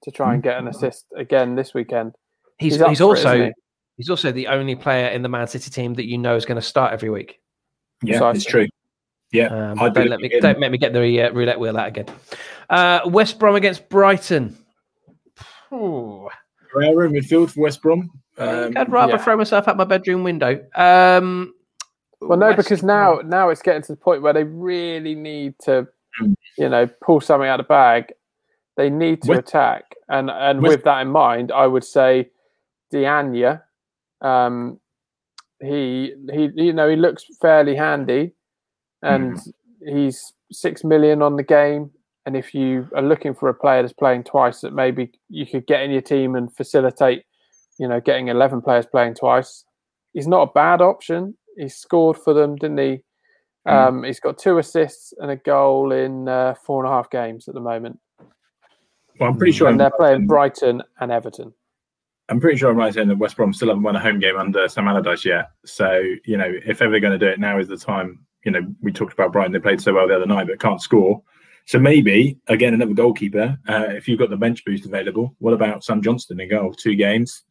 to 0.03 0.11
try 0.11 0.33
and 0.33 0.43
get 0.43 0.57
an 0.57 0.67
assist 0.67 1.05
again 1.15 1.55
this 1.55 1.73
weekend. 1.73 2.13
He's 2.57 2.75
he's, 2.75 2.87
he's 2.87 3.01
also 3.01 3.31
it, 3.31 3.45
he? 3.45 3.51
he's 3.97 4.09
also 4.09 4.31
the 4.31 4.47
only 4.47 4.75
player 4.75 5.07
in 5.07 5.21
the 5.21 5.29
Man 5.29 5.47
City 5.47 5.69
team 5.69 5.93
that 5.95 6.05
you 6.05 6.17
know 6.17 6.35
is 6.35 6.45
going 6.45 6.59
to 6.59 6.65
start 6.65 6.93
every 6.93 7.09
week. 7.09 7.39
Yeah, 8.03 8.19
Precisely. 8.19 8.37
it's 8.37 8.45
true. 8.45 8.67
Yeah, 9.31 9.71
um, 9.71 9.93
don't 9.93 10.07
let 10.07 10.19
me 10.19 10.29
don't 10.39 10.59
make 10.59 10.71
me 10.71 10.77
get 10.77 10.93
the 10.93 11.21
uh, 11.21 11.31
roulette 11.31 11.59
wheel 11.59 11.77
out 11.77 11.87
again. 11.87 12.05
Uh, 12.69 13.01
West 13.05 13.39
Brom 13.39 13.55
against 13.55 13.89
Brighton. 13.89 14.55
Ooh. 15.73 16.29
Pereira 16.71 17.07
in 17.07 17.13
midfield 17.13 17.51
for 17.51 17.61
West 17.61 17.81
Brom. 17.81 18.11
Um, 18.37 18.73
I'd 18.75 18.91
rather 18.91 19.13
yeah. 19.13 19.23
throw 19.23 19.37
myself 19.37 19.67
out 19.67 19.77
my 19.77 19.83
bedroom 19.83 20.23
window. 20.23 20.63
Um, 20.75 21.53
well, 22.21 22.37
no, 22.37 22.47
West 22.47 22.57
because 22.57 22.83
now 22.83 23.21
now 23.25 23.49
it's 23.49 23.61
getting 23.61 23.81
to 23.83 23.93
the 23.93 23.97
point 23.97 24.21
where 24.21 24.33
they 24.33 24.43
really 24.43 25.15
need 25.15 25.55
to 25.63 25.87
you 26.57 26.69
know, 26.69 26.87
pull 27.03 27.21
something 27.21 27.47
out 27.47 27.59
of 27.59 27.65
the 27.65 27.69
bag. 27.69 28.13
They 28.77 28.89
need 28.89 29.21
to 29.23 29.33
attack, 29.33 29.83
and 30.09 30.29
and 30.29 30.61
with 30.61 30.83
that 30.83 31.01
in 31.01 31.09
mind, 31.09 31.51
I 31.51 31.65
would 31.67 31.83
say 31.85 32.29
Digne. 32.91 33.59
Um, 34.21 34.79
he 35.61 36.13
he 36.31 36.49
you 36.55 36.73
know 36.73 36.89
he 36.89 36.95
looks 36.95 37.25
fairly 37.41 37.75
handy, 37.75 38.33
and 39.01 39.37
mm. 39.37 39.53
he's 39.87 40.33
six 40.51 40.83
million 40.83 41.21
on 41.21 41.37
the 41.37 41.43
game. 41.43 41.91
And 42.25 42.35
if 42.35 42.53
you 42.53 42.89
are 42.95 43.03
looking 43.03 43.35
for 43.35 43.49
a 43.49 43.53
player 43.53 43.81
that's 43.81 43.93
playing 43.93 44.23
twice, 44.23 44.61
that 44.61 44.73
maybe 44.73 45.11
you 45.29 45.45
could 45.45 45.67
get 45.67 45.83
in 45.83 45.91
your 45.91 46.01
team 46.01 46.35
and 46.35 46.53
facilitate, 46.53 47.23
you 47.77 47.87
know, 47.87 48.01
getting 48.01 48.27
eleven 48.27 48.61
players 48.61 48.85
playing 48.85 49.15
twice, 49.15 49.63
he's 50.13 50.27
not 50.27 50.49
a 50.49 50.51
bad 50.53 50.81
option. 50.81 51.37
He 51.57 51.69
scored 51.69 52.17
for 52.17 52.33
them, 52.33 52.57
didn't 52.57 52.79
he? 52.79 53.03
Mm. 53.67 53.87
Um, 53.87 54.03
he's 54.03 54.19
got 54.19 54.37
two 54.37 54.57
assists 54.57 55.13
and 55.17 55.31
a 55.31 55.35
goal 55.35 55.91
in 55.91 56.27
uh, 56.27 56.53
four 56.53 56.83
and 56.83 56.91
a 56.91 56.95
half 56.95 57.09
games 57.09 57.47
at 57.47 57.53
the 57.53 57.61
moment. 57.61 57.99
Well, 59.19 59.29
I'm 59.29 59.37
pretty 59.37 59.53
sure. 59.53 59.69
And 59.69 59.79
they're 59.79 59.91
playing 59.91 60.27
Brighton 60.27 60.83
and 60.99 61.11
Everton. 61.11 61.53
I'm 62.27 62.39
pretty 62.39 62.57
sure 62.57 62.71
I'm 62.71 62.77
right 62.77 62.93
saying 62.93 63.07
that 63.09 63.17
West 63.17 63.37
Brom 63.37 63.53
still 63.53 63.67
haven't 63.67 63.83
won 63.83 63.95
a 63.95 63.99
home 63.99 64.19
game 64.19 64.35
under 64.35 64.67
Sam 64.67 64.87
Allardyce 64.87 65.25
yet. 65.25 65.51
So, 65.63 66.01
you 66.25 66.37
know, 66.37 66.51
if 66.65 66.81
ever 66.81 66.91
they're 66.91 66.99
going 66.99 67.17
to 67.17 67.23
do 67.23 67.31
it, 67.31 67.39
now 67.39 67.59
is 67.59 67.67
the 67.67 67.77
time. 67.77 68.19
You 68.43 68.51
know, 68.51 68.61
we 68.81 68.91
talked 68.91 69.13
about 69.13 69.31
Brighton, 69.31 69.51
they 69.51 69.59
played 69.59 69.81
so 69.81 69.93
well 69.93 70.07
the 70.07 70.15
other 70.15 70.25
night, 70.25 70.47
but 70.47 70.59
can't 70.59 70.81
score. 70.81 71.21
So 71.65 71.79
maybe 71.79 72.37
again 72.47 72.73
another 72.75 72.93
goalkeeper. 72.93 73.57
Uh, 73.67 73.85
if 73.89 74.07
you've 74.07 74.19
got 74.19 74.29
the 74.29 74.37
bench 74.37 74.63
boost 74.65 74.85
available, 74.85 75.35
what 75.39 75.53
about 75.53 75.83
Sam 75.83 76.01
Johnstone 76.01 76.39
in 76.39 76.49
goal? 76.49 76.73
Two 76.73 76.95
games. 76.95 77.43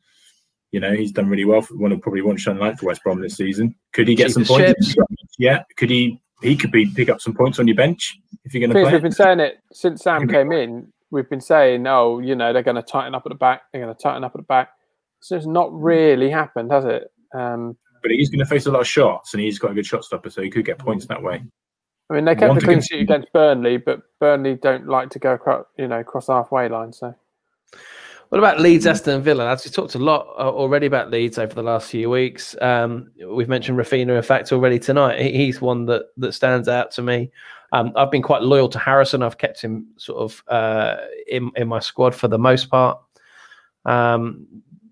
You 0.74 0.80
know 0.80 0.92
he's 0.92 1.12
done 1.12 1.28
really 1.28 1.44
well. 1.44 1.62
For 1.62 1.76
one 1.76 1.92
of 1.92 2.00
probably 2.00 2.20
one 2.20 2.36
shining 2.36 2.60
light 2.60 2.80
for 2.80 2.86
West 2.86 3.04
Brom 3.04 3.20
this 3.20 3.36
season. 3.36 3.76
Could 3.92 4.08
he 4.08 4.16
get 4.16 4.32
some 4.32 4.44
points? 4.44 4.96
Yeah. 5.38 5.62
Could 5.76 5.88
he? 5.88 6.20
He 6.42 6.56
could 6.56 6.72
be 6.72 6.86
pick 6.86 7.08
up 7.08 7.20
some 7.20 7.32
points 7.32 7.60
on 7.60 7.68
your 7.68 7.76
bench 7.76 8.18
if 8.44 8.52
you're 8.52 8.60
going 8.60 8.70
to 8.70 8.82
play. 8.82 8.92
We've 8.92 9.00
been 9.00 9.12
saying 9.12 9.38
it 9.38 9.58
since 9.72 10.02
Sam 10.02 10.26
came 10.26 10.50
in. 10.50 10.92
We've 11.12 11.30
been 11.30 11.40
saying, 11.40 11.86
oh, 11.86 12.18
you 12.18 12.34
know, 12.34 12.52
they're 12.52 12.64
going 12.64 12.74
to 12.74 12.82
tighten 12.82 13.14
up 13.14 13.22
at 13.24 13.28
the 13.28 13.36
back. 13.36 13.62
They're 13.72 13.82
going 13.82 13.94
to 13.94 14.02
tighten 14.02 14.24
up 14.24 14.32
at 14.34 14.38
the 14.38 14.42
back. 14.42 14.70
So 15.20 15.36
it's 15.36 15.46
not 15.46 15.72
really 15.72 16.28
happened, 16.28 16.72
has 16.72 16.84
it? 16.84 17.12
Um, 17.32 17.76
but 18.02 18.10
he's 18.10 18.30
going 18.30 18.40
to 18.40 18.46
face 18.46 18.66
a 18.66 18.72
lot 18.72 18.80
of 18.80 18.88
shots, 18.88 19.32
and 19.32 19.40
he's 19.40 19.60
got 19.60 19.70
a 19.70 19.74
good 19.74 19.86
shot 19.86 20.04
stopper, 20.04 20.28
so 20.28 20.42
he 20.42 20.50
could 20.50 20.66
get 20.66 20.78
points 20.78 21.06
that 21.06 21.22
way. 21.22 21.40
I 22.10 22.14
mean, 22.14 22.24
they 22.24 22.34
kept 22.34 22.56
the 22.56 22.60
clean 22.60 22.82
sheet 22.82 23.02
against 23.02 23.32
Burnley, 23.32 23.76
but 23.76 24.02
Burnley 24.18 24.56
don't 24.56 24.88
like 24.88 25.10
to 25.10 25.20
go 25.20 25.34
across, 25.34 25.66
you 25.78 25.86
know, 25.86 26.02
cross 26.02 26.26
halfway 26.26 26.68
line. 26.68 26.92
So, 26.92 27.14
what 28.28 28.38
about 28.38 28.60
Leeds, 28.60 28.86
Aston 28.86 29.22
Villa? 29.22 29.50
As 29.50 29.64
we 29.64 29.70
talked 29.70 29.94
a 29.94 29.98
lot 29.98 30.26
uh, 30.38 30.50
already 30.50 30.86
about 30.86 31.10
Leeds 31.10 31.38
over 31.38 31.54
the 31.54 31.62
last 31.62 31.90
few 31.90 32.10
weeks. 32.10 32.56
Um, 32.60 33.10
we've 33.28 33.48
mentioned 33.48 33.78
Raphinha, 33.78 34.16
in 34.16 34.22
fact, 34.22 34.52
already 34.52 34.78
tonight. 34.78 35.20
He's 35.20 35.60
one 35.60 35.86
that 35.86 36.06
that 36.16 36.32
stands 36.32 36.68
out 36.68 36.90
to 36.92 37.02
me. 37.02 37.30
Um, 37.72 37.92
I've 37.96 38.10
been 38.10 38.22
quite 38.22 38.42
loyal 38.42 38.68
to 38.68 38.78
Harrison. 38.78 39.22
I've 39.22 39.38
kept 39.38 39.60
him 39.60 39.86
sort 39.96 40.18
of 40.18 40.42
uh, 40.48 40.96
in 41.28 41.50
in 41.56 41.68
my 41.68 41.80
squad 41.80 42.14
for 42.14 42.28
the 42.28 42.38
most 42.38 42.70
part. 42.70 42.98
Um, 43.84 44.46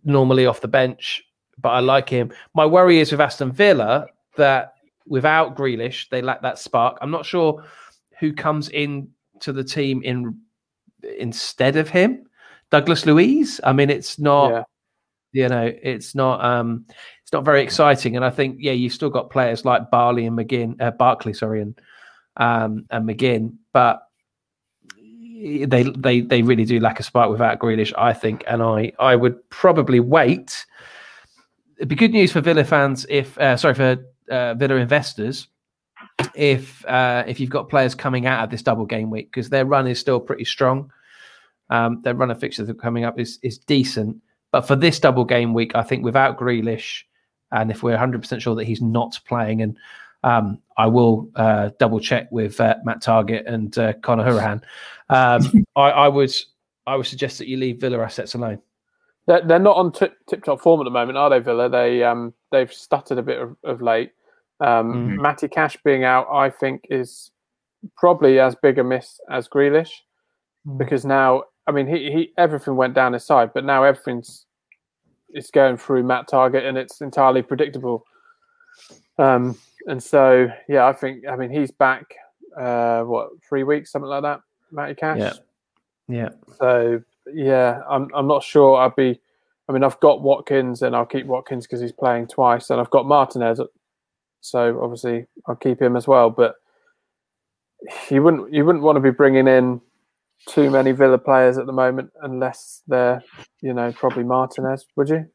normally 0.05 0.47
off 0.47 0.61
the 0.61 0.69
bench, 0.69 1.23
but 1.61 1.71
I 1.71 1.81
like 1.81 2.09
him. 2.09 2.33
My 2.55 2.67
worry 2.67 2.99
is 2.99 3.13
with 3.13 3.21
Aston 3.21 3.53
Villa 3.53 4.07
that 4.37 4.75
without 5.07 5.57
Grealish, 5.57 6.09
they 6.11 6.23
lack 6.23 6.43
that 6.43 6.59
spark. 6.59 6.99
I'm 7.01 7.11
not 7.11 7.25
sure 7.25 7.65
who 8.19 8.33
comes 8.33 8.69
in 8.69 9.09
to 9.41 9.53
the 9.53 9.65
team 9.65 10.03
in 10.03 10.39
instead 11.19 11.77
of 11.77 11.89
him. 11.89 12.27
Douglas 12.73 13.07
Luiz. 13.07 13.61
I 13.63 13.73
mean, 13.73 13.91
it's 13.91 14.19
not. 14.19 14.51
Yeah. 14.51 14.63
You 15.35 15.49
know, 15.49 15.73
it's 15.83 16.15
not. 16.15 16.45
um 16.45 16.85
It's 17.23 17.33
not 17.33 17.45
very 17.45 17.63
exciting. 17.63 18.17
And 18.17 18.25
I 18.25 18.31
think, 18.31 18.57
yeah, 18.59 18.73
you've 18.73 18.93
still 18.93 19.11
got 19.11 19.31
players 19.31 19.65
like 19.65 19.91
Barley 19.91 20.27
and 20.27 20.37
McGinn, 20.37 20.81
uh, 20.81 20.91
Barkley, 20.91 21.33
sorry, 21.33 21.63
and 21.63 21.79
um 22.39 22.85
and 22.91 23.09
McGinn, 23.09 23.55
but 23.73 24.03
they 25.43 25.85
they 25.97 26.21
they 26.21 26.43
really 26.43 26.65
do 26.65 26.81
lack 26.81 27.01
a 27.01 27.03
spark 27.03 27.31
without 27.31 27.59
Grealish, 27.61 27.93
I 27.97 28.13
think. 28.13 28.43
And 28.47 28.63
I 28.63 28.93
I 28.99 29.17
would 29.17 29.49
probably 29.51 30.01
wait. 30.01 30.67
It'd 31.77 31.89
be 31.89 31.95
good 31.95 32.13
news 32.13 32.33
for 32.33 32.41
Villa 32.41 32.65
fans 32.65 33.07
if 33.09 33.39
uh, 33.39 33.57
sorry 33.57 33.75
for 33.75 33.97
uh, 34.31 34.55
Villa 34.55 34.77
investors 34.77 35.49
if 36.35 36.85
uh, 36.87 37.25
if 37.27 37.41
you've 37.41 37.51
got 37.51 37.69
players 37.69 37.95
coming 37.95 38.27
out 38.27 38.45
of 38.45 38.51
this 38.51 38.63
double 38.63 38.87
game 38.87 39.11
week 39.11 39.31
because 39.31 39.49
their 39.49 39.65
run 39.65 39.87
is 39.87 39.99
still 39.99 40.21
pretty 40.21 40.45
strong. 40.45 40.91
Um, 41.71 42.01
their 42.03 42.15
run 42.15 42.31
of 42.31 42.39
fixtures 42.39 42.71
coming 42.81 43.05
up 43.05 43.19
is 43.19 43.39
is 43.43 43.59
decent, 43.59 44.17
but 44.51 44.63
for 44.63 44.77
this 44.77 44.99
double 44.99 45.25
game 45.25 45.55
week, 45.55 45.73
I 45.75 45.83
think 45.83 46.05
without 46.05 46.39
Grealish, 46.39 47.03
and 47.51 47.71
if 47.71 47.83
we're 47.83 47.93
100 47.93 48.21
percent 48.21 48.43
sure 48.43 48.55
that 48.55 48.65
he's 48.65 48.83
not 48.83 49.19
playing, 49.27 49.63
and 49.63 49.77
um, 50.25 50.59
I 50.77 50.87
will 50.87 51.29
uh, 51.37 51.71
double 51.79 52.01
check 52.01 52.31
with 52.31 52.61
uh, 52.61 52.77
Matt 52.85 53.03
Targett 53.03 53.47
and 53.47 53.77
uh, 53.79 53.95
Conor 53.95 54.25
Hourihane. 54.25 54.63
Um, 55.09 55.65
I, 55.77 55.91
I 55.91 56.09
would 56.09 56.33
I 56.87 56.97
would 56.97 57.07
suggest 57.07 57.39
that 57.39 57.49
you 57.49 57.57
leave 57.57 57.81
Villa 57.81 58.01
assets 58.01 58.35
alone. 58.35 58.61
They're, 59.27 59.43
they're 59.43 59.59
not 59.59 59.77
on 59.77 59.93
tip 59.93 60.17
top 60.45 60.61
form 60.61 60.81
at 60.81 60.85
the 60.85 60.91
moment, 60.91 61.17
are 61.17 61.31
they, 61.31 61.39
Villa? 61.39 61.69
They 61.69 62.03
um, 62.03 62.35
they've 62.51 62.73
stuttered 62.73 63.19
a 63.19 63.23
bit 63.23 63.41
of, 63.41 63.57
of 63.65 63.81
late. 63.81 64.13
Um, 64.61 64.93
mm-hmm. 64.93 65.23
Matty 65.23 65.49
Cash 65.49 65.77
being 65.85 66.05
out, 66.05 66.29
I 66.33 66.51
think, 66.51 66.87
is 66.91 67.31
probably 67.97 68.39
as 68.39 68.55
big 68.55 68.79
a 68.79 68.85
miss 68.85 69.21
as 69.31 69.49
Grealish 69.49 69.91
mm-hmm. 70.67 70.79
because 70.79 71.05
now, 71.05 71.45
I 71.67 71.73
mean, 71.73 71.87
he, 71.87 72.11
he 72.11 72.33
everything 72.37 72.77
went 72.77 72.95
down 72.95 73.13
his 73.13 73.25
side, 73.25 73.53
but 73.55 73.65
now 73.65 73.85
everything's 73.85 74.47
it's 75.31 75.51
going 75.51 75.77
through 75.77 76.03
Matt 76.03 76.29
Targett, 76.29 76.67
and 76.67 76.77
it's 76.77 77.01
entirely 77.01 77.43
predictable. 77.43 78.05
Um, 79.19 79.59
and 79.87 80.03
so, 80.03 80.49
yeah, 80.69 80.87
I 80.87 80.93
think, 80.93 81.27
I 81.27 81.37
mean, 81.37 81.51
he's 81.51 81.71
back, 81.71 82.15
uh, 82.59 83.03
what, 83.03 83.31
three 83.49 83.63
weeks, 83.63 83.91
something 83.91 84.09
like 84.09 84.23
that, 84.23 84.41
Matty 84.71 84.95
Cash? 84.95 85.19
Yeah. 85.19 85.33
Yeah. 86.09 86.29
So, 86.59 87.03
yeah, 87.33 87.81
I'm, 87.89 88.09
I'm 88.15 88.27
not 88.27 88.43
sure 88.43 88.77
I'd 88.77 88.97
be, 88.97 89.21
I 89.69 89.73
mean, 89.73 89.85
I've 89.85 90.01
got 90.01 90.23
Watkins 90.23 90.83
and 90.83 90.95
I'll 90.95 91.07
keep 91.07 91.27
Watkins 91.27 91.67
because 91.67 91.81
he's 91.81 91.93
playing 91.93 92.27
twice, 92.27 92.71
and 92.71 92.81
I've 92.81 92.91
got 92.91 93.07
Martinez, 93.07 93.61
so 94.41 94.83
obviously 94.83 95.27
I'll 95.47 95.57
keep 95.57 95.81
him 95.81 95.97
as 95.97 96.07
well. 96.07 96.31
But 96.31 96.57
you 98.11 98.23
wouldn't 98.23 98.53
you 98.53 98.65
wouldn't 98.65 98.85
want 98.85 98.97
to 98.97 99.01
be 99.01 99.11
bringing 99.11 99.49
in 99.49 99.81
too 100.49 100.71
many 100.71 100.93
Villa 100.93 101.19
players 101.19 101.59
at 101.59 101.67
the 101.67 101.73
moment 101.73 102.11
unless 102.23 102.83
they're 102.87 103.23
you 103.61 103.73
know 103.73 103.93
probably 103.93 104.25
Martinez, 104.25 104.87
would 104.97 105.09
you? 105.09 105.27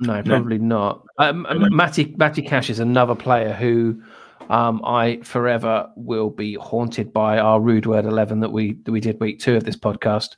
No, 0.00 0.22
probably 0.22 0.58
no. 0.58 0.66
not. 0.76 1.06
Um, 1.18 1.46
Matty 1.70 2.14
Matty 2.16 2.42
Cash 2.42 2.70
is 2.70 2.80
another 2.80 3.14
player 3.14 3.52
who 3.52 4.02
um, 4.50 4.84
I 4.84 5.20
forever 5.22 5.88
will 5.96 6.30
be 6.30 6.54
haunted 6.54 7.12
by 7.12 7.38
our 7.38 7.60
rude 7.60 7.86
word 7.86 8.04
eleven 8.04 8.40
that 8.40 8.50
we 8.50 8.74
that 8.84 8.92
we 8.92 9.00
did 9.00 9.20
week 9.20 9.38
two 9.38 9.56
of 9.56 9.64
this 9.64 9.76
podcast. 9.76 10.36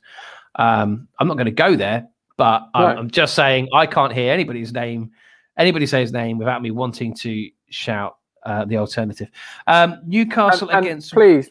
Um, 0.55 1.07
I'm 1.19 1.27
not 1.27 1.35
going 1.35 1.45
to 1.45 1.51
go 1.51 1.75
there, 1.75 2.07
but 2.35 2.67
I'm, 2.73 2.83
right. 2.83 2.97
I'm, 2.97 3.09
just 3.11 3.35
saying 3.35 3.67
I 3.73 3.85
can't 3.85 4.11
hear 4.11 4.33
anybody's 4.33 4.73
name, 4.73 5.11
anybody 5.57 5.85
say 5.85 6.01
his 6.01 6.11
name 6.11 6.39
without 6.39 6.63
me 6.63 6.71
wanting 6.71 7.13
to 7.15 7.49
shout 7.69 8.17
uh, 8.43 8.65
the 8.65 8.77
alternative. 8.77 9.29
Um, 9.67 9.99
Newcastle 10.05 10.69
and, 10.69 10.77
and 10.77 10.85
against. 10.85 11.13
Please 11.13 11.49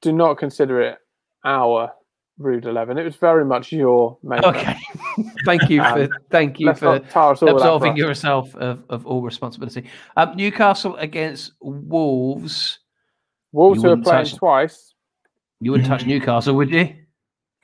do 0.00 0.12
not 0.12 0.38
consider 0.38 0.80
it 0.80 0.98
our 1.46 1.92
rude 2.38 2.66
eleven. 2.66 2.98
It 2.98 3.04
was 3.04 3.16
very 3.16 3.44
much 3.44 3.72
your 3.72 4.18
Okay, 4.30 4.76
thank 5.46 5.70
you 5.70 5.82
for 5.82 6.08
thank 6.30 6.60
you 6.60 6.74
for 6.74 6.96
absolving 6.96 7.96
yourself 7.96 8.54
of, 8.56 8.84
of 8.90 9.06
all 9.06 9.22
responsibility. 9.22 9.88
Um, 10.16 10.36
Newcastle 10.36 10.96
against 10.96 11.52
Wolves. 11.60 12.80
Wolves 13.52 13.82
who 13.82 13.90
are 13.90 13.96
playing 13.96 14.26
touch, 14.26 14.34
twice. 14.34 14.94
You 15.60 15.70
wouldn't 15.70 15.88
touch 15.88 16.04
Newcastle, 16.04 16.54
would 16.56 16.70
you? 16.70 16.94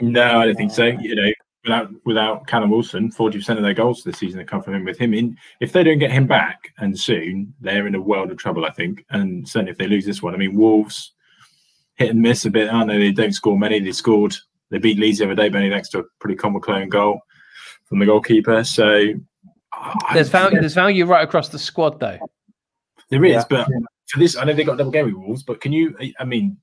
No, 0.00 0.40
I 0.40 0.46
don't 0.46 0.56
think 0.56 0.72
so. 0.72 0.86
You 0.86 1.14
know, 1.14 1.30
without 1.64 1.90
without 2.06 2.46
Callum 2.46 2.70
Wilson, 2.70 3.10
forty 3.10 3.38
percent 3.38 3.58
of 3.58 3.64
their 3.64 3.74
goals 3.74 4.02
this 4.02 4.18
season 4.18 4.38
have 4.38 4.48
come 4.48 4.62
from 4.62 4.74
him. 4.74 4.84
With 4.84 4.98
him 4.98 5.12
in, 5.12 5.36
if 5.60 5.72
they 5.72 5.84
don't 5.84 5.98
get 5.98 6.10
him 6.10 6.26
back 6.26 6.72
and 6.78 6.98
soon, 6.98 7.52
they're 7.60 7.86
in 7.86 7.94
a 7.94 8.00
world 8.00 8.30
of 8.30 8.38
trouble. 8.38 8.64
I 8.64 8.70
think, 8.70 9.04
and 9.10 9.46
certainly 9.46 9.72
if 9.72 9.78
they 9.78 9.86
lose 9.86 10.06
this 10.06 10.22
one, 10.22 10.34
I 10.34 10.38
mean, 10.38 10.54
Wolves 10.54 11.12
hit 12.02 12.10
and 12.10 12.20
miss 12.20 12.44
a 12.44 12.50
bit, 12.50 12.68
aren't 12.68 12.88
they? 12.88 12.98
They 12.98 13.12
don't 13.12 13.32
score 13.32 13.58
many. 13.58 13.80
They 13.80 13.92
scored. 13.92 14.34
They 14.70 14.78
beat 14.78 14.98
Leeds 14.98 15.18
the 15.18 15.26
other 15.26 15.34
day, 15.34 15.48
Benny 15.48 15.68
next 15.68 15.90
to 15.90 16.00
a 16.00 16.04
pretty 16.18 16.36
common 16.36 16.60
clone 16.60 16.88
goal 16.88 17.20
from 17.84 17.98
the 17.98 18.06
goalkeeper. 18.06 18.64
So 18.64 19.14
there's 20.12 20.28
value. 20.28 20.60
There's 20.60 20.74
value 20.74 21.06
right 21.06 21.22
across 21.22 21.48
the 21.48 21.58
squad, 21.58 22.00
though. 22.00 22.18
There 23.10 23.24
is, 23.24 23.32
yeah. 23.32 23.44
but 23.48 23.68
for 24.08 24.18
this, 24.18 24.36
I 24.36 24.44
know 24.44 24.54
they 24.54 24.64
got 24.64 24.78
double 24.78 24.90
game 24.90 25.06
with 25.06 25.14
Wolves. 25.14 25.42
But 25.42 25.60
can 25.60 25.72
you? 25.72 25.94
I 26.18 26.24
mean, 26.24 26.56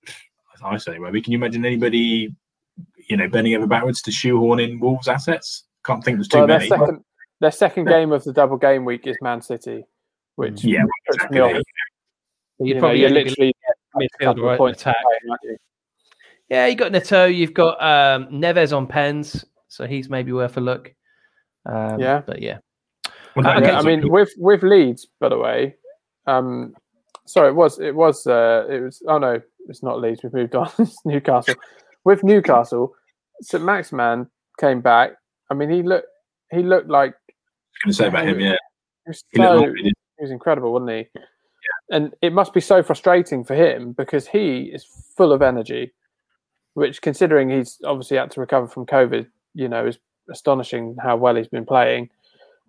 I 0.64 0.78
say, 0.78 0.98
maybe 0.98 1.22
can 1.22 1.32
you 1.32 1.38
imagine 1.38 1.66
anybody 1.66 2.36
you 3.10 3.18
know, 3.18 3.28
bending 3.28 3.56
over 3.56 3.68
backwards 3.68 4.02
to 4.04 4.12
shoehorn 4.12 4.60
in 4.60 4.80
Wolves 4.80 5.08
assets. 5.08 5.66
Can't 5.86 6.04
think 6.04 6.18
there's 6.18 6.28
too 6.28 6.38
well, 6.40 6.48
their 6.48 6.60
many. 6.60 6.70
Second, 6.70 7.04
their 7.42 7.52
second 7.52 7.86
game 7.86 8.12
of 8.12 8.24
the 8.24 8.32
double 8.32 8.58
game 8.58 8.86
week 8.86 9.08
is 9.08 9.18
Man 9.22 9.42
City, 9.42 9.84
which 10.36 10.64
yeah, 10.64 10.84
puts 11.08 11.32
me 11.32 11.40
off. 11.40 11.62
You'd 12.60 12.76
you 12.76 12.80
probably 12.80 13.02
know, 13.02 13.08
literally 13.08 13.54
midfield 13.96 14.42
right 14.42 14.58
point 14.58 14.78
attack. 14.78 14.96
Yeah, 16.50 16.66
you 16.66 16.76
got 16.76 16.92
Neto, 16.92 17.26
you've 17.26 17.54
got 17.54 17.82
um, 17.82 18.28
Neves 18.28 18.76
on 18.76 18.88
pens, 18.88 19.46
so 19.68 19.86
he's 19.86 20.10
maybe 20.10 20.32
worth 20.32 20.58
a 20.58 20.62
look. 20.62 20.94
Um, 21.66 22.00
yeah, 22.00 22.22
but 22.26 22.42
yeah. 22.42 22.58
Well, 23.36 23.48
uh, 23.48 23.60
okay, 23.60 23.72
I 23.72 23.82
mean, 23.84 24.10
with 24.10 24.32
with 24.38 24.64
Leeds, 24.64 25.08
by 25.20 25.30
the 25.30 25.38
way, 25.38 25.76
um, 26.26 26.74
sorry, 27.26 27.50
it 27.50 27.56
was 27.56 27.80
it 27.80 27.96
was 27.96 28.26
uh, 28.26 28.66
it 28.70 28.82
was. 28.82 29.02
Oh 29.08 29.20
no, 29.20 29.40
it's 29.68 29.84
not 29.84 30.02
Leeds. 30.02 30.22
We've 30.24 30.34
moved 30.34 30.56
on. 30.56 30.72
it's 30.80 30.98
Newcastle. 31.06 31.56
With 32.04 32.24
Newcastle, 32.24 32.96
St. 33.42 33.64
Maximin 33.64 34.28
came 34.60 34.82
back. 34.82 35.12
I 35.52 35.54
mean, 35.54 35.70
he 35.70 35.84
looked 35.84 36.08
he 36.52 36.64
looked 36.64 36.90
like. 36.90 37.14
going 37.84 37.92
to 37.92 37.94
say 37.94 38.08
about 38.08 38.28
him, 38.28 38.40
yeah. 38.40 38.56
He 39.06 39.10
was, 39.10 39.24
so, 39.36 39.74
he, 39.76 39.84
he 39.84 39.94
was 40.22 40.32
incredible, 40.32 40.74
wasn't 40.74 40.92
he? 40.92 41.22
And 41.90 42.14
it 42.22 42.34
must 42.34 42.54
be 42.54 42.62
so 42.62 42.84
frustrating 42.84 43.44
for 43.44 43.56
him 43.56 43.94
because 43.94 44.28
he 44.28 44.64
is 44.74 44.86
full 45.16 45.32
of 45.32 45.42
energy, 45.42 45.92
which, 46.74 47.02
considering 47.02 47.50
he's 47.50 47.80
obviously 47.86 48.18
had 48.18 48.32
to 48.32 48.40
recover 48.40 48.68
from 48.68 48.86
COVID, 48.86 49.28
you 49.56 49.68
know, 49.68 49.88
is 49.88 49.98
astonishing 50.32 50.96
how 51.02 51.18
well 51.18 51.36
he's 51.36 51.48
been 51.48 51.66
playing. 51.66 52.10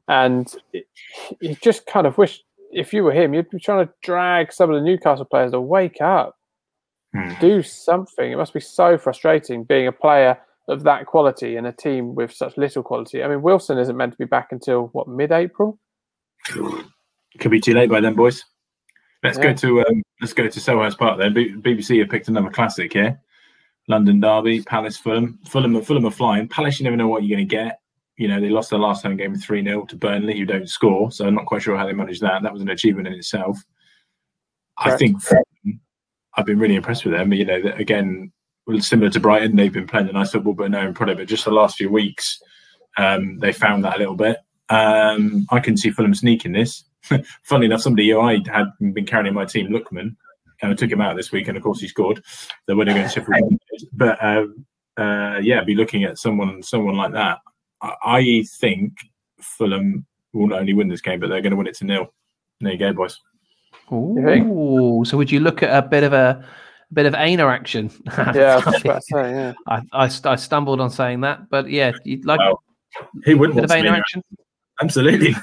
And 0.08 0.52
he 1.40 1.56
just 1.62 1.86
kind 1.86 2.06
of 2.06 2.18
wish 2.18 2.42
if 2.72 2.92
you 2.92 3.04
were 3.04 3.12
him, 3.12 3.34
you'd 3.34 3.50
be 3.50 3.58
trying 3.58 3.86
to 3.86 3.92
drag 4.02 4.52
some 4.52 4.70
of 4.70 4.76
the 4.76 4.84
Newcastle 4.84 5.24
players 5.24 5.52
to 5.52 5.60
wake 5.60 6.00
up, 6.00 6.36
hmm. 7.14 7.32
do 7.40 7.62
something. 7.62 8.30
It 8.30 8.36
must 8.36 8.54
be 8.54 8.60
so 8.60 8.96
frustrating 8.96 9.64
being 9.64 9.86
a 9.86 9.92
player 9.92 10.38
of 10.68 10.84
that 10.84 11.06
quality 11.06 11.56
in 11.56 11.66
a 11.66 11.72
team 11.72 12.14
with 12.14 12.32
such 12.32 12.56
little 12.56 12.82
quality. 12.82 13.22
I 13.22 13.28
mean, 13.28 13.42
Wilson 13.42 13.78
isn't 13.78 13.96
meant 13.96 14.12
to 14.12 14.18
be 14.18 14.24
back 14.24 14.48
until 14.52 14.88
what 14.92 15.08
mid-April. 15.08 15.78
Could 17.38 17.50
be 17.50 17.60
too 17.60 17.74
late 17.74 17.90
by 17.90 18.00
then, 18.00 18.14
boys. 18.14 18.44
Let's 19.22 19.38
yeah. 19.38 19.44
go 19.44 19.54
to 19.54 19.80
um, 19.80 20.02
let's 20.20 20.32
go 20.32 20.48
to 20.48 20.60
Selhurst 20.60 20.98
Park 20.98 21.18
then. 21.18 21.34
B- 21.34 21.52
BBC 21.52 21.98
have 22.00 22.08
picked 22.08 22.28
another 22.28 22.50
classic 22.50 22.92
here. 22.92 23.20
London 23.88 24.20
Derby, 24.20 24.62
Palace, 24.62 24.96
Fulham. 24.96 25.38
Fulham, 25.46 25.80
Fulham 25.82 26.06
are 26.06 26.10
flying. 26.10 26.48
Palace, 26.48 26.78
you 26.78 26.84
never 26.84 26.96
know 26.96 27.08
what 27.08 27.24
you're 27.24 27.36
going 27.36 27.48
to 27.48 27.56
get. 27.56 27.80
You 28.16 28.28
know, 28.28 28.40
they 28.40 28.48
lost 28.48 28.70
their 28.70 28.78
last 28.78 29.02
home 29.02 29.16
game 29.16 29.34
3 29.34 29.64
0 29.64 29.86
to 29.86 29.96
Burnley, 29.96 30.38
who 30.38 30.44
don't 30.44 30.68
score. 30.68 31.10
So 31.10 31.26
I'm 31.26 31.34
not 31.34 31.46
quite 31.46 31.62
sure 31.62 31.76
how 31.76 31.86
they 31.86 31.92
managed 31.92 32.22
that. 32.22 32.42
That 32.42 32.52
was 32.52 32.62
an 32.62 32.68
achievement 32.70 33.08
in 33.08 33.14
itself. 33.14 33.58
I 34.78 34.96
think 34.96 35.22
I've 36.34 36.46
been 36.46 36.58
really 36.58 36.76
impressed 36.76 37.04
with 37.04 37.14
them. 37.14 37.32
You 37.32 37.44
know, 37.44 37.60
again, 37.76 38.32
similar 38.78 39.10
to 39.10 39.20
Brighton, 39.20 39.56
they've 39.56 39.72
been 39.72 39.86
playing 39.86 40.08
a 40.08 40.12
nice 40.12 40.32
football, 40.32 40.54
but 40.54 40.70
no 40.70 40.92
product. 40.92 41.18
But 41.18 41.28
just 41.28 41.44
the 41.44 41.50
last 41.50 41.76
few 41.76 41.90
weeks, 41.90 42.40
um, 42.96 43.38
they 43.38 43.52
found 43.52 43.84
that 43.84 43.96
a 43.96 43.98
little 43.98 44.14
bit. 44.14 44.38
Um, 44.68 45.46
I 45.50 45.60
can 45.60 45.76
see 45.76 45.90
Fulham 45.90 46.14
sneaking 46.14 46.52
this. 46.52 46.84
Funnily 47.44 47.66
enough, 47.66 47.80
somebody 47.80 48.10
who 48.10 48.20
I 48.20 48.40
had 48.52 48.66
been 48.80 49.06
carrying 49.06 49.28
in 49.28 49.34
my 49.34 49.44
team, 49.44 49.68
Lookman, 49.68 50.16
I 50.62 50.74
took 50.74 50.90
him 50.90 51.00
out 51.00 51.16
this 51.16 51.32
week, 51.32 51.48
and 51.48 51.56
of 51.56 51.62
course 51.62 51.80
he 51.80 51.88
scored 51.88 52.22
the 52.66 52.76
winner 52.76 52.92
against 52.92 53.14
Sheffield. 53.14 53.58
But 53.92 54.22
um, 54.22 54.66
uh, 54.96 55.38
yeah, 55.42 55.64
be 55.64 55.74
looking 55.74 56.04
at 56.04 56.18
someone, 56.18 56.62
someone 56.62 56.96
like 56.96 57.12
that. 57.12 57.38
I, 57.80 57.94
I 58.04 58.44
think 58.58 58.92
Fulham 59.40 60.06
will 60.32 60.48
not 60.48 60.60
only 60.60 60.74
win 60.74 60.88
this 60.88 61.00
game, 61.00 61.20
but 61.20 61.28
they're 61.28 61.40
going 61.40 61.52
to 61.52 61.56
win 61.56 61.66
it 61.66 61.76
to 61.76 61.84
nil. 61.84 62.12
There 62.60 62.72
you 62.72 62.78
go, 62.78 62.92
boys. 62.92 63.18
Ooh, 63.92 65.02
so 65.04 65.16
would 65.16 65.32
you 65.32 65.40
look 65.40 65.62
at 65.62 65.84
a 65.84 65.86
bit 65.86 66.04
of 66.04 66.12
a, 66.12 66.44
a 66.90 66.94
bit 66.94 67.06
of 67.06 67.14
Aina 67.14 67.46
action? 67.46 67.90
yeah, 68.34 68.60
I, 68.64 68.78
say, 68.80 69.00
yeah. 69.14 69.52
I, 69.66 69.82
I, 69.92 70.10
I, 70.24 70.36
stumbled 70.36 70.80
on 70.80 70.90
saying 70.90 71.22
that, 71.22 71.48
but 71.50 71.68
yeah, 71.68 71.92
you'd 72.04 72.24
like 72.24 72.38
well, 72.38 72.62
he 73.24 73.34
wouldn't 73.34 73.58
a 73.58 73.62
bit 73.62 73.70
of 73.70 73.76
Aina 73.76 73.90
action. 73.90 74.22
Absolutely, 74.80 75.34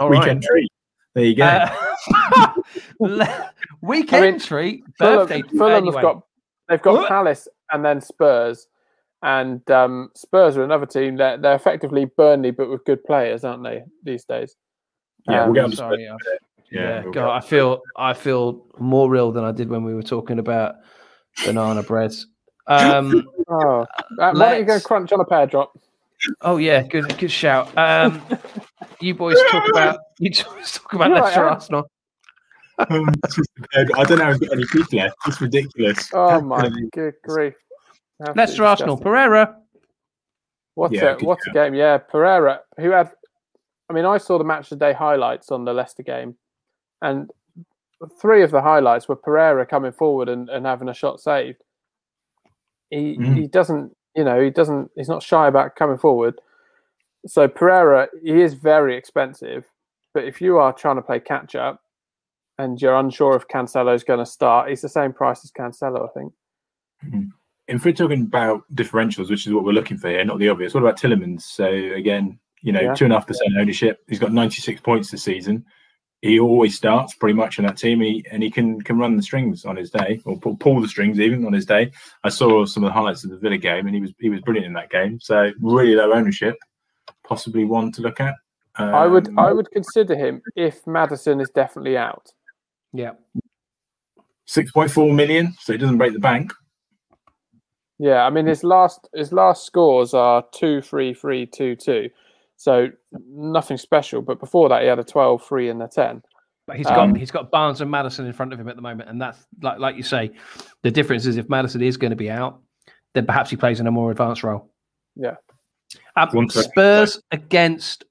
All 0.00 0.08
weekend 0.08 0.42
right. 0.42 0.50
treat. 0.50 0.69
There 1.14 1.24
you 1.24 1.34
go. 1.34 1.44
Uh, 1.44 2.52
weekend 3.82 4.24
I 4.24 4.30
mean, 4.30 4.40
treat. 4.40 4.84
Birthday. 4.98 5.42
Fulham, 5.42 5.58
Fulham 5.58 5.72
anyway. 5.72 5.94
have 5.94 6.02
got 6.02 6.22
they've 6.68 6.82
got 6.82 7.08
Palace 7.08 7.48
and 7.72 7.84
then 7.84 8.00
Spurs, 8.00 8.68
and 9.22 9.68
um, 9.70 10.10
Spurs 10.14 10.56
are 10.56 10.62
another 10.62 10.86
team. 10.86 11.16
They're 11.16 11.36
they're 11.36 11.54
effectively 11.54 12.04
Burnley, 12.04 12.52
but 12.52 12.70
with 12.70 12.84
good 12.84 13.02
players, 13.04 13.44
aren't 13.44 13.64
they 13.64 13.82
these 14.04 14.24
days? 14.24 14.56
Yeah, 15.28 15.44
um, 15.44 15.52
we'll 15.52 15.68
get 15.68 15.76
sorry, 15.76 16.04
yeah. 16.04 16.16
Yeah, 16.70 17.02
we'll 17.02 17.12
God, 17.12 17.36
I 17.36 17.40
feel 17.40 17.80
I 17.96 18.14
feel 18.14 18.66
more 18.78 19.10
real 19.10 19.32
than 19.32 19.44
I 19.44 19.52
did 19.52 19.68
when 19.68 19.84
we 19.84 19.94
were 19.94 20.02
talking 20.02 20.38
about 20.38 20.76
banana 21.44 21.82
bread. 21.82 22.12
Um, 22.66 23.26
oh, 23.48 23.80
uh, 24.20 24.32
why 24.32 24.32
don't 24.32 24.60
you 24.60 24.64
go 24.64 24.78
crunch 24.78 25.10
on 25.10 25.18
a 25.18 25.24
pear 25.24 25.44
drop? 25.44 25.76
Oh 26.42 26.56
yeah, 26.56 26.82
good 26.82 27.18
good 27.18 27.30
shout. 27.30 27.76
Um, 27.76 28.22
you 29.00 29.14
boys 29.14 29.38
talk 29.50 29.68
about 29.70 29.98
you 30.18 30.30
boys 30.30 30.72
talk 30.72 30.92
about 30.92 31.10
Leicester 31.10 31.48
Arsenal. 31.48 31.90
Um, 32.78 33.14
I 33.94 34.04
don't 34.04 34.18
know 34.18 34.30
if 34.30 34.40
we've 34.40 34.48
got 34.48 34.58
any 34.58 34.66
teeth 34.66 34.92
left. 34.92 35.16
It's 35.26 35.40
ridiculous. 35.40 36.10
Oh 36.12 36.40
my 36.40 36.70
good 36.92 37.14
grief! 37.24 37.54
Leicester 38.34 38.64
Arsenal. 38.64 38.96
Pereira. 38.96 39.56
What 40.74 40.92
yeah, 40.92 41.16
a 41.20 41.24
what 41.24 41.38
a 41.46 41.50
game! 41.50 41.74
Yeah, 41.74 41.98
Pereira, 41.98 42.60
who 42.78 42.90
had. 42.90 43.10
I 43.88 43.92
mean, 43.92 44.04
I 44.04 44.18
saw 44.18 44.38
the 44.38 44.44
match 44.44 44.70
of 44.70 44.78
the 44.78 44.86
day 44.86 44.92
highlights 44.92 45.50
on 45.50 45.64
the 45.64 45.72
Leicester 45.72 46.02
game, 46.02 46.36
and 47.02 47.30
three 48.20 48.42
of 48.42 48.50
the 48.50 48.62
highlights 48.62 49.08
were 49.08 49.16
Pereira 49.16 49.66
coming 49.66 49.92
forward 49.92 50.28
and, 50.28 50.48
and 50.48 50.64
having 50.64 50.88
a 50.88 50.94
shot 50.94 51.20
saved. 51.20 51.62
He 52.90 53.16
mm. 53.16 53.36
he 53.36 53.46
doesn't 53.46 53.94
you 54.16 54.24
know 54.24 54.40
he 54.40 54.50
doesn't 54.50 54.90
he's 54.96 55.08
not 55.08 55.22
shy 55.22 55.48
about 55.48 55.76
coming 55.76 55.98
forward. 55.98 56.40
So 57.26 57.48
Pereira 57.48 58.08
he 58.22 58.40
is 58.40 58.54
very 58.54 58.96
expensive, 58.96 59.64
but 60.14 60.24
if 60.24 60.40
you 60.40 60.58
are 60.58 60.72
trying 60.72 60.96
to 60.96 61.02
play 61.02 61.20
catch 61.20 61.54
up 61.54 61.82
and 62.58 62.80
you're 62.80 62.96
unsure 62.96 63.36
if 63.36 63.48
Cancelo 63.48 63.94
is 63.94 64.04
going 64.04 64.18
to 64.18 64.26
start, 64.26 64.68
he's 64.68 64.82
the 64.82 64.88
same 64.88 65.12
price 65.12 65.44
as 65.44 65.50
Cancelo, 65.50 66.08
I 66.08 66.12
think. 66.12 66.32
Mm-hmm. 67.04 67.28
If 67.68 67.84
we're 67.84 67.92
talking 67.92 68.22
about 68.22 68.64
differentials, 68.74 69.30
which 69.30 69.46
is 69.46 69.52
what 69.52 69.64
we're 69.64 69.72
looking 69.72 69.96
for 69.96 70.08
here, 70.08 70.24
not 70.24 70.38
the 70.38 70.48
obvious. 70.48 70.74
What 70.74 70.82
about 70.82 70.98
Tielemans? 70.98 71.42
So 71.42 71.66
again, 71.66 72.38
you 72.62 72.72
know, 72.72 72.94
two 72.94 73.04
and 73.04 73.12
a 73.12 73.16
half 73.16 73.26
percent 73.26 73.52
ownership. 73.58 74.02
He's 74.08 74.18
got 74.18 74.32
96 74.32 74.80
points 74.80 75.10
this 75.10 75.22
season 75.22 75.64
he 76.22 76.38
always 76.38 76.76
starts 76.76 77.14
pretty 77.14 77.34
much 77.34 77.58
in 77.58 77.64
that 77.64 77.78
team, 77.78 78.00
and 78.00 78.10
he, 78.10 78.24
and 78.30 78.42
he 78.42 78.50
can 78.50 78.80
can 78.82 78.98
run 78.98 79.16
the 79.16 79.22
strings 79.22 79.64
on 79.64 79.76
his 79.76 79.90
day, 79.90 80.20
or 80.24 80.38
pull, 80.38 80.56
pull, 80.56 80.80
the 80.80 80.88
strings 80.88 81.18
even 81.18 81.46
on 81.46 81.52
his 81.52 81.64
day. 81.64 81.90
I 82.24 82.28
saw 82.28 82.66
some 82.66 82.84
of 82.84 82.88
the 82.88 82.92
highlights 82.92 83.24
of 83.24 83.30
the 83.30 83.38
Villa 83.38 83.56
game, 83.56 83.86
and 83.86 83.94
he 83.94 84.00
was 84.00 84.12
he 84.18 84.28
was 84.28 84.40
brilliant 84.40 84.66
in 84.66 84.72
that 84.74 84.90
game. 84.90 85.18
So 85.20 85.50
really 85.60 85.94
low 85.94 86.12
ownership, 86.12 86.56
possibly 87.24 87.64
one 87.64 87.90
to 87.92 88.02
look 88.02 88.20
at. 88.20 88.34
Um, 88.76 88.94
I 88.94 89.06
would 89.06 89.36
I 89.38 89.52
would 89.52 89.70
consider 89.70 90.14
him 90.14 90.42
if 90.56 90.86
Maddison 90.86 91.40
is 91.40 91.50
definitely 91.50 91.96
out. 91.96 92.30
Yeah, 92.92 93.12
six 94.44 94.70
point 94.72 94.90
four 94.90 95.12
million, 95.12 95.54
so 95.58 95.72
he 95.72 95.78
doesn't 95.78 95.98
break 95.98 96.12
the 96.12 96.20
bank. 96.20 96.52
Yeah, 97.98 98.24
I 98.26 98.30
mean 98.30 98.46
his 98.46 98.62
last 98.62 99.08
his 99.14 99.32
last 99.32 99.64
scores 99.64 100.12
are 100.12 100.44
two, 100.52 100.82
three, 100.82 101.14
three, 101.14 101.46
two, 101.46 101.76
two. 101.76 102.10
So 102.60 102.90
nothing 103.26 103.78
special. 103.78 104.20
But 104.20 104.38
before 104.38 104.68
that, 104.68 104.82
he 104.82 104.88
had 104.88 104.98
a 104.98 105.04
12, 105.04 105.42
3, 105.42 105.70
and 105.70 105.82
a 105.82 105.88
10. 105.88 106.22
But 106.66 106.76
he's 106.76 106.86
got 106.86 106.98
um, 106.98 107.14
he's 107.14 107.30
got 107.30 107.50
Barnes 107.50 107.80
and 107.80 107.90
Maddison 107.90 108.26
in 108.26 108.34
front 108.34 108.52
of 108.52 108.60
him 108.60 108.68
at 108.68 108.76
the 108.76 108.82
moment, 108.82 109.08
and 109.08 109.20
that's 109.20 109.46
like 109.62 109.78
like 109.78 109.96
you 109.96 110.02
say, 110.02 110.30
the 110.82 110.90
difference 110.90 111.24
is 111.24 111.38
if 111.38 111.48
Maddison 111.48 111.82
is 111.82 111.96
going 111.96 112.10
to 112.10 112.16
be 112.16 112.30
out, 112.30 112.60
then 113.14 113.24
perhaps 113.24 113.48
he 113.48 113.56
plays 113.56 113.80
in 113.80 113.86
a 113.86 113.90
more 113.90 114.10
advanced 114.10 114.42
role. 114.44 114.70
Yeah. 115.16 115.36
Um, 116.16 116.50
Spurs 116.50 117.18
against 117.32 118.04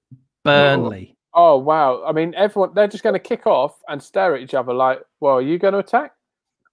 Burnley. 0.43 1.15
Oh 1.33 1.57
wow! 1.57 2.03
I 2.05 2.11
mean, 2.11 2.33
everyone 2.35 2.71
they're 2.73 2.87
just 2.87 3.03
going 3.03 3.13
to 3.13 3.19
kick 3.19 3.45
off 3.45 3.79
and 3.87 4.01
stare 4.01 4.35
at 4.35 4.41
each 4.41 4.55
other 4.55 4.73
like, 4.73 4.99
"Well, 5.19 5.35
are 5.35 5.41
you 5.41 5.59
going 5.59 5.73
to 5.73 5.79
attack? 5.79 6.13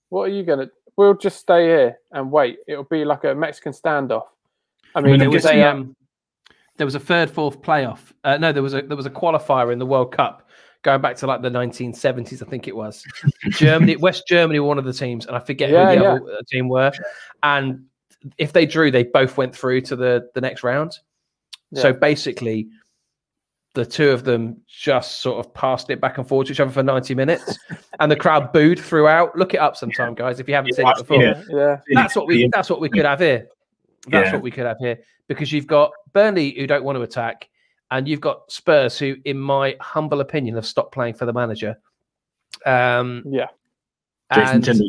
What 0.09 0.23
are 0.23 0.33
you 0.33 0.45
going 0.45 0.61
to? 0.61 0.71
We'll 0.97 1.15
just 1.15 1.39
stay 1.39 1.67
here 1.67 1.99
and 2.11 2.33
wait. 2.33 2.59
It'll 2.67 2.85
be 2.85 3.05
like 3.05 3.25
a 3.25 3.35
Mexican 3.35 3.73
standoff." 3.73 4.25
I 4.95 5.03
mean, 5.03 5.13
I 5.13 5.19
mean 5.19 5.23
it 5.23 5.31
was 5.31 5.45
a 5.45 5.63
um, 5.63 5.95
there 6.77 6.87
was 6.87 6.95
a 6.95 7.01
third, 7.01 7.31
fourth 7.31 7.63
playoff. 7.63 8.13
Uh, 8.25 8.37
no, 8.37 8.53
there 8.53 8.63
was 8.63 8.75
a 8.75 8.83
there 8.83 8.97
was 8.97 9.07
a 9.07 9.11
qualifier 9.11 9.73
in 9.73 9.79
the 9.79 9.87
World 9.87 10.13
Cup 10.13 10.47
going 10.87 11.01
back 11.01 11.17
to 11.17 11.27
like 11.27 11.43
the 11.43 11.51
1970s, 11.51 12.43
I 12.43 12.49
think 12.49 12.69
it 12.69 12.77
was. 12.77 13.05
Germany, 13.51 13.97
West 13.97 14.25
Germany 14.29 14.61
were 14.61 14.69
one 14.69 14.79
of 14.79 14.85
the 14.85 14.93
teams, 14.93 15.27
and 15.27 15.35
I 15.35 15.41
forget 15.41 15.69
yeah, 15.69 15.91
who 15.91 15.99
the 15.99 16.03
yeah. 16.03 16.13
other 16.13 16.43
team 16.49 16.69
were. 16.69 16.93
And 17.43 17.87
if 18.39 18.53
they 18.53 18.67
drew, 18.67 18.91
they 18.91 19.03
both 19.03 19.37
went 19.37 19.55
through 19.55 19.83
to 19.83 19.97
the 19.97 20.29
the 20.35 20.41
next 20.41 20.63
round. 20.63 20.99
Yeah. 21.73 21.83
So 21.83 21.93
basically, 21.93 22.69
the 23.75 23.85
two 23.85 24.11
of 24.11 24.25
them 24.25 24.63
just 24.69 25.21
sort 25.21 25.45
of 25.45 25.53
passed 25.53 25.91
it 25.91 26.01
back 26.01 26.19
and 26.19 26.27
forth 26.27 26.47
to 26.47 26.53
each 26.53 26.61
other 26.61 26.71
for 26.71 26.85
90 26.85 27.15
minutes, 27.15 27.59
and 28.01 28.11
the 28.11 28.17
crowd 28.17 28.53
booed 28.53 28.79
throughout. 28.79 29.37
Look 29.37 29.55
it 29.55 29.59
up 29.59 29.77
sometime, 29.77 30.15
guys, 30.15 30.39
if 30.39 30.49
you 30.49 30.55
haven't 30.55 30.75
seen 30.75 30.87
it 30.87 30.97
before. 30.99 31.23
Yeah, 31.51 31.79
that's 31.93 32.15
what 32.15 32.29
we 32.29 32.49
that's 32.53 32.71
what 32.71 32.81
we 32.81 32.89
could 32.89 33.05
have 33.05 33.19
here. 33.19 33.49
That's 34.09 34.33
what 34.33 34.43
we 34.43 34.53
could 34.53 34.67
have 34.67 34.79
here 34.79 34.99
because 35.29 35.53
you've 35.53 35.67
got 35.67 35.91
Burnley 36.17 36.55
who 36.59 36.67
don't 36.67 36.83
want 36.83 36.97
to 36.97 37.03
attack, 37.03 37.51
and 37.91 38.09
you've 38.09 38.23
got 38.23 38.51
Spurs 38.51 38.99
who, 38.99 39.17
in 39.27 39.39
my 39.39 39.77
humble 39.83 40.23
opinion, 40.23 40.55
have 40.55 40.65
stopped 40.65 40.95
playing 40.95 41.13
for 41.13 41.27
the 41.27 41.33
manager. 41.35 41.77
Um, 42.65 43.23
yeah. 43.27 43.49
Jason 44.35 44.63
Tindall. 44.63 44.89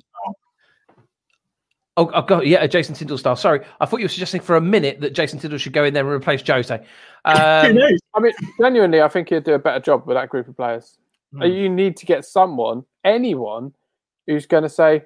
Oh, 1.97 2.09
I've 2.13 2.27
got 2.27 2.47
yeah, 2.47 2.65
Jason 2.67 2.95
Tindall 2.95 3.17
style. 3.17 3.35
Sorry, 3.35 3.59
I 3.81 3.85
thought 3.85 3.99
you 3.99 4.05
were 4.05 4.09
suggesting 4.09 4.39
for 4.39 4.55
a 4.55 4.61
minute 4.61 5.01
that 5.01 5.13
Jason 5.13 5.37
Tindall 5.37 5.59
should 5.59 5.73
go 5.73 5.83
in 5.83 5.93
there 5.93 6.05
and 6.05 6.13
replace 6.13 6.47
Jose. 6.47 6.73
Um, 7.25 7.77
I 8.13 8.19
mean, 8.21 8.31
genuinely, 8.57 9.01
I 9.01 9.09
think 9.09 9.27
he'd 9.27 9.43
do 9.43 9.53
a 9.53 9.59
better 9.59 9.81
job 9.81 10.07
with 10.07 10.15
that 10.15 10.29
group 10.29 10.47
of 10.47 10.55
players. 10.55 10.97
Hmm. 11.33 11.41
You 11.41 11.67
need 11.67 11.97
to 11.97 12.05
get 12.05 12.23
someone, 12.23 12.85
anyone, 13.03 13.73
who's 14.27 14.45
going 14.45 14.63
to 14.63 14.69
say, 14.69 15.03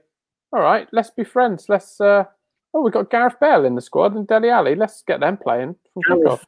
"All 0.53 0.61
right, 0.61 0.87
let's 0.91 1.09
be 1.09 1.23
friends. 1.23 1.65
Let's 1.67 1.99
uh, 1.99 2.25
oh, 2.73 2.81
we've 2.81 2.93
got 2.93 3.09
Gareth 3.09 3.39
Bale 3.39 3.65
in 3.65 3.75
the 3.75 3.81
squad 3.81 4.15
and 4.15 4.27
Dele 4.27 4.49
Alli. 4.49 4.75
Let's 4.75 5.03
get 5.05 5.19
them 5.19 5.37
playing 5.37 5.75
from. 6.05 6.39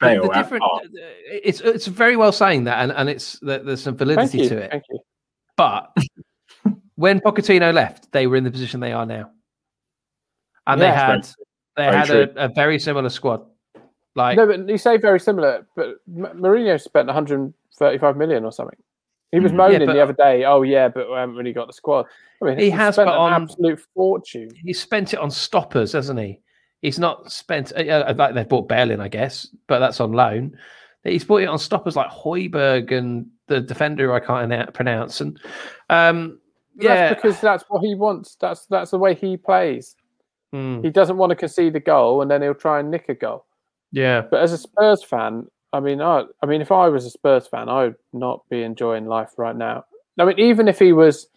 Bale, 0.00 0.22
the, 0.22 0.28
different, 0.30 0.64
uh, 0.64 0.80
it's 1.30 1.60
it's 1.60 1.86
very 1.86 2.16
well 2.16 2.32
saying 2.32 2.64
that, 2.64 2.82
and, 2.82 2.90
and 2.90 3.08
it's 3.08 3.38
there's 3.40 3.80
some 3.80 3.96
validity 3.96 4.48
to 4.48 4.56
it. 4.58 4.70
Thank 4.72 4.82
you. 4.90 4.98
But 5.56 5.96
when 6.96 7.20
Pochettino 7.20 7.72
left, 7.72 8.10
they 8.10 8.26
were 8.26 8.36
in 8.36 8.42
the 8.42 8.50
position 8.50 8.80
they 8.80 8.92
are 8.92 9.06
now, 9.06 9.30
and 10.66 10.80
yeah, 10.80 10.88
they 10.88 10.96
had 11.12 11.28
they 11.76 11.84
had 11.84 12.10
a, 12.10 12.46
a, 12.46 12.48
very 12.48 12.80
similar 12.80 13.10
squad. 13.10 13.42
Like 14.16 14.36
no, 14.36 14.46
but 14.46 14.68
you 14.68 14.76
say 14.76 14.96
very 14.96 15.20
similar, 15.20 15.66
but 15.76 15.96
Mourinho 16.10 16.80
spent 16.80 17.06
135 17.06 18.16
million 18.16 18.44
or 18.44 18.50
something. 18.50 18.78
He 19.32 19.40
was 19.40 19.50
mm. 19.50 19.56
moaning 19.56 19.80
yeah, 19.80 19.86
but, 19.86 19.92
the 19.94 20.02
other 20.02 20.12
day. 20.12 20.44
Oh 20.44 20.62
yeah, 20.62 20.88
but 20.88 21.08
we 21.08 21.16
haven't 21.16 21.36
really 21.36 21.54
got 21.54 21.66
the 21.66 21.72
squad. 21.72 22.06
I 22.42 22.44
mean, 22.44 22.58
he 22.58 22.70
has 22.70 22.94
spent 22.94 23.08
on 23.08 23.42
absolute 23.42 23.80
fortune. 23.94 24.50
He 24.54 24.74
spent 24.74 25.14
it 25.14 25.18
on 25.18 25.30
stoppers, 25.30 25.92
hasn't 25.92 26.20
he? 26.20 26.40
He's 26.82 26.98
not 26.98 27.32
spent 27.32 27.72
uh, 27.74 27.80
uh 27.80 28.14
like 28.16 28.34
they've 28.34 28.48
bought 28.48 28.68
Bale 28.68 28.90
in, 28.90 29.00
I 29.00 29.08
guess, 29.08 29.48
but 29.68 29.78
that's 29.78 30.00
on 30.00 30.12
loan. 30.12 30.56
He's 31.02 31.24
bought 31.24 31.42
it 31.42 31.48
on 31.48 31.58
stoppers 31.58 31.96
like 31.96 32.10
Højbjerg 32.10 32.92
and 32.92 33.26
the 33.48 33.60
defender 33.60 34.12
I 34.12 34.20
can't 34.20 34.74
pronounce. 34.74 35.20
And 35.20 35.40
um, 35.88 36.38
yeah, 36.78 37.08
that's 37.08 37.22
because 37.22 37.40
that's 37.40 37.64
what 37.68 37.82
he 37.82 37.94
wants. 37.94 38.36
That's 38.38 38.66
that's 38.66 38.90
the 38.90 38.98
way 38.98 39.14
he 39.14 39.36
plays. 39.36 39.96
Mm. 40.54 40.84
He 40.84 40.90
doesn't 40.90 41.16
want 41.16 41.30
to 41.30 41.36
concede 41.36 41.74
a 41.74 41.80
goal, 41.80 42.20
and 42.20 42.30
then 42.30 42.42
he'll 42.42 42.54
try 42.54 42.80
and 42.80 42.90
nick 42.90 43.08
a 43.08 43.14
goal. 43.14 43.46
Yeah, 43.92 44.22
but 44.30 44.42
as 44.42 44.52
a 44.52 44.58
Spurs 44.58 45.02
fan, 45.02 45.46
I 45.72 45.80
mean, 45.80 46.00
I, 46.00 46.24
I 46.42 46.46
mean, 46.46 46.60
if 46.60 46.70
I 46.70 46.88
was 46.88 47.06
a 47.06 47.10
Spurs 47.10 47.46
fan, 47.46 47.68
I 47.68 47.84
would 47.84 47.96
not 48.12 48.42
be 48.50 48.62
enjoying 48.62 49.06
life 49.06 49.30
right 49.38 49.56
now. 49.56 49.84
I 50.18 50.24
mean, 50.24 50.38
even 50.38 50.68
if 50.68 50.78
he 50.78 50.92
was 50.92 51.28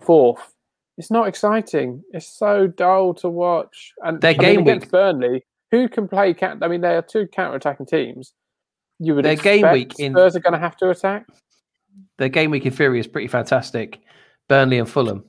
fourth 0.00 0.54
it's 0.98 1.12
not 1.12 1.28
exciting. 1.28 2.02
It's 2.12 2.26
so 2.26 2.66
dull 2.66 3.14
to 3.14 3.28
watch. 3.28 3.94
And 4.02 4.20
their 4.20 4.34
game 4.34 4.56
mean, 4.56 4.68
against 4.68 4.90
Burnley, 4.90 5.44
who 5.70 5.88
can 5.88 6.08
play? 6.08 6.34
I 6.42 6.68
mean, 6.68 6.80
they 6.80 6.96
are 6.96 7.02
two 7.02 7.28
counter-attacking 7.28 7.86
teams. 7.86 8.34
You 8.98 9.14
would 9.14 9.24
their 9.24 9.36
game 9.36 9.70
week 9.72 9.92
Spurs 9.92 10.04
in 10.04 10.12
Spurs 10.12 10.36
are 10.36 10.40
going 10.40 10.54
to 10.54 10.58
have 10.58 10.76
to 10.78 10.90
attack. 10.90 11.26
Their 12.18 12.28
game 12.28 12.50
week 12.50 12.66
in 12.66 12.72
theory 12.72 12.98
is 12.98 13.06
pretty 13.06 13.28
fantastic. 13.28 14.00
Burnley 14.48 14.78
and 14.78 14.90
Fulham 14.90 15.24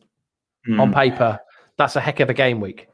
mm. 0.68 0.80
on 0.82 0.92
paper, 0.92 1.40
that's 1.78 1.96
a 1.96 2.02
heck 2.02 2.20
of 2.20 2.32
a 2.32 2.34
game 2.34 2.60
week. 2.60 2.88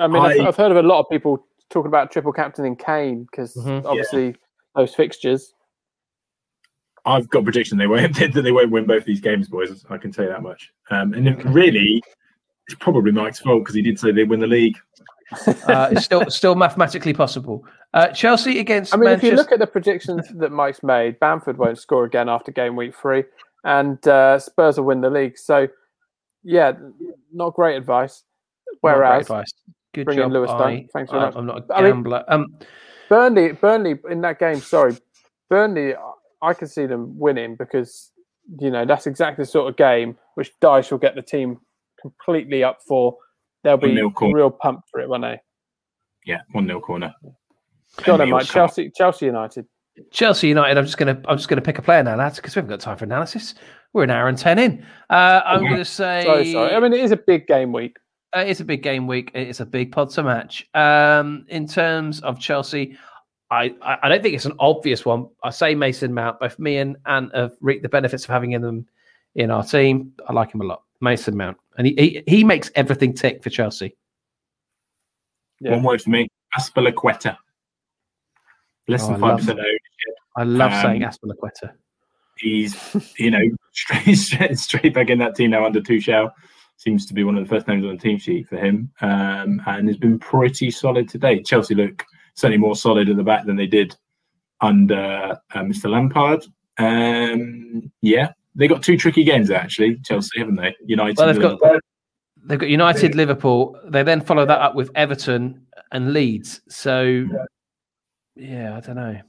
I 0.00 0.06
mean, 0.06 0.22
I, 0.22 0.36
have 0.38 0.56
heard 0.56 0.70
of 0.70 0.78
a 0.78 0.82
lot 0.82 1.00
of 1.00 1.10
people 1.10 1.46
talking 1.68 1.88
about 1.88 2.10
triple 2.10 2.32
captain 2.32 2.64
in 2.64 2.76
Kane 2.76 3.26
because 3.30 3.54
mm-hmm. 3.56 3.86
obviously 3.86 4.28
yeah. 4.28 4.32
Those 4.76 4.94
fixtures. 4.94 5.54
I've 7.04 7.28
got 7.28 7.40
a 7.40 7.42
prediction 7.44 7.78
they 7.78 7.86
won't 7.86 8.14
that 8.34 8.42
they 8.42 8.52
won't 8.52 8.70
win 8.70 8.86
both 8.86 9.04
these 9.04 9.20
games, 9.20 9.48
boys. 9.48 9.84
I 9.88 9.96
can 9.96 10.12
tell 10.12 10.24
you 10.24 10.30
that 10.30 10.42
much. 10.42 10.72
Um, 10.90 11.14
and 11.14 11.54
really, 11.54 12.02
it's 12.66 12.76
probably 12.78 13.12
Mike's 13.12 13.38
fault 13.38 13.62
because 13.62 13.74
he 13.74 13.82
did 13.82 13.98
say 13.98 14.12
they 14.12 14.24
win 14.24 14.40
the 14.40 14.46
league. 14.46 14.76
uh, 15.46 15.88
it's 15.90 16.04
still 16.04 16.28
still 16.30 16.54
mathematically 16.54 17.12
possible. 17.12 17.64
Uh, 17.94 18.08
Chelsea 18.08 18.58
against. 18.58 18.94
I 18.94 18.96
mean, 18.96 19.04
Manchester... 19.04 19.26
if 19.26 19.30
you 19.30 19.36
look 19.36 19.52
at 19.52 19.58
the 19.58 19.66
predictions 19.66 20.28
that 20.34 20.52
Mike's 20.52 20.82
made, 20.82 21.18
Bamford 21.18 21.58
won't 21.58 21.78
score 21.78 22.04
again 22.04 22.28
after 22.28 22.52
game 22.52 22.76
week 22.76 22.94
three, 22.94 23.24
and 23.64 24.06
uh, 24.06 24.38
Spurs 24.38 24.76
will 24.76 24.84
win 24.84 25.00
the 25.00 25.10
league. 25.10 25.38
So, 25.38 25.68
yeah, 26.44 26.72
not 27.32 27.54
great 27.54 27.76
advice. 27.76 28.22
Whereas, 28.82 29.22
advice. 29.22 29.52
Good 29.94 30.04
bring 30.04 30.18
job, 30.18 30.26
in 30.26 30.32
Lewis 30.32 30.50
Dunk. 30.50 30.90
Thanks 30.92 31.10
very 31.10 31.22
much. 31.22 31.34
I'm 31.34 31.46
not 31.46 31.58
a 31.58 31.82
gambler. 31.82 32.24
I 32.28 32.36
mean, 32.36 32.44
um, 32.44 32.58
Burnley, 33.08 33.52
Burnley 33.52 33.98
in 34.10 34.20
that 34.22 34.38
game. 34.38 34.60
Sorry, 34.60 34.96
Burnley. 35.48 35.94
I 36.42 36.54
can 36.54 36.68
see 36.68 36.86
them 36.86 37.18
winning 37.18 37.56
because 37.56 38.12
you 38.60 38.70
know 38.70 38.84
that's 38.84 39.06
exactly 39.06 39.42
the 39.44 39.50
sort 39.50 39.68
of 39.68 39.76
game 39.76 40.16
which 40.34 40.52
Dyche 40.60 40.90
will 40.90 40.98
get 40.98 41.14
the 41.14 41.22
team 41.22 41.58
completely 42.00 42.62
up 42.62 42.78
for. 42.86 43.16
They'll 43.64 43.76
be 43.76 44.00
real 44.20 44.50
pumped 44.50 44.88
for 44.90 45.00
it, 45.00 45.08
won't 45.08 45.22
they? 45.22 45.40
Yeah, 46.24 46.40
one 46.52 46.66
nil 46.66 46.80
corner. 46.80 47.14
Go 48.04 48.20
on, 48.20 48.30
Mike. 48.30 48.46
Chelsea, 48.46 48.90
Chelsea 48.94 49.26
United. 49.26 49.66
Chelsea 50.10 50.48
United. 50.48 50.76
I'm 50.76 50.84
just 50.84 50.98
gonna 50.98 51.20
I'm 51.26 51.36
just 51.36 51.48
gonna 51.48 51.62
pick 51.62 51.78
a 51.78 51.82
player 51.82 52.02
now, 52.02 52.16
lads, 52.16 52.36
because 52.36 52.54
we 52.54 52.60
haven't 52.60 52.70
got 52.70 52.80
time 52.80 52.96
for 52.96 53.04
analysis. 53.04 53.54
We're 53.92 54.04
an 54.04 54.10
hour 54.10 54.28
and 54.28 54.36
ten 54.36 54.58
in. 54.58 54.84
Uh, 55.08 55.40
I'm 55.44 55.62
gonna 55.64 55.84
say. 55.84 56.24
Sorry, 56.24 56.52
sorry. 56.52 56.74
I 56.74 56.80
mean, 56.80 56.92
it 56.92 57.00
is 57.00 57.12
a 57.12 57.16
big 57.16 57.46
game 57.46 57.72
week. 57.72 57.96
Uh, 58.34 58.40
it's 58.40 58.60
a 58.60 58.64
big 58.64 58.82
game 58.82 59.06
week. 59.06 59.30
It's 59.34 59.60
a 59.60 59.66
big 59.66 59.92
pod 59.92 60.10
to 60.10 60.22
match. 60.22 60.68
Um, 60.74 61.46
in 61.48 61.66
terms 61.66 62.20
of 62.20 62.38
Chelsea, 62.38 62.98
I, 63.50 63.74
I 63.80 64.08
don't 64.08 64.22
think 64.22 64.34
it's 64.34 64.44
an 64.44 64.56
obvious 64.58 65.04
one. 65.04 65.28
I 65.44 65.50
say 65.50 65.74
Mason 65.74 66.12
Mount. 66.12 66.40
Both 66.40 66.58
me 66.58 66.78
and 66.78 66.96
Ant 67.06 67.34
have 67.34 67.52
reaped 67.60 67.82
the 67.82 67.88
benefits 67.88 68.24
of 68.24 68.30
having 68.30 68.50
them 68.60 68.86
in 69.36 69.50
our 69.50 69.62
team. 69.62 70.12
I 70.28 70.32
like 70.32 70.52
him 70.52 70.60
a 70.60 70.64
lot. 70.64 70.82
Mason 71.00 71.36
Mount, 71.36 71.56
and 71.76 71.86
he 71.86 71.94
he, 71.94 72.22
he 72.26 72.44
makes 72.44 72.70
everything 72.74 73.14
tick 73.14 73.42
for 73.42 73.50
Chelsea. 73.50 73.96
Yeah. 75.60 75.72
One 75.72 75.82
word 75.82 76.02
for 76.02 76.10
me: 76.10 76.28
Azpilicueta. 76.58 77.36
Less 78.88 79.04
oh, 79.04 79.12
than 79.12 79.20
five 79.20 79.38
percent 79.38 79.58
ownership. 79.58 80.14
I 80.36 80.42
love 80.42 80.72
um, 80.72 80.82
saying 80.82 81.02
Azpilicueta. 81.02 81.72
He's 82.38 83.14
you 83.18 83.30
know 83.30 83.42
straight, 83.72 84.14
straight 84.14 84.58
straight 84.58 84.94
back 84.94 85.10
in 85.10 85.18
that 85.18 85.36
team 85.36 85.50
now 85.50 85.64
under 85.64 85.80
Tuchel 85.80 86.32
seems 86.76 87.06
to 87.06 87.14
be 87.14 87.24
one 87.24 87.36
of 87.36 87.44
the 87.44 87.54
first 87.54 87.68
names 87.68 87.84
on 87.84 87.92
the 87.92 88.02
team 88.02 88.18
sheet 88.18 88.48
for 88.48 88.56
him, 88.56 88.90
um, 89.00 89.62
and 89.66 89.88
has 89.88 89.96
been 89.96 90.18
pretty 90.18 90.70
solid 90.70 91.08
today. 91.08 91.42
Chelsea 91.42 91.74
look 91.74 92.04
certainly 92.34 92.58
more 92.58 92.76
solid 92.76 93.08
at 93.08 93.16
the 93.16 93.22
back 93.22 93.46
than 93.46 93.56
they 93.56 93.66
did 93.66 93.96
under 94.60 95.38
uh, 95.54 95.58
Mr. 95.60 95.90
Lampard. 95.90 96.44
Um, 96.78 97.90
yeah, 98.02 98.32
they 98.54 98.68
got 98.68 98.82
two 98.82 98.96
tricky 98.96 99.24
games 99.24 99.50
actually, 99.50 99.98
Chelsea, 100.04 100.38
haven't 100.38 100.56
they? 100.56 100.74
United. 100.84 101.16
Well, 101.18 101.32
they've 101.32 101.42
got 101.42 101.80
they've 102.44 102.58
got 102.58 102.68
United, 102.68 103.14
Liverpool. 103.14 103.78
They 103.88 104.02
then 104.02 104.20
follow 104.20 104.46
that 104.46 104.60
up 104.60 104.74
with 104.74 104.90
Everton 104.94 105.66
and 105.92 106.12
Leeds. 106.12 106.60
So, 106.68 107.24
yeah, 108.34 108.76
I 108.76 108.80
don't 108.80 108.96
know, 108.96 109.20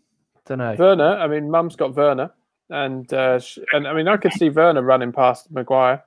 don't 0.46 0.58
know. 0.58 0.76
Werner, 0.78 1.18
I 1.18 1.28
mean, 1.28 1.50
Mum's 1.50 1.76
got 1.76 1.96
Werner, 1.96 2.32
and 2.70 3.12
uh, 3.14 3.40
and 3.74 3.88
I 3.88 3.94
mean, 3.94 4.08
I 4.08 4.18
could 4.18 4.34
see 4.34 4.50
Werner 4.50 4.82
running 4.82 5.12
past 5.12 5.50
Maguire. 5.52 6.04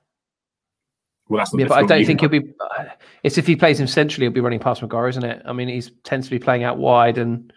Well, 1.29 1.37
that's 1.37 1.53
yeah, 1.57 1.67
but 1.67 1.77
I 1.77 1.85
don't 1.85 2.05
think 2.05 2.19
he'll 2.19 2.29
be. 2.29 2.41
It's 3.23 3.37
if 3.37 3.47
he 3.47 3.55
plays 3.55 3.79
him 3.79 3.87
centrally, 3.87 4.25
he'll 4.25 4.33
be 4.33 4.41
running 4.41 4.59
past 4.59 4.81
Maguire, 4.81 5.07
isn't 5.07 5.23
it? 5.23 5.41
I 5.45 5.53
mean, 5.53 5.69
he 5.69 5.81
tends 6.03 6.27
to 6.27 6.31
be 6.31 6.39
playing 6.39 6.63
out 6.63 6.77
wide, 6.77 7.17
and 7.17 7.53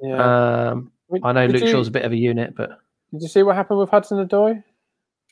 yeah. 0.00 0.70
um, 0.70 0.90
I 1.22 1.32
know 1.32 1.46
Luke 1.46 1.62
you, 1.62 1.70
Shaw's 1.70 1.88
a 1.88 1.90
bit 1.90 2.04
of 2.04 2.12
a 2.12 2.16
unit, 2.16 2.54
but 2.56 2.70
did 3.12 3.22
you 3.22 3.28
see 3.28 3.42
what 3.42 3.56
happened 3.56 3.80
with 3.80 3.90
Hudson 3.90 4.26
Odoi? 4.26 4.62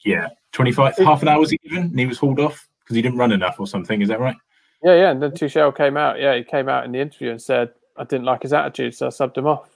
Yeah, 0.05 0.29
twenty-five, 0.53 0.97
half 0.99 1.23
an 1.23 1.29
hour 1.29 1.41
was 1.41 1.55
even, 1.65 1.85
and 1.85 1.99
he 1.99 2.07
was 2.07 2.19
hauled 2.19 2.41
off 2.41 2.69
because 2.81 2.97
he 2.97 3.03
didn't 3.03 3.19
run 3.19 3.33
enough 3.33 3.59
or 3.59 3.67
something. 3.67 4.03
Is 4.03 4.09
that 4.09 4.21
right? 4.21 4.37
Yeah, 4.83 4.95
yeah. 4.95 5.11
And 5.11 5.23
then 5.23 5.31
Tuchel 5.31 5.75
came 5.75 5.97
out. 5.97 6.21
Yeah, 6.21 6.37
he 6.37 6.45
came 6.45 6.69
out 6.69 6.85
in 6.85 6.93
the 6.93 7.01
interview 7.01 7.31
and 7.31 7.41
said, 7.41 7.71
"I 7.97 8.05
didn't 8.05 8.27
like 8.27 8.43
his 8.43 8.53
attitude, 8.53 8.95
so 8.95 9.07
I 9.07 9.11
subbed 9.11 9.39
him 9.39 9.47
off." 9.47 9.69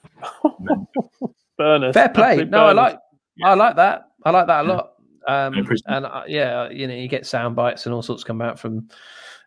Burners. 1.57 1.93
Fair 1.93 2.09
play. 2.09 2.43
No, 2.45 2.65
I 2.65 2.73
like. 2.73 2.99
Yeah. 3.37 3.49
I 3.49 3.53
like 3.55 3.75
that. 3.77 4.09
I 4.23 4.31
like 4.31 4.47
that 4.47 4.65
a 4.65 4.67
lot. 4.67 4.92
Um, 5.27 5.67
and 5.87 6.05
uh, 6.05 6.23
yeah, 6.27 6.69
you 6.69 6.87
know, 6.87 6.93
you 6.93 7.07
get 7.07 7.25
sound 7.25 7.55
bites 7.55 7.85
and 7.85 7.93
all 7.93 8.01
sorts 8.01 8.23
come 8.23 8.41
out 8.41 8.59
from 8.59 8.87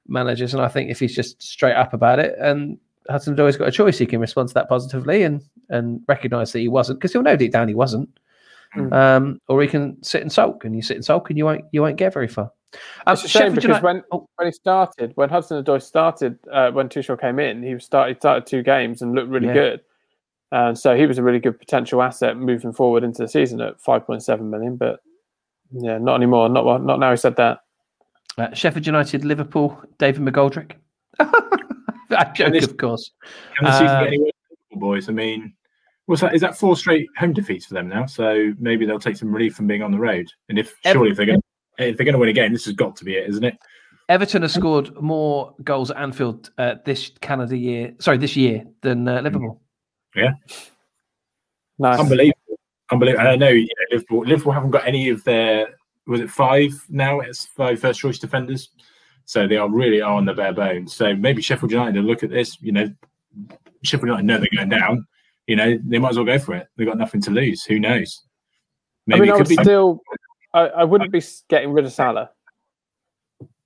managers. 0.08 0.54
And 0.54 0.62
I 0.62 0.68
think 0.68 0.90
if 0.90 0.98
he's 0.98 1.14
just 1.14 1.42
straight 1.42 1.74
up 1.74 1.92
about 1.92 2.18
it, 2.18 2.34
and 2.38 2.78
Hudson 3.08 3.36
Odoi's 3.36 3.56
got 3.56 3.68
a 3.68 3.72
choice, 3.72 3.98
he 3.98 4.06
can 4.06 4.20
respond 4.20 4.48
to 4.48 4.54
that 4.54 4.68
positively 4.68 5.22
and 5.22 5.42
and 5.68 6.00
recognise 6.06 6.52
that 6.52 6.60
he 6.60 6.68
wasn't, 6.68 6.98
because 6.98 7.12
he'll 7.12 7.22
know 7.22 7.36
deep 7.36 7.52
down 7.52 7.68
he 7.68 7.74
wasn't. 7.74 8.08
Mm. 8.74 8.92
Um, 8.92 9.40
or 9.48 9.62
he 9.62 9.68
can 9.68 10.02
sit 10.02 10.22
and 10.22 10.32
sulk, 10.32 10.64
and 10.64 10.74
you 10.74 10.82
sit 10.82 10.96
and 10.96 11.04
sulk, 11.04 11.30
and 11.30 11.38
you 11.38 11.44
won't 11.44 11.64
you 11.72 11.82
won't 11.82 11.96
get 11.96 12.12
very 12.12 12.28
far. 12.28 12.50
Um, 13.06 13.14
it's 13.14 13.24
a 13.24 13.28
shame 13.28 13.54
because 13.54 13.64
United, 13.64 13.84
when 13.84 14.02
oh. 14.12 14.28
when 14.36 14.48
he 14.48 14.52
started, 14.52 15.12
when 15.14 15.28
Hudson 15.28 15.62
Odoi 15.62 15.82
started, 15.82 16.38
uh, 16.52 16.70
when 16.72 16.88
Tuchel 16.88 17.20
came 17.20 17.38
in, 17.38 17.62
he 17.62 17.78
started 17.78 18.18
started 18.18 18.46
two 18.46 18.62
games 18.62 19.02
and 19.02 19.14
looked 19.14 19.30
really 19.30 19.48
yeah. 19.48 19.54
good. 19.54 19.80
And 20.52 20.78
so 20.78 20.96
he 20.96 21.06
was 21.06 21.18
a 21.18 21.22
really 21.22 21.40
good 21.40 21.58
potential 21.58 22.02
asset 22.02 22.36
moving 22.36 22.72
forward 22.72 23.02
into 23.02 23.22
the 23.22 23.28
season 23.28 23.60
at 23.60 23.82
5.7 23.82 24.40
million. 24.42 24.76
But 24.76 25.00
yeah, 25.72 25.98
not 25.98 26.16
anymore. 26.16 26.48
Not 26.48 26.82
not 26.84 27.00
now. 27.00 27.10
He 27.10 27.16
said 27.16 27.36
that. 27.36 27.60
Uh, 28.38 28.52
Sheffield 28.52 28.86
United, 28.86 29.24
Liverpool, 29.24 29.82
David 29.98 30.20
McGoldrick. 30.20 30.72
I 31.18 32.32
joke, 32.34 32.52
this, 32.52 32.66
of 32.66 32.76
course. 32.76 33.10
Uh, 33.62 34.06
boys. 34.72 35.08
I 35.08 35.12
mean, 35.12 35.54
what's 36.04 36.20
that? 36.20 36.34
Is 36.34 36.42
that 36.42 36.56
four 36.56 36.76
straight 36.76 37.08
home 37.16 37.32
defeats 37.32 37.66
for 37.66 37.74
them 37.74 37.88
now? 37.88 38.06
So 38.06 38.52
maybe 38.58 38.84
they'll 38.84 38.98
take 38.98 39.16
some 39.16 39.32
relief 39.32 39.54
from 39.54 39.66
being 39.66 39.82
on 39.82 39.90
the 39.90 39.98
road. 39.98 40.26
And 40.48 40.58
if 40.58 40.74
surely 40.84 41.10
if 41.10 41.16
they're 41.16 41.26
going 41.26 41.42
if 41.78 41.96
they're 41.96 42.04
going 42.04 42.14
to 42.14 42.18
win 42.18 42.28
again, 42.28 42.52
this 42.52 42.64
has 42.66 42.74
got 42.74 42.96
to 42.96 43.04
be 43.04 43.16
it, 43.16 43.28
isn't 43.28 43.44
it? 43.44 43.56
Everton 44.08 44.42
has 44.42 44.54
scored 44.54 44.94
more 45.00 45.54
goals 45.64 45.90
at 45.90 45.96
Anfield 45.96 46.50
uh, 46.58 46.76
this 46.84 47.10
Canada 47.20 47.56
year, 47.56 47.94
sorry, 47.98 48.18
this 48.18 48.36
year 48.36 48.64
than 48.82 49.08
uh, 49.08 49.20
Liverpool. 49.20 49.60
Yeah, 50.14 50.30
nice, 51.78 51.98
unbelievable. 51.98 52.38
Unbelievable. 52.90 53.26
I 53.26 53.36
know 53.36 53.48
you 53.48 53.66
know, 53.66 53.96
Liverpool. 53.96 54.20
Liverpool 54.24 54.52
haven't 54.52 54.70
got 54.70 54.86
any 54.86 55.08
of 55.08 55.22
their. 55.24 55.74
Was 56.06 56.20
it 56.20 56.30
five 56.30 56.70
now? 56.88 57.20
It's 57.20 57.46
five 57.46 57.80
first 57.80 58.00
choice 58.00 58.18
defenders. 58.18 58.70
So 59.24 59.48
they 59.48 59.56
are 59.56 59.68
really 59.68 60.00
are 60.00 60.14
on 60.14 60.24
the 60.24 60.34
bare 60.34 60.52
bones. 60.52 60.94
So 60.94 61.14
maybe 61.16 61.42
Sheffield 61.42 61.72
United 61.72 61.96
will 61.96 62.06
look 62.06 62.22
at 62.22 62.30
this. 62.30 62.60
You 62.60 62.72
know, 62.72 62.94
Sheffield 63.82 64.08
United 64.08 64.26
know 64.26 64.38
they're 64.38 64.48
going 64.54 64.68
down. 64.68 65.06
You 65.48 65.56
know, 65.56 65.78
they 65.84 65.98
might 65.98 66.10
as 66.10 66.16
well 66.16 66.26
go 66.26 66.38
for 66.38 66.54
it. 66.54 66.68
They've 66.76 66.86
got 66.86 66.98
nothing 66.98 67.20
to 67.22 67.30
lose. 67.30 67.64
Who 67.64 67.80
knows? 67.80 68.22
Maybe 69.06 69.20
I 69.20 69.24
mean, 69.24 69.32
I 69.32 69.36
would 69.36 69.48
be... 69.48 69.54
still. 69.56 70.00
I, 70.54 70.60
I 70.68 70.84
wouldn't 70.84 71.12
be 71.12 71.22
getting 71.48 71.72
rid 71.72 71.84
of 71.84 71.92
Salah. 71.92 72.30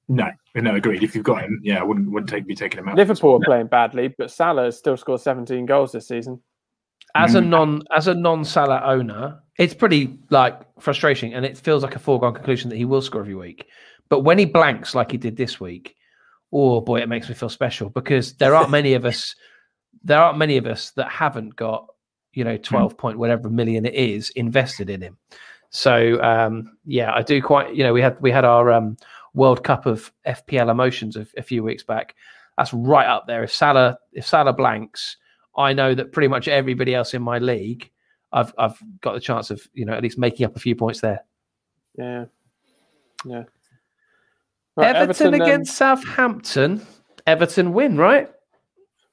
No, 0.09 0.31
no, 0.57 0.75
agreed. 0.75 1.05
If 1.05 1.15
you've 1.15 1.25
got 1.25 1.43
him, 1.43 1.61
yeah, 1.63 1.81
I 1.81 1.83
wouldn't 1.85 2.11
wouldn't 2.11 2.31
take 2.31 2.47
be 2.47 2.55
taking 2.55 2.81
him 2.81 2.89
out. 2.89 2.97
Liverpool 2.97 3.37
are 3.37 3.45
playing 3.45 3.67
badly, 3.67 4.09
but 4.19 4.31
Salah 4.31 4.65
has 4.65 4.79
still 4.79 4.97
scored 4.97 5.21
17 5.21 5.67
goals 5.67 5.93
this 5.93 6.09
season 6.09 6.41
as 7.15 7.35
a 7.35 7.41
mm. 7.41 7.49
non 7.49 7.83
as 7.95 8.09
a 8.09 8.15
non 8.15 8.45
Salah 8.45 8.83
owner, 8.85 9.41
it's 9.59 9.75
pretty 9.75 10.19
like 10.31 10.61
frustrating, 10.81 11.35
and 11.35 11.45
it 11.45 11.59
feels 11.59 11.83
like 11.83 11.97
a 11.97 12.01
foregone 12.01 12.35
conclusion 12.35 12.71
that 12.71 12.77
he 12.77 12.85
will 12.85 13.03
score 13.03 13.21
every 13.21 13.35
week. 13.35 13.67
But 14.09 14.21
when 14.21 14.39
he 14.39 14.45
blanks 14.45 14.95
like 14.95 15.11
he 15.11 15.17
did 15.17 15.37
this 15.37 15.61
week, 15.61 15.97
oh 16.53 16.81
boy, 16.81 17.01
it 17.01 17.09
makes 17.09 17.29
me 17.29 17.35
feel 17.35 17.49
special 17.49 17.91
because 17.91 18.35
there 18.35 18.55
aren't 18.55 18.71
many 18.71 18.95
of 18.95 19.05
us. 19.05 19.35
There 20.03 20.19
aren't 20.19 20.39
many 20.39 20.57
of 20.57 20.67
us 20.67 20.91
that 20.93 21.09
haven't 21.09 21.57
got 21.57 21.87
you 22.33 22.45
know 22.45 22.57
mm. 22.57 22.63
twelve 22.63 22.97
point 22.97 23.19
whatever 23.19 23.51
million 23.51 23.87
it 23.87 23.95
is 23.95 24.31
invested 24.31 24.91
in 24.91 25.01
him. 25.01 25.19
So 25.71 26.21
um, 26.23 26.77
yeah, 26.85 27.13
I 27.15 27.23
do 27.23 27.41
quite. 27.43 27.75
You 27.75 27.85
know, 27.85 27.93
we 27.93 28.03
had 28.03 28.21
we 28.21 28.31
had 28.31 28.45
our 28.45 28.73
um, 28.73 28.97
World 29.35 29.65
Cup 29.65 29.87
of 29.87 30.13
FPL 30.27 30.71
emotions 30.71 31.17
a, 31.17 31.27
a 31.37 31.43
few 31.43 31.63
weeks 31.63 31.83
back. 31.83 32.15
That's 32.59 32.75
right 32.75 33.07
up 33.07 33.27
there. 33.27 33.45
If 33.45 33.53
Salah 33.53 33.99
if 34.13 34.27
Salah 34.27 34.53
blanks 34.53 35.17
I 35.61 35.73
know 35.73 35.95
that 35.95 36.13
pretty 36.13 36.29
much 36.29 36.49
everybody 36.49 36.95
else 36.95 37.15
in 37.15 37.23
my 37.23 37.39
league, 37.39 37.91
I've 38.33 38.53
I've 38.59 38.79
got 39.01 39.15
the 39.15 39.21
chance 39.21 39.51
of 39.51 39.61
you 39.75 39.85
know 39.85 39.93
at 39.93 40.03
least 40.03 40.19
making 40.19 40.47
up 40.47 40.57
a 40.57 40.61
few 40.61 40.75
points 40.75 41.01
there. 41.01 41.25
Yeah, 41.97 42.27
yeah. 43.25 43.45
Right, 44.77 44.97
Everton, 44.97 45.27
Everton, 45.27 45.35
um, 45.35 45.41
against 45.41 45.83
um, 45.83 45.97
Southampton. 45.99 46.87
Everton 47.27 47.73
win, 47.73 47.97
right? 47.97 48.31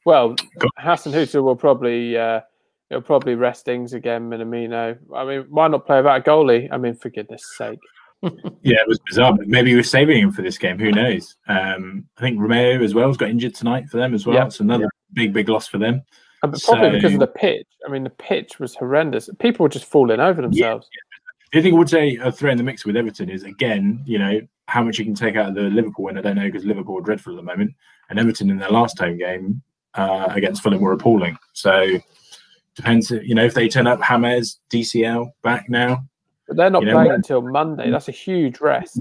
Well, 0.06 0.36
Hassan 0.78 1.12
Hasenhüttl 1.14 1.44
will 1.44 1.56
probably 1.56 2.18
uh, 2.18 2.42
he 2.90 2.96
will 2.96 3.02
probably 3.02 3.36
rest 3.36 3.68
Ings 3.68 3.94
again, 3.94 4.30
Minamino. 4.30 4.98
I 5.14 5.26
mean, 5.26 5.46
why 5.50 5.68
not 5.68 5.86
play 5.86 5.98
without 5.98 6.22
a 6.22 6.24
goalie? 6.24 6.70
I 6.72 6.78
mean, 6.78 6.96
for 6.96 7.10
goodness 7.10 7.44
sake. 7.58 7.80
yeah, 8.24 8.78
it 8.80 8.88
was 8.88 9.00
bizarre. 9.08 9.38
Maybe 9.46 9.72
he 9.72 9.76
was 9.76 9.92
saving 9.92 10.18
him 10.18 10.32
for 10.32 10.42
this 10.42 10.58
game. 10.58 10.80
Who 10.80 10.92
knows? 10.92 11.36
Um, 11.48 12.06
I 12.18 12.22
think 12.22 12.40
Romeu 12.40 12.84
as 12.84 12.94
well 12.94 13.08
has 13.08 13.18
got 13.18 13.30
injured 13.30 13.54
tonight 13.54 13.90
for 13.90 13.98
them 13.98 14.14
as 14.14 14.26
well. 14.26 14.38
Yeah. 14.38 14.46
It's 14.46 14.60
another 14.60 14.84
yeah. 14.86 14.90
big, 15.14 15.34
big 15.34 15.50
loss 15.50 15.68
for 15.68 15.78
them. 15.78 16.02
But 16.42 16.62
probably 16.62 16.90
so, 16.90 16.92
because 16.92 17.14
of 17.14 17.20
the 17.20 17.28
pitch. 17.28 17.68
I 17.86 17.92
mean, 17.92 18.04
the 18.04 18.10
pitch 18.10 18.60
was 18.60 18.76
horrendous. 18.76 19.30
People 19.40 19.64
were 19.64 19.70
just 19.70 19.86
falling 19.86 20.20
over 20.20 20.42
themselves. 20.42 20.88
Yeah, 20.92 21.18
the 21.54 21.62
thing 21.62 21.74
I 21.74 21.78
would 21.78 21.90
say 21.90 22.18
a 22.18 22.32
throw 22.32 22.52
in 22.52 22.58
the 22.58 22.64
mix 22.64 22.86
with 22.86 22.98
Everton 22.98 23.30
is 23.30 23.44
again, 23.44 24.02
you 24.06 24.20
know, 24.20 24.42
how 24.68 24.84
much 24.84 25.00
you 25.00 25.06
can 25.06 25.16
take 25.16 25.36
out 25.36 25.50
of 25.50 25.56
the 25.56 25.62
Liverpool 25.62 26.06
win. 26.06 26.18
I 26.18 26.22
don't 26.22 26.36
know 26.36 26.46
because 26.46 26.66
Liverpool 26.66 26.98
are 27.00 27.02
dreadful 27.02 27.34
at 27.34 27.38
the 27.38 27.44
moment, 27.44 27.74
and 28.10 28.20
Everton 28.20 28.50
in 28.50 28.58
their 28.58 28.70
last 28.70 29.00
home 29.00 29.18
game 29.18 29.62
uh, 29.96 30.28
against 30.32 30.62
Fulham 30.62 30.82
were 30.82 30.94
appalling. 30.94 31.38
So 31.54 32.00
depends, 32.76 33.10
you 33.10 33.34
know, 33.34 33.46
if 33.46 33.54
they 33.54 33.68
turn 33.68 33.88
up 33.88 34.02
Hammers, 34.02 34.60
DCL 34.70 35.32
back 35.42 35.70
now. 35.70 36.04
But 36.48 36.58
they're 36.58 36.70
not 36.70 36.84
you 36.84 36.90
know, 36.90 36.94
playing 36.94 37.12
until 37.12 37.42
Monday. 37.42 37.90
That's 37.90 38.10
a 38.10 38.14
huge 38.14 38.60
rest. 38.60 39.00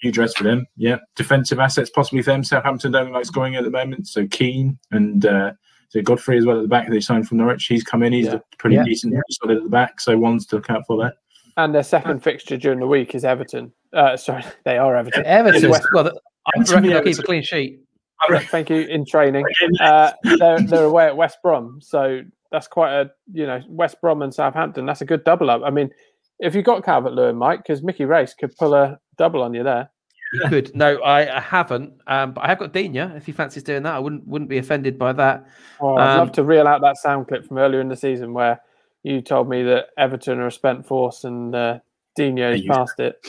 Huge 0.00 0.16
rest 0.16 0.38
for 0.38 0.44
them. 0.44 0.66
Yeah, 0.76 0.96
defensive 1.14 1.58
assets 1.58 1.90
possibly 1.90 2.22
for 2.22 2.30
them. 2.30 2.42
Southampton 2.42 2.92
don't 2.92 3.12
like 3.12 3.26
scoring 3.26 3.56
at 3.56 3.64
the 3.64 3.70
moment, 3.70 4.06
so 4.06 4.26
Keane 4.26 4.78
and. 4.92 5.26
Uh, 5.26 5.52
so 5.90 6.00
Godfrey 6.00 6.38
as 6.38 6.46
well 6.46 6.56
at 6.56 6.62
the 6.62 6.68
back. 6.68 6.88
They 6.88 7.00
signed 7.00 7.28
from 7.28 7.38
Norwich. 7.38 7.66
He's 7.66 7.82
come 7.82 8.04
in. 8.04 8.12
He's 8.12 8.26
yeah. 8.26 8.38
pretty 8.58 8.76
yeah. 8.76 8.84
decent, 8.84 9.12
yeah. 9.12 9.20
solid 9.30 9.58
at 9.58 9.64
the 9.64 9.68
back. 9.68 10.00
So 10.00 10.16
one's 10.16 10.46
to 10.46 10.56
look 10.56 10.70
out 10.70 10.86
for 10.86 10.96
there. 10.96 11.12
And 11.56 11.74
their 11.74 11.82
second 11.82 12.22
fixture 12.22 12.56
during 12.56 12.78
the 12.78 12.86
week 12.86 13.14
is 13.14 13.24
Everton. 13.24 13.72
Uh, 13.92 14.16
sorry, 14.16 14.44
they 14.64 14.78
are 14.78 14.96
Everton. 14.96 15.26
Everton. 15.26 15.70
Well, 15.92 16.12
I 16.46 16.60
reckon 16.60 16.82
they'll 16.84 17.02
keep 17.02 17.18
a 17.18 17.22
clean 17.22 17.42
sheet. 17.42 17.80
Thank 18.28 18.70
you. 18.70 18.82
In 18.82 19.04
training, 19.04 19.44
uh, 19.80 20.12
they're 20.38 20.60
they're 20.60 20.84
away 20.84 21.06
at 21.06 21.16
West 21.16 21.38
Brom, 21.42 21.80
so 21.82 22.20
that's 22.52 22.68
quite 22.68 22.92
a 22.92 23.10
you 23.32 23.46
know 23.46 23.60
West 23.68 24.00
Brom 24.00 24.22
and 24.22 24.32
Southampton. 24.32 24.86
That's 24.86 25.00
a 25.00 25.06
good 25.06 25.24
double 25.24 25.50
up. 25.50 25.62
I 25.64 25.70
mean, 25.70 25.90
if 26.38 26.54
you've 26.54 26.64
got 26.64 26.84
Calvert 26.84 27.14
Lewin, 27.14 27.36
Mike, 27.36 27.64
because 27.64 27.82
Mickey 27.82 28.04
Race 28.04 28.32
could 28.34 28.54
pull 28.56 28.74
a 28.74 28.98
double 29.18 29.42
on 29.42 29.54
you 29.54 29.64
there. 29.64 29.90
You 30.32 30.48
could. 30.48 30.74
No, 30.74 31.00
I, 31.02 31.36
I 31.36 31.40
haven't. 31.40 32.00
Um, 32.06 32.32
but 32.32 32.44
I 32.44 32.48
have 32.48 32.58
got 32.58 32.72
Digne. 32.72 32.98
If 33.16 33.26
he 33.26 33.32
fancies 33.32 33.62
doing 33.62 33.82
that, 33.82 33.94
I 33.94 33.98
wouldn't 33.98 34.26
wouldn't 34.26 34.48
be 34.48 34.58
offended 34.58 34.98
by 34.98 35.12
that. 35.14 35.46
Oh, 35.80 35.96
I'd 35.96 36.12
um, 36.12 36.18
love 36.18 36.32
to 36.32 36.44
reel 36.44 36.68
out 36.68 36.80
that 36.82 36.96
sound 36.98 37.28
clip 37.28 37.46
from 37.46 37.58
earlier 37.58 37.80
in 37.80 37.88
the 37.88 37.96
season 37.96 38.32
where 38.32 38.60
you 39.02 39.20
told 39.22 39.48
me 39.48 39.62
that 39.64 39.88
Everton 39.98 40.38
are 40.38 40.46
a 40.46 40.52
spent 40.52 40.86
force 40.86 41.24
and 41.24 41.54
uh, 41.54 41.78
Digne 42.16 42.40
has 42.42 42.62
passed 42.62 43.00
it. 43.00 43.26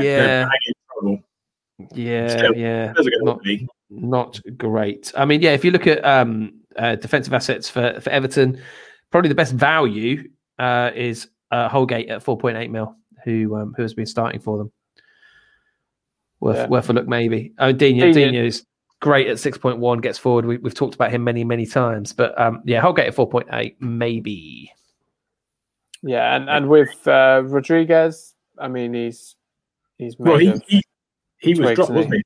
Yeah. 0.00 0.48
Yeah, 1.92 2.50
yeah. 2.54 2.92
Not, 3.22 3.40
not, 3.90 4.40
great. 4.56 5.12
I 5.16 5.24
mean, 5.24 5.42
yeah, 5.42 5.52
if 5.52 5.64
you 5.64 5.72
look 5.72 5.88
at 5.88 6.04
um, 6.04 6.60
uh, 6.76 6.94
defensive 6.96 7.32
assets 7.32 7.68
for, 7.68 8.00
for 8.00 8.10
Everton, 8.10 8.60
probably 9.10 9.28
the 9.28 9.34
best 9.34 9.54
value 9.54 10.28
uh, 10.58 10.92
is 10.94 11.28
uh, 11.50 11.68
Holgate 11.68 12.08
at 12.08 12.24
4.8 12.24 12.70
mil, 12.70 12.94
who 13.24 13.56
um, 13.56 13.74
who 13.76 13.82
has 13.82 13.92
been 13.92 14.06
starting 14.06 14.40
for 14.40 14.58
them. 14.58 14.72
Worth 16.44 16.56
yeah. 16.56 16.66
worth 16.66 16.90
a 16.90 16.92
look, 16.92 17.08
maybe. 17.08 17.54
Oh, 17.58 17.72
Digne, 17.72 18.12
Digne 18.12 18.36
is 18.36 18.66
great 19.00 19.28
at 19.28 19.38
6.1, 19.38 20.02
gets 20.02 20.18
forward. 20.18 20.44
We, 20.44 20.58
have 20.62 20.74
talked 20.74 20.94
about 20.94 21.10
him 21.10 21.24
many, 21.24 21.42
many 21.42 21.64
times, 21.64 22.12
but 22.12 22.38
um, 22.38 22.60
yeah, 22.66 22.82
Holgate 22.82 23.06
at 23.06 23.16
4.8, 23.16 23.76
maybe. 23.80 24.70
Yeah, 26.02 26.36
and, 26.36 26.50
and 26.50 26.68
with 26.68 26.90
uh, 27.08 27.44
Rodriguez, 27.46 28.34
I 28.58 28.68
mean, 28.68 28.92
he's 28.92 29.36
he's 29.96 30.18
well, 30.18 30.36
he, 30.36 30.52
he, 30.66 30.82
he 31.38 31.58
was 31.58 31.76
dropped, 31.76 31.92
wasn't 31.92 32.16
he? 32.16 32.22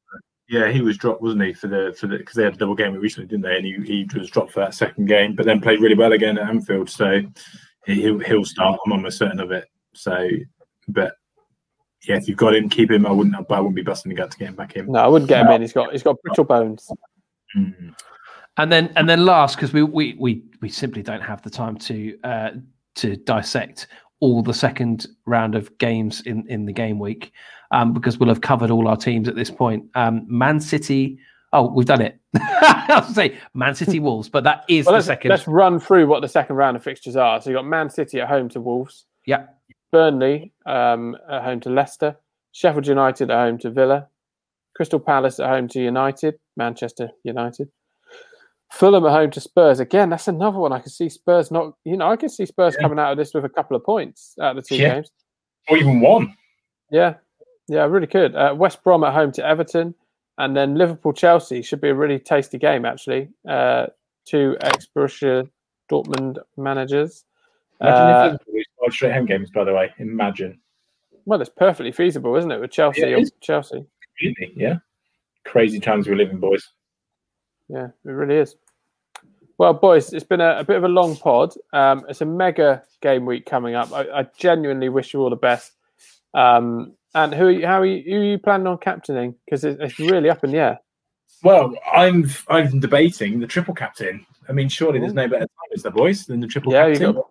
Yeah, 0.48 0.72
he 0.72 0.80
was 0.80 0.98
dropped, 0.98 1.22
wasn't 1.22 1.44
he, 1.44 1.52
for 1.52 1.68
the 1.68 1.94
for 1.96 2.08
the 2.08 2.18
because 2.18 2.34
they 2.34 2.42
had 2.42 2.54
a 2.54 2.58
double 2.58 2.74
game 2.74 2.94
recently, 2.94 3.28
didn't 3.28 3.44
they? 3.44 3.56
And 3.56 3.64
he, 3.64 3.76
he 3.86 4.18
was 4.18 4.30
dropped 4.30 4.50
for 4.50 4.58
that 4.58 4.74
second 4.74 5.06
game, 5.06 5.36
but 5.36 5.46
then 5.46 5.60
played 5.60 5.80
really 5.80 5.94
well 5.94 6.10
again 6.10 6.38
at 6.38 6.48
Anfield. 6.48 6.90
So 6.90 7.20
he'll 7.86 8.18
he'll 8.18 8.44
start. 8.44 8.80
I'm 8.84 8.90
almost 8.90 9.18
certain 9.18 9.38
of 9.38 9.52
it. 9.52 9.68
So, 9.94 10.28
but 10.88 11.14
yeah, 12.06 12.16
if 12.16 12.28
you've 12.28 12.36
got 12.36 12.54
him, 12.54 12.68
keep 12.68 12.90
him. 12.90 13.06
I 13.06 13.10
wouldn't. 13.10 13.34
I 13.34 13.60
wouldn't 13.60 13.74
be 13.74 13.82
busting 13.82 14.10
the 14.10 14.16
gut 14.16 14.30
to 14.30 14.38
get 14.38 14.48
him 14.48 14.54
back 14.54 14.76
in. 14.76 14.86
No, 14.86 15.00
I 15.00 15.08
wouldn't 15.08 15.28
get 15.28 15.44
him 15.44 15.52
in. 15.52 15.62
He's 15.62 15.72
got 15.72 15.92
he's 15.92 16.02
got 16.02 16.16
brittle 16.22 16.44
bones. 16.44 16.90
Mm. 17.56 17.94
And 18.56 18.72
then 18.72 18.92
and 18.96 19.08
then 19.08 19.24
last 19.24 19.56
because 19.56 19.72
we 19.72 19.82
we 19.82 20.16
we 20.18 20.42
we 20.60 20.68
simply 20.68 21.02
don't 21.02 21.20
have 21.20 21.42
the 21.42 21.50
time 21.50 21.76
to 21.78 22.18
uh, 22.24 22.50
to 22.96 23.16
dissect 23.16 23.88
all 24.20 24.42
the 24.42 24.54
second 24.54 25.06
round 25.26 25.54
of 25.54 25.76
games 25.78 26.22
in, 26.22 26.44
in 26.48 26.66
the 26.66 26.72
game 26.72 26.98
week 26.98 27.32
um, 27.70 27.92
because 27.92 28.18
we'll 28.18 28.28
have 28.28 28.40
covered 28.40 28.70
all 28.70 28.88
our 28.88 28.96
teams 28.96 29.28
at 29.28 29.36
this 29.36 29.50
point. 29.50 29.84
Um, 29.94 30.24
Man 30.26 30.60
City. 30.60 31.18
Oh, 31.52 31.70
we've 31.72 31.86
done 31.86 32.02
it. 32.02 32.18
I 32.36 33.02
was 33.06 33.14
say 33.14 33.38
Man 33.54 33.74
City 33.74 34.00
Wolves, 34.00 34.28
but 34.28 34.44
that 34.44 34.64
is 34.68 34.86
well, 34.86 34.96
the 34.96 35.02
second. 35.02 35.30
Let's 35.30 35.46
run 35.46 35.80
through 35.80 36.06
what 36.06 36.20
the 36.20 36.28
second 36.28 36.56
round 36.56 36.76
of 36.76 36.82
fixtures 36.82 37.16
are. 37.16 37.40
So 37.40 37.50
you 37.50 37.56
have 37.56 37.64
got 37.64 37.70
Man 37.70 37.90
City 37.90 38.20
at 38.20 38.28
home 38.28 38.48
to 38.50 38.60
Wolves. 38.60 39.06
Yeah. 39.24 39.46
Burnley 39.90 40.52
um, 40.66 41.16
at 41.30 41.42
home 41.42 41.60
to 41.60 41.70
Leicester. 41.70 42.16
Sheffield 42.52 42.86
United 42.86 43.30
at 43.30 43.36
home 43.36 43.58
to 43.58 43.70
Villa. 43.70 44.08
Crystal 44.74 45.00
Palace 45.00 45.40
at 45.40 45.48
home 45.48 45.68
to 45.68 45.80
United. 45.80 46.38
Manchester 46.56 47.10
United. 47.24 47.68
Fulham 48.70 49.06
at 49.06 49.12
home 49.12 49.30
to 49.30 49.40
Spurs. 49.40 49.80
Again, 49.80 50.10
that's 50.10 50.28
another 50.28 50.58
one 50.58 50.72
I 50.72 50.78
can 50.78 50.90
see 50.90 51.08
Spurs 51.08 51.50
not, 51.50 51.74
you 51.84 51.96
know, 51.96 52.10
I 52.10 52.16
can 52.16 52.28
see 52.28 52.46
Spurs 52.46 52.74
yeah. 52.76 52.82
coming 52.82 52.98
out 52.98 53.12
of 53.12 53.18
this 53.18 53.32
with 53.32 53.44
a 53.44 53.48
couple 53.48 53.76
of 53.76 53.84
points 53.84 54.34
out 54.40 54.56
of 54.56 54.62
the 54.62 54.68
two 54.68 54.76
yeah. 54.76 54.94
games. 54.94 55.10
Or 55.68 55.76
even 55.76 56.00
one. 56.00 56.34
Yeah. 56.90 57.14
Yeah, 57.68 57.84
really 57.84 58.06
could. 58.06 58.34
Uh, 58.34 58.54
West 58.56 58.82
Brom 58.82 59.04
at 59.04 59.14
home 59.14 59.32
to 59.32 59.44
Everton. 59.44 59.94
And 60.38 60.56
then 60.56 60.76
Liverpool 60.76 61.12
Chelsea 61.12 61.62
should 61.62 61.80
be 61.80 61.88
a 61.88 61.94
really 61.94 62.18
tasty 62.18 62.58
game, 62.58 62.84
actually. 62.84 63.28
Uh, 63.48 63.86
two 64.24 64.56
ex 64.60 64.86
Borussia 64.94 65.48
Dortmund 65.90 66.38
managers. 66.56 67.24
Imagine 67.80 68.34
uh, 68.34 68.38
if 68.48 68.66
five 68.88 68.94
straight 68.94 69.12
home 69.12 69.26
games, 69.26 69.50
by 69.50 69.64
the 69.64 69.72
way. 69.72 69.92
Imagine. 69.98 70.60
Well, 71.24 71.40
it's 71.40 71.50
perfectly 71.50 71.92
feasible, 71.92 72.34
isn't 72.36 72.50
it, 72.50 72.60
with 72.60 72.70
Chelsea? 72.70 73.02
Yeah, 73.02 73.22
Chelsea. 73.40 73.84
Really? 74.22 74.52
Yeah. 74.56 74.76
Crazy 75.44 75.80
times 75.80 76.08
we're 76.08 76.16
living, 76.16 76.38
boys. 76.38 76.66
Yeah, 77.68 77.88
it 78.04 78.10
really 78.10 78.36
is. 78.36 78.56
Well, 79.58 79.74
boys, 79.74 80.12
it's 80.12 80.24
been 80.24 80.40
a, 80.40 80.60
a 80.60 80.64
bit 80.64 80.76
of 80.76 80.84
a 80.84 80.88
long 80.88 81.16
pod. 81.16 81.52
Um, 81.72 82.06
it's 82.08 82.20
a 82.20 82.24
mega 82.24 82.82
game 83.02 83.26
week 83.26 83.44
coming 83.44 83.74
up. 83.74 83.92
I, 83.92 84.20
I 84.20 84.26
genuinely 84.38 84.88
wish 84.88 85.12
you 85.12 85.20
all 85.20 85.30
the 85.30 85.36
best. 85.36 85.72
Um, 86.32 86.94
and 87.14 87.34
who, 87.34 87.46
are 87.46 87.50
you, 87.50 87.66
how 87.66 87.80
are 87.80 87.86
you, 87.86 88.02
who 88.04 88.20
are 88.20 88.24
you 88.24 88.38
planning 88.38 88.66
on 88.66 88.78
captaining? 88.78 89.34
Because 89.44 89.64
it's, 89.64 89.80
it's 89.80 89.98
really 89.98 90.30
up 90.30 90.44
in 90.44 90.52
the 90.52 90.58
air. 90.58 90.80
Well, 91.42 91.74
I'm 91.92 92.28
I'm 92.48 92.80
debating 92.80 93.38
the 93.38 93.46
triple 93.46 93.74
captain. 93.74 94.26
I 94.48 94.52
mean, 94.52 94.68
surely 94.68 94.98
there's 94.98 95.14
no 95.14 95.28
better 95.28 95.40
time, 95.40 95.72
is 95.72 95.82
there, 95.82 95.92
boys, 95.92 96.26
than 96.26 96.40
the 96.40 96.46
triple 96.46 96.72
yeah, 96.72 96.90
captain? 96.90 97.22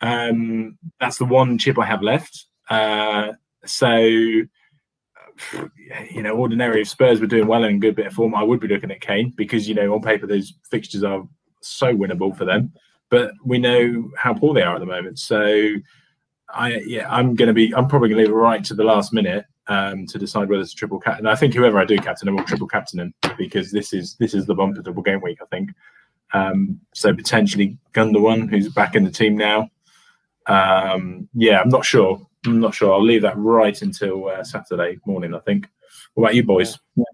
Um, 0.00 0.78
that's 0.98 1.18
the 1.18 1.24
one 1.24 1.58
chip 1.58 1.78
I 1.78 1.86
have 1.86 2.02
left. 2.02 2.46
Uh, 2.68 3.32
so 3.64 4.00
you 6.10 6.22
know, 6.22 6.36
ordinary 6.36 6.82
if 6.82 6.88
Spurs 6.88 7.20
were 7.20 7.26
doing 7.26 7.46
well 7.46 7.64
and 7.64 7.74
in 7.74 7.80
good 7.80 7.96
bit 7.96 8.06
of 8.06 8.12
form, 8.12 8.34
I 8.34 8.42
would 8.42 8.60
be 8.60 8.68
looking 8.68 8.90
at 8.90 9.00
Kane 9.00 9.32
because 9.36 9.68
you 9.68 9.74
know 9.74 9.94
on 9.94 10.02
paper 10.02 10.26
those 10.26 10.54
fixtures 10.70 11.04
are 11.04 11.26
so 11.60 11.94
winnable 11.94 12.36
for 12.36 12.44
them, 12.44 12.72
but 13.08 13.32
we 13.44 13.58
know 13.58 14.10
how 14.16 14.34
poor 14.34 14.54
they 14.54 14.62
are 14.62 14.74
at 14.74 14.80
the 14.80 14.86
moment. 14.86 15.18
So 15.18 15.70
I 16.52 16.76
yeah, 16.86 17.06
I'm 17.10 17.34
going 17.34 17.48
to 17.48 17.54
be 17.54 17.74
I'm 17.74 17.88
probably 17.88 18.08
going 18.08 18.18
to 18.18 18.24
leave 18.24 18.34
it 18.34 18.38
right 18.38 18.64
to 18.64 18.74
the 18.74 18.84
last 18.84 19.12
minute 19.12 19.44
um, 19.68 20.06
to 20.06 20.18
decide 20.18 20.48
whether 20.48 20.62
it's 20.62 20.72
a 20.72 20.76
triple 20.76 21.00
captain. 21.00 21.26
I 21.26 21.36
think 21.36 21.54
whoever 21.54 21.78
I 21.78 21.84
do 21.84 21.98
captain, 21.98 22.28
I 22.28 22.32
will 22.32 22.44
triple 22.44 22.68
captain 22.68 23.00
him 23.00 23.14
because 23.38 23.70
this 23.70 23.92
is 23.92 24.16
this 24.16 24.34
is 24.34 24.46
the 24.46 24.54
bumper 24.54 24.82
double 24.82 25.02
game 25.02 25.20
week. 25.22 25.38
I 25.42 25.46
think 25.46 25.70
um, 26.32 26.80
so. 26.94 27.14
Potentially 27.14 27.78
Gundogan, 27.92 28.48
who's 28.48 28.68
back 28.68 28.94
in 28.94 29.04
the 29.04 29.10
team 29.10 29.36
now. 29.36 29.68
Um, 30.46 31.28
yeah, 31.34 31.60
I'm 31.60 31.68
not 31.68 31.84
sure. 31.84 32.26
I'm 32.46 32.60
not 32.60 32.74
sure. 32.74 32.92
I'll 32.92 33.04
leave 33.04 33.22
that 33.22 33.36
right 33.36 33.80
until 33.82 34.28
uh, 34.28 34.42
Saturday 34.44 34.98
morning. 35.06 35.34
I 35.34 35.40
think. 35.40 35.68
What 36.14 36.24
about 36.24 36.34
you, 36.34 36.44
boys? 36.44 36.78
Yeah. 36.96 37.04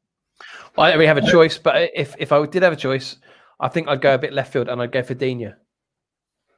Well, 0.77 0.87
I 0.87 0.91
don't 0.91 0.99
really 0.99 1.09
have 1.09 1.17
a 1.17 1.31
choice, 1.31 1.59
but 1.59 1.91
if 1.95 2.15
if 2.19 2.33
I 2.33 2.45
did 2.47 2.63
have 2.63 2.73
a 2.73 2.77
choice, 2.77 3.17
I 3.61 3.69
think 3.69 3.89
I'd 3.89 4.01
go 4.01 4.15
a 4.15 4.19
bit 4.19 4.33
left 4.33 4.53
field 4.53 4.69
and 4.69 4.81
I'd 4.81 4.93
go 4.93 5.03
for 5.03 5.15
Digne. 5.15 5.53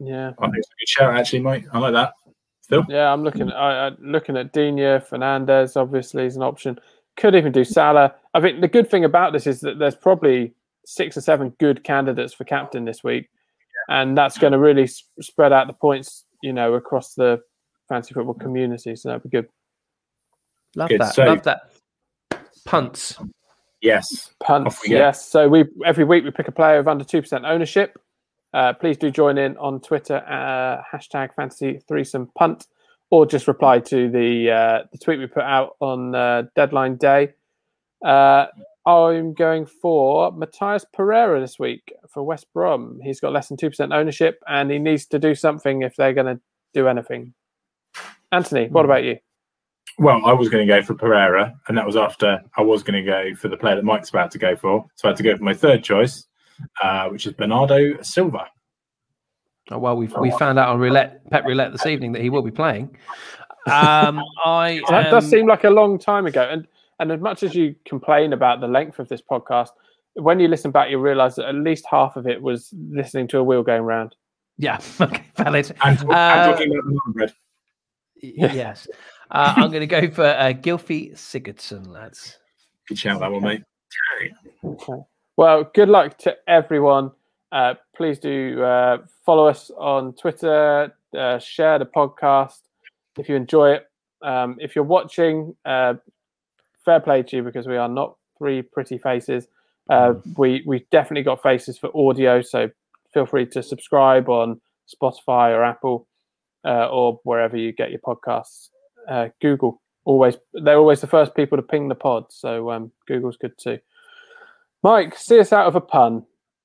Yeah, 0.01 0.33
I 0.39 0.47
think 0.47 0.57
it's 0.57 0.69
a 0.69 0.79
good 0.79 0.89
shout, 0.89 1.17
actually, 1.17 1.41
mate. 1.41 1.65
I 1.73 1.79
like 1.79 1.93
that. 1.95 2.13
Phil? 2.69 2.85
Yeah, 2.89 3.13
I'm 3.13 3.25
looking. 3.25 3.51
I, 3.51 3.89
am 3.89 3.97
looking 4.01 4.37
at 4.37 4.53
Digne. 4.53 5.01
Fernandes. 5.01 5.77
obviously 5.77 6.27
is 6.27 6.37
an 6.37 6.43
option. 6.43 6.79
Could 7.17 7.35
even 7.35 7.53
do 7.53 7.65
Salah. 7.65 8.15
I 8.35 8.41
think 8.41 8.61
the 8.61 8.69
good 8.69 8.91
thing 8.91 9.05
about 9.05 9.33
this 9.33 9.47
is 9.47 9.61
that 9.61 9.79
there's 9.79 9.97
probably 9.97 10.55
six 10.85 11.17
or 11.17 11.21
seven 11.21 11.51
good 11.59 11.83
candidates 11.83 12.33
for 12.33 12.45
captain 12.45 12.85
this 12.85 13.03
week, 13.03 13.29
and 13.89 14.17
that's 14.17 14.39
going 14.39 14.53
to 14.53 14.59
really 14.59 14.87
spread 14.87 15.53
out 15.53 15.67
the 15.67 15.73
points, 15.73 16.25
you 16.43 16.53
know, 16.53 16.75
across 16.75 17.15
the 17.15 17.41
fancy 17.89 18.15
football 18.15 18.35
community. 18.35 18.97
So 18.97 19.09
that'd 19.09 19.23
be 19.23 19.29
good. 19.29 19.49
Love 20.77 20.89
good. 20.89 21.01
that. 21.01 21.15
So, 21.15 21.25
Love 21.25 21.43
that. 21.45 21.71
Punts. 22.65 23.19
Yes. 23.81 24.35
Punts. 24.41 24.87
Yes. 24.87 25.27
So 25.27 25.49
we 25.49 25.65
every 25.85 26.05
week 26.05 26.25
we 26.25 26.31
pick 26.31 26.49
a 26.49 26.53
player 26.53 26.79
of 26.79 26.89
under 26.89 27.05
two 27.05 27.23
percent 27.23 27.45
ownership. 27.45 27.99
Uh, 28.53 28.73
please 28.73 28.97
do 28.97 29.11
join 29.11 29.39
in 29.39 29.57
on 29.59 29.81
Twitter 29.81 30.17
uh, 30.27 30.83
hashtag 30.93 31.35
fantasy 31.35 31.81
threesome 31.87 32.31
punt, 32.37 32.67
or 33.11 33.27
just 33.27 33.47
reply 33.47 33.79
to 33.79 34.11
the 34.11 34.51
uh, 34.51 34.87
the 34.91 34.99
tweet 34.99 35.19
we 35.19 35.27
put 35.27 35.45
out 35.45 35.77
on 35.81 36.15
uh, 36.15 36.43
deadline 36.57 36.97
day. 36.97 37.35
I'm 38.89 39.35
going 39.35 39.67
for 39.67 40.33
Matheus 40.33 40.85
Pereira 40.93 41.41
this 41.41 41.59
week 41.59 41.93
for 42.09 42.23
West 42.23 42.47
Brom. 42.55 43.01
He's 43.03 43.21
got 43.21 43.33
less 43.33 43.49
than 43.49 43.57
two 43.57 43.69
percent 43.69 43.93
ownership, 43.93 44.43
and 44.49 44.71
he 44.71 44.79
needs 44.79 45.07
to 45.07 45.19
do 45.19 45.35
something 45.35 45.83
if 45.83 45.97
they're 45.97 46.15
going 46.15 46.37
to 46.37 46.41
do 46.73 46.89
anything. 46.89 47.35
Anthony, 48.33 48.69
what 48.69 48.85
about 48.85 49.05
you? 49.05 49.19
well, 49.99 50.25
I 50.25 50.33
was 50.33 50.49
going 50.49 50.67
to 50.67 50.73
go 50.73 50.81
for 50.83 50.95
Pereira, 50.95 51.55
and 51.67 51.77
that 51.77 51.85
was 51.85 51.97
after 51.97 52.41
I 52.57 52.63
was 52.63 52.83
going 52.83 53.05
to 53.05 53.11
go 53.11 53.35
for 53.35 53.49
the 53.49 53.57
player 53.57 53.75
that 53.77 53.85
Mike's 53.85 54.11
about 54.11 54.31
to 54.33 54.39
go 54.39 54.55
for. 54.55 54.87
So 54.95 55.09
I 55.09 55.11
had 55.11 55.17
to 55.17 55.23
go 55.23 55.37
for 55.37 55.43
my 55.43 55.55
third 55.55 55.83
choice, 55.83 56.27
uh, 56.83 57.09
which 57.09 57.27
is 57.27 57.33
Bernardo 57.33 58.01
Silva. 58.03 58.47
Oh, 59.71 59.79
well, 59.79 59.97
we've 59.97 60.15
we 60.19 60.31
found 60.31 60.59
out 60.59 60.69
on 60.69 60.79
roulette, 60.79 61.29
Pep 61.31 61.45
roulette 61.45 61.73
this 61.73 61.85
evening 61.85 62.13
that 62.13 62.23
he 62.23 62.31
will 62.31 62.43
be 62.43 62.51
playing. 62.51 62.97
Um, 63.67 64.23
I 64.47 64.81
that 64.89 65.07
um, 65.07 65.11
does 65.11 65.29
seem 65.29 65.47
like 65.47 65.65
a 65.65 65.69
long 65.69 65.99
time 65.99 66.25
ago, 66.25 66.41
and 66.41 66.67
and 66.99 67.13
as 67.13 67.21
much 67.21 67.43
as 67.43 67.55
you 67.55 67.75
complain 67.85 68.33
about 68.33 68.61
the 68.61 68.69
length 68.69 68.99
of 68.99 69.09
this 69.09 69.23
podcast, 69.23 69.71
when 70.15 70.41
you 70.41 70.49
listen 70.49 70.71
back, 70.71 70.91
you 70.91 70.99
realise 70.99 71.37
that 71.37 71.47
at 71.47 71.55
least 71.55 71.87
half 71.91 72.17
of 72.17 72.27
it 72.27 72.43
was 72.43 72.73
listening 72.91 73.29
to 73.29 73.39
a 73.39 73.45
wheel 73.45 73.63
going 73.63 73.83
round. 73.83 74.15
Yeah, 74.57 74.81
okay, 75.01 75.25
valid. 75.37 75.73
And, 75.83 75.99
uh, 76.11 76.53
talking 76.53 76.73
about 76.73 77.15
bread. 77.15 77.33
Yes, 78.21 78.89
uh, 79.31 79.55
I'm 79.57 79.71
going 79.71 79.81
to 79.81 79.87
go 79.87 80.11
for 80.11 80.25
uh, 80.25 80.53
Gylfi 80.53 81.13
Sigurdsson, 81.13 81.87
lads. 81.87 82.39
Good 82.89 82.99
shout, 82.99 83.21
that 83.21 83.31
one, 83.31 83.43
mate. 83.43 83.63
Okay. 84.65 85.03
Well, 85.37 85.71
good 85.73 85.89
luck 85.89 86.19
to 86.19 86.37
everyone. 86.49 87.13
Uh, 87.53 87.75
please 87.97 88.19
do 88.19 88.63
uh, 88.63 88.99
follow 89.25 89.47
us 89.47 89.71
on 89.79 90.15
Twitter, 90.15 90.93
uh, 91.17 91.39
share 91.39 91.79
the 91.79 91.87
podcast 91.87 92.61
if 93.19 93.29
you 93.29 93.37
enjoy 93.37 93.73
it. 93.73 93.87
Um, 94.21 94.57
if 94.61 94.75
you're 94.75 94.85
watching, 94.85 95.55
uh, 95.65 95.95
fair 96.89 97.01
play 97.01 97.23
to 97.23 97.37
you 97.37 97.43
because 97.43 97.67
we 97.67 97.77
are 97.77 97.89
not 97.89 98.17
three 98.39 98.63
pretty 98.63 98.97
faces. 98.97 99.47
Uh, 99.91 100.15
mm. 100.15 100.39
we 100.39 100.63
we 100.67 100.87
definitely 100.91 101.23
got 101.23 101.43
faces 101.43 101.77
for 101.77 101.91
audio, 101.95 102.41
so 102.41 102.71
feel 103.13 103.27
free 103.27 103.45
to 103.47 103.63
subscribe 103.63 104.29
on 104.29 104.59
Spotify 104.89 105.51
or 105.55 105.65
Apple 105.65 106.07
uh, 106.65 106.89
or 106.89 107.21
wherever 107.25 107.57
you 107.57 107.73
get 107.73 107.91
your 107.91 108.01
podcasts. 108.01 108.71
Uh, 109.07 109.29
Google 109.43 109.83
always 110.05 110.37
they're 110.55 110.79
always 110.79 111.03
the 111.03 111.07
first 111.07 111.35
people 111.35 111.59
to 111.59 111.63
ping 111.63 111.89
the 111.89 111.95
pod, 111.95 112.25
so 112.31 112.71
um, 112.71 112.91
Google's 113.07 113.37
good 113.37 113.53
too. 113.59 113.79
Mike, 114.83 115.15
see 115.17 115.41
us 115.41 115.53
out 115.53 115.67
of 115.67 115.75
a 115.75 115.81
pun. 115.81 116.25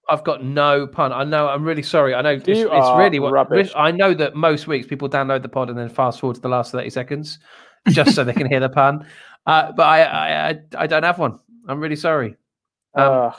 I've 0.09 0.23
got 0.23 0.43
no 0.43 0.87
pun. 0.87 1.11
I 1.11 1.23
know. 1.23 1.47
I'm 1.47 1.63
really 1.63 1.83
sorry. 1.83 2.13
I 2.13 2.21
know 2.21 2.31
it's, 2.31 2.47
it's 2.47 2.97
really 2.97 3.19
what 3.19 3.31
rubbish. 3.31 3.71
I 3.75 3.91
know 3.91 4.13
that 4.13 4.35
most 4.35 4.67
weeks 4.67 4.85
people 4.85 5.09
download 5.09 5.41
the 5.41 5.49
pod 5.49 5.69
and 5.69 5.77
then 5.77 5.89
fast 5.89 6.19
forward 6.19 6.35
to 6.35 6.41
the 6.41 6.49
last 6.49 6.73
30 6.73 6.89
seconds 6.89 7.39
just 7.89 8.13
so 8.15 8.23
they 8.23 8.33
can 8.33 8.49
hear 8.49 8.59
the 8.59 8.69
pun. 8.69 9.05
Uh, 9.45 9.71
but 9.71 9.83
I, 9.83 10.49
I, 10.49 10.59
I 10.77 10.87
don't 10.87 11.03
have 11.03 11.19
one. 11.19 11.39
I'm 11.67 11.79
really 11.79 11.95
sorry. 11.95 12.35
Um, 12.95 13.11
uh. 13.11 13.31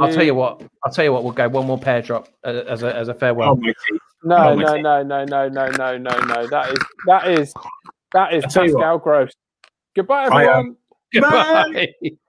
I'll 0.00 0.12
tell 0.12 0.24
you 0.24 0.34
what. 0.34 0.62
I'll 0.84 0.92
tell 0.92 1.04
you 1.04 1.12
what. 1.12 1.22
We'll 1.24 1.32
go 1.32 1.48
one 1.48 1.66
more 1.66 1.78
pear 1.78 2.02
drop 2.02 2.28
uh, 2.44 2.64
as 2.68 2.82
a 2.82 2.94
as 2.94 3.08
a 3.08 3.14
farewell. 3.14 3.50
Oh, 3.50 3.72
no, 4.24 4.54
no, 4.54 4.76
no, 4.76 5.02
no, 5.02 5.24
no, 5.24 5.48
no, 5.48 5.68
no, 5.68 5.96
no, 5.96 6.18
no. 6.18 6.46
That 6.48 6.72
is 6.72 6.78
that 7.06 7.28
is 7.28 7.54
that 8.12 8.34
is 8.34 8.44
Pascal 8.52 8.98
Gross. 8.98 9.32
Goodbye, 9.94 10.26
everyone. 10.26 10.76
Goodbye. 11.12 11.92